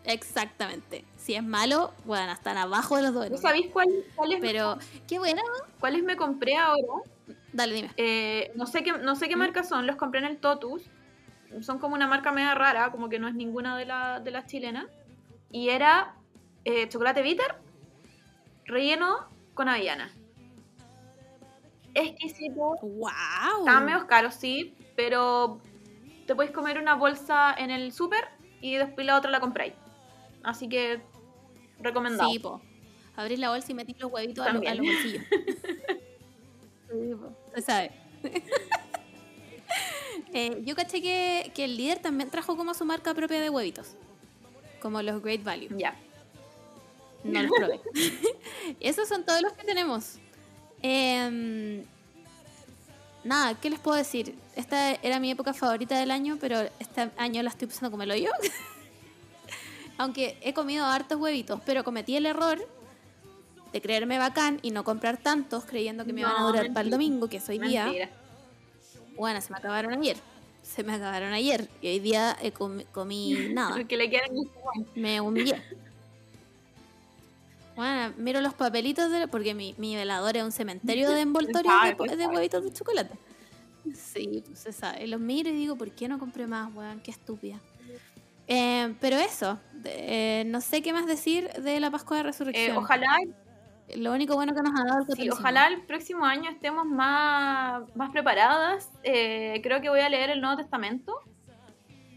exactamente. 0.04 1.04
Si 1.28 1.34
es 1.34 1.44
malo, 1.44 1.92
bueno, 2.06 2.32
están 2.32 2.56
abajo 2.56 2.96
de 2.96 3.02
los 3.02 3.12
dos 3.12 3.30
¿No 3.30 3.36
sabéis 3.36 3.66
cuál, 3.70 3.86
cuáles, 4.16 4.38
Pero, 4.40 4.78
qué 5.06 5.18
bueno. 5.18 5.42
cuáles 5.78 6.02
me 6.02 6.16
compré 6.16 6.56
ahora? 6.56 7.02
Dale, 7.52 7.74
dime. 7.74 7.90
Eh, 7.98 8.50
no 8.54 8.64
sé 8.64 8.82
qué, 8.82 8.92
no 8.92 9.14
sé 9.14 9.28
qué 9.28 9.36
¿Mm? 9.36 9.40
marca 9.40 9.62
son, 9.62 9.86
los 9.86 9.96
compré 9.96 10.20
en 10.20 10.24
el 10.24 10.38
Totus. 10.38 10.84
Son 11.60 11.78
como 11.80 11.94
una 11.96 12.06
marca 12.06 12.32
media 12.32 12.54
rara, 12.54 12.90
como 12.90 13.10
que 13.10 13.18
no 13.18 13.28
es 13.28 13.34
ninguna 13.34 13.76
de, 13.76 13.84
la- 13.84 14.20
de 14.20 14.30
las 14.30 14.46
chilenas. 14.46 14.86
Y 15.50 15.68
era 15.68 16.14
eh, 16.64 16.88
chocolate 16.88 17.20
bitter 17.20 17.56
relleno 18.64 19.28
con 19.52 19.68
avellana. 19.68 20.10
Exquisito. 21.92 22.76
¡Wow! 22.80 23.10
Estaban 23.58 23.84
medio 23.84 24.06
caros, 24.06 24.32
sí, 24.32 24.74
pero 24.96 25.60
te 26.26 26.34
puedes 26.34 26.52
comer 26.52 26.78
una 26.78 26.94
bolsa 26.94 27.54
en 27.58 27.70
el 27.70 27.92
súper 27.92 28.26
y 28.62 28.76
después 28.76 29.06
la 29.06 29.18
otra 29.18 29.30
la 29.30 29.40
compráis. 29.40 29.74
Así 30.42 30.70
que 30.70 31.02
recomendado. 31.80 32.30
Sí, 32.30 32.38
po. 32.38 32.60
Abrís 33.16 33.38
la 33.38 33.50
bolsa 33.50 33.72
y 33.72 33.74
metís 33.74 33.98
los 33.98 34.12
huevitos 34.12 34.46
a, 34.46 34.52
lo- 34.52 34.68
a 34.68 34.74
los 34.74 34.86
bolsillos. 34.86 35.22
sí, 36.90 37.14
po. 37.20 37.32
Se 37.54 37.62
sabe. 37.62 37.90
Eh, 40.32 40.62
yo 40.64 40.74
caché 40.76 41.00
que, 41.00 41.52
que 41.54 41.64
el 41.64 41.76
líder 41.76 42.00
también 42.00 42.28
trajo 42.30 42.56
como 42.56 42.74
su 42.74 42.84
marca 42.84 43.14
propia 43.14 43.40
de 43.40 43.48
huevitos. 43.50 43.94
Como 44.80 45.00
los 45.00 45.22
Great 45.22 45.42
Value. 45.42 45.68
Ya. 45.78 45.96
No 47.24 47.42
los 47.42 47.50
probé. 47.56 47.80
Esos 48.80 49.08
son 49.08 49.24
todos 49.24 49.40
los 49.40 49.52
que 49.54 49.64
tenemos. 49.64 50.16
Em, 50.82 51.82
nada, 53.24 53.54
¿qué 53.60 53.70
les 53.70 53.80
puedo 53.80 53.96
decir? 53.96 54.34
Esta 54.54 54.92
era 54.96 55.18
mi 55.18 55.30
época 55.30 55.54
favorita 55.54 55.98
del 55.98 56.10
año, 56.10 56.36
pero 56.40 56.60
este 56.78 57.10
año 57.16 57.42
la 57.42 57.50
estoy 57.50 57.68
pasando 57.68 57.90
como 57.90 58.02
el 58.02 58.10
hoyo. 58.10 58.30
Aunque 59.98 60.38
he 60.42 60.54
comido 60.54 60.86
hartos 60.86 61.18
huevitos, 61.18 61.60
pero 61.66 61.84
cometí 61.84 62.16
el 62.16 62.24
error 62.26 62.66
de 63.72 63.80
creerme 63.82 64.18
bacán 64.18 64.58
y 64.62 64.70
no 64.70 64.84
comprar 64.84 65.18
tantos 65.18 65.64
creyendo 65.64 66.04
que 66.04 66.12
me 66.12 66.20
iban 66.22 66.34
a 66.34 66.38
No, 66.40 66.46
durar 66.48 66.68
para 66.72 66.82
el 66.82 66.90
domingo, 66.90 67.28
que 67.28 67.36
es 67.38 67.48
hoy 67.48 67.58
día. 67.58 68.08
Bueno, 69.16 69.40
se 69.40 69.50
me 69.52 69.58
acabaron 69.58 69.92
ayer. 69.92 70.16
Se 70.62 70.84
me 70.84 70.94
acabaron 70.94 71.32
ayer. 71.32 71.68
Y 71.82 71.88
hoy 71.88 71.98
día 71.98 72.36
he 72.40 72.54
comi- 72.54 72.86
comí 72.92 73.34
nada. 73.52 73.74
Porque 73.76 73.96
le 73.96 74.08
quieren 74.08 74.32
gustar. 74.34 74.62
Me 74.94 75.20
humillé. 75.20 75.60
Bueno, 77.76 78.12
miro 78.16 78.40
los 78.40 78.54
papelitos 78.54 79.10
de, 79.10 79.28
porque 79.28 79.54
mi, 79.54 79.74
mi 79.78 79.94
velador 79.94 80.36
es 80.36 80.42
un 80.42 80.52
cementerio 80.52 81.10
de 81.10 81.20
envoltorios 81.22 81.72
sabe, 81.72 82.16
de, 82.16 82.26
huevitos 82.26 82.64
de 82.64 82.72
chocolate. 82.72 83.14
Sí, 83.94 84.42
pues 84.46 84.58
se 84.60 84.72
sabe. 84.72 85.06
Los 85.06 85.20
miro 85.20 85.48
y 85.50 85.54
digo, 85.54 85.76
¿por 85.76 85.90
qué 85.92 86.08
no 86.08 86.18
compré 86.18 86.46
más, 86.46 86.74
weón? 86.74 87.00
Qué 87.00 87.10
estúpida. 87.10 87.60
Eh, 88.48 88.94
pero 89.00 89.16
eso, 89.16 89.58
eh, 89.84 90.42
no 90.46 90.60
sé 90.60 90.80
qué 90.82 90.92
más 90.92 91.06
decir 91.06 91.48
de 91.52 91.80
la 91.80 91.90
Pascua 91.90 92.16
de 92.16 92.22
Eh, 92.22 92.26
Resurrección. 92.26 92.76
ojalá 92.78 93.18
Lo 93.96 94.12
único 94.12 94.34
bueno 94.34 94.54
que 94.54 94.62
nos 94.62 94.72
ha 94.78 94.84
dado 94.84 95.04
el 95.08 95.16
Sí, 95.16 95.30
ojalá 95.30 95.66
el 95.68 95.80
próximo 95.82 96.24
año 96.26 96.50
estemos 96.50 96.84
más, 96.86 97.82
más 97.94 98.10
preparadas. 98.10 98.90
Eh, 99.02 99.60
creo 99.62 99.80
que 99.80 99.88
voy 99.88 100.00
a 100.00 100.08
leer 100.10 100.28
el 100.30 100.40
Nuevo 100.42 100.56
Testamento. 100.58 101.14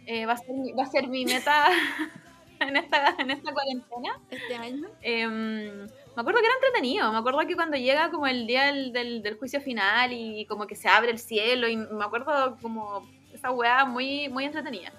Eh, 0.05 0.25
va, 0.25 0.33
a 0.33 0.37
ser, 0.37 0.55
va 0.77 0.83
a 0.83 0.87
ser 0.87 1.07
mi 1.07 1.23
meta 1.25 1.67
en, 2.59 2.75
esta, 2.75 3.15
en 3.19 3.31
esta 3.31 3.53
cuarentena. 3.53 4.19
Este 4.29 4.55
año. 4.55 4.87
Eh, 5.01 5.25
me 5.27 6.21
acuerdo 6.21 6.39
que 6.41 6.45
era 6.45 6.55
entretenido. 6.55 7.09
Me 7.11 7.17
acuerdo 7.19 7.39
que 7.47 7.55
cuando 7.55 7.77
llega 7.77 8.09
como 8.11 8.27
el 8.27 8.47
día 8.47 8.63
del, 8.65 8.91
del- 8.91 9.21
del 9.23 9.37
juicio 9.37 9.61
final 9.61 10.11
y 10.11 10.45
como 10.47 10.67
que 10.67 10.75
se 10.75 10.89
abre 10.89 11.11
el 11.11 11.19
cielo 11.19 11.69
y 11.69 11.77
me 11.77 12.03
acuerdo 12.03 12.57
como 12.61 13.07
esa 13.33 13.51
weá 13.51 13.85
muy, 13.85 14.27
muy 14.27 14.43
entretenida. 14.43 14.91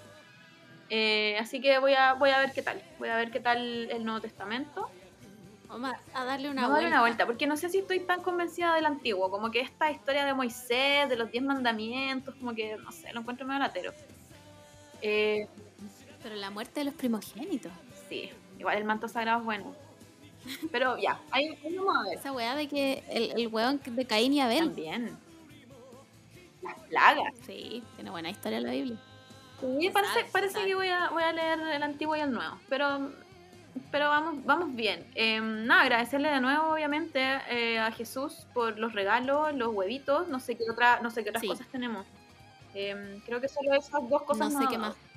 Eh, 0.95 1.39
así 1.41 1.59
que 1.63 1.79
voy 1.79 1.95
a, 1.95 2.13
voy 2.13 2.29
a 2.31 2.39
ver 2.39 2.53
qué 2.53 2.61
tal. 2.61 2.83
Voy 2.99 3.09
a 3.09 3.17
ver 3.17 3.31
qué 3.31 3.41
tal 3.41 3.91
el 3.91 4.05
Nuevo 4.05 4.21
Testamento. 4.21 4.91
Vamos 5.67 5.91
a 6.13 6.25
darle 6.27 6.51
una 6.51 6.61
Vamos 6.63 6.77
a 6.77 6.83
darle 6.83 6.89
vuelta. 6.89 6.89
una 6.89 7.01
vuelta, 7.01 7.25
porque 7.27 7.47
no 7.47 7.57
sé 7.57 7.71
si 7.71 7.79
estoy 7.79 8.01
tan 8.01 8.23
convencida 8.23 8.75
del 8.75 8.85
antiguo, 8.85 9.31
como 9.31 9.51
que 9.51 9.61
esta 9.61 9.91
historia 9.91 10.27
de 10.27 10.35
Moisés, 10.35 11.09
de 11.09 11.17
los 11.17 11.31
diez 11.33 11.43
mandamientos, 11.43 12.35
como 12.35 12.55
que, 12.55 12.77
no 12.77 12.93
sé, 12.93 13.11
lo 13.15 13.21
encuentro 13.21 13.47
medio 13.47 13.61
latero. 13.61 13.95
Eh, 15.01 15.49
Pero 16.23 16.35
la 16.35 16.51
muerte 16.51 16.81
de 16.81 16.85
los 16.85 16.95
primogénitos. 16.95 17.73
sí, 18.11 18.29
igual 18.59 18.77
el 18.77 18.85
manto 18.85 19.09
sagrado 19.09 19.39
es 19.39 19.45
bueno. 19.47 19.75
Pero 20.71 20.99
ya, 20.99 21.19
ahí, 21.31 21.57
ahí 21.65 21.75
vamos 21.75 21.97
a 21.97 22.09
ver. 22.11 22.19
Esa 22.19 22.33
weá 22.33 22.55
de 22.55 22.69
que 22.69 23.03
el, 23.09 23.33
el 23.41 23.47
weón 23.49 23.81
de 23.83 24.05
Caín 24.05 24.35
y 24.35 24.41
Abel. 24.43 24.59
También. 24.67 25.17
Las 26.63 26.79
plagas. 26.81 27.33
Sí, 27.47 27.83
tiene 27.97 28.11
buena 28.11 28.29
historia 28.29 28.61
la 28.61 28.73
Biblia. 28.73 28.99
Sí, 29.81 29.91
parece, 29.91 30.25
parece 30.33 30.65
que 30.65 30.75
voy 30.75 30.89
a, 30.89 31.11
voy 31.11 31.23
a 31.23 31.33
leer 31.33 31.61
el 31.61 31.83
antiguo 31.83 32.17
y 32.17 32.21
el 32.21 32.33
nuevo, 32.33 32.59
pero, 32.69 33.11
pero 33.91 34.09
vamos, 34.09 34.45
vamos 34.45 34.75
bien. 34.75 35.07
Eh, 35.15 35.41
nada, 35.41 35.83
agradecerle 35.83 36.31
de 36.31 36.41
nuevo, 36.41 36.73
obviamente, 36.73 37.21
eh, 37.49 37.79
a 37.79 37.91
Jesús 37.93 38.47
por 38.55 38.79
los 38.79 38.93
regalos, 38.93 39.55
los 39.55 39.73
huevitos, 39.75 40.29
no 40.29 40.41
sé 40.41 40.57
qué, 40.57 40.65
otra, 40.71 41.01
no 41.01 41.11
sé 41.11 41.23
qué 41.23 41.31
otras 41.31 41.43
Sí. 41.43 41.49
cosas 41.49 41.67
tenemos. 41.69 42.07
Eh, 42.75 43.21
creo 43.27 43.41
que 43.41 43.49
solo 43.49 43.75
esas 43.75 44.09
dos 44.09 44.23
cosas 44.23 44.53
no 44.53 44.61
sé 44.61 44.67
qué 44.69 44.79
más. 44.79 44.95
dado. 44.97 45.13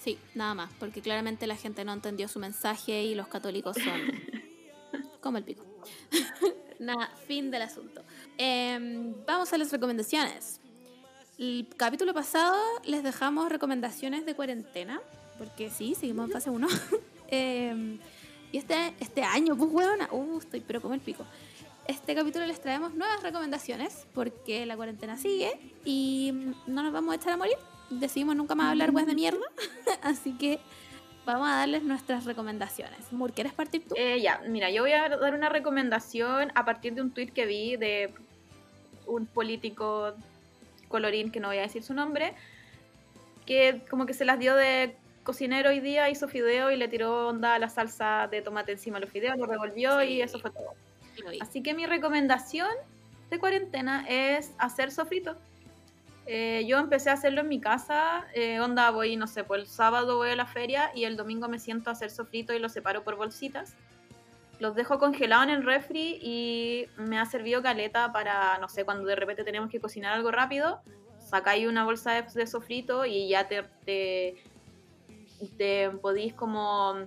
Sí, 0.00 0.18
nada 0.34 0.54
más, 0.54 0.70
porque 0.78 1.00
claramente 1.00 1.46
la 1.46 1.56
gente 1.56 1.84
no 1.84 1.92
entendió 1.92 2.28
su 2.28 2.38
mensaje 2.38 3.02
y 3.04 3.14
los 3.14 3.26
católicos 3.28 3.76
son 3.82 4.00
como 5.20 5.38
el 5.38 5.44
pico. 5.44 5.64
nada, 6.78 7.10
fin 7.26 7.50
del 7.50 7.62
asunto. 7.62 8.02
Em, 8.36 9.14
vamos 9.26 9.52
a 9.52 9.58
las 9.58 9.72
recomendaciones. 9.72 10.60
El 11.36 11.66
capítulo 11.76 12.14
pasado 12.14 12.56
les 12.84 13.02
dejamos 13.02 13.48
recomendaciones 13.48 14.24
de 14.24 14.34
cuarentena, 14.34 15.00
porque 15.36 15.68
sí, 15.68 15.96
seguimos 15.96 16.26
en 16.26 16.32
fase 16.32 16.50
1. 16.50 16.68
Em, 17.28 17.98
y 18.52 18.58
este, 18.58 18.94
este 19.00 19.22
año, 19.22 19.56
pues 19.56 19.70
huevona, 19.72 20.08
uh, 20.12 20.38
estoy 20.38 20.60
pero 20.60 20.80
como 20.80 20.94
el 20.94 21.00
pico. 21.00 21.24
Este 21.88 22.14
capítulo 22.14 22.46
les 22.46 22.60
traemos 22.60 22.94
nuevas 22.94 23.22
recomendaciones 23.22 24.06
porque 24.14 24.66
la 24.66 24.76
cuarentena 24.76 25.16
sigue 25.16 25.58
y 25.84 26.30
mm, 26.32 26.54
no 26.68 26.82
nos 26.84 26.92
vamos 26.92 27.12
a 27.12 27.16
echar 27.16 27.32
a 27.32 27.36
morir. 27.36 27.56
Decidimos 27.90 28.36
nunca 28.36 28.54
más 28.54 28.70
hablar 28.70 28.90
weas 28.92 29.08
de 29.08 29.14
mierda. 29.14 29.44
Así 30.02 30.34
que 30.34 30.60
vamos 31.24 31.48
a 31.48 31.56
darles 31.56 31.82
nuestras 31.82 32.26
recomendaciones. 32.26 33.10
Mur, 33.10 33.32
¿quieres 33.32 33.54
partir 33.54 33.88
tú? 33.88 33.94
Eh, 33.98 34.20
ya, 34.20 34.40
mira, 34.46 34.70
yo 34.70 34.82
voy 34.82 34.92
a 34.92 35.08
dar 35.08 35.34
una 35.34 35.48
recomendación 35.48 36.52
a 36.54 36.64
partir 36.64 36.94
de 36.94 37.02
un 37.02 37.10
tweet 37.10 37.28
que 37.28 37.46
vi 37.46 37.76
de 37.76 38.14
un 39.06 39.26
político 39.26 40.14
colorín, 40.94 41.32
que 41.32 41.40
no 41.40 41.48
voy 41.48 41.58
a 41.58 41.62
decir 41.62 41.82
su 41.82 41.92
nombre, 41.92 42.34
que 43.46 43.82
como 43.90 44.06
que 44.06 44.14
se 44.14 44.24
las 44.24 44.38
dio 44.38 44.54
de 44.54 44.94
cocinero 45.24 45.70
hoy 45.70 45.80
día, 45.80 46.08
hizo 46.08 46.28
fideo 46.28 46.70
y 46.70 46.76
le 46.76 46.86
tiró 46.86 47.28
onda 47.28 47.56
a 47.56 47.58
la 47.58 47.68
salsa 47.68 48.28
de 48.30 48.42
tomate 48.42 48.70
encima 48.72 48.98
de 48.98 49.06
los 49.06 49.10
fideos, 49.10 49.36
lo 49.36 49.46
revolvió 49.46 50.00
Sí. 50.00 50.06
y 50.06 50.22
eso 50.22 50.38
fue 50.38 50.50
todo. 50.52 50.72
Así 51.40 51.62
que 51.64 51.74
mi 51.74 51.84
recomendación 51.86 52.70
de 53.30 53.38
cuarentena 53.40 54.06
es 54.08 54.52
hacer 54.58 54.92
sofrito. 54.92 55.36
Eh, 56.26 56.64
yo 56.68 56.78
empecé 56.78 57.10
a 57.10 57.14
hacerlo 57.14 57.40
en 57.40 57.48
mi 57.48 57.60
casa, 57.60 58.24
eh, 58.34 58.60
onda 58.60 58.90
voy, 58.90 59.16
no 59.16 59.26
sé, 59.26 59.42
pues 59.42 59.62
el 59.62 59.66
sábado 59.66 60.16
voy 60.16 60.30
a 60.30 60.36
la 60.36 60.46
feria 60.46 60.92
y 60.94 61.04
el 61.04 61.16
domingo 61.16 61.48
me 61.48 61.58
siento 61.58 61.90
a 61.90 61.94
hacer 61.94 62.10
sofrito 62.10 62.54
y 62.54 62.60
lo 62.60 62.68
separo 62.68 63.02
por 63.02 63.16
bolsitas. 63.16 63.74
Los 64.60 64.74
dejo 64.74 64.98
congelados 64.98 65.44
en 65.48 65.50
el 65.50 65.64
refri 65.64 66.18
y 66.22 66.86
me 66.96 67.18
ha 67.18 67.26
servido 67.26 67.62
caleta 67.62 68.12
para, 68.12 68.58
no 68.58 68.68
sé, 68.68 68.84
cuando 68.84 69.04
de 69.04 69.16
repente 69.16 69.44
tenemos 69.44 69.70
que 69.70 69.80
cocinar 69.80 70.12
algo 70.12 70.30
rápido, 70.30 70.80
sacáis 71.18 71.66
una 71.66 71.84
bolsa 71.84 72.12
de, 72.12 72.22
de 72.22 72.46
sofrito 72.46 73.04
y 73.04 73.28
ya 73.28 73.48
te, 73.48 73.64
te, 73.84 74.36
te 75.58 75.90
podéis 76.00 76.34
como... 76.34 77.06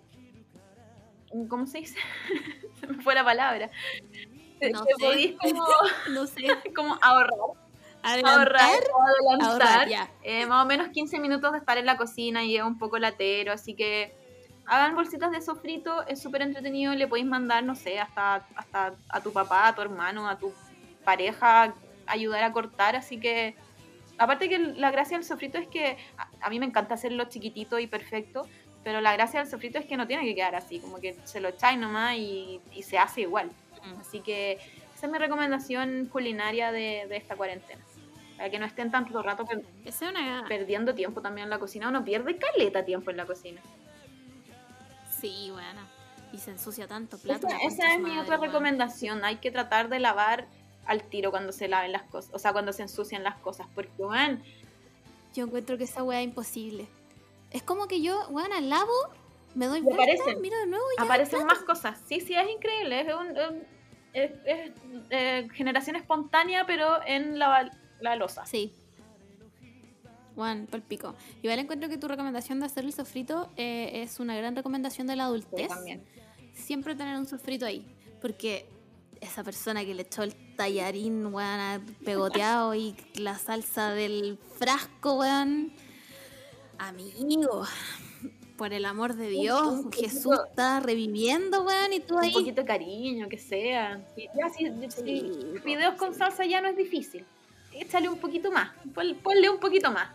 ¿Cómo 1.49 1.65
se 1.67 1.79
dice? 1.79 1.99
se 2.79 2.87
me 2.87 3.01
fue 3.01 3.13
la 3.15 3.23
palabra. 3.23 3.69
No 4.71 4.85
que 4.85 4.93
sé. 4.95 5.05
podís 5.05 5.35
como, 5.39 5.65
No 6.11 6.25
sé. 6.27 6.47
como 6.75 6.97
ahorrar, 7.01 7.37
Adelantar. 8.03 8.39
ahorrar, 8.39 8.83
adelantar. 9.39 9.79
Ahorrar. 9.81 10.09
Eh, 10.23 10.45
más 10.45 10.63
o 10.63 10.67
menos 10.67 10.89
15 10.89 11.19
minutos 11.19 11.51
de 11.51 11.57
estar 11.59 11.77
en 11.77 11.85
la 11.85 11.97
cocina 11.97 12.43
y 12.43 12.57
es 12.57 12.63
un 12.63 12.77
poco 12.77 12.97
latero, 12.97 13.51
así 13.51 13.73
que 13.75 14.15
hagan 14.67 14.95
bolsitas 14.95 15.31
de 15.31 15.41
sofrito, 15.41 16.05
es 16.07 16.21
súper 16.21 16.41
entretenido, 16.41 16.93
le 16.93 17.07
podéis 17.07 17.25
mandar, 17.27 17.63
no 17.63 17.73
sé, 17.75 17.99
hasta, 17.99 18.45
hasta 18.55 18.93
a 19.09 19.21
tu 19.21 19.31
papá, 19.33 19.67
a 19.69 19.75
tu 19.75 19.81
hermano, 19.81 20.27
a 20.27 20.37
tu 20.37 20.53
pareja, 21.03 21.73
ayudar 22.05 22.43
a 22.43 22.51
cortar, 22.51 22.95
así 22.95 23.19
que 23.19 23.55
aparte 24.17 24.49
que 24.49 24.59
la 24.59 24.91
gracia 24.91 25.17
del 25.17 25.25
sofrito 25.25 25.57
es 25.57 25.67
que 25.67 25.97
a, 26.17 26.27
a 26.41 26.49
mí 26.49 26.59
me 26.59 26.65
encanta 26.65 26.95
hacerlo 26.95 27.25
chiquitito 27.25 27.79
y 27.79 27.87
perfecto, 27.87 28.47
pero 28.83 29.01
la 29.01 29.13
gracia 29.13 29.39
del 29.41 29.49
sofrito 29.49 29.79
es 29.79 29.85
que 29.85 29.97
no 29.97 30.07
tiene 30.07 30.23
que 30.23 30.35
quedar 30.35 30.55
así, 30.55 30.79
como 30.79 30.99
que 30.99 31.15
se 31.25 31.39
lo 31.39 31.49
echáis 31.49 31.77
nomás 31.77 32.15
y, 32.15 32.61
y 32.73 32.83
se 32.83 32.97
hace 32.97 33.21
igual. 33.21 33.49
Así 34.01 34.19
que 34.19 34.53
esa 34.95 35.05
es 35.05 35.11
mi 35.11 35.17
recomendación 35.17 36.07
culinaria 36.11 36.71
de, 36.71 37.05
de 37.07 37.17
esta 37.17 37.35
cuarentena. 37.35 37.81
Para 38.37 38.49
que 38.49 38.59
no 38.59 38.65
estén 38.65 38.91
tanto 38.91 39.21
rato 39.23 39.45
per- 39.45 39.63
Esa 39.83 40.05
es 40.05 40.11
una. 40.11 40.45
perdiendo 40.47 40.93
tiempo 40.93 41.21
también 41.21 41.45
en 41.45 41.49
la 41.49 41.57
cocina. 41.59 41.87
Uno 41.89 42.03
pierde 42.05 42.37
caleta 42.37 42.85
tiempo 42.85 43.09
en 43.11 43.17
la 43.17 43.25
cocina. 43.25 43.59
Sí, 45.19 45.49
bueno. 45.51 45.81
Y 46.33 46.37
se 46.39 46.51
ensucia 46.51 46.87
tanto 46.87 47.17
plato. 47.17 47.47
Esa, 47.47 47.93
es 47.93 47.99
mi 47.99 48.09
madre, 48.09 48.19
otra 48.21 48.37
weón. 48.37 48.47
recomendación. 48.51 49.23
Hay 49.25 49.37
que 49.37 49.49
tratar 49.51 49.89
de 49.89 49.99
lavar 49.99 50.47
al 50.85 51.03
tiro 51.03 51.31
cuando 51.31 51.51
se 51.51 51.67
laven 51.67 51.91
las 51.91 52.03
cosas. 52.03 52.31
O 52.33 52.39
sea, 52.39 52.51
cuando 52.53 52.73
se 52.73 52.81
ensucian 52.83 53.23
las 53.23 53.35
cosas. 53.37 53.67
Porque, 53.73 53.91
man, 54.03 54.43
Yo 55.33 55.45
encuentro 55.45 55.77
que 55.77 55.83
esa 55.85 56.03
weá 56.03 56.19
es 56.21 56.25
imposible. 56.25 56.87
Es 57.51 57.63
como 57.63 57.87
que 57.87 58.01
yo, 58.01 58.27
weón, 58.29 58.51
al 58.53 58.69
lavo, 58.69 58.91
me 59.55 59.67
doy 59.67 59.81
vuelta, 59.81 60.03
aparecen. 60.03 60.41
miro 60.41 60.57
de 60.57 60.65
nuevo 60.67 60.83
y 60.97 61.01
aparecen 61.01 61.45
más 61.45 61.59
cosas. 61.59 61.97
Sí, 62.07 62.19
sí, 62.21 62.33
es 62.35 62.49
increíble. 62.49 63.01
Es, 63.01 63.13
un- 63.13 63.29
un- 63.29 63.63
es- 64.13 64.31
es, 64.45 64.71
eh, 65.11 65.47
generación 65.53 65.95
espontánea, 65.95 66.65
pero 66.65 66.99
en 67.05 67.39
la, 67.39 67.71
la 68.01 68.15
losa. 68.15 68.45
Sí. 68.45 68.73
Juan, 70.37 70.67
por 70.69 70.81
pico. 70.83 71.15
Igual 71.41 71.57
encuentro 71.59 71.89
que 71.89 71.97
tu 71.97 72.07
recomendación 72.07 72.59
de 72.59 72.67
hacer 72.67 72.85
el 72.85 72.93
sofrito 72.93 73.49
eh, 73.57 74.03
es 74.03 74.19
una 74.19 74.37
gran 74.37 74.55
recomendación 74.55 75.07
de 75.07 75.15
la 75.15 75.25
adultez. 75.25 75.67
también. 75.67 76.03
Siempre 76.53 76.95
tener 76.95 77.17
un 77.17 77.25
sofrito 77.25 77.65
ahí. 77.65 77.83
Porque 78.21 78.69
esa 79.19 79.43
persona 79.43 79.83
que 79.83 79.95
le 79.95 80.03
echó 80.03 80.21
el 80.21 80.35
tallarín, 80.55 81.25
weón, 81.33 81.81
pegoteado 82.05 82.75
y 82.75 82.95
la 83.15 83.35
salsa 83.39 83.91
del 83.93 84.37
frasco, 84.59 85.15
weón. 85.15 85.73
Amigo, 86.77 87.65
por 88.57 88.73
el 88.73 88.85
amor 88.85 89.15
de 89.15 89.29
Dios, 89.29 89.61
un 89.67 89.91
Jesús 89.91 90.37
está 90.47 90.79
reviviendo, 90.79 91.63
weón, 91.63 91.93
y 91.93 91.99
tú 91.99 92.15
Un 92.17 92.25
ahí. 92.25 92.31
poquito 92.31 92.61
de 92.61 92.67
cariño, 92.67 93.27
que 93.27 93.39
sea. 93.39 93.99
Ya, 94.15 94.49
sí, 94.55 94.71
Sí, 95.03 95.31
videos 95.65 95.95
con 95.95 96.13
salsa 96.13 96.45
ya 96.45 96.61
no 96.61 96.67
es 96.67 96.77
difícil. 96.77 97.25
Échale 97.73 98.09
un 98.09 98.17
poquito 98.19 98.51
más. 98.51 98.71
Pon- 98.93 99.17
Ponle 99.23 99.49
un 99.49 99.59
poquito 99.59 99.91
más. 99.91 100.09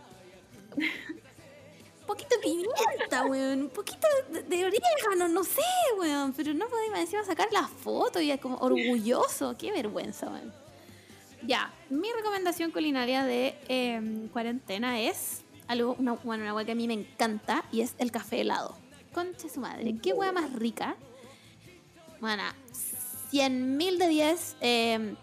Un 0.75 2.07
poquito 2.07 2.35
de 2.35 2.41
pimienta, 2.41 3.25
weón. 3.25 3.61
Un 3.63 3.69
poquito 3.69 4.07
de, 4.29 4.43
de 4.43 4.65
orégano, 4.65 5.27
no 5.29 5.43
sé, 5.43 5.61
weón. 5.97 6.33
Pero 6.33 6.53
no 6.53 6.67
podemos 6.67 6.99
encima 6.99 7.23
sacar 7.23 7.47
la 7.51 7.67
foto 7.67 8.19
y 8.19 8.31
es 8.31 8.39
como 8.39 8.57
orgulloso. 8.57 9.55
Qué 9.57 9.71
vergüenza, 9.71 10.27
weón. 10.27 10.53
Ya, 11.45 11.73
mi 11.89 12.09
recomendación 12.13 12.71
culinaria 12.71 13.25
de 13.25 13.55
em, 13.67 14.29
cuarentena 14.29 15.01
es 15.01 15.41
algo, 15.67 15.95
una, 15.99 16.13
bueno, 16.13 16.43
una 16.43 16.53
hueá 16.53 16.65
que 16.65 16.71
a 16.71 16.75
mí 16.75 16.87
me 16.87 16.93
encanta 16.93 17.65
y 17.71 17.81
es 17.81 17.95
el 17.97 18.11
café 18.11 18.41
helado. 18.41 18.77
Concha 19.13 19.49
su 19.49 19.59
madre, 19.59 19.95
qué 20.01 20.13
hueá 20.13 20.31
más 20.31 20.53
rica. 20.53 20.95
Bueno, 22.21 22.43
100 23.29 23.75
mil 23.75 23.99
de 23.99 24.07
10. 24.07 24.55
em, 24.61 25.15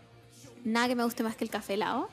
nada 0.65 0.89
que 0.89 0.95
me 0.95 1.05
guste 1.05 1.23
más 1.23 1.37
que 1.37 1.45
el 1.45 1.51
café 1.51 1.75
helado. 1.75 2.09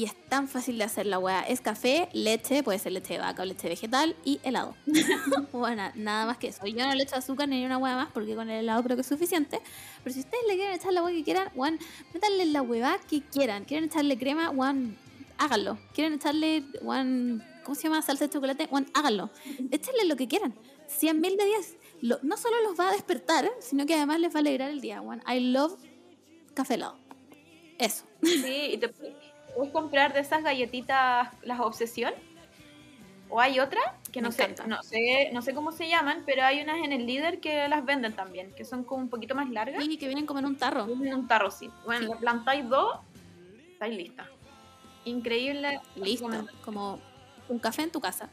Y 0.00 0.04
es 0.04 0.14
tan 0.30 0.48
fácil 0.48 0.78
de 0.78 0.84
hacer 0.84 1.04
la 1.04 1.18
weá. 1.18 1.42
Es 1.42 1.60
café, 1.60 2.08
leche, 2.14 2.62
puede 2.62 2.78
ser 2.78 2.92
leche 2.92 3.12
de 3.12 3.20
vaca 3.20 3.42
o 3.42 3.44
leche 3.44 3.68
vegetal 3.68 4.16
y 4.24 4.40
helado. 4.42 4.74
bueno, 5.52 5.90
nada 5.94 6.24
más 6.24 6.38
que 6.38 6.48
eso. 6.48 6.66
Yo 6.66 6.86
no 6.86 6.94
le 6.94 7.02
echo 7.02 7.16
azúcar 7.16 7.50
ni 7.50 7.62
una 7.66 7.76
hueá 7.76 7.96
más 7.96 8.08
porque 8.10 8.34
con 8.34 8.48
el 8.48 8.60
helado 8.60 8.82
creo 8.82 8.96
que 8.96 9.02
es 9.02 9.06
suficiente. 9.06 9.60
Pero 10.02 10.14
si 10.14 10.20
ustedes 10.20 10.42
le 10.48 10.54
quieren 10.56 10.74
echar 10.74 10.94
la 10.94 11.02
hueá 11.02 11.14
que 11.14 11.22
quieran, 11.22 11.50
weón, 11.54 11.78
métanle 12.14 12.46
la 12.46 12.62
hueá 12.62 12.98
que 13.10 13.20
quieran. 13.20 13.66
¿Quieren 13.66 13.90
echarle 13.90 14.16
crema? 14.18 14.48
Weón, 14.48 14.96
háganlo. 15.36 15.78
¿Quieren 15.92 16.14
echarle, 16.14 16.64
weón, 16.80 17.44
¿cómo 17.62 17.74
se 17.74 17.82
llama? 17.82 18.00
Salsa 18.00 18.24
de 18.26 18.32
chocolate? 18.32 18.68
Weón, 18.70 18.90
háganlo. 18.94 19.28
Échenle 19.70 20.06
lo 20.06 20.16
que 20.16 20.28
quieran. 20.28 20.54
100 20.86 21.20
mil 21.20 21.36
de 21.36 21.44
10. 21.44 21.76
Lo- 22.00 22.20
no 22.22 22.38
solo 22.38 22.56
los 22.62 22.80
va 22.80 22.88
a 22.88 22.92
despertar, 22.92 23.50
sino 23.60 23.84
que 23.84 23.96
además 23.96 24.18
les 24.18 24.32
va 24.34 24.38
a 24.38 24.40
alegrar 24.40 24.70
el 24.70 24.80
día, 24.80 25.02
weón. 25.02 25.22
I 25.30 25.40
love 25.40 25.74
café 26.54 26.76
helado. 26.76 26.96
Eso. 27.78 28.04
Sí, 28.22 28.70
y 28.72 28.78
te 28.78 28.88
puedes 29.60 29.72
comprar 29.74 30.14
de 30.14 30.20
esas 30.20 30.42
galletitas, 30.42 31.28
las 31.42 31.60
Obsesión. 31.60 32.14
O 33.28 33.40
hay 33.40 33.60
otra 33.60 33.80
que 34.10 34.20
no 34.22 34.30
Me 34.30 34.32
sé, 34.34 34.42
encanta. 34.44 34.66
no 34.66 34.82
sé, 34.82 35.30
no 35.32 35.40
sé 35.42 35.54
cómo 35.54 35.70
se 35.70 35.86
llaman, 35.88 36.24
pero 36.26 36.42
hay 36.44 36.62
unas 36.62 36.78
en 36.78 36.90
el 36.92 37.06
líder 37.06 37.38
que 37.38 37.68
las 37.68 37.84
venden 37.84 38.12
también, 38.14 38.52
que 38.56 38.64
son 38.64 38.82
como 38.82 39.02
un 39.02 39.08
poquito 39.08 39.34
más 39.36 39.48
largas. 39.50 39.84
Y 39.84 39.98
que 39.98 40.06
vienen 40.06 40.26
como 40.26 40.40
en 40.40 40.46
un 40.46 40.56
tarro. 40.56 40.84
En 40.90 41.14
un 41.14 41.28
tarro, 41.28 41.50
sí. 41.52 41.70
Bueno, 41.84 42.08
Sí. 42.12 42.18
plantáis 42.20 42.68
dos, 42.68 42.98
estáis 43.72 43.96
lista. 43.96 44.26
Increíble. 45.04 45.78
Listo. 45.94 46.28
Como 46.64 46.98
un 47.48 47.58
café 47.60 47.82
en 47.82 47.90
tu 47.92 48.00
casa. 48.00 48.28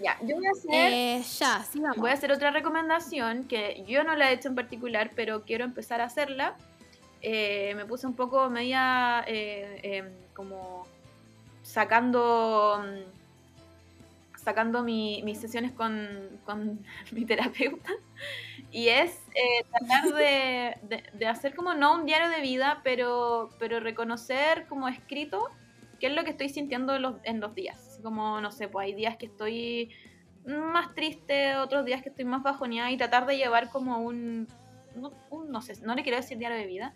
Ya, 0.00 0.18
yo 0.22 0.36
voy 0.36 0.46
a 0.46 0.50
hacer, 0.50 0.92
Eh, 0.92 1.22
ya, 1.38 1.64
sí, 1.64 1.80
vamos. 1.80 1.96
voy 1.96 2.10
a 2.10 2.12
hacer 2.14 2.30
otra 2.30 2.50
recomendación 2.50 3.44
que 3.44 3.82
yo 3.88 4.04
no 4.04 4.14
la 4.14 4.30
he 4.30 4.34
hecho 4.34 4.48
en 4.48 4.54
particular, 4.56 5.12
pero 5.16 5.44
quiero 5.44 5.64
empezar 5.64 6.00
a 6.02 6.04
hacerla. 6.04 6.54
Eh, 7.22 7.74
me 7.76 7.84
puse 7.84 8.06
un 8.06 8.14
poco 8.14 8.48
media 8.50 9.24
eh, 9.26 9.80
em, 9.82 10.06
como 10.34 10.86
sacando 11.62 12.80
mm, 12.82 14.38
sacando 14.42 14.82
mi- 14.82 15.22
mis 15.24 15.38
sesiones 15.40 15.72
con, 15.72 16.40
con 16.44 16.78
mi 17.12 17.24
terapeuta. 17.24 17.90
Y 18.70 18.88
es 18.88 19.22
eh, 19.34 19.64
tratar 19.70 20.14
de, 20.14 21.02
de- 21.12 21.26
hacer 21.26 21.54
como 21.54 21.74
no 21.74 21.94
un 21.94 22.06
diario 22.06 22.28
de 22.28 22.40
vida 22.42 22.80
pero 22.84 23.50
pero 23.58 23.80
reconocer 23.80 24.66
como 24.68 24.88
escrito 24.88 25.48
qué 26.00 26.06
es 26.08 26.12
lo 26.12 26.22
que 26.24 26.30
estoy 26.30 26.48
sintiendo 26.48 26.94
en 26.94 27.02
los, 27.02 27.16
en 27.24 27.40
los 27.40 27.54
días. 27.54 27.98
Como 28.02 28.40
no 28.40 28.50
sé 28.52 28.68
pues 28.68 28.84
hay 28.86 28.94
días 28.94 29.16
que 29.16 29.26
estoy 29.26 29.90
más 30.46 30.94
triste 30.94 31.56
otros 31.56 31.84
días 31.84 32.02
que 32.02 32.08
estoy 32.10 32.24
más 32.24 32.42
bajoneada 32.42 32.90
y 32.90 32.96
tratar 32.96 33.26
de 33.26 33.36
llevar 33.36 33.68
como 33.70 33.98
un- 33.98 34.46
no 35.48 35.60
sé 35.62 35.74
no 35.82 35.94
le 35.94 36.02
quiero 36.02 36.16
decir 36.16 36.38
diario 36.38 36.56
de 36.58 36.66
vida 36.66 36.94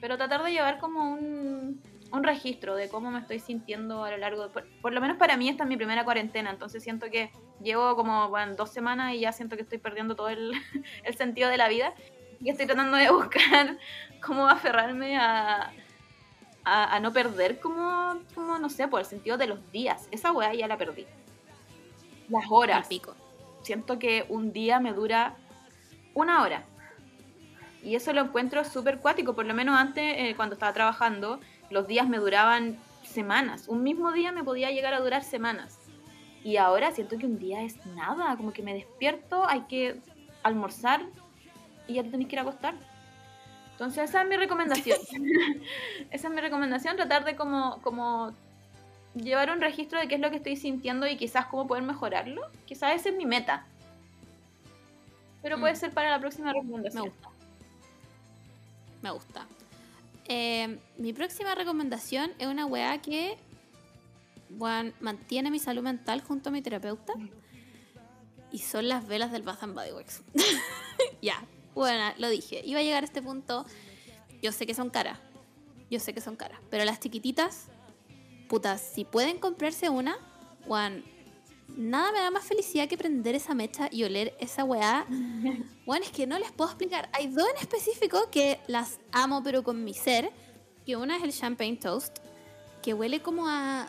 pero 0.00 0.16
tratar 0.16 0.42
de 0.42 0.52
llevar 0.52 0.78
como 0.78 1.12
un, 1.12 1.82
un 2.12 2.24
registro 2.24 2.76
de 2.76 2.88
cómo 2.88 3.10
me 3.10 3.20
estoy 3.20 3.40
sintiendo 3.40 4.04
a 4.04 4.10
lo 4.10 4.16
largo 4.16 4.44
de... 4.44 4.48
Por, 4.48 4.66
por 4.80 4.92
lo 4.92 5.00
menos 5.00 5.16
para 5.16 5.36
mí 5.36 5.48
esta 5.48 5.64
es 5.64 5.68
mi 5.68 5.76
primera 5.76 6.04
cuarentena, 6.04 6.50
entonces 6.50 6.82
siento 6.82 7.10
que 7.10 7.30
llevo 7.62 7.96
como 7.96 8.28
bueno, 8.28 8.54
dos 8.54 8.70
semanas 8.70 9.14
y 9.14 9.20
ya 9.20 9.32
siento 9.32 9.56
que 9.56 9.62
estoy 9.62 9.78
perdiendo 9.78 10.14
todo 10.14 10.28
el, 10.28 10.52
el 11.04 11.16
sentido 11.16 11.50
de 11.50 11.56
la 11.56 11.68
vida 11.68 11.92
y 12.40 12.50
estoy 12.50 12.66
tratando 12.66 12.96
de 12.96 13.10
buscar 13.12 13.78
cómo 14.24 14.48
aferrarme 14.48 15.16
a, 15.16 15.72
a, 16.64 16.96
a 16.96 17.00
no 17.00 17.12
perder 17.12 17.60
como, 17.60 18.20
como, 18.34 18.58
no 18.58 18.68
sé, 18.68 18.88
por 18.88 19.00
el 19.00 19.06
sentido 19.06 19.36
de 19.36 19.46
los 19.46 19.72
días. 19.72 20.08
Esa 20.10 20.32
weá 20.32 20.54
ya 20.54 20.66
la 20.66 20.76
perdí. 20.76 21.06
Las 22.28 22.44
horas 22.50 22.86
pico. 22.88 23.16
siento 23.62 23.98
que 23.98 24.26
un 24.28 24.52
día 24.52 24.80
me 24.80 24.92
dura 24.92 25.36
una 26.14 26.42
hora. 26.42 26.64
Y 27.88 27.94
eso 27.96 28.12
lo 28.12 28.20
encuentro 28.20 28.64
súper 28.64 28.98
cuático, 28.98 29.34
por 29.34 29.46
lo 29.46 29.54
menos 29.54 29.74
antes, 29.74 30.04
eh, 30.18 30.34
cuando 30.36 30.56
estaba 30.56 30.74
trabajando, 30.74 31.40
los 31.70 31.86
días 31.86 32.06
me 32.06 32.18
duraban 32.18 32.76
semanas. 33.02 33.66
Un 33.66 33.82
mismo 33.82 34.12
día 34.12 34.30
me 34.30 34.44
podía 34.44 34.70
llegar 34.70 34.92
a 34.92 35.00
durar 35.00 35.24
semanas. 35.24 35.78
Y 36.44 36.58
ahora 36.58 36.92
siento 36.92 37.16
que 37.16 37.24
un 37.24 37.38
día 37.38 37.62
es 37.62 37.76
nada, 37.86 38.36
como 38.36 38.52
que 38.52 38.62
me 38.62 38.74
despierto, 38.74 39.48
hay 39.48 39.62
que 39.62 39.96
almorzar 40.42 41.00
y 41.86 41.94
ya 41.94 42.02
te 42.02 42.10
tenés 42.10 42.28
que 42.28 42.34
ir 42.34 42.40
a 42.40 42.42
acostar. 42.42 42.74
Entonces 43.72 44.10
esa 44.10 44.20
es 44.20 44.28
mi 44.28 44.36
recomendación. 44.36 44.98
esa 46.10 46.28
es 46.28 46.34
mi 46.34 46.42
recomendación, 46.42 46.94
tratar 46.96 47.24
de 47.24 47.36
como, 47.36 47.80
como 47.80 48.34
llevar 49.14 49.50
un 49.50 49.62
registro 49.62 49.98
de 49.98 50.08
qué 50.08 50.16
es 50.16 50.20
lo 50.20 50.28
que 50.28 50.36
estoy 50.36 50.56
sintiendo 50.56 51.06
y 51.06 51.16
quizás 51.16 51.46
cómo 51.46 51.66
poder 51.66 51.84
mejorarlo. 51.84 52.42
Quizás 52.66 52.96
esa 52.96 53.08
es 53.08 53.16
mi 53.16 53.24
meta. 53.24 53.64
Pero 55.40 55.58
puede 55.58 55.72
Mm. 55.72 55.76
ser 55.76 55.90
para 55.92 56.10
la 56.10 56.18
próxima 56.20 56.48
Me 56.52 56.60
recomendación. 56.60 57.04
gusta. 57.08 57.28
Me 59.02 59.10
gusta. 59.10 59.46
Eh, 60.26 60.78
mi 60.98 61.12
próxima 61.12 61.54
recomendación 61.54 62.32
es 62.38 62.46
una 62.46 62.66
weá 62.66 63.00
que 63.00 63.38
weón, 64.50 64.94
mantiene 65.00 65.50
mi 65.50 65.58
salud 65.58 65.82
mental 65.82 66.22
junto 66.22 66.48
a 66.48 66.52
mi 66.52 66.62
terapeuta. 66.62 67.12
Y 68.50 68.60
son 68.60 68.88
las 68.88 69.06
velas 69.06 69.30
del 69.30 69.42
Bath 69.42 69.62
and 69.62 69.74
Body 69.74 69.92
Works. 69.92 70.22
ya, 71.22 71.44
bueno, 71.74 72.12
lo 72.18 72.28
dije. 72.30 72.62
Iba 72.64 72.80
a 72.80 72.82
llegar 72.82 73.02
a 73.02 73.06
este 73.06 73.20
punto. 73.20 73.66
Yo 74.42 74.52
sé 74.52 74.66
que 74.66 74.74
son 74.74 74.90
caras. 74.90 75.18
Yo 75.90 76.00
sé 76.00 76.14
que 76.14 76.20
son 76.20 76.36
caras. 76.36 76.60
Pero 76.70 76.84
las 76.84 77.00
chiquititas, 77.00 77.66
putas, 78.48 78.80
si 78.80 79.04
pueden 79.04 79.38
comprarse 79.38 79.90
una, 79.90 80.16
weón, 80.66 81.04
nada 81.76 82.12
me 82.12 82.18
da 82.18 82.30
más 82.30 82.44
felicidad 82.44 82.88
que 82.88 82.98
prender 82.98 83.34
esa 83.34 83.54
mecha 83.54 83.88
y 83.90 84.04
oler 84.04 84.34
esa 84.40 84.64
weá. 84.64 85.06
Bueno, 85.86 86.04
es 86.04 86.10
que 86.10 86.26
no 86.26 86.38
les 86.38 86.52
puedo 86.52 86.68
explicar. 86.68 87.08
Hay 87.14 87.28
dos 87.28 87.48
en 87.48 87.62
específico 87.62 88.28
que 88.30 88.60
las 88.66 88.98
amo, 89.10 89.42
pero 89.42 89.64
con 89.64 89.84
mi 89.84 89.94
ser. 89.94 90.30
Que 90.84 90.96
una 90.96 91.16
es 91.16 91.22
el 91.22 91.32
Champagne 91.32 91.76
Toast, 91.76 92.18
que 92.82 92.92
huele 92.92 93.20
como 93.20 93.48
a. 93.48 93.88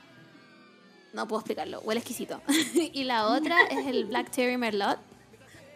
No 1.11 1.27
puedo 1.27 1.41
explicarlo, 1.41 1.81
huele 1.81 1.99
exquisito. 1.99 2.41
y 2.93 3.03
la 3.03 3.27
otra 3.27 3.63
es 3.63 3.85
el 3.85 4.05
Black 4.05 4.31
Cherry 4.31 4.55
Merlot. 4.55 4.97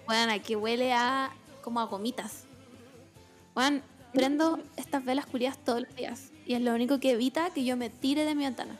Bueno, 0.05 0.31
que 0.41 0.55
huele 0.55 0.93
a. 0.93 1.29
como 1.61 1.81
a 1.81 1.85
gomitas. 1.87 2.45
Bueno, 3.53 3.81
prendo 4.13 4.59
estas 4.77 5.03
velas 5.03 5.25
curias 5.25 5.57
todos 5.57 5.81
los 5.81 5.95
días. 5.95 6.31
Y 6.45 6.53
es 6.53 6.61
lo 6.61 6.73
único 6.73 7.01
que 7.01 7.11
evita 7.11 7.49
que 7.49 7.65
yo 7.65 7.75
me 7.75 7.89
tire 7.89 8.23
de 8.23 8.33
mi 8.33 8.45
ventana. 8.45 8.79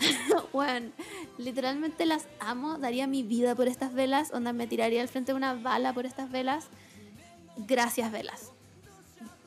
bueno, 0.52 0.90
literalmente 1.38 2.06
las 2.06 2.26
amo, 2.40 2.78
daría 2.78 3.06
mi 3.06 3.22
vida 3.22 3.54
por 3.54 3.68
estas 3.68 3.94
velas, 3.94 4.32
onda 4.32 4.52
me 4.52 4.66
tiraría 4.66 5.02
al 5.02 5.08
frente 5.08 5.32
de 5.32 5.36
una 5.36 5.54
bala 5.54 5.92
por 5.92 6.06
estas 6.06 6.30
velas. 6.30 6.68
Gracias, 7.56 8.10
velas. 8.10 8.52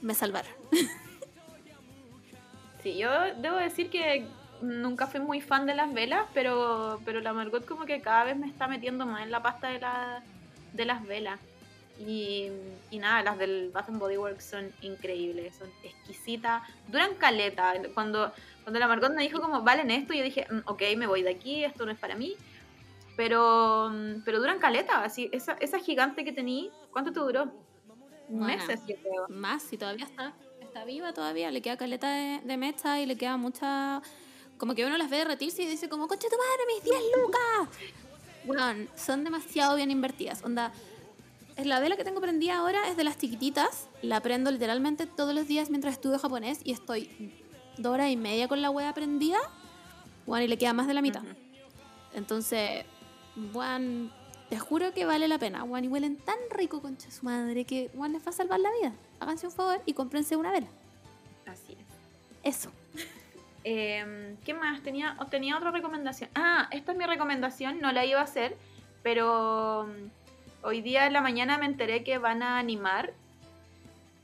Me 0.02 0.14
salvaron. 0.14 0.52
sí, 2.84 2.98
yo 2.98 3.10
debo 3.36 3.58
decir 3.58 3.90
que 3.90 4.28
nunca 4.62 5.08
fui 5.08 5.20
muy 5.20 5.42
fan 5.42 5.66
de 5.66 5.76
las 5.76 5.94
velas, 5.94 6.26
pero, 6.34 7.02
pero 7.06 7.22
la 7.22 7.34
Margot 7.34 7.66
como 7.66 7.86
que 7.86 8.02
cada 8.02 8.26
vez 8.26 8.38
me 8.38 8.48
está 8.48 8.68
metiendo 8.68 9.06
más 9.06 9.24
en 9.24 9.32
la 9.32 9.42
pasta 9.42 9.70
de, 9.70 9.80
la, 9.80 10.24
de 10.74 10.86
las 10.86 11.06
velas. 11.06 11.40
Y, 12.00 12.50
y, 12.90 12.98
nada, 12.98 13.22
las 13.22 13.38
del 13.38 13.70
Bath 13.72 13.90
Body 13.90 14.18
Works 14.18 14.46
son 14.46 14.72
increíbles, 14.82 15.56
son 15.56 15.70
exquisitas, 15.84 16.64
duran 16.88 17.14
caleta. 17.16 17.74
Cuando, 17.94 18.34
cuando 18.64 18.80
la 18.80 18.88
Margot 18.88 19.11
me 19.14 19.22
dijo 19.22 19.41
como, 19.41 19.61
valen 19.61 19.91
esto, 19.91 20.14
yo 20.14 20.23
dije, 20.23 20.48
mm, 20.49 20.60
ok, 20.65 20.81
me 20.98 21.07
voy 21.07 21.22
de 21.22 21.31
aquí, 21.31 21.64
esto 21.64 21.85
no 21.85 21.91
es 21.91 21.99
para 21.99 22.15
mí. 22.15 22.35
Pero, 23.15 23.90
mm, 23.91 24.23
pero 24.23 24.40
duran 24.40 24.60
caleta, 24.60 25.03
así, 25.03 25.30
esa, 25.31 25.53
esa 25.60 25.80
gigante 25.80 26.23
que 26.23 26.31
tení, 26.31 26.72
¿cuánto 26.91 27.11
te 27.11 27.19
duró? 27.19 27.52
Meses, 28.30 28.80
yo 28.88 28.95
creo. 28.95 29.27
Más, 29.30 29.61
si 29.64 29.77
todavía 29.77 30.06
está, 30.06 30.34
está 30.61 30.85
viva 30.85 31.14
todavía, 31.14 31.52
le 31.52 31.61
queda 31.61 31.77
caleta 31.77 32.10
de, 32.10 32.41
de 32.44 32.57
mecha 32.57 32.99
y 32.99 33.06
le 33.06 33.15
queda 33.15 33.38
mucha... 33.38 34.02
Como 34.57 34.76
que 34.76 34.85
uno 34.85 34.98
las 34.98 35.10
ve 35.10 35.18
derretirse 35.18 35.64
y 35.64 35.68
dice 35.68 35.90
como, 35.90 36.07
coche 36.07 36.27
tu 36.30 36.38
madre, 36.38 36.73
mis 36.73 36.84
10 36.84 36.95
lucas. 37.18 37.94
Bueno, 38.45 38.88
son 38.95 39.23
demasiado 39.23 39.76
bien 39.76 39.91
invertidas. 39.91 40.44
Onda, 40.44 40.72
la 41.57 41.80
vela 41.80 41.98
que 41.98 42.03
tengo 42.03 42.22
prendida 42.22 42.57
ahora 42.57 42.88
es 42.88 42.95
de 42.95 43.03
las 43.03 43.18
chiquititas. 43.18 43.90
La 44.02 44.22
prendo 44.22 44.52
literalmente 44.52 45.06
todos 45.06 45.35
los 45.35 45.48
días 45.48 45.69
mientras 45.69 45.95
estudio 45.95 46.18
japonés 46.18 46.60
y 46.64 46.72
estoy 46.72 47.43
dos 47.78 47.94
horas 47.94 48.10
y 48.10 48.18
media 48.18 48.48
con 48.48 48.62
la 48.62 48.70
wea 48.70 48.94
prendida. 48.94 49.38
Bueno, 50.26 50.45
y 50.45 50.48
le 50.48 50.58
queda 50.58 50.74
más 50.74 50.88
de 50.88 50.94
la 50.94 51.02
mitad. 51.02 51.24
Entonces, 52.14 52.86
bueno, 53.36 54.10
te 54.50 54.58
juro 54.58 54.94
que 54.94 55.06
vale 55.06 55.28
la 55.28 55.38
pena. 55.38 55.64
Bueno, 55.64 55.88
y 55.88 55.90
huelen 55.90 56.18
tan 56.18 56.38
rico, 56.52 56.82
concha 56.82 57.12
su 57.12 57.26
madre, 57.26 57.66
que 57.66 57.90
bueno, 57.94 58.18
les 58.18 58.26
va 58.26 58.30
a 58.30 58.34
salvar 58.34 58.60
la 58.60 58.72
vida. 58.80 58.94
Háganse 59.20 59.48
un 59.48 59.54
favor 59.54 59.82
y 59.86 59.94
cómprense 59.94 60.36
una 60.36 60.52
vela. 60.52 60.68
Así 61.45 61.74
es. 61.74 62.56
Eso. 62.56 62.72
Em, 63.66 64.36
¿Qué 64.44 64.54
más? 64.54 64.84
Tenía, 64.84 65.16
tenía 65.32 65.56
otra 65.56 65.72
recomendación. 65.72 66.30
Ah, 66.36 66.68
esta 66.72 66.91
es 66.91 66.98
mi 66.98 67.06
recomendación, 67.06 67.80
no 67.80 67.94
la 67.94 68.06
iba 68.06 68.20
a 68.20 68.24
hacer, 68.24 68.58
pero 69.04 69.88
Hoy 70.66 70.80
día 70.82 71.06
en 71.08 71.12
la 71.12 71.20
mañana 71.20 71.58
me 71.58 71.66
enteré 71.66 72.06
que 72.06 72.18
van 72.20 72.41
a 72.41 72.58
animar 72.58 73.12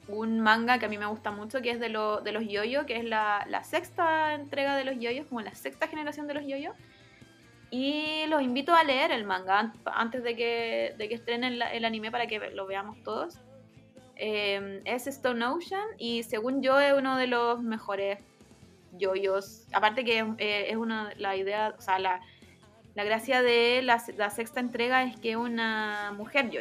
un 0.10 0.40
manga 0.40 0.80
que 0.80 0.86
a 0.86 0.90
mí 0.90 0.98
me 0.98 1.06
gusta 1.06 1.32
mucho, 1.32 1.62
que 1.62 1.72
es 1.72 1.80
de, 1.80 1.90
lo, 1.90 2.22
de 2.22 2.32
los 2.32 2.48
yoyos, 2.48 2.86
que 2.86 2.98
es 2.98 3.04
la, 3.04 3.46
sexta 3.64 4.34
entrega 4.34 4.76
de 4.76 4.86
los 4.86 5.00
yoyos, 5.00 5.28
como 5.28 5.42
la 5.42 5.54
sexta 5.56 5.88
generación 5.88 6.28
de 6.28 6.34
los 6.34 6.46
yoyos. 6.46 6.76
Y 7.72 8.26
los 8.28 8.42
invito 8.42 8.74
a 8.74 8.84
leer 8.84 9.12
el 9.12 9.26
manga 9.26 9.74
antes 9.86 10.24
de 10.24 10.36
que, 10.36 10.96
de 10.98 11.08
que 11.08 11.16
estrenen 11.16 11.62
el, 11.62 11.86
anime 11.86 12.10
para 12.12 12.26
que 12.26 12.40
lo 12.52 12.66
veamos 12.66 13.02
todos. 13.04 13.38
Eh, 14.16 14.82
es 14.86 15.08
Stone 15.08 15.46
Ocean 15.46 15.88
y 15.98 16.24
según 16.24 16.62
yo 16.62 16.80
es 16.80 16.94
uno 16.94 17.16
de 17.16 17.28
los 17.28 17.62
mejores 17.62 18.20
yoyos. 18.98 19.68
Aparte 19.72 20.04
que 20.04 20.20
eh, 20.40 20.72
es 20.72 20.76
una, 20.76 21.14
la 21.18 21.36
idea, 21.36 21.76
o 21.78 21.82
sea, 21.82 22.00
la, 22.00 22.20
la 22.96 23.04
gracia 23.04 23.42
de 23.42 23.82
la, 23.82 24.00
sexta 24.30 24.60
entrega 24.60 25.04
es 25.04 25.18
que 25.20 25.38
una 25.38 26.14
mujer 26.18 26.50
yo 26.50 26.60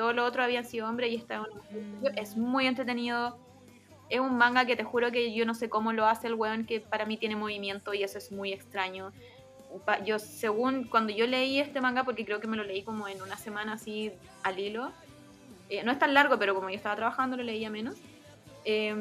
Todo 0.00 0.14
lo 0.14 0.24
otro 0.24 0.42
habían 0.42 0.64
sido 0.64 0.88
hombres 0.88 1.12
y 1.12 1.16
esta 1.16 1.34
es 1.34 1.40
una 1.40 1.62
mujer 1.92 2.18
Es 2.18 2.34
muy 2.34 2.66
entretenido. 2.66 3.38
Es 4.08 4.18
un 4.18 4.38
manga 4.38 4.64
que 4.64 4.74
te 4.74 4.82
juro 4.82 5.12
que 5.12 5.34
yo 5.34 5.44
no 5.44 5.52
sé 5.52 5.68
cómo 5.68 5.92
lo 5.92 6.06
hace 6.06 6.28
el 6.28 6.32
weón, 6.36 6.64
que 6.64 6.80
para 6.80 7.04
mí 7.04 7.18
tiene 7.18 7.36
movimiento 7.36 7.92
y 7.92 8.02
eso 8.02 8.16
es 8.16 8.32
muy 8.32 8.50
extraño. 8.50 9.12
Yo, 10.06 10.18
según 10.18 10.84
cuando 10.84 11.12
yo 11.12 11.26
leí 11.26 11.60
este 11.60 11.82
manga, 11.82 12.04
porque 12.04 12.24
creo 12.24 12.40
que 12.40 12.46
me 12.46 12.56
lo 12.56 12.64
leí 12.64 12.82
como 12.82 13.08
en 13.08 13.20
una 13.20 13.36
semana 13.36 13.74
así 13.74 14.10
al 14.42 14.58
hilo, 14.58 14.90
eh, 15.68 15.82
no 15.84 15.92
es 15.92 15.98
tan 15.98 16.14
largo, 16.14 16.38
pero 16.38 16.54
como 16.54 16.70
yo 16.70 16.76
estaba 16.76 16.96
trabajando 16.96 17.36
lo 17.36 17.42
leía 17.42 17.68
menos. 17.68 17.96
Eh, 18.64 18.94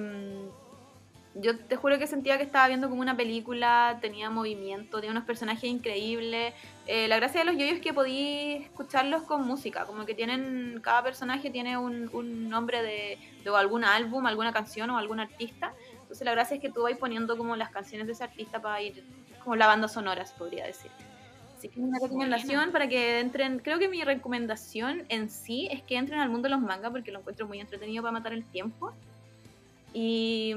yo 1.36 1.58
te 1.58 1.78
juro 1.78 1.98
que 1.98 2.08
sentía 2.08 2.38
que 2.38 2.44
estaba 2.44 2.68
viendo 2.68 2.90
como 2.90 3.02
una 3.02 3.16
película, 3.16 4.00
tenía 4.02 4.30
movimiento, 4.30 4.98
tenía 4.98 5.12
unos 5.12 5.24
personajes 5.24 5.64
increíbles. 5.64 6.54
Eh, 6.92 7.08
la 7.08 7.18
gracia 7.18 7.42
de 7.42 7.46
los 7.46 7.54
yoyos 7.56 7.76
es 7.76 7.82
que 7.82 7.94
podí 7.94 8.64
escucharlos 8.64 9.22
con 9.22 9.46
música, 9.46 9.86
como 9.86 10.08
que 10.08 10.16
tienen, 10.16 10.80
cada 10.82 11.04
personaje 11.04 11.52
tiene 11.52 11.78
un, 11.78 12.10
un 12.14 12.50
nombre 12.50 12.82
de, 12.82 13.20
de, 13.44 13.56
algún 13.56 13.84
álbum, 13.84 14.26
alguna 14.26 14.52
canción 14.52 14.90
o 14.90 14.98
algún 14.98 15.20
artista. 15.20 15.76
Entonces 16.02 16.26
la 16.26 16.32
gracia 16.32 16.56
es 16.56 16.62
que 16.62 16.72
tú 16.72 16.82
vas 16.82 16.98
poniendo 16.98 17.38
como 17.38 17.56
las 17.56 17.70
canciones 17.70 18.08
de 18.08 18.14
ese 18.14 18.24
artista 18.24 18.60
para 18.60 18.82
ir 18.82 19.04
como 19.44 19.56
la 19.56 19.68
banda 19.68 19.88
sonora, 19.88 20.26
se 20.26 20.36
podría 20.36 20.66
decir. 20.66 20.90
Así 21.56 21.70
que 21.70 21.80
una 21.80 22.00
recomendación 22.00 22.72
para 22.72 22.90
que 22.90 23.20
entren, 23.20 23.60
creo 23.60 23.78
que 23.78 23.88
mi 23.88 24.04
recomendación 24.04 25.06
en 25.10 25.30
sí 25.30 25.68
es 25.70 25.84
que 25.84 25.96
entren 25.96 26.20
al 26.20 26.32
mundo 26.32 26.48
de 26.48 26.56
los 26.56 26.62
mangas 26.62 26.90
porque 26.90 27.12
lo 27.12 27.20
encuentro 27.20 27.46
muy 27.46 27.60
entretenido 27.60 28.02
para 28.02 28.14
matar 28.14 28.34
el 28.34 28.46
tiempo. 28.46 28.96
Y, 29.94 30.54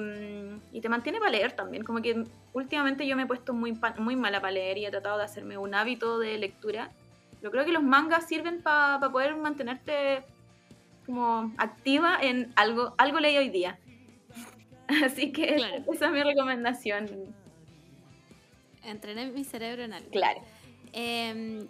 y, 0.72 0.80
te 0.80 0.88
mantiene 0.88 1.18
para 1.18 1.30
leer 1.30 1.52
también. 1.52 1.84
Como 1.84 2.02
que 2.02 2.24
últimamente 2.52 3.06
yo 3.06 3.16
me 3.16 3.22
he 3.22 3.26
puesto 3.26 3.54
muy, 3.54 3.78
muy 3.98 4.16
mala 4.16 4.40
para 4.40 4.52
leer 4.52 4.78
y 4.78 4.84
he 4.84 4.90
tratado 4.90 5.18
de 5.18 5.24
hacerme 5.24 5.56
un 5.56 5.74
hábito 5.74 6.18
de 6.18 6.36
lectura. 6.38 6.90
Yo 7.42 7.50
creo 7.50 7.64
que 7.64 7.72
los 7.72 7.82
mangas 7.82 8.28
sirven 8.28 8.62
para 8.62 9.00
poder 9.10 9.34
mantenerte 9.36 10.22
como 11.06 11.52
activa 11.56 12.18
en 12.20 12.52
algo, 12.56 12.94
algo 12.98 13.20
leí 13.20 13.36
hoy 13.36 13.48
día. 13.48 13.78
Así 15.04 15.32
que 15.32 15.56
esa 15.90 16.06
es 16.06 16.12
mi 16.12 16.22
recomendación. 16.22 17.34
Entrené 18.84 19.30
mi 19.30 19.44
cerebro 19.44 19.82
en 19.82 19.92
algo. 19.92 20.10
Claro. 20.10 20.40
Em, 20.92 21.66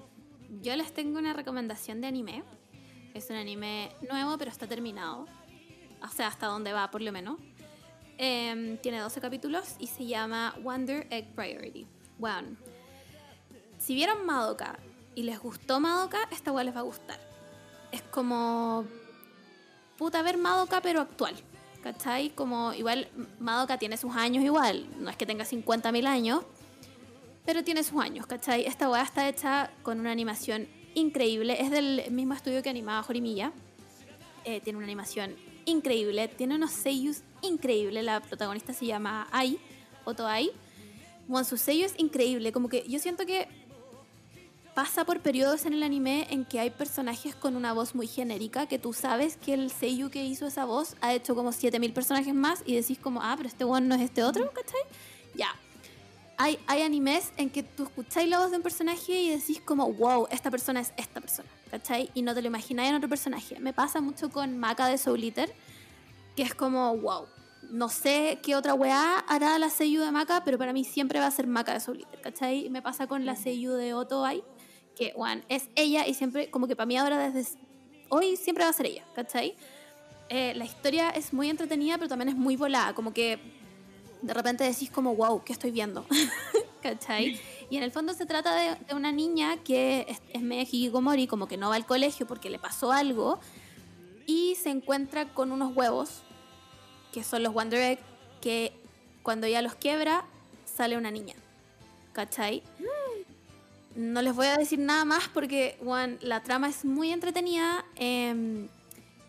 yo 0.63 0.77
les 0.77 0.93
tengo 0.93 1.19
una 1.19 1.33
recomendación 1.33 2.01
de 2.01 2.09
anime. 2.09 2.43
Es 3.15 3.31
un 3.31 3.37
anime 3.37 3.91
nuevo, 4.09 4.39
pero 4.39 4.51
está 4.51 4.67
terminado. 4.67 5.27
O 6.03 6.09
sea, 6.09 6.29
hasta 6.29 6.47
dónde 6.47 6.73
va, 6.73 6.91
por 6.91 7.03
lo 7.03 7.13
menos. 7.13 7.39
Em, 8.25 8.77
tiene 8.77 9.01
12 9.01 9.21
capítulos 9.21 9.75
y 9.81 9.89
se 9.89 10.07
llama 10.07 10.55
Wonder 10.63 11.09
Egg 11.11 11.35
Priority. 11.35 11.89
Bueno, 12.19 12.51
si 13.81 13.97
vieron 13.97 14.25
Madoka 14.25 14.79
y 15.17 15.25
les 15.25 15.41
gustó 15.41 15.81
Madoka, 15.81 16.29
esta 16.31 16.51
igual 16.51 16.67
les 16.67 16.77
va 16.77 16.79
a 16.79 16.85
gustar. 16.85 17.19
Es 17.91 18.01
como. 18.01 18.87
Puta, 19.99 20.23
ver 20.23 20.39
Madoka, 20.39 20.81
pero 20.81 21.01
actual. 21.01 21.35
¿Cachai? 21.83 22.31
Como 22.31 22.73
igual 22.75 23.09
Madoka 23.41 23.77
tiene 23.77 23.97
sus 23.97 24.15
años 24.15 24.45
igual. 24.45 24.87
No 25.01 25.11
es 25.11 25.17
que 25.17 25.27
tenga 25.27 25.45
50.000 25.45 26.07
años, 26.07 26.45
pero 27.45 27.65
tiene 27.65 27.83
sus 27.83 28.01
años, 28.01 28.29
¿cachai? 28.29 28.67
Esta 28.67 28.89
weá 28.89 29.03
está 29.03 29.29
hecha 29.29 29.73
con 29.83 29.99
una 29.99 30.13
animación 30.13 30.69
increíble. 30.95 31.61
Es 31.61 31.73
del 31.73 32.09
mismo 32.13 32.35
estudio 32.35 32.63
que 32.63 32.71
animaba 32.71 33.03
Jorimilla. 33.03 33.51
Eh, 34.45 34.61
tiene 34.61 34.77
una 34.77 34.87
animación 34.87 35.35
increíble. 35.65 36.29
Tiene 36.29 36.57
unos 36.57 36.73
sellos 36.73 37.23
increíbles. 37.43 38.05
La 38.05 38.21
protagonista 38.21 38.73
se 38.73 38.87
llama 38.87 39.29
Ai, 39.31 39.59
Oto 40.05 40.27
Ai. 40.27 40.51
Bueno, 41.29 41.45
su 41.45 41.57
sello 41.57 41.87
es 41.87 41.95
increíble. 41.99 42.53
Como 42.53 42.69
que 42.69 42.85
yo 42.89 42.99
siento 42.99 43.27
que 43.27 43.49
pasa 44.75 45.05
por 45.05 45.21
periodos 45.21 45.67
en 45.67 45.75
el 45.75 45.83
anime 45.83 46.27
en 46.31 46.45
que 46.45 46.59
hay 46.59 46.71
personajes 46.71 47.35
con 47.35 47.57
una 47.57 47.73
voz 47.73 47.95
muy 47.95 48.07
genérica, 48.07 48.67
que 48.67 48.79
tú 48.79 48.93
sabes 48.93 49.37
que 49.37 49.55
el 49.55 49.71
sello 49.71 50.11
que 50.11 50.25
hizo 50.25 50.47
esa 50.47 50.65
voz 50.65 50.97
ha 51.01 51.13
hecho 51.13 51.35
como 51.35 51.53
7000 51.53 51.93
personajes 51.93 52.35
más 52.35 52.63
y 52.65 52.75
decís 52.75 52.99
como, 52.99 53.21
ah, 53.23 53.35
pero 53.37 53.49
este 53.49 53.65
one 53.65 53.87
no 53.87 53.95
es 53.95 54.01
este 54.01 54.25
otro, 54.25 54.51
¿cachai? 54.53 54.81
Ya. 55.35 55.55
Hay, 56.39 56.59
hay 56.67 56.83
animes 56.83 57.33
en 57.37 57.51
que 57.51 57.63
tú 57.63 57.85
escucháis 57.85 58.29
la 58.29 58.39
voz 58.39 58.51
de 58.51 58.57
un 58.57 58.63
personaje 58.63 59.13
y 59.13 59.31
decís 59.31 59.61
como, 59.61 59.93
wow, 59.93 60.27
esta 60.31 60.51
persona 60.51 60.81
es 60.81 60.93
esta 60.97 61.21
persona. 61.21 61.49
¿Cachai? 61.73 62.11
Y 62.13 62.21
no 62.21 62.35
te 62.35 62.43
lo 62.43 62.49
imagináis 62.49 62.91
en 62.91 62.97
otro 62.97 63.09
personaje. 63.09 63.59
Me 63.59 63.73
pasa 63.73 64.03
mucho 64.03 64.31
con 64.31 64.59
Maka 64.59 64.87
de 64.89 64.99
Soul 64.99 65.25
Eater, 65.25 65.51
que 66.37 66.43
es 66.43 66.55
como, 66.55 66.95
wow, 66.99 67.27
no 67.71 67.89
sé 67.89 68.39
qué 68.43 68.55
otra 68.55 68.75
weá 68.75 69.21
hará 69.27 69.59
la 69.59 69.71
Seiyu 69.71 70.03
de 70.03 70.13
Maka, 70.13 70.45
pero 70.45 70.59
para 70.59 70.75
mí 70.75 70.85
siempre 70.85 71.19
va 71.19 71.27
a 71.27 71.31
ser 71.31 71.47
Maka 71.47 71.73
de 71.73 71.81
Soul 71.81 72.01
Eater, 72.01 72.21
¿cachai? 72.21 72.69
Me 72.69 72.83
pasa 72.83 73.07
con 73.07 73.25
la 73.25 73.37
Seiyu 73.37 73.73
de 73.73 73.95
Otoai, 73.95 74.45
que, 74.95 75.15
bueno, 75.17 75.43
es 75.49 75.71
ella 75.75 76.07
y 76.07 76.13
siempre, 76.13 76.51
como 76.51 76.69
que 76.69 76.77
para 76.77 76.85
mí 76.85 76.99
ahora 76.99 77.31
desde 77.31 77.59
hoy 78.11 78.37
siempre 78.37 78.65
va 78.65 78.71
a 78.71 78.75
ser 78.75 78.87
ella, 78.87 79.05
¿cachai? 79.15 79.57
Eh, 80.29 80.53
la 80.55 80.67
historia 80.67 81.09
es 81.09 81.33
muy 81.33 81.49
entretenida, 81.49 81.97
pero 81.97 82.09
también 82.09 82.29
es 82.29 82.37
muy 82.37 82.57
volada, 82.57 82.93
como 82.93 83.15
que 83.15 83.39
de 84.23 84.35
repente 84.35 84.65
decís 84.65 84.91
como, 84.91 85.15
wow, 85.15 85.43
¿qué 85.45 85.53
estoy 85.53 85.71
viendo? 85.71 86.07
¿cachai? 86.83 87.41
Y 87.71 87.77
en 87.77 87.83
el 87.83 87.93
fondo 87.93 88.13
se 88.13 88.27
trata 88.27 88.55
de, 88.55 88.95
una 88.95 89.13
niña 89.13 89.57
que 89.59 90.07
es, 90.09 90.21
es 90.33 90.43
media 90.43 90.91
como 91.29 91.47
que 91.47 91.57
no 91.57 91.71
va 91.71 91.77
al 91.77 91.87
colegio 91.87 92.27
porque 92.27 92.51
le 92.51 92.59
pasó 92.59 92.93
algo, 92.93 93.39
y 94.27 94.57
se 94.57 94.71
encuentra 94.71 95.33
con 95.33 95.53
unos 95.53 95.75
huevos, 95.77 96.23
que 97.13 97.25
son 97.25 97.43
los 97.43 97.53
Wonder 97.53 97.81
Egg, 97.81 97.99
que 98.41 98.73
cuando 99.23 99.47
ella 99.47 99.63
los 99.63 99.75
quiebra, 99.75 100.25
sale 100.65 100.97
una 100.97 101.11
niña, 101.11 101.35
¿cachai? 102.13 102.63
No 103.95 104.23
les 104.23 104.35
voy 104.35 104.47
a 104.47 104.57
decir 104.57 104.79
nada 104.79 105.05
más 105.05 105.29
porque, 105.29 105.79
one, 105.85 106.19
la 106.23 106.43
trama 106.43 106.69
es 106.69 106.85
muy 106.85 107.13
entretenida. 107.13 107.85
em, 107.97 108.69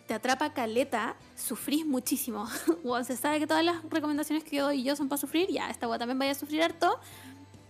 te 0.08 0.14
atrapa 0.14 0.54
caleta, 0.54 1.16
sufrís 1.36 1.86
muchísimo. 1.86 2.48
Se 3.04 3.16
sabe 3.16 3.40
que 3.40 3.48
todas 3.48 3.64
las 3.64 3.84
recomendaciones 3.90 4.44
que 4.44 4.60
doy 4.60 4.84
yo 4.84 4.96
son 4.96 5.10
para 5.10 5.20
sufrir, 5.20 5.50
ya, 5.50 5.70
esta 5.70 5.88
gua 5.88 5.98
también 5.98 6.20
vaya 6.20 6.32
a 6.32 6.36
sufrir 6.36 6.62
harto, 6.62 7.00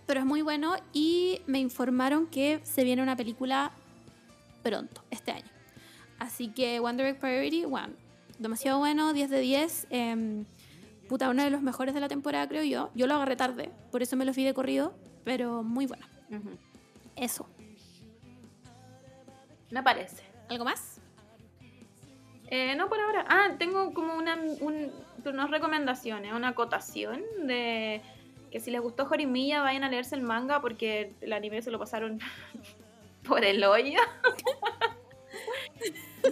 pero 0.06 0.20
es 0.20 0.26
muy 0.26 0.42
bueno 0.42 0.74
y 0.92 1.40
me 1.46 1.60
informaron 1.60 2.26
que 2.26 2.60
se 2.64 2.84
viene 2.84 3.02
una 3.02 3.16
película 3.16 3.72
pronto, 4.62 5.04
este 5.10 5.32
año. 5.32 5.50
Así 6.18 6.48
que 6.48 6.80
Wonder 6.80 7.06
Egg 7.06 7.20
Priority, 7.20 7.64
bueno, 7.64 7.94
demasiado 8.38 8.78
bueno, 8.78 9.12
10 9.12 9.30
de 9.30 9.40
10. 9.40 9.86
em, 9.90 10.44
puta, 11.08 11.28
uno 11.28 11.42
de 11.42 11.50
los 11.50 11.62
mejores 11.62 11.94
de 11.94 12.00
la 12.00 12.08
temporada, 12.08 12.48
creo 12.48 12.64
yo. 12.64 12.90
Yo 12.94 13.06
lo 13.06 13.14
agarré 13.14 13.36
tarde, 13.36 13.70
por 13.90 14.02
eso 14.02 14.16
me 14.16 14.24
los 14.24 14.36
vi 14.36 14.44
de 14.44 14.54
corrido, 14.54 14.94
pero 15.24 15.62
muy 15.62 15.86
bueno. 15.86 16.06
Eso. 17.16 17.46
Me 19.70 19.82
parece. 19.82 20.22
¿Algo 20.48 20.64
más? 20.64 20.93
Eh, 22.56 22.76
no 22.76 22.88
por 22.88 23.00
ahora. 23.00 23.24
Ah, 23.28 23.48
tengo 23.58 23.92
como 23.92 24.14
una, 24.14 24.36
un- 24.60 24.92
unas 25.24 25.50
recomendaciones, 25.50 26.32
una 26.32 26.48
acotación 26.50 27.20
de 27.48 28.00
que 28.52 28.60
si 28.60 28.70
les 28.70 28.80
gustó 28.80 29.06
Jorimilla 29.06 29.62
vayan 29.62 29.82
a 29.82 29.88
leerse 29.88 30.14
el 30.14 30.22
manga 30.22 30.60
porque 30.60 31.10
el 31.20 31.32
anime 31.32 31.62
se 31.62 31.72
lo 31.72 31.80
pasaron 31.80 32.20
por 33.26 33.44
el 33.44 33.64
hoyo. 33.64 33.98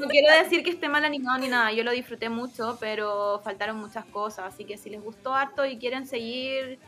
No 0.01 0.07
quiero 0.09 0.33
decir 0.43 0.63
que 0.63 0.71
esté 0.71 0.89
mal 0.89 1.05
animado 1.05 1.39
ni 1.39 1.49
nada, 1.49 1.71
yo 1.73 1.83
lo 1.85 1.91
disfruté 1.91 2.29
mucho, 2.31 2.79
pero 2.81 3.41
faltaron 3.45 3.77
muchas 3.77 4.05
cosas, 4.07 4.55
así 4.55 4.65
que 4.65 4.79
si 4.79 4.89
les 4.89 5.03
gustó 5.03 5.35
harto 5.35 5.67
y 5.67 5.77
quieren 5.77 6.07
seguir 6.07 6.79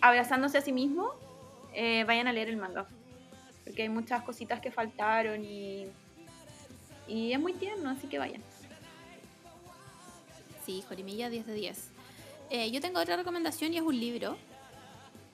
abrazándose 0.00 0.56
a 0.56 0.60
sí 0.62 0.72
mismos, 0.72 1.10
eh, 1.74 2.04
vayan 2.04 2.28
a 2.28 2.32
leer 2.32 2.48
el 2.48 2.56
manga. 2.56 2.86
Porque 3.64 3.82
hay 3.82 3.88
muchas 3.90 4.22
cositas 4.22 4.60
que 4.60 4.70
faltaron 4.70 5.44
y, 5.44 5.86
y 7.08 7.32
es 7.34 7.38
muy 7.40 7.52
tierno, 7.52 7.90
así 7.90 8.06
que 8.06 8.18
vayan. 8.18 8.42
Jorimilla 10.88 11.30
10 11.30 11.46
de 11.46 11.54
10. 11.54 11.78
Eh, 12.50 12.70
yo 12.70 12.80
tengo 12.80 13.00
otra 13.00 13.16
recomendación 13.16 13.72
y 13.72 13.76
es 13.76 13.82
un 13.82 13.98
libro. 13.98 14.36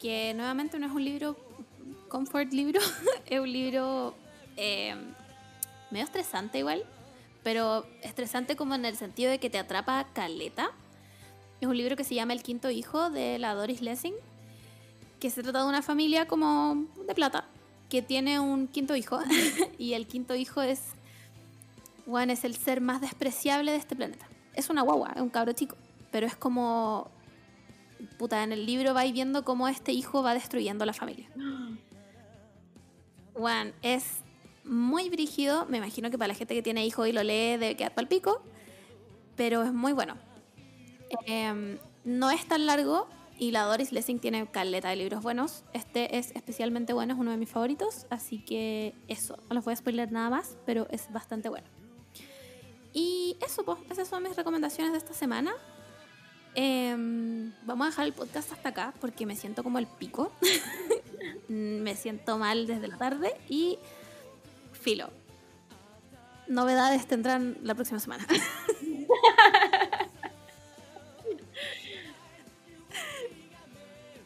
Que 0.01 0.35
nuevamente 0.35 0.79
no 0.79 0.87
es 0.87 0.93
un 0.93 1.05
libro 1.05 1.37
comfort 2.09 2.53
libro, 2.53 2.81
es 3.27 3.41
un 3.41 3.53
libro 3.53 4.15
eh, 4.57 4.95
medio 5.91 6.05
estresante 6.05 6.59
igual, 6.59 6.85
pero 7.43 7.87
estresante 8.03 8.57
como 8.57 8.75
en 8.75 8.85
el 8.85 8.97
sentido 8.97 9.31
de 9.31 9.39
que 9.39 9.51
te 9.51 9.59
atrapa 9.59 10.07
caleta. 10.13 10.71
Es 11.61 11.69
un 11.69 11.77
libro 11.77 11.97
que 11.97 12.05
se 12.05 12.15
llama 12.15 12.33
El 12.33 12.43
quinto 12.43 12.71
hijo 12.71 13.11
de 13.11 13.39
la 13.39 13.55
Doris 13.55 13.81
Lessing, 13.81 14.15
que 15.21 15.31
se 15.31 15.43
trata 15.43 15.63
de 15.63 15.69
una 15.69 15.83
familia 15.83 16.27
como 16.27 16.87
de 17.07 17.15
plata, 17.15 17.47
que 17.89 18.03
tiene 18.03 18.41
un 18.41 18.69
quinto 18.69 18.95
hijo, 18.95 19.21
y 19.79 19.95
el 19.95 20.07
quinto 20.07 20.35
hijo 20.35 20.61
es, 20.61 20.81
Juan 22.05 22.31
es 22.31 22.45
el 22.45 22.57
ser 22.57 22.81
más 22.81 23.01
despreciable 23.01 23.73
de 23.73 23.79
este 23.79 23.97
planeta. 23.97 24.29
Es 24.57 24.71
una 24.71 24.83
guagua, 24.83 25.13
es 25.15 25.23
un 25.23 25.31
cabro 25.31 25.53
chico, 25.53 25.77
pero 26.11 26.27
es 26.27 26.35
como, 26.35 27.11
puta, 28.19 28.43
en 28.43 28.53
el 28.53 28.67
libro 28.67 28.95
vais 28.95 29.13
viendo 29.13 29.45
cómo 29.45 29.69
este 29.69 29.93
hijo 29.93 30.23
va 30.23 30.35
destruyendo 30.35 30.85
la 30.85 30.93
familia. 30.93 31.31
Juan, 33.35 33.75
es 33.83 34.23
muy 34.67 35.09
brígido. 35.09 35.67
Me 35.67 35.79
imagino 35.79 36.11
que 36.11 36.19
para 36.19 36.29
la 36.29 36.35
gente 36.35 36.55
que 36.55 36.63
tiene 36.63 36.87
hijos 36.87 37.07
y 37.09 37.13
lo 37.13 37.23
lee 37.23 37.57
debe 37.59 37.77
quedar 37.77 37.95
pal 37.95 38.09
pico. 38.09 38.43
Pero 39.37 39.63
es 39.63 39.73
muy 39.73 39.93
bueno. 39.93 40.17
Em, 41.27 41.79
no 42.05 42.31
es 42.31 42.47
tan 42.47 42.67
largo 42.67 43.09
y 43.39 43.51
la 43.51 43.63
Doris 43.65 43.93
Lessing 43.93 44.19
tiene 44.19 44.47
caleta 44.47 44.89
de 44.89 44.97
libros 44.97 45.23
buenos. 45.23 45.65
Este 45.73 46.19
es 46.19 46.33
especialmente 46.35 46.93
bueno, 46.93 47.15
es 47.15 47.21
uno 47.21 47.31
de 47.31 47.37
mis 47.37 47.51
favoritos. 47.51 48.07
Así 48.11 48.39
que 48.39 48.95
eso, 49.09 49.37
no 49.49 49.55
les 49.55 49.65
voy 49.65 49.73
a 49.75 49.77
spoiler 49.77 50.11
nada 50.11 50.31
más, 50.31 50.57
pero 50.65 50.87
es 50.91 51.13
bastante 51.13 51.49
bueno. 51.49 51.76
Y 52.97 53.37
eso, 53.45 53.63
pues, 53.63 53.79
esas 53.91 54.09
son 54.09 54.23
mis 54.23 54.35
recomendaciones 54.35 54.93
de 54.93 54.99
esta 54.99 55.13
semana. 55.13 55.53
Em, 56.55 57.53
vamos 57.67 57.87
a 57.87 57.91
dejar 57.91 58.07
el 58.07 58.15
podcast 58.15 58.51
hasta 58.53 58.71
acá 58.71 58.95
porque 59.03 59.27
me 59.27 59.37
siento 59.37 59.63
como 59.63 59.79
el 59.79 59.87
pico. 59.87 60.33
me 61.49 61.95
siento 61.95 62.39
mal 62.39 62.67
desde 62.67 62.89
la 62.89 62.97
tarde 62.97 63.37
y 63.51 63.79
filo. 64.73 65.11
Novedades 66.49 67.07
tendrán 67.07 67.59
la 67.63 67.75
próxima 67.75 68.01
semana. 68.01 68.27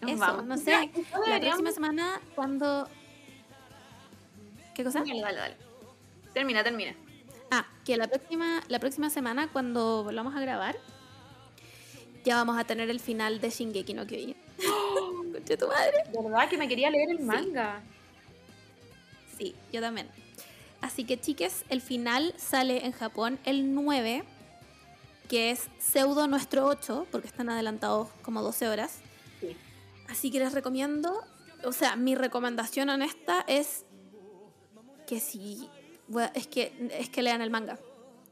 Eso, 0.02 0.16
vamos. 0.16 0.44
no 0.44 0.56
sé. 0.56 0.92
La 1.26 1.40
próxima 1.40 1.72
semana 1.72 2.20
cuando... 2.36 2.88
¿Qué 4.76 4.84
cosa? 4.84 5.00
Dale, 5.00 5.20
dale, 5.20 5.38
dale. 5.38 5.56
Termina, 6.32 6.62
termina. 6.62 6.94
Ah, 7.50 7.66
que 7.84 7.96
la 7.96 8.08
próxima, 8.08 8.62
la 8.68 8.78
próxima 8.78 9.10
semana 9.10 9.48
cuando 9.52 10.04
volvamos 10.04 10.34
a 10.36 10.40
grabar 10.40 10.76
ya 12.24 12.36
vamos 12.36 12.58
a 12.58 12.64
tener 12.64 12.90
el 12.90 13.00
final 13.00 13.40
de 13.40 13.50
Shingeki 13.50 13.94
no 13.94 14.06
Kyojin. 14.06 14.36
Conche 15.32 15.56
tu 15.56 15.66
madre. 15.66 16.04
¿Verdad 16.12 16.48
que 16.48 16.58
me 16.58 16.68
quería 16.68 16.90
leer 16.90 17.10
el 17.10 17.20
manga? 17.20 17.82
Sí, 19.38 19.54
yo 19.72 19.80
también. 19.80 20.08
Así 20.80 21.04
que, 21.04 21.18
chiques, 21.18 21.64
el 21.68 21.80
final 21.80 22.34
sale 22.36 22.84
en 22.84 22.92
Japón 22.92 23.38
el 23.44 23.74
9, 23.74 24.24
que 25.28 25.50
es 25.50 25.68
pseudo 25.78 26.26
nuestro 26.26 26.66
8, 26.66 27.06
porque 27.10 27.26
están 27.26 27.48
adelantados 27.48 28.08
como 28.22 28.42
12 28.42 28.68
horas. 28.68 28.98
Sí. 29.40 29.56
Así 30.08 30.30
que 30.30 30.40
les 30.40 30.52
recomiendo, 30.52 31.22
o 31.64 31.72
sea, 31.72 31.96
mi 31.96 32.14
recomendación 32.14 32.88
honesta 32.88 33.44
es 33.46 33.84
que 35.06 35.20
si, 35.20 35.68
bueno, 36.10 36.30
es 36.34 36.46
que, 36.46 36.72
es 36.98 37.08
que 37.08 37.22
lean 37.22 37.40
el 37.40 37.50
manga. 37.50 37.78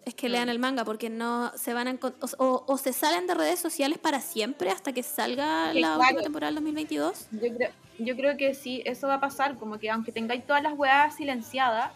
Es 0.05 0.15
que 0.15 0.29
Mm. 0.29 0.33
lean 0.33 0.49
el 0.49 0.59
manga 0.59 0.85
porque 0.85 1.11
no 1.11 1.53
se 1.57 1.73
van 1.75 1.87
a 1.89 1.97
o, 2.39 2.65
o- 2.67 2.79
se 2.79 2.93
salen 2.93 3.27
de 3.27 3.35
redes 3.35 3.61
sociales 3.61 3.99
para 3.99 4.21
siempre 4.21 4.71
hasta 4.71 4.93
que 4.93 5.03
salga 5.03 5.67
la 5.73 5.73
claro. 5.95 6.01
última 6.01 6.23
temporada 6.23 6.49
del 6.51 6.55
2022. 6.57 7.27
Yo 7.31 7.55
creo, 7.57 7.71
yo 7.99 8.17
creo 8.17 8.37
que 8.37 8.55
sí, 8.55 8.83
eso 8.85 9.07
va 9.07 9.15
a 9.15 9.21
pasar, 9.21 9.57
como 9.59 9.79
que 9.79 9.91
aunque 9.91 10.11
tengáis 10.13 10.47
todas 10.47 10.63
las 10.63 10.73
weas 10.77 11.15
silenciadas, 11.15 11.93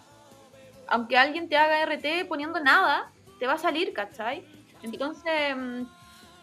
aunque 0.88 1.16
alguien 1.16 1.48
te 1.48 1.56
haga 1.56 1.80
RT 1.82 2.26
poniendo 2.26 2.60
nada, 2.60 3.10
te 3.38 3.46
va 3.46 3.54
a 3.54 3.58
salir, 3.58 3.92
¿cachai? 3.92 4.44
Entonces, 4.82 5.56
mm, 5.56 5.82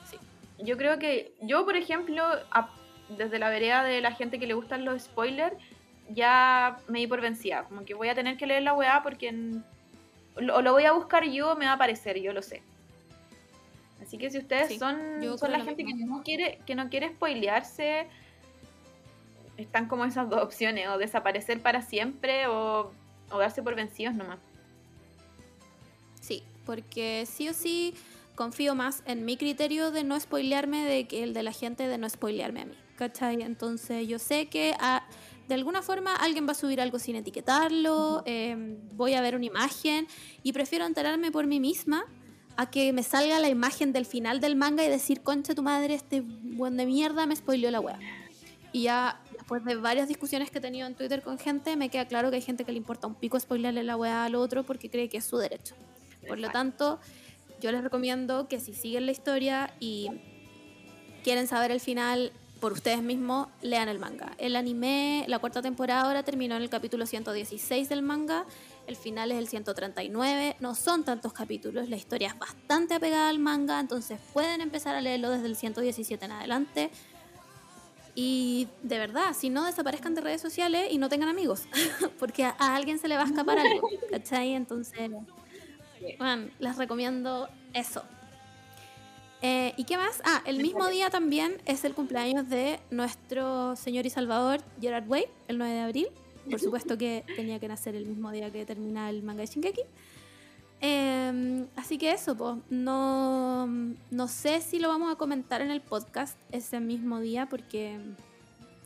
sí, 0.10 0.18
yo 0.60 0.76
creo 0.76 0.98
que 1.00 1.34
yo, 1.42 1.66
por 1.66 1.76
ejemplo, 1.78 2.24
a- 2.52 2.70
desde 3.10 3.38
la 3.40 3.50
vereda 3.50 3.84
de 3.84 4.02
la 4.02 4.12
gente 4.14 4.40
que 4.40 4.48
le 4.48 4.54
gustan 4.54 4.86
los 4.86 5.04
spoilers, 5.04 5.56
ya 6.10 6.78
me 6.88 7.00
di 7.00 7.08
por 7.08 7.22
vencida, 7.22 7.64
como 7.64 7.86
que 7.86 7.94
voy 7.94 8.10
a 8.10 8.16
tener 8.16 8.38
que 8.38 8.48
leer 8.48 8.64
la 8.64 8.74
weá 8.74 9.02
porque 9.04 9.32
mm, 9.32 9.64
lo, 10.38 10.58
o 10.58 10.62
lo 10.62 10.74
voy 10.74 10.86
a 10.86 10.92
buscar 10.92 11.24
yo, 11.26 11.56
me 11.56 11.66
va 11.66 11.72
a 11.72 11.76
aparecer, 11.76 12.20
yo 12.20 12.34
lo 12.34 12.42
sé. 12.42 12.62
Así 14.02 14.18
que 14.18 14.30
si 14.32 14.40
ustedes 14.40 14.70
Sí, 14.70 14.80
son, 14.80 14.98
son 15.38 15.52
la 15.52 15.60
gente 15.62 15.84
que 15.86 15.94
no 15.94 16.24
quiere, 16.24 16.60
que 16.66 16.76
no 16.76 16.90
quiere 16.90 17.10
spoilearse, 17.10 18.08
están 19.58 19.88
como 19.88 20.06
esas 20.06 20.30
dos 20.30 20.42
opciones, 20.42 20.88
o 20.88 20.98
desaparecer 20.98 21.62
para 21.62 21.82
siempre 21.82 22.48
o, 22.48 22.92
o 23.30 23.38
darse 23.38 23.62
por 23.62 23.76
vencidos 23.76 24.16
nomás. 24.16 24.40
Sí, 26.22 26.44
porque 26.66 27.26
sí 27.28 27.50
o 27.50 27.54
sí 27.54 27.94
confío 28.36 28.74
más 28.74 29.04
en 29.06 29.26
mi 29.26 29.36
criterio 29.36 29.92
de 29.92 30.04
no 30.06 30.18
spoilearme 30.18 30.86
de 30.86 31.08
que 31.08 31.24
el 31.24 31.34
de 31.34 31.44
la 31.44 31.52
gente 31.52 31.88
de 31.88 31.98
no 31.98 32.10
spoilearme 32.10 32.62
a 32.62 32.66
mí. 32.66 32.76
¿Cachai? 32.96 33.42
Entonces 33.42 34.08
yo 34.08 34.20
sé 34.20 34.48
que 34.48 34.76
de 35.50 35.56
alguna 35.56 35.82
forma 35.82 36.16
alguien 36.16 36.48
va 36.48 36.52
a 36.52 36.56
subir 36.56 36.80
algo 36.80 37.00
sin 37.00 37.16
etiquetarlo, 37.16 38.22
eh, 38.28 38.78
voy 38.94 39.16
a 39.16 39.22
ver 39.22 39.36
una 39.36 39.46
imagen 39.46 40.08
y 40.44 40.54
prefiero 40.54 40.86
enterarme 40.86 41.32
por 41.32 41.48
mí 41.48 41.60
misma 41.60 42.06
a 42.56 42.70
que 42.70 42.94
me 42.94 43.02
salga 43.02 43.40
la 43.40 43.50
imagen 43.50 43.92
del 43.92 44.06
final 44.06 44.42
del 44.42 44.56
manga 44.56 44.86
y 44.86 44.90
decir, 44.90 45.22
concha 45.22 45.56
tu 45.56 45.64
madre, 45.64 45.96
este 45.96 46.22
buen 46.22 46.78
de 46.78 46.86
mierda 46.86 47.26
me 47.26 47.36
spoileó 47.36 47.72
la 47.72 47.80
wea. 47.80 48.00
Y 48.72 48.84
ya 48.84 49.20
después 49.34 49.66
de 49.66 49.76
varias 49.76 50.08
discusiones 50.08 50.52
que 50.52 50.60
he 50.60 50.62
tenido 50.62 50.86
en 50.86 50.94
Twitter 50.94 51.24
con 51.24 51.40
gente, 51.40 51.76
me 51.76 51.90
queda 51.90 52.06
claro 52.06 52.30
que 52.30 52.36
hay 52.36 52.44
gente 52.44 52.64
que 52.64 52.72
le 52.72 52.78
importa 52.78 53.08
un 53.08 53.16
pico 53.16 53.40
spoilearle 53.40 53.82
la 53.82 53.98
wea 53.98 54.26
al 54.26 54.36
otro 54.36 54.64
porque 54.64 54.92
cree 54.92 55.10
que 55.10 55.18
es 55.18 55.26
su 55.26 55.38
derecho. 55.38 55.74
Por 56.28 56.38
lo 56.38 56.52
tanto, 56.52 57.00
yo 57.60 57.72
les 57.72 57.82
recomiendo 57.82 58.48
que 58.48 58.60
si 58.60 58.76
siguen 58.76 59.08
la 59.08 59.14
historia 59.14 59.74
y 59.80 60.10
quieren 61.24 61.48
saber 61.48 61.72
el 61.72 61.80
final 61.80 62.34
por 62.60 62.74
ustedes 62.74 63.02
mismos, 63.02 63.48
lean 63.62 63.88
el 63.90 64.00
manga. 64.00 64.34
El 64.38 64.56
anime, 64.56 65.26
la 65.28 65.40
cuarta 65.40 65.62
temporada 65.62 66.02
ahora 66.02 66.24
terminó 66.24 66.56
en 66.56 66.62
el 66.62 66.70
capítulo 66.70 67.06
116 67.06 67.90
del 67.90 68.02
manga, 68.02 68.46
el 68.88 68.96
final 68.96 69.32
es 69.32 69.38
el 69.38 69.48
139, 69.48 70.58
no 70.60 70.76
son 70.76 71.04
tantos 71.04 71.32
capítulos, 71.32 71.90
la 71.90 71.96
historia 71.96 72.30
es 72.30 72.40
bastante 72.40 72.96
apegada 72.96 73.30
al 73.30 73.40
manga, 73.40 73.80
entonces 73.80 74.20
pueden 74.34 74.62
empezar 74.62 74.96
a 74.96 75.02
leerlo 75.02 75.30
desde 75.30 75.46
el 75.46 75.56
117 75.56 76.26
en 76.26 76.32
adelante. 76.32 76.92
Y 78.16 78.68
de 78.84 78.98
verdad, 78.98 79.34
si 79.38 79.50
no 79.50 79.64
desaparezcan 79.64 80.14
de 80.16 80.22
redes 80.22 80.42
sociales 80.42 80.88
y 80.92 80.98
no 80.98 81.08
tengan 81.08 81.30
amigos, 81.30 81.64
porque 82.20 82.44
a, 82.44 82.56
a 82.60 82.76
alguien 82.76 83.00
se 83.00 83.08
le 83.08 83.16
va 83.16 83.24
a 83.24 83.28
escapar 83.28 83.60
algo, 83.60 83.90
¿cachai? 84.12 84.54
Entonces, 84.54 85.10
bueno, 86.18 86.50
les 86.60 86.78
recomiendo 86.78 87.48
eso. 87.74 88.04
Eh, 89.42 89.74
¿Y 89.78 89.86
qué 89.86 89.98
más? 89.98 90.22
Ah, 90.26 90.42
el 90.46 90.58
mismo 90.58 90.88
día 90.88 91.10
también 91.10 91.62
es 91.66 91.86
el 91.86 91.94
cumpleaños 91.94 92.50
de 92.50 92.80
nuestro 92.92 93.76
señor 93.76 94.06
y 94.06 94.10
salvador 94.10 94.62
Gerard 94.82 95.08
Way, 95.08 95.26
el 95.48 95.58
9 95.58 95.74
de 95.74 95.80
abril. 95.80 96.08
Por 96.50 96.60
supuesto 96.60 96.98
que 96.98 97.24
tenía 97.36 97.60
que 97.60 97.68
nacer 97.68 97.96
el 97.96 98.06
mismo 98.06 98.32
día 98.32 98.52
que 98.52 98.66
termina 98.66 99.10
el 99.10 99.24
manga 99.24 99.42
de 99.42 99.48
Shingeki. 99.48 99.82
Eh, 100.82 101.66
así 101.76 101.98
que 101.98 102.12
eso, 102.12 102.36
pues, 102.36 102.56
no, 102.70 103.68
no 104.12 104.28
sé 104.28 104.62
si 104.62 104.80
lo 104.80 104.88
vamos 104.88 105.12
a 105.12 105.16
comentar 105.16 105.62
en 105.62 105.72
el 105.72 105.82
podcast 105.82 106.38
ese 106.52 106.80
mismo 106.80 107.20
día 107.20 107.48
porque 107.48 108.00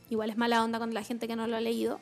igual 0.10 0.30
es 0.30 0.38
mala 0.38 0.64
onda 0.64 0.80
con 0.80 0.94
la 0.94 1.04
gente 1.04 1.28
que 1.28 1.36
no 1.36 1.48
lo 1.48 1.56
ha 1.56 1.62
leído. 1.62 2.00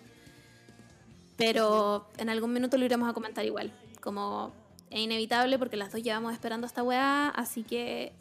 Pero 1.38 2.06
en 2.18 2.30
algún 2.30 2.53
minuto 2.53 2.78
lo 2.78 2.86
iremos 2.86 3.10
a 3.10 3.14
comentar 3.14 3.45
igual. 3.45 3.72
Como 4.02 4.52
es 4.90 4.99
inevitable 4.99 5.57
porque 5.57 5.78
las 5.78 5.91
dos 5.91 6.02
llevamos 6.02 6.34
esperando 6.34 6.68
esta 6.68 6.84
weá, 6.84 7.30
así 7.30 7.64
que 7.64 8.14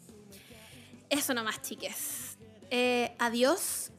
eso 1.11 1.33
nomás, 1.33 1.61
chiques. 1.61 2.37
Eh, 2.69 3.13
adiós. 3.19 3.91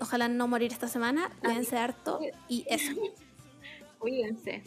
Ojalá 0.00 0.28
no 0.28 0.46
morir 0.48 0.72
esta 0.72 0.88
semana. 0.88 1.28
Cuídense 1.40 1.76
harto. 1.76 2.20
Y 2.48 2.64
eso. 2.68 2.92
Cuídense. 3.98 4.62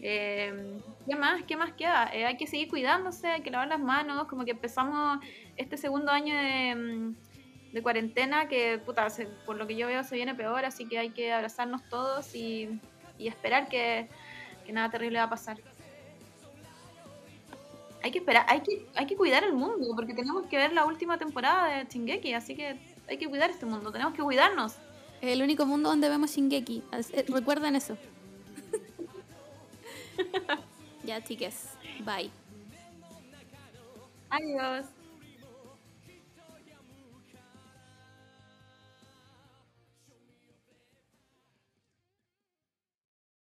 Eh, 0.00 0.80
¿Qué 1.06 1.16
más? 1.16 1.42
¿Qué 1.44 1.56
más 1.56 1.72
queda? 1.72 2.10
Eh, 2.12 2.24
hay 2.26 2.36
que 2.36 2.46
seguir 2.46 2.68
cuidándose, 2.68 3.28
hay 3.28 3.42
que 3.42 3.50
lavar 3.50 3.68
las 3.68 3.80
manos. 3.80 4.26
Como 4.26 4.44
que 4.44 4.52
empezamos 4.52 5.18
este 5.56 5.76
segundo 5.76 6.10
año 6.10 6.34
de, 6.34 6.74
mm, 6.74 7.72
de 7.74 7.82
cuarentena 7.82 8.48
que, 8.48 8.78
puta, 8.78 9.08
se- 9.10 9.26
por 9.26 9.56
lo 9.56 9.66
que 9.66 9.76
yo 9.76 9.86
veo 9.86 10.02
se 10.04 10.16
viene 10.16 10.34
peor, 10.34 10.64
así 10.64 10.86
que 10.86 10.98
hay 10.98 11.10
que 11.10 11.32
abrazarnos 11.32 11.82
todos 11.88 12.34
y, 12.34 12.80
y 13.18 13.28
esperar 13.28 13.68
que, 13.68 14.08
que 14.66 14.72
nada 14.72 14.90
terrible 14.90 15.18
va 15.18 15.24
a 15.24 15.30
pasar. 15.30 15.58
Hay 18.04 18.10
que 18.10 18.18
esperar, 18.18 18.44
hay 18.50 18.60
que, 18.60 18.86
hay 18.94 19.06
que 19.06 19.16
cuidar 19.16 19.44
el 19.44 19.54
mundo, 19.54 19.96
porque 19.96 20.12
tenemos 20.12 20.44
que 20.44 20.58
ver 20.58 20.74
la 20.74 20.84
última 20.84 21.16
temporada 21.16 21.78
de 21.78 21.86
Shingeki, 21.86 22.34
así 22.34 22.54
que 22.54 22.76
hay 23.08 23.16
que 23.16 23.26
cuidar 23.30 23.48
este 23.48 23.64
mundo, 23.64 23.90
tenemos 23.90 24.12
que 24.12 24.22
cuidarnos. 24.22 24.74
Es 25.22 25.32
el 25.32 25.40
único 25.40 25.64
mundo 25.64 25.88
donde 25.88 26.10
vemos 26.10 26.30
Shingeki. 26.36 26.82
Eh, 26.92 27.24
Recuerden 27.28 27.76
eso. 27.76 27.96
ya, 31.02 31.24
chiques. 31.24 31.70
Bye. 32.04 32.30
Adiós. 34.28 34.84